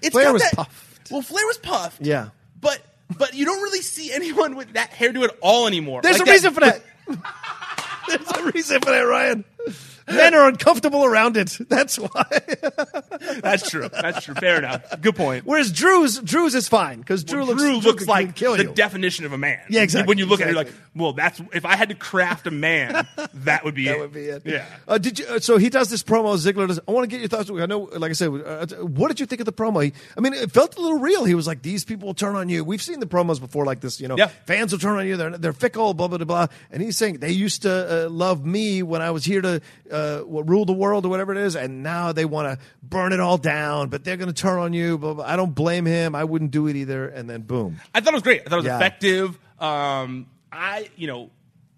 It's 0.01 0.11
Flair 0.13 0.26
got 0.26 0.34
was 0.34 0.41
that- 0.43 0.53
puffed. 0.55 1.11
Well, 1.11 1.22
Flair 1.22 1.45
was 1.45 1.57
puffed. 1.57 2.01
Yeah. 2.01 2.30
but 2.59 2.80
but 3.17 3.34
you 3.34 3.43
don't 3.45 3.61
really 3.61 3.82
see 3.82 4.13
anyone 4.13 4.55
with 4.55 4.74
that 4.74 4.91
hairdo 4.91 5.24
at 5.26 5.36
all 5.41 5.67
anymore. 5.67 6.01
There's 6.01 6.19
Like 6.19 6.28
a 6.30 6.32
reason 6.32 6.53
for 6.53 6.59
that. 6.61 6.82
There's 8.07 8.32
a 8.38 8.51
reason 8.51 8.80
for 8.82 8.89
that, 8.91 9.01
Ryan. 9.01 9.43
Men 10.08 10.34
are 10.34 10.47
uncomfortable 10.47 11.06
around 11.06 11.38
it. 11.38 11.58
That's 11.70 11.97
why. 11.97 12.26
That's 13.41 13.70
true. 13.70 13.89
That's 13.89 14.26
true. 14.26 14.36
Fair 14.36 14.58
enough. 14.58 14.99
Good 15.02 15.16
point. 15.16 15.45
Whereas 15.45 15.72
Drew's 15.72 16.20
Drew's 16.20 16.56
is 16.56 16.68
fine 16.68 16.99
because 16.99 17.24
Drew 17.24 17.39
Well, 17.39 17.47
looks 17.47 17.62
Drew 17.62 17.78
looks 17.78 18.08
like 18.08 18.36
kill 18.36 18.58
the 18.58 18.64
you. 18.66 18.74
definition 18.74 19.26
of 19.26 19.34
a 19.34 19.38
man. 19.38 19.60
Yeah, 19.70 19.82
exactly, 19.84 20.08
When 20.10 20.18
you 20.18 20.26
look 20.26 20.41
at 20.41 20.47
it, 20.47 20.52
you're 20.52 20.64
like, 20.64 20.74
well, 20.95 21.14
that's 21.14 21.41
if 21.54 21.66
I 21.66 21.76
had 21.76 21.89
to 21.89 21.95
craft 21.95 22.47
a 22.47 22.52
man, 22.52 23.08
that 23.34 23.64
would 23.64 23.76
be 23.76 23.88
it. 23.88 23.91
That 23.91 23.97
it. 23.97 24.02
would 24.02 24.14
be 24.14 24.26
it. 24.26 24.41
Yeah. 24.45 24.66
Uh, 24.88 24.97
did 24.97 25.20
you? 25.20 25.26
Uh, 25.28 25.39
so 25.39 25.58
he 25.58 25.70
does 25.70 25.89
this 25.89 26.04
promo. 26.04 26.36
Ziggler 26.38 26.68
does. 26.68 26.80
I 26.88 26.91
want 26.91 27.04
to 27.04 27.08
get 27.10 27.20
your 27.20 27.30
thoughts. 27.30 27.49
I 27.49 27.66
know, 27.66 27.89
like 27.93 28.10
I 28.10 28.14
said, 28.14 28.28
uh, 28.30 28.66
what 28.84 29.08
did 29.10 29.20
you 29.20 29.26
think 29.26 29.39
of 29.41 29.45
the 29.45 29.54
promo? 29.54 29.84
He, 29.84 29.93
I 30.18 30.22
mean, 30.22 30.34
it 30.34 30.52
felt 30.52 30.76
a 30.78 30.82
little 30.82 30.99
real. 30.99 31.24
He 31.26 31.36
was 31.36 31.47
like, 31.47 31.62
"These 31.62 31.86
people 31.86 32.08
will 32.08 32.14
turn 32.14 32.36
on 32.36 32.49
you." 32.49 32.64
We've 32.64 32.82
seen 32.82 32.99
the 32.99 33.06
promos 33.06 33.39
before, 33.39 33.66
like 33.66 33.80
this. 33.82 33.99
You 34.02 34.08
know, 34.08 34.18
Yeah. 34.18 34.28
fans 34.45 34.72
will 34.72 34.80
turn 34.80 34.97
on 34.97 35.08
you. 35.08 35.16
They're 35.18 35.38
they're 35.38 35.54
fickle. 35.54 35.93
Blah 35.93 36.08
blah 36.08 36.18
blah. 36.18 36.26
blah. 36.26 36.47
And 36.72 36.82
he's 36.82 36.97
saying 36.97 37.20
they 37.20 37.32
used 37.32 37.62
to 37.64 38.06
uh, 38.06 38.10
love 38.10 38.45
me 38.45 38.84
when 38.84 39.02
I 39.02 39.12
was 39.12 39.24
here 39.26 39.41
to 39.41 39.62
uh, 39.91 40.19
what, 40.21 40.47
rule 40.49 40.65
the 40.65 40.73
world 40.73 41.05
or 41.05 41.09
whatever 41.09 41.31
it 41.31 41.37
is, 41.37 41.55
and 41.55 41.83
now 41.83 42.11
they 42.11 42.25
want 42.25 42.47
to 42.59 42.65
burn 42.81 43.13
it 43.13 43.19
all 43.19 43.37
down. 43.37 43.89
But 43.89 44.03
they're 44.03 44.17
going 44.17 44.31
to 44.33 44.41
turn 44.41 44.59
on 44.59 44.73
you. 44.73 44.97
Blah, 44.97 45.13
blah. 45.15 45.25
I 45.25 45.35
don't 45.35 45.53
blame 45.53 45.85
him. 45.85 46.15
I 46.15 46.23
wouldn't 46.23 46.51
do 46.51 46.67
it 46.67 46.75
either. 46.75 47.07
And 47.07 47.29
then 47.29 47.41
boom. 47.41 47.79
I 47.93 47.99
thought 48.01 48.13
it 48.13 48.17
was 48.17 48.23
great. 48.23 48.41
I 48.41 48.49
thought 48.49 48.53
it 48.55 48.57
was 48.57 48.65
Yeah. 48.65 48.77
effective. 48.77 49.39
Um, 49.59 50.27
I, 50.51 50.89
you 50.95 51.07
know, 51.07 51.29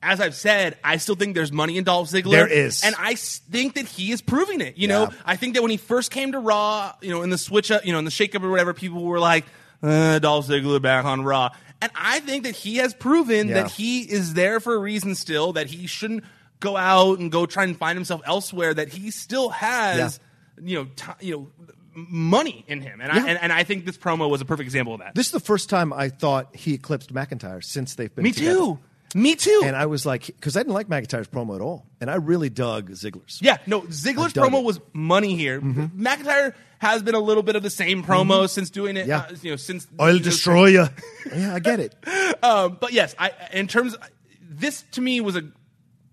as 0.01 0.19
I've 0.19 0.35
said, 0.35 0.77
I 0.83 0.97
still 0.97 1.15
think 1.15 1.33
there's 1.35 1.51
money 1.51 1.77
in 1.77 1.83
Dolph 1.85 2.09
Ziggler. 2.09 2.31
There 2.31 2.47
is. 2.47 2.83
and 2.83 2.95
I 2.99 3.15
think 3.15 3.75
that 3.75 3.85
he 3.87 4.11
is 4.11 4.21
proving 4.21 4.61
it. 4.61 4.77
You 4.77 4.87
Yeah. 4.87 5.05
know, 5.05 5.09
I 5.25 5.35
think 5.37 5.53
that 5.55 5.61
when 5.61 5.71
he 5.71 5.77
first 5.77 6.11
came 6.11 6.31
to 6.33 6.39
Raw, 6.39 6.93
you 7.01 7.09
know, 7.11 7.21
in 7.21 7.29
the 7.29 7.37
switch 7.37 7.71
up, 7.71 7.85
you 7.85 7.93
know, 7.93 7.99
in 7.99 8.05
the 8.05 8.11
shake 8.11 8.35
up 8.35 8.43
or 8.43 8.49
whatever, 8.49 8.73
people 8.73 9.03
were 9.03 9.19
like, 9.19 9.45
uh, 9.81 10.19
Dolph 10.19 10.47
Ziggler 10.47 10.81
back 10.81 11.05
on 11.05 11.23
Raw, 11.23 11.49
and 11.81 11.91
I 11.95 12.19
think 12.21 12.43
that 12.45 12.55
he 12.55 12.77
has 12.77 12.93
proven 12.93 13.49
Yeah. 13.49 13.55
that 13.63 13.71
he 13.71 14.01
is 14.01 14.33
there 14.33 14.59
for 14.61 14.75
a 14.75 14.77
reason 14.79 15.13
still. 15.15 15.51
That 15.53 15.67
he 15.67 15.87
shouldn't 15.87 16.23
go 16.63 16.77
out 16.77 17.19
and 17.19 17.31
go 17.31 17.45
try 17.45 17.63
and 17.65 17.77
find 17.77 17.97
himself 17.97 18.21
elsewhere. 18.25 18.73
That 18.73 18.89
he 18.89 19.11
still 19.11 19.49
has, 19.49 20.19
you 20.61 20.77
know, 20.79 20.85
ti 20.95 21.27
you 21.27 21.35
know. 21.35 21.47
Money 21.95 22.65
in 22.67 22.81
him, 22.81 23.01
and, 23.01 23.11
I, 23.11 23.17
and 23.29 23.37
and 23.39 23.53
I 23.53 23.63
think 23.63 23.85
this 23.85 23.99
promo 23.99 24.27
was 24.27 24.41
a 24.41 24.45
perfect 24.45 24.65
example 24.65 24.95
of 24.95 25.01
that. 25.01 25.13
This 25.13 25.27
is 25.27 25.31
the 25.31 25.39
first 25.39 25.69
time 25.69 25.93
I 25.93 26.09
thought 26.09 26.55
he 26.55 26.73
eclipsed 26.73 27.13
McIntyre 27.13 27.63
since 27.63 27.93
they've 27.93 28.11
been 28.15 28.23
Me 28.23 28.31
together. 28.31 28.57
too. 28.57 28.79
Me 29.13 29.35
too. 29.35 29.61
And 29.63 29.75
I 29.75 29.85
was 29.85 30.03
like, 30.03 30.25
because 30.25 30.57
I 30.57 30.61
didn't 30.61 30.73
like 30.73 30.87
McIntyre's 30.87 31.27
promo 31.27 31.53
at 31.53 31.61
all, 31.61 31.85
and 32.01 32.09
I 32.09 32.15
really 32.15 32.49
dug 32.49 32.89
Ziggler's. 32.89 33.39
Yeah, 33.43 33.57
no, 33.67 33.81
Ziggler's 33.81 34.33
promo 34.33 34.61
it. 34.61 34.65
was 34.65 34.79
money 34.91 35.35
here. 35.35 35.61
McIntyre 35.61 36.55
has 36.79 37.03
been 37.03 37.13
a 37.13 37.19
little 37.19 37.43
bit 37.43 37.55
of 37.55 37.61
the 37.61 37.69
same 37.69 38.03
promo 38.03 38.49
since 38.49 38.71
doing 38.71 38.97
it. 38.97 39.05
Yeah. 39.05 39.27
uh, 39.29 39.35
you 39.43 39.51
know, 39.51 39.55
since 39.55 39.85
I'll 39.99 40.13
you 40.13 40.17
know, 40.17 40.23
destroy 40.23 40.65
you. 40.69 40.87
yeah, 41.35 41.53
I 41.53 41.59
get 41.59 41.79
it. 41.79 41.95
Um, 42.43 42.77
but 42.81 42.91
yes, 42.91 43.13
I 43.19 43.31
in 43.53 43.67
terms, 43.67 43.95
this 44.41 44.83
to 44.93 45.01
me 45.01 45.21
was 45.21 45.35
a 45.37 45.43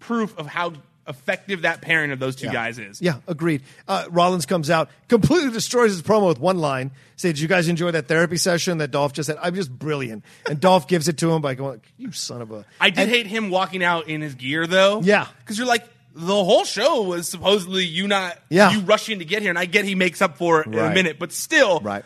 proof 0.00 0.36
of 0.38 0.46
how 0.46 0.72
effective 1.08 1.62
that 1.62 1.80
pairing 1.80 2.12
of 2.12 2.18
those 2.20 2.36
two 2.36 2.46
Yeah. 2.46 2.52
guys 2.52 2.78
is. 2.78 3.00
Yeah, 3.02 3.16
agreed. 3.26 3.62
Uh, 3.88 4.04
Rollins 4.10 4.46
comes 4.46 4.70
out, 4.70 4.90
completely 5.08 5.50
destroys 5.50 5.90
his 5.92 6.02
promo 6.02 6.28
with 6.28 6.38
one 6.38 6.58
line. 6.58 6.92
Say, 7.16 7.30
did 7.30 7.40
you 7.40 7.48
guys 7.48 7.68
enjoy 7.68 7.90
that 7.92 8.06
therapy 8.06 8.36
session 8.36 8.78
that 8.78 8.90
Dolph 8.92 9.12
just 9.12 9.28
had? 9.28 9.38
I'm 9.42 9.54
just 9.54 9.70
brilliant. 9.76 10.24
And 10.48 10.60
Dolph 10.60 10.86
gives 10.86 11.08
it 11.08 11.18
to 11.18 11.32
him 11.32 11.42
by 11.42 11.54
going, 11.54 11.80
"You 11.96 12.12
son 12.12 12.42
of 12.42 12.52
a." 12.52 12.64
I 12.80 12.90
did 12.90 13.00
And- 13.02 13.10
hate 13.10 13.26
him 13.26 13.50
walking 13.50 13.82
out 13.82 14.08
in 14.08 14.20
his 14.20 14.34
gear 14.34 14.66
though. 14.66 15.00
Yeah. 15.02 15.26
because 15.40 15.58
you're 15.58 15.66
like. 15.66 15.86
The 16.12 16.34
whole 16.34 16.64
show 16.64 17.02
was 17.02 17.28
supposedly 17.28 17.84
you 17.86 18.08
not 18.08 18.36
Yeah. 18.48 18.72
you 18.72 18.80
rushing 18.80 19.20
to 19.20 19.24
get 19.24 19.42
here, 19.42 19.50
and 19.50 19.58
I 19.58 19.66
get 19.66 19.84
he 19.84 19.94
makes 19.94 20.20
up 20.20 20.38
for 20.38 20.60
it 20.60 20.66
in 20.66 20.74
a 20.76 20.90
minute, 20.92 21.20
but 21.20 21.32
still, 21.32 21.78
Right. 21.78 22.04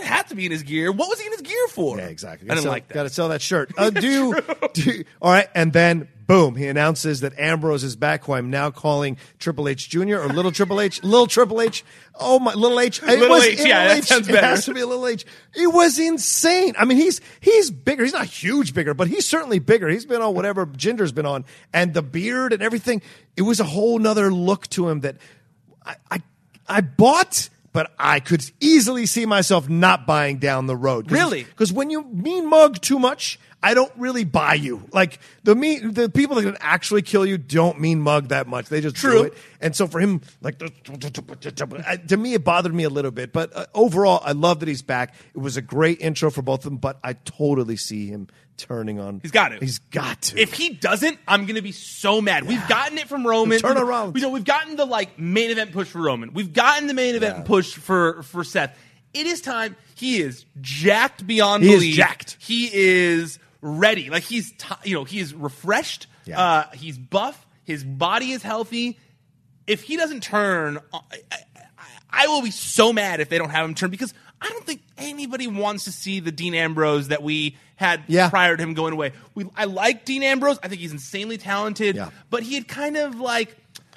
He 0.00 0.04
had 0.04 0.28
to 0.28 0.34
be 0.34 0.46
in 0.46 0.52
his 0.52 0.62
gear. 0.62 0.90
What 0.92 1.08
was 1.08 1.20
he 1.20 1.26
in 1.26 1.32
his 1.32 1.42
gear 1.42 1.68
for? 1.68 1.98
Yeah, 1.98 2.06
exactly. 2.06 2.48
I 2.48 2.54
didn't 2.54 2.62
Sell- 2.64 2.72
like 2.72 2.88
that. 2.88 2.94
Got 2.94 3.02
to 3.04 3.08
sell 3.10 3.28
that 3.30 3.42
shirt. 3.42 3.72
Uh, 3.78 3.90
do, 3.90 4.34
do 4.74 5.04
all 5.20 5.32
right, 5.32 5.48
and 5.54 5.72
then 5.72 6.08
boom, 6.26 6.54
he 6.54 6.66
announces 6.68 7.20
that 7.22 7.36
Ambrose 7.38 7.82
is 7.84 7.96
back. 7.96 8.24
Who 8.24 8.32
I'm 8.34 8.48
now 8.50 8.70
calling 8.70 9.16
Triple 9.38 9.68
H 9.68 9.88
Jr. 9.88 10.16
or 10.18 10.28
Little 10.28 10.52
Triple 10.52 10.80
H, 10.80 11.02
Little 11.02 11.26
Triple 11.26 11.60
H. 11.60 11.84
Oh 12.18 12.38
my, 12.38 12.54
Little 12.54 12.78
H. 12.78 13.02
It 13.02 13.06
Little 13.18 13.28
was- 13.30 13.44
H, 13.44 13.58
yeah, 13.66 13.88
that 13.88 13.98
H. 13.98 14.04
sounds 14.04 14.28
It 14.28 14.36
has 14.36 14.64
to 14.66 14.74
be 14.74 14.80
a 14.80 14.86
Little 14.86 15.06
H. 15.06 15.24
It 15.54 15.66
was 15.72 15.98
insane. 15.98 16.74
I 16.78 16.84
mean, 16.84 16.96
he's 16.98 17.20
he's 17.40 17.70
bigger. 17.70 18.04
He's 18.04 18.12
not 18.12 18.26
huge 18.26 18.72
bigger, 18.74 18.94
but 18.94 19.08
he's 19.08 19.26
certainly 19.26 19.58
bigger. 19.58 19.88
He's 19.88 20.06
been 20.06 20.22
on 20.22 20.34
whatever 20.34 20.66
Ginger's 20.66 21.12
been 21.12 21.26
on, 21.26 21.44
and 21.72 21.92
the 21.94 22.02
beard 22.02 22.52
and 22.52 22.62
everything. 22.62 23.02
It 23.36 23.42
was 23.42 23.58
a 23.60 23.64
whole 23.64 23.98
nother 23.98 24.30
look 24.32 24.68
to 24.70 24.88
him 24.88 25.00
that 25.00 25.16
I 25.84 25.96
I, 26.10 26.22
I 26.68 26.80
bought. 26.82 27.48
But 27.72 27.92
I 27.98 28.20
could 28.20 28.44
easily 28.60 29.06
see 29.06 29.24
myself 29.24 29.68
not 29.68 30.06
buying 30.06 30.38
down 30.38 30.66
the 30.66 30.76
road. 30.76 31.10
Really? 31.10 31.44
Because 31.44 31.72
when 31.72 31.88
you 31.88 32.04
mean 32.04 32.48
mug 32.48 32.80
too 32.80 32.98
much, 32.98 33.38
I 33.62 33.74
don't 33.74 33.92
really 33.96 34.24
buy 34.24 34.54
you. 34.54 34.82
Like 34.92 35.20
the 35.44 35.54
mean, 35.54 35.92
the 35.92 36.10
people 36.10 36.36
that 36.36 36.42
can 36.42 36.56
actually 36.60 37.02
kill 37.02 37.24
you 37.24 37.38
don't 37.38 37.80
mean 37.80 38.00
mug 38.00 38.28
that 38.28 38.48
much. 38.48 38.68
They 38.68 38.80
just 38.80 38.96
True. 38.96 39.12
do 39.12 39.22
it. 39.24 39.34
And 39.60 39.76
so 39.76 39.86
for 39.86 40.00
him, 40.00 40.20
like 40.40 40.58
to 40.58 42.16
me, 42.16 42.34
it 42.34 42.44
bothered 42.44 42.74
me 42.74 42.82
a 42.82 42.90
little 42.90 43.12
bit. 43.12 43.32
But 43.32 43.56
uh, 43.56 43.66
overall, 43.72 44.20
I 44.24 44.32
love 44.32 44.60
that 44.60 44.68
he's 44.68 44.82
back. 44.82 45.14
It 45.34 45.38
was 45.38 45.56
a 45.56 45.62
great 45.62 46.00
intro 46.00 46.30
for 46.30 46.42
both 46.42 46.60
of 46.60 46.64
them. 46.64 46.78
But 46.78 46.98
I 47.04 47.12
totally 47.12 47.76
see 47.76 48.08
him 48.08 48.26
turning 48.56 48.98
on. 49.00 49.20
He's 49.20 49.30
got 49.30 49.48
to. 49.50 49.58
He's 49.58 49.78
got 49.78 50.22
to. 50.22 50.40
If 50.40 50.54
he 50.54 50.70
doesn't, 50.70 51.18
I'm 51.26 51.42
going 51.46 51.56
to 51.56 51.62
be 51.62 51.72
so 51.72 52.20
mad. 52.20 52.44
We've 52.46 52.66
gotten 52.68 52.98
it 52.98 53.08
from 53.08 53.26
Roman. 53.26 53.58
Turn 53.58 53.78
around. 53.78 54.14
You 54.16 54.22
know, 54.22 54.30
we've 54.30 54.44
gotten 54.44 54.76
the 54.76 54.84
like 54.84 55.18
main 55.18 55.50
event 55.50 55.72
push 55.72 55.88
for 55.88 56.00
Roman. 56.00 56.32
We've 56.32 56.52
gotten 56.52 56.86
the 56.86 56.94
main 56.94 57.14
event 57.14 57.44
push 57.44 57.74
for 57.74 58.22
for 58.22 58.44
Seth. 58.44 58.76
It 59.14 59.26
is 59.26 59.40
time. 59.40 59.76
He 59.94 60.20
is 60.20 60.44
jacked 60.60 61.26
beyond 61.26 61.62
He 61.64 61.70
is 61.70 61.76
belief. 61.80 61.94
jacked. 61.96 62.36
He 62.40 62.70
is 62.72 63.38
ready. 63.60 64.10
Like 64.10 64.22
he's 64.22 64.52
t- 64.52 64.74
you 64.84 64.94
know 64.94 65.04
he 65.04 65.20
is 65.20 65.34
refreshed. 65.34 66.06
Yeah. 66.24 66.40
Uh, 66.40 66.70
he's 66.72 66.98
buff. 66.98 67.46
His 67.64 67.84
body 67.84 68.32
is 68.32 68.42
healthy. 68.42 68.98
If 69.66 69.82
he 69.82 69.96
doesn't 69.96 70.22
turn, 70.22 70.78
I, 70.92 70.98
I, 71.30 71.38
I 72.10 72.26
will 72.26 72.42
be 72.42 72.50
so 72.50 72.92
mad 72.92 73.20
if 73.20 73.28
they 73.28 73.38
don't 73.38 73.50
have 73.50 73.64
him 73.64 73.74
turn 73.74 73.90
because 73.90 74.12
I 74.42 74.48
don't 74.48 74.64
think 74.66 74.82
anybody 74.98 75.46
wants 75.46 75.84
to 75.84 75.92
see 75.92 76.20
the 76.20 76.32
Dean 76.32 76.54
Ambrose 76.54 77.08
that 77.08 77.22
we 77.22 77.56
had 77.76 78.02
Yeah. 78.08 78.28
prior 78.28 78.56
to 78.56 78.62
him 78.62 78.74
going 78.74 78.92
away. 78.92 79.12
We, 79.34 79.46
I 79.56 79.64
like 79.66 80.04
Dean 80.04 80.22
Ambrose. 80.22 80.58
I 80.62 80.68
think 80.68 80.80
he's 80.80 80.92
insanely 80.92 81.38
talented. 81.38 81.96
Yeah. 81.96 82.10
But 82.28 82.42
he 82.42 82.54
had 82.56 82.66
kind 82.68 82.96
of 82.96 83.18
like 83.20 83.56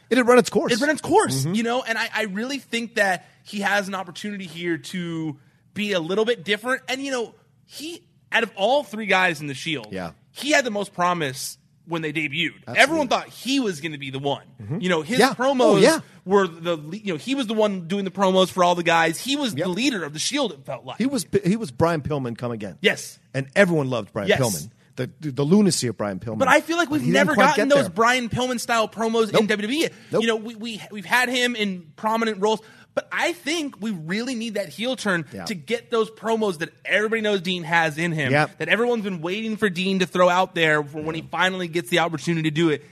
it 0.10 0.18
had 0.18 0.28
run 0.28 0.38
its 0.38 0.50
course. 0.52 0.72
It 0.72 0.80
ran 0.80 0.91
its 0.91 1.02
course, 1.02 1.41
Mm-hmm. 1.41 1.56
you 1.56 1.64
know. 1.64 1.82
And 1.84 1.98
I, 1.98 2.10
I 2.14 2.24
really 2.26 2.60
think 2.60 2.96
that 2.96 3.26
he 3.43 3.62
has 3.62 3.88
an 3.88 3.96
opportunity 3.96 4.46
here 4.46 4.78
to 4.78 5.38
be 5.74 5.93
a 5.93 6.00
little 6.00 6.26
bit 6.26 6.43
different. 6.43 6.84
And 6.88 7.02
you 7.02 7.12
know, 7.12 7.34
he 7.66 8.04
out 8.32 8.43
of 8.43 8.52
all 8.56 8.84
three 8.84 9.08
guys 9.08 9.41
in 9.41 9.48
the 9.48 9.54
Shield, 9.56 9.88
Yeah. 9.91 10.12
he 10.32 10.52
had 10.52 10.64
the 10.66 10.72
most 10.72 10.93
promise 10.93 11.58
when 11.88 12.01
they 12.01 12.11
debuted. 12.13 12.53
Everyone 12.75 13.07
thought 13.07 13.27
he 13.29 13.59
was 13.59 13.81
going 13.81 13.91
to 13.93 13.97
be 13.97 14.09
the 14.09 14.19
one. 14.19 14.43
You 14.79 14.89
know, 14.89 15.01
his 15.01 15.19
Mm-hmm. 15.19 15.21
Yeah. 15.21 15.33
promos 15.45 15.61
Oh, 15.61 15.77
yeah. 15.77 15.99
were 16.25 16.47
the 16.47 16.77
you 17.03 17.13
know 17.13 17.17
he 17.17 17.36
was 17.36 17.47
the 17.47 17.53
one 17.53 17.88
doing 17.88 18.05
the 18.05 18.11
promos 18.11 18.49
for 18.49 18.63
all 18.63 18.75
the 18.75 18.83
guys. 18.83 19.19
He 19.19 19.36
was 19.36 19.53
the 19.55 19.67
leader 19.69 20.03
of 20.03 20.13
the 20.13 20.19
Shield. 20.19 20.51
It 20.51 20.65
felt 20.65 20.86
like 20.86 20.97
He 20.97 21.05
was 21.05 21.25
he 21.43 21.55
was 21.55 21.71
Brian 21.71 22.01
Pillman 22.01 22.38
come 22.38 22.51
again. 22.51 22.77
Yes. 22.81 23.19
and 23.33 23.47
everyone 23.55 23.89
loved 23.89 24.11
Brian 24.13 24.29
Yes. 24.29 24.39
Pillman. 24.39 24.71
The 24.97 25.09
the 25.31 25.43
lunacy 25.43 25.88
of 25.88 25.97
Brian 25.97 26.19
Pillman. 26.19 26.38
But 26.39 26.47
I 26.47 26.61
feel 26.61 26.77
like 26.77 26.89
we've 26.89 27.05
never 27.05 27.36
gotten 27.36 27.67
those 27.67 27.81
there. 27.81 27.89
Brian 27.89 28.29
Pillman 28.29 28.59
style 28.61 28.88
promos 28.88 29.38
in 29.38 29.45
WWE. 29.47 29.91
Nope. 30.11 30.21
You 30.21 30.27
know, 30.29 30.36
we, 30.38 30.55
we 30.55 30.81
we've 30.89 31.03
had 31.05 31.27
him 31.27 31.53
in 31.55 31.91
prominent 31.97 32.39
roles, 32.41 32.61
but 32.96 33.08
I 33.12 33.34
think 33.34 33.80
we 33.82 33.91
really 33.91 34.34
need 34.36 34.56
that 34.56 34.70
heel 34.70 34.96
turn 34.96 35.26
Yeah. 35.34 35.46
to 35.46 35.54
get 35.54 35.91
those 35.91 36.10
promos 36.10 36.60
that 36.60 36.70
everybody 36.86 37.22
knows 37.22 37.41
Dean 37.41 37.64
has 37.64 37.98
in 37.98 38.12
him. 38.14 38.32
Yep. 38.32 38.58
That 38.60 38.70
everyone's 38.70 39.04
been 39.04 39.22
waiting 39.22 39.58
for 39.58 39.70
Dean 39.70 40.00
to 40.00 40.06
throw 40.08 40.30
out 40.30 40.56
there 40.56 40.82
for 40.84 41.02
when 41.02 41.14
he 41.16 41.22
finally 41.22 41.68
gets 41.68 41.89
the 41.89 42.00
opportunity 42.00 42.50
to 42.50 42.56
do 42.56 42.70
it. 42.70 42.84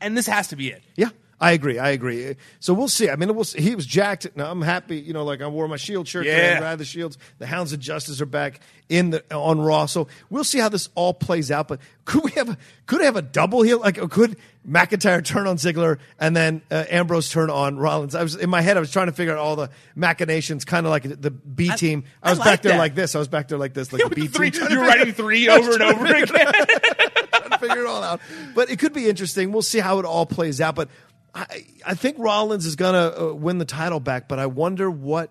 And 0.00 0.16
this 0.16 0.26
has 0.26 0.48
to 0.48 0.56
be 0.56 0.68
it. 0.68 0.82
Yeah, 0.96 1.08
I 1.40 1.52
agree. 1.52 1.78
I 1.78 1.90
agree. 1.90 2.34
So 2.58 2.74
we'll 2.74 2.88
see. 2.88 3.08
I 3.08 3.16
mean, 3.16 3.32
we'll 3.34 3.44
see. 3.44 3.60
he 3.60 3.74
was 3.76 3.86
jacked. 3.86 4.26
Now 4.34 4.50
I'm 4.50 4.60
happy. 4.62 4.98
You 4.98 5.12
know, 5.12 5.24
like 5.24 5.40
I 5.40 5.46
wore 5.46 5.68
my 5.68 5.76
Shield 5.76 6.08
shirt. 6.08 6.26
Yeah. 6.26 6.54
I'm 6.54 6.58
glad 6.60 6.78
the 6.78 6.84
Shields, 6.84 7.16
the 7.38 7.46
Hounds 7.46 7.72
of 7.72 7.78
Justice 7.78 8.20
are 8.20 8.26
back 8.26 8.60
in 8.88 9.10
the 9.10 9.22
on 9.34 9.60
Raw. 9.60 9.86
So 9.86 10.08
we'll 10.30 10.42
see 10.44 10.58
how 10.58 10.68
this 10.68 10.88
all 10.96 11.14
plays 11.14 11.50
out. 11.52 11.68
But 11.68 11.80
could 12.04 12.24
we 12.24 12.32
have 12.32 12.48
a 12.48 12.58
could 12.86 13.00
it 13.02 13.04
have 13.04 13.16
a 13.16 13.22
double 13.22 13.62
heel? 13.62 13.78
Like 13.78 13.96
could 14.10 14.36
McIntyre 14.68 15.24
turn 15.24 15.46
on 15.46 15.58
Ziggler 15.58 15.98
and 16.18 16.34
then 16.34 16.60
uh, 16.72 16.84
Ambrose 16.90 17.30
turn 17.30 17.50
on 17.50 17.76
Rollins? 17.78 18.16
I 18.16 18.22
was 18.24 18.34
in 18.34 18.50
my 18.50 18.60
head. 18.60 18.76
I 18.76 18.80
was 18.80 18.90
trying 18.90 19.06
to 19.06 19.12
figure 19.12 19.32
out 19.32 19.38
all 19.38 19.54
the 19.54 19.70
machinations, 19.94 20.64
kind 20.64 20.86
of 20.86 20.90
like 20.90 21.04
the 21.04 21.30
B 21.30 21.70
team. 21.76 22.02
I, 22.20 22.28
I 22.28 22.30
was 22.30 22.40
like 22.40 22.46
back 22.46 22.62
there 22.62 22.72
that. 22.72 22.78
like 22.78 22.94
this. 22.96 23.14
I 23.14 23.18
was 23.20 23.28
back 23.28 23.46
there 23.46 23.58
like 23.58 23.74
this, 23.74 23.92
like 23.92 24.02
the 24.08 24.10
B 24.10 24.26
Three, 24.26 24.50
team. 24.50 24.66
you're 24.70 24.82
writing 24.82 25.12
three 25.14 25.48
over 25.48 25.72
and 25.72 25.82
over 25.82 26.04
again. 26.06 26.26
trying 26.26 27.50
to 27.50 27.58
figure 27.60 27.82
it 27.82 27.86
all 27.86 28.02
out. 28.02 28.20
But 28.54 28.70
it 28.70 28.78
could 28.78 28.92
be 28.92 29.08
interesting. 29.08 29.52
We'll 29.52 29.62
see 29.62 29.78
how 29.78 29.98
it 29.98 30.04
all 30.04 30.26
plays 30.26 30.60
out. 30.60 30.74
But 30.74 30.88
I, 31.34 31.66
I 31.86 31.94
think 31.94 32.16
Rollins 32.18 32.66
is 32.66 32.76
going 32.76 32.94
to 32.94 33.20
uh, 33.30 33.32
win 33.34 33.58
the 33.58 33.64
title 33.64 34.00
back. 34.00 34.28
But 34.28 34.38
I 34.38 34.46
wonder 34.46 34.90
what 34.90 35.30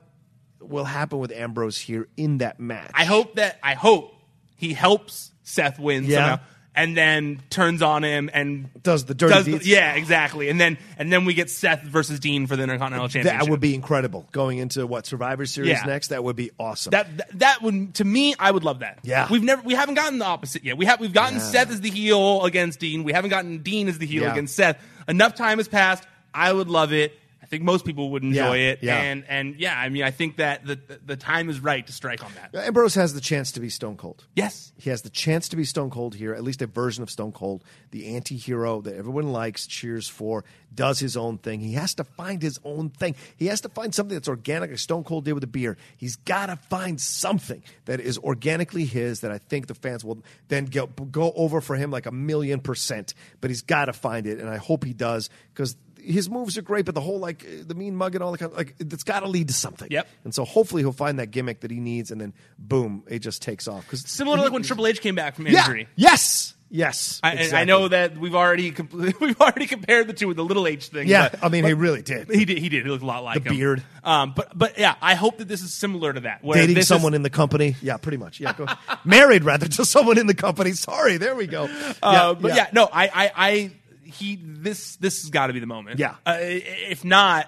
will 0.61 0.85
happen 0.85 1.19
with 1.19 1.31
Ambrose 1.31 1.77
here 1.77 2.07
in 2.17 2.39
that 2.39 2.59
match. 2.59 2.91
I 2.93 3.05
hope 3.05 3.35
that 3.35 3.59
I 3.63 3.73
hope 3.73 4.13
he 4.57 4.73
helps 4.73 5.31
Seth 5.43 5.79
win 5.79 6.03
Yeah. 6.05 6.15
somehow, 6.17 6.39
and 6.75 6.95
then 6.97 7.41
turns 7.49 7.81
on 7.81 8.03
him 8.03 8.29
and 8.33 8.69
Does 8.83 9.05
the 9.05 9.13
dirty 9.15 9.33
does 9.33 9.45
the- 9.63 9.69
yeah, 9.69 9.93
exactly. 9.95 10.49
And 10.49 10.59
then 10.59 10.77
and 10.99 11.11
then 11.11 11.25
we 11.25 11.33
get 11.33 11.49
Seth 11.49 11.81
versus 11.83 12.19
Dean 12.19 12.47
for 12.47 12.55
the 12.55 12.63
Intercontinental 12.63 13.07
Championship. 13.07 13.41
that 13.45 13.49
would 13.49 13.59
be 13.61 13.73
incredible. 13.73 14.27
Going 14.31 14.57
into 14.59 14.85
what 14.85 15.05
Survivor 15.05 15.45
Series 15.45 15.69
Yeah. 15.71 15.83
next, 15.85 16.09
that 16.09 16.23
would 16.23 16.35
be 16.35 16.51
awesome. 16.59 16.91
that, 16.91 17.17
that 17.17 17.39
that 17.39 17.61
would 17.61 17.95
to 17.95 18.03
me 18.05 18.35
I 18.39 18.51
would 18.51 18.63
love 18.63 18.79
that. 18.79 18.99
Yeah. 19.03 19.27
we've 19.31 19.43
never 19.43 19.61
we 19.63 19.73
haven't 19.73 19.95
gotten 19.95 20.19
the 20.19 20.25
opposite 20.25 20.63
yet. 20.63 20.77
We 20.77 20.85
have 20.85 20.99
we've 20.99 21.13
gotten 21.13 21.37
Yeah. 21.37 21.43
Seth 21.43 21.71
as 21.71 21.81
the 21.81 21.89
heel 21.89 22.43
against 22.45 22.79
Dean. 22.79 23.03
We 23.03 23.13
haven't 23.13 23.29
gotten 23.29 23.59
Dean 23.59 23.87
as 23.87 23.97
the 23.99 24.05
heel 24.05 24.23
Yeah. 24.23 24.31
against 24.33 24.55
Seth. 24.55 24.77
Enough 25.07 25.35
time 25.35 25.57
has 25.57 25.67
passed. 25.67 26.03
I 26.33 26.51
would 26.51 26.69
love 26.69 26.93
it. 26.93 27.17
I 27.47 27.49
think 27.49 27.63
most 27.63 27.85
people 27.85 28.09
would 28.11 28.23
enjoy 28.23 28.57
Yeah, 28.57 28.69
it. 28.71 28.79
yeah. 28.81 28.97
And 29.01 29.23
and 29.29 29.55
yeah, 29.57 29.79
I 29.79 29.87
mean 29.87 30.03
I 30.03 30.11
think 30.11 30.35
that 30.35 30.65
the 30.65 30.77
the 31.05 31.15
time 31.15 31.49
is 31.49 31.61
right 31.61 31.87
to 31.87 31.93
strike 31.93 32.21
on 32.21 32.31
that. 32.35 32.53
Ambrose 32.53 32.95
has 32.95 33.13
the 33.13 33.21
chance 33.21 33.53
to 33.53 33.61
be 33.61 33.69
Stone 33.69 33.95
Cold. 33.95 34.25
Yes. 34.35 34.73
He 34.77 34.89
has 34.89 35.01
the 35.03 35.09
chance 35.09 35.47
to 35.49 35.55
be 35.55 35.63
Stone 35.63 35.91
Cold 35.91 36.13
here, 36.15 36.33
at 36.33 36.43
least 36.43 36.61
a 36.61 36.67
version 36.67 37.03
of 37.03 37.09
Stone 37.09 37.31
Cold, 37.31 37.63
the 37.91 38.15
anti 38.15 38.35
hero 38.35 38.81
that 38.81 38.95
everyone 38.97 39.31
likes, 39.31 39.65
cheers 39.65 40.09
for, 40.09 40.43
does 40.75 40.99
his 40.99 41.15
own 41.15 41.37
thing. 41.37 41.61
He 41.61 41.73
has 41.73 41.95
to 41.95 42.03
find 42.03 42.41
his 42.41 42.59
own 42.65 42.89
thing. 42.89 43.15
He 43.37 43.45
has 43.47 43.61
to 43.61 43.69
find 43.69 43.95
something 43.95 44.13
that's 44.15 44.27
organic, 44.27 44.69
like 44.71 44.79
Stone 44.79 45.05
Cold 45.05 45.23
did 45.23 45.31
with 45.31 45.41
the 45.41 45.47
beer. 45.47 45.77
He's 45.95 46.17
got 46.17 46.47
to 46.47 46.57
find 46.57 46.99
something 46.99 47.63
that 47.85 48.01
is 48.01 48.17
organically 48.17 48.83
his 48.83 49.21
that 49.21 49.31
I 49.31 49.37
think 49.37 49.67
the 49.67 49.73
fans 49.73 50.03
will 50.03 50.21
then 50.49 50.65
go, 50.65 50.87
go 50.87 51.31
over 51.33 51.61
for 51.61 51.77
him 51.77 51.91
like 51.91 52.07
a 52.07 52.11
million 52.11 52.59
percent. 52.59 53.13
But 53.39 53.51
he's 53.51 53.61
got 53.61 53.85
to 53.85 53.93
find 53.93 54.27
it, 54.27 54.39
and 54.39 54.49
I 54.49 54.57
hope 54.57 54.83
he 54.83 54.91
does 54.93 55.29
because 55.53 55.77
his 56.01 56.29
moves 56.29 56.57
are 56.57 56.61
great, 56.61 56.85
but 56.85 56.95
the 56.95 57.01
whole 57.01 57.19
like 57.19 57.45
the 57.67 57.75
mean 57.75 57.95
mug 57.95 58.15
and 58.15 58.23
all 58.23 58.31
the 58.31 58.37
kind 58.37 58.51
of, 58.51 58.57
like 58.57 58.75
it's 58.79 59.03
got 59.03 59.21
to 59.21 59.27
lead 59.27 59.47
to 59.47 59.53
something. 59.53 59.87
Yep. 59.91 60.07
And 60.23 60.33
so 60.33 60.45
hopefully 60.45 60.81
he'll 60.81 60.91
find 60.91 61.19
that 61.19 61.31
gimmick 61.31 61.61
that 61.61 61.71
he 61.71 61.79
needs, 61.79 62.11
and 62.11 62.19
then 62.19 62.33
boom, 62.57 63.03
it 63.07 63.19
just 63.19 63.41
takes 63.41 63.67
off. 63.67 63.83
Because 63.85 64.01
Similar 64.01 64.37
to 64.37 64.43
like 64.43 64.51
when 64.51 64.63
Triple 64.63 64.87
H 64.87 65.01
came 65.01 65.15
back 65.15 65.35
from 65.35 65.47
yeah. 65.47 65.59
injury. 65.59 65.87
Yes. 65.95 66.53
Yes. 66.69 67.21
I, 67.23 67.33
and 67.35 67.53
I 67.53 67.63
know 67.63 67.87
that 67.87 68.17
we've 68.17 68.35
already 68.35 68.71
we've 69.21 69.39
already 69.39 69.67
compared 69.67 70.07
the 70.07 70.13
two 70.13 70.27
with 70.27 70.37
the 70.37 70.43
little 70.43 70.67
H 70.67 70.87
thing. 70.87 71.07
Yeah, 71.07 71.29
but- 71.29 71.43
I 71.43 71.49
mean, 71.49 71.63
he 71.63 71.73
really 71.73 72.01
did. 72.01 72.29
He 72.29 72.45
did. 72.45 72.57
He 72.57 72.69
did. 72.69 72.83
He 72.83 72.89
looked 72.91 73.03
a 73.03 73.05
lot 73.05 73.23
like 73.23 73.43
The 73.43 73.49
him. 73.49 73.55
beard. 73.55 73.83
Um, 74.03 74.33
but 74.35 74.57
but 74.57 74.77
yeah, 74.77 74.95
I 75.01 75.15
hope 75.15 75.37
that 75.37 75.47
this 75.47 75.61
is 75.61 75.73
similar 75.73 76.11
to 76.13 76.21
that. 76.21 76.41
Dating 76.43 76.81
someone 76.83 77.13
is, 77.13 77.17
in 77.17 77.21
the 77.23 77.29
company. 77.29 77.75
Yeah, 77.81 77.97
pretty 77.97 78.17
much. 78.17 78.39
Yeah. 78.39 78.53
Go. 78.53 78.65
Married 79.05 79.43
rather 79.43 79.67
to 79.67 79.85
someone 79.85 80.17
in 80.17 80.27
the 80.27 80.33
company. 80.33 80.73
Sorry. 80.73 81.17
There 81.17 81.35
we 81.35 81.47
go. 81.47 81.69
Uh, 82.03 82.33
but 82.33 82.55
yeah. 82.55 82.67
no, 82.73 82.89
I, 82.91 83.07
I, 83.07 83.31
I, 83.35 83.71
he, 84.07 84.39
this, 84.41 84.95
this 84.97 85.21
has 85.21 85.29
got 85.29 85.47
to 85.47 85.53
be 85.53 85.59
the 85.59 85.67
moment. 85.67 85.99
Yeah. 85.99 86.15
Uh, 86.25 86.37
if 86.39 87.03
not, 87.03 87.47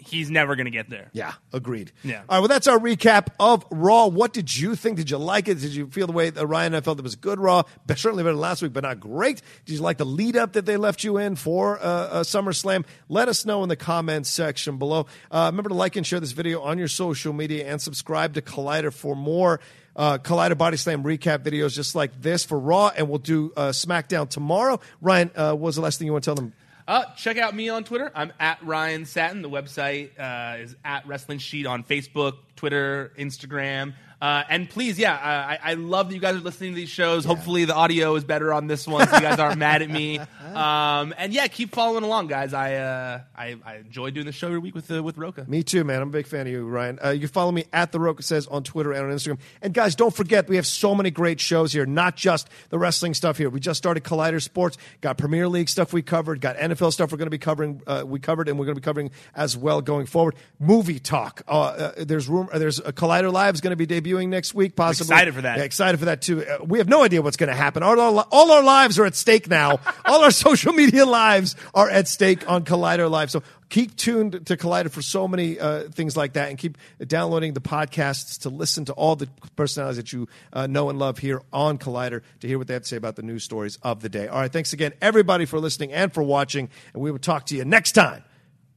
he's 0.00 0.30
never 0.30 0.56
going 0.56 0.64
to 0.64 0.70
get 0.70 0.88
there. 0.90 1.10
Yeah, 1.12 1.32
agreed. 1.52 1.92
Yeah. 2.02 2.22
All 2.28 2.36
right, 2.36 2.38
well, 2.40 2.48
that's 2.48 2.66
our 2.66 2.78
recap 2.78 3.28
of 3.38 3.64
Raw. 3.70 4.06
What 4.06 4.32
did 4.32 4.56
you 4.56 4.74
think? 4.74 4.96
Did 4.96 5.10
you 5.10 5.18
like 5.18 5.48
it? 5.48 5.60
Did 5.60 5.74
you 5.74 5.86
feel 5.88 6.06
the 6.06 6.12
way 6.12 6.30
that 6.30 6.46
Ryan 6.46 6.74
and 6.74 6.76
I 6.76 6.80
felt 6.80 6.98
it 6.98 7.02
was 7.02 7.16
good 7.16 7.38
Raw? 7.38 7.62
But 7.86 7.98
certainly 7.98 8.22
better 8.22 8.32
than 8.32 8.40
last 8.40 8.62
week, 8.62 8.72
but 8.72 8.82
not 8.82 9.00
great. 9.00 9.42
Did 9.66 9.74
you 9.74 9.82
like 9.82 9.98
the 9.98 10.06
lead 10.06 10.36
up 10.36 10.54
that 10.54 10.66
they 10.66 10.76
left 10.76 11.04
you 11.04 11.18
in 11.18 11.36
for 11.36 11.78
uh, 11.78 11.82
uh, 11.82 12.22
SummerSlam? 12.22 12.84
Let 13.08 13.28
us 13.28 13.44
know 13.44 13.62
in 13.62 13.68
the 13.68 13.76
comments 13.76 14.30
section 14.30 14.78
below. 14.78 15.06
Uh, 15.30 15.50
remember 15.52 15.68
to 15.68 15.74
like 15.74 15.96
and 15.96 16.06
share 16.06 16.20
this 16.20 16.32
video 16.32 16.62
on 16.62 16.78
your 16.78 16.88
social 16.88 17.32
media 17.32 17.70
and 17.70 17.80
subscribe 17.80 18.34
to 18.34 18.42
Collider 18.42 18.92
for 18.92 19.14
more. 19.14 19.60
Uh, 20.00 20.16
Collider 20.16 20.56
Body 20.56 20.78
Slam 20.78 21.02
recap 21.02 21.40
videos 21.40 21.74
just 21.74 21.94
like 21.94 22.22
this 22.22 22.42
for 22.42 22.58
Raw, 22.58 22.90
and 22.96 23.10
we'll 23.10 23.18
do 23.18 23.52
uh, 23.54 23.68
SmackDown 23.68 24.30
tomorrow. 24.30 24.80
Ryan, 25.02 25.30
uh, 25.36 25.50
what 25.50 25.60
was 25.60 25.76
the 25.76 25.82
last 25.82 25.98
thing 25.98 26.06
you 26.06 26.12
want 26.12 26.24
to 26.24 26.28
tell 26.28 26.34
them? 26.34 26.54
Uh, 26.88 27.04
check 27.16 27.36
out 27.36 27.54
me 27.54 27.68
on 27.68 27.84
Twitter. 27.84 28.10
I'm 28.14 28.32
at 28.40 28.64
Ryan 28.64 29.04
Satin. 29.04 29.42
The 29.42 29.50
website 29.50 30.18
uh, 30.18 30.62
is 30.62 30.74
at 30.86 31.06
Wrestling 31.06 31.36
Sheet 31.36 31.66
on 31.66 31.84
Facebook, 31.84 32.38
Twitter, 32.56 33.12
Instagram. 33.18 33.92
Uh, 34.20 34.44
and 34.50 34.68
please, 34.68 34.98
yeah, 34.98 35.14
uh, 35.14 35.18
I, 35.22 35.58
I 35.62 35.74
love 35.74 36.08
that 36.08 36.14
you 36.14 36.20
guys 36.20 36.36
are 36.36 36.40
listening 36.40 36.72
to 36.72 36.76
these 36.76 36.90
shows. 36.90 37.24
Hopefully, 37.24 37.64
the 37.64 37.74
audio 37.74 38.14
is 38.16 38.24
better 38.24 38.52
on 38.52 38.66
this 38.66 38.86
one, 38.86 39.08
so 39.08 39.14
you 39.16 39.22
guys 39.22 39.38
aren't 39.38 39.58
mad 39.58 39.82
at 39.82 39.90
me. 39.90 40.20
Um, 40.50 41.14
and 41.16 41.32
yeah, 41.32 41.46
keep 41.46 41.72
following 41.72 42.02
along, 42.02 42.26
guys. 42.26 42.52
I 42.52 42.74
uh, 42.74 43.20
I, 43.36 43.56
I 43.64 43.76
enjoy 43.76 44.10
doing 44.10 44.26
the 44.26 44.32
show 44.32 44.48
every 44.48 44.58
week 44.58 44.74
with 44.74 44.90
uh, 44.90 45.00
with 45.00 45.16
Rocha. 45.16 45.44
Me 45.46 45.62
too, 45.62 45.84
man. 45.84 46.02
I'm 46.02 46.08
a 46.08 46.10
big 46.10 46.26
fan 46.26 46.48
of 46.48 46.52
you, 46.52 46.66
Ryan. 46.66 46.98
Uh, 47.04 47.10
you 47.10 47.20
can 47.20 47.28
follow 47.28 47.52
me 47.52 47.66
at 47.72 47.92
the 47.92 48.00
Rocha 48.00 48.24
says 48.24 48.48
on 48.48 48.64
Twitter 48.64 48.90
and 48.90 49.04
on 49.06 49.12
Instagram. 49.16 49.38
And 49.62 49.72
guys, 49.72 49.94
don't 49.94 50.12
forget 50.12 50.48
we 50.48 50.56
have 50.56 50.66
so 50.66 50.92
many 50.92 51.12
great 51.12 51.38
shows 51.38 51.72
here. 51.72 51.86
Not 51.86 52.16
just 52.16 52.48
the 52.70 52.80
wrestling 52.80 53.14
stuff 53.14 53.38
here. 53.38 53.48
We 53.48 53.60
just 53.60 53.78
started 53.78 54.02
Collider 54.02 54.42
Sports. 54.42 54.76
Got 55.00 55.18
Premier 55.18 55.46
League 55.46 55.68
stuff 55.68 55.92
we 55.92 56.02
covered. 56.02 56.40
Got 56.40 56.56
NFL 56.56 56.92
stuff 56.92 57.12
we're 57.12 57.18
going 57.18 57.26
to 57.26 57.30
be 57.30 57.38
covering. 57.38 57.80
Uh, 57.86 58.02
we 58.04 58.18
covered 58.18 58.48
and 58.48 58.58
we're 58.58 58.66
going 58.66 58.74
to 58.74 58.80
be 58.80 58.84
covering 58.84 59.12
as 59.36 59.56
well 59.56 59.80
going 59.80 60.06
forward. 60.06 60.34
Movie 60.58 60.98
talk. 60.98 61.42
Uh, 61.46 61.60
uh, 61.60 61.92
there's 61.96 62.28
room. 62.28 62.48
There's 62.52 62.80
a 62.80 62.92
Collider 62.92 63.32
Live 63.32 63.54
is 63.54 63.60
going 63.60 63.76
to 63.78 63.86
be 63.86 63.86
debuting 63.86 64.09
next 64.18 64.54
week. 64.54 64.76
Possibly 64.76 65.14
excited 65.14 65.34
for 65.34 65.42
that. 65.42 65.58
Yeah, 65.58 65.64
excited 65.64 65.98
for 65.98 66.06
that 66.06 66.22
too. 66.22 66.44
Uh, 66.44 66.64
we 66.64 66.78
have 66.78 66.88
no 66.88 67.02
idea 67.02 67.22
what's 67.22 67.36
going 67.36 67.48
to 67.48 67.56
happen. 67.56 67.82
All 67.82 67.98
our, 67.98 68.26
all 68.30 68.52
our 68.52 68.62
lives 68.62 68.98
are 68.98 69.06
at 69.06 69.14
stake 69.14 69.48
now. 69.48 69.80
all 70.04 70.22
our 70.22 70.30
social 70.30 70.72
media 70.72 71.06
lives 71.06 71.56
are 71.74 71.88
at 71.88 72.08
stake 72.08 72.48
on 72.48 72.64
Collider 72.64 73.10
Live. 73.10 73.30
So 73.30 73.42
keep 73.68 73.96
tuned 73.96 74.46
to 74.46 74.56
Collider 74.56 74.90
for 74.90 75.02
so 75.02 75.26
many 75.26 75.58
uh, 75.58 75.84
things 75.84 76.16
like 76.16 76.34
that, 76.34 76.50
and 76.50 76.58
keep 76.58 76.76
downloading 77.06 77.54
the 77.54 77.60
podcasts 77.60 78.40
to 78.40 78.50
listen 78.50 78.84
to 78.86 78.92
all 78.92 79.16
the 79.16 79.28
personalities 79.56 79.96
that 79.96 80.12
you 80.12 80.28
uh, 80.52 80.66
know 80.66 80.90
and 80.90 80.98
love 80.98 81.18
here 81.18 81.42
on 81.52 81.78
Collider 81.78 82.22
to 82.40 82.48
hear 82.48 82.58
what 82.58 82.66
they 82.66 82.74
have 82.74 82.82
to 82.82 82.88
say 82.88 82.96
about 82.96 83.16
the 83.16 83.22
news 83.22 83.44
stories 83.44 83.78
of 83.82 84.02
the 84.02 84.08
day. 84.08 84.28
All 84.28 84.40
right, 84.40 84.52
thanks 84.52 84.72
again, 84.72 84.92
everybody, 85.00 85.46
for 85.46 85.58
listening 85.58 85.92
and 85.92 86.12
for 86.12 86.22
watching, 86.22 86.68
and 86.92 87.02
we 87.02 87.10
will 87.10 87.18
talk 87.18 87.46
to 87.46 87.56
you 87.56 87.64
next 87.64 87.92
time 87.92 88.24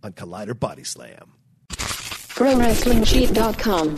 on 0.04 0.14
Collider 0.14 0.58
Body 0.58 0.84
Slam. 0.84 1.34
ProWrestlingSheet.com. 2.34 3.98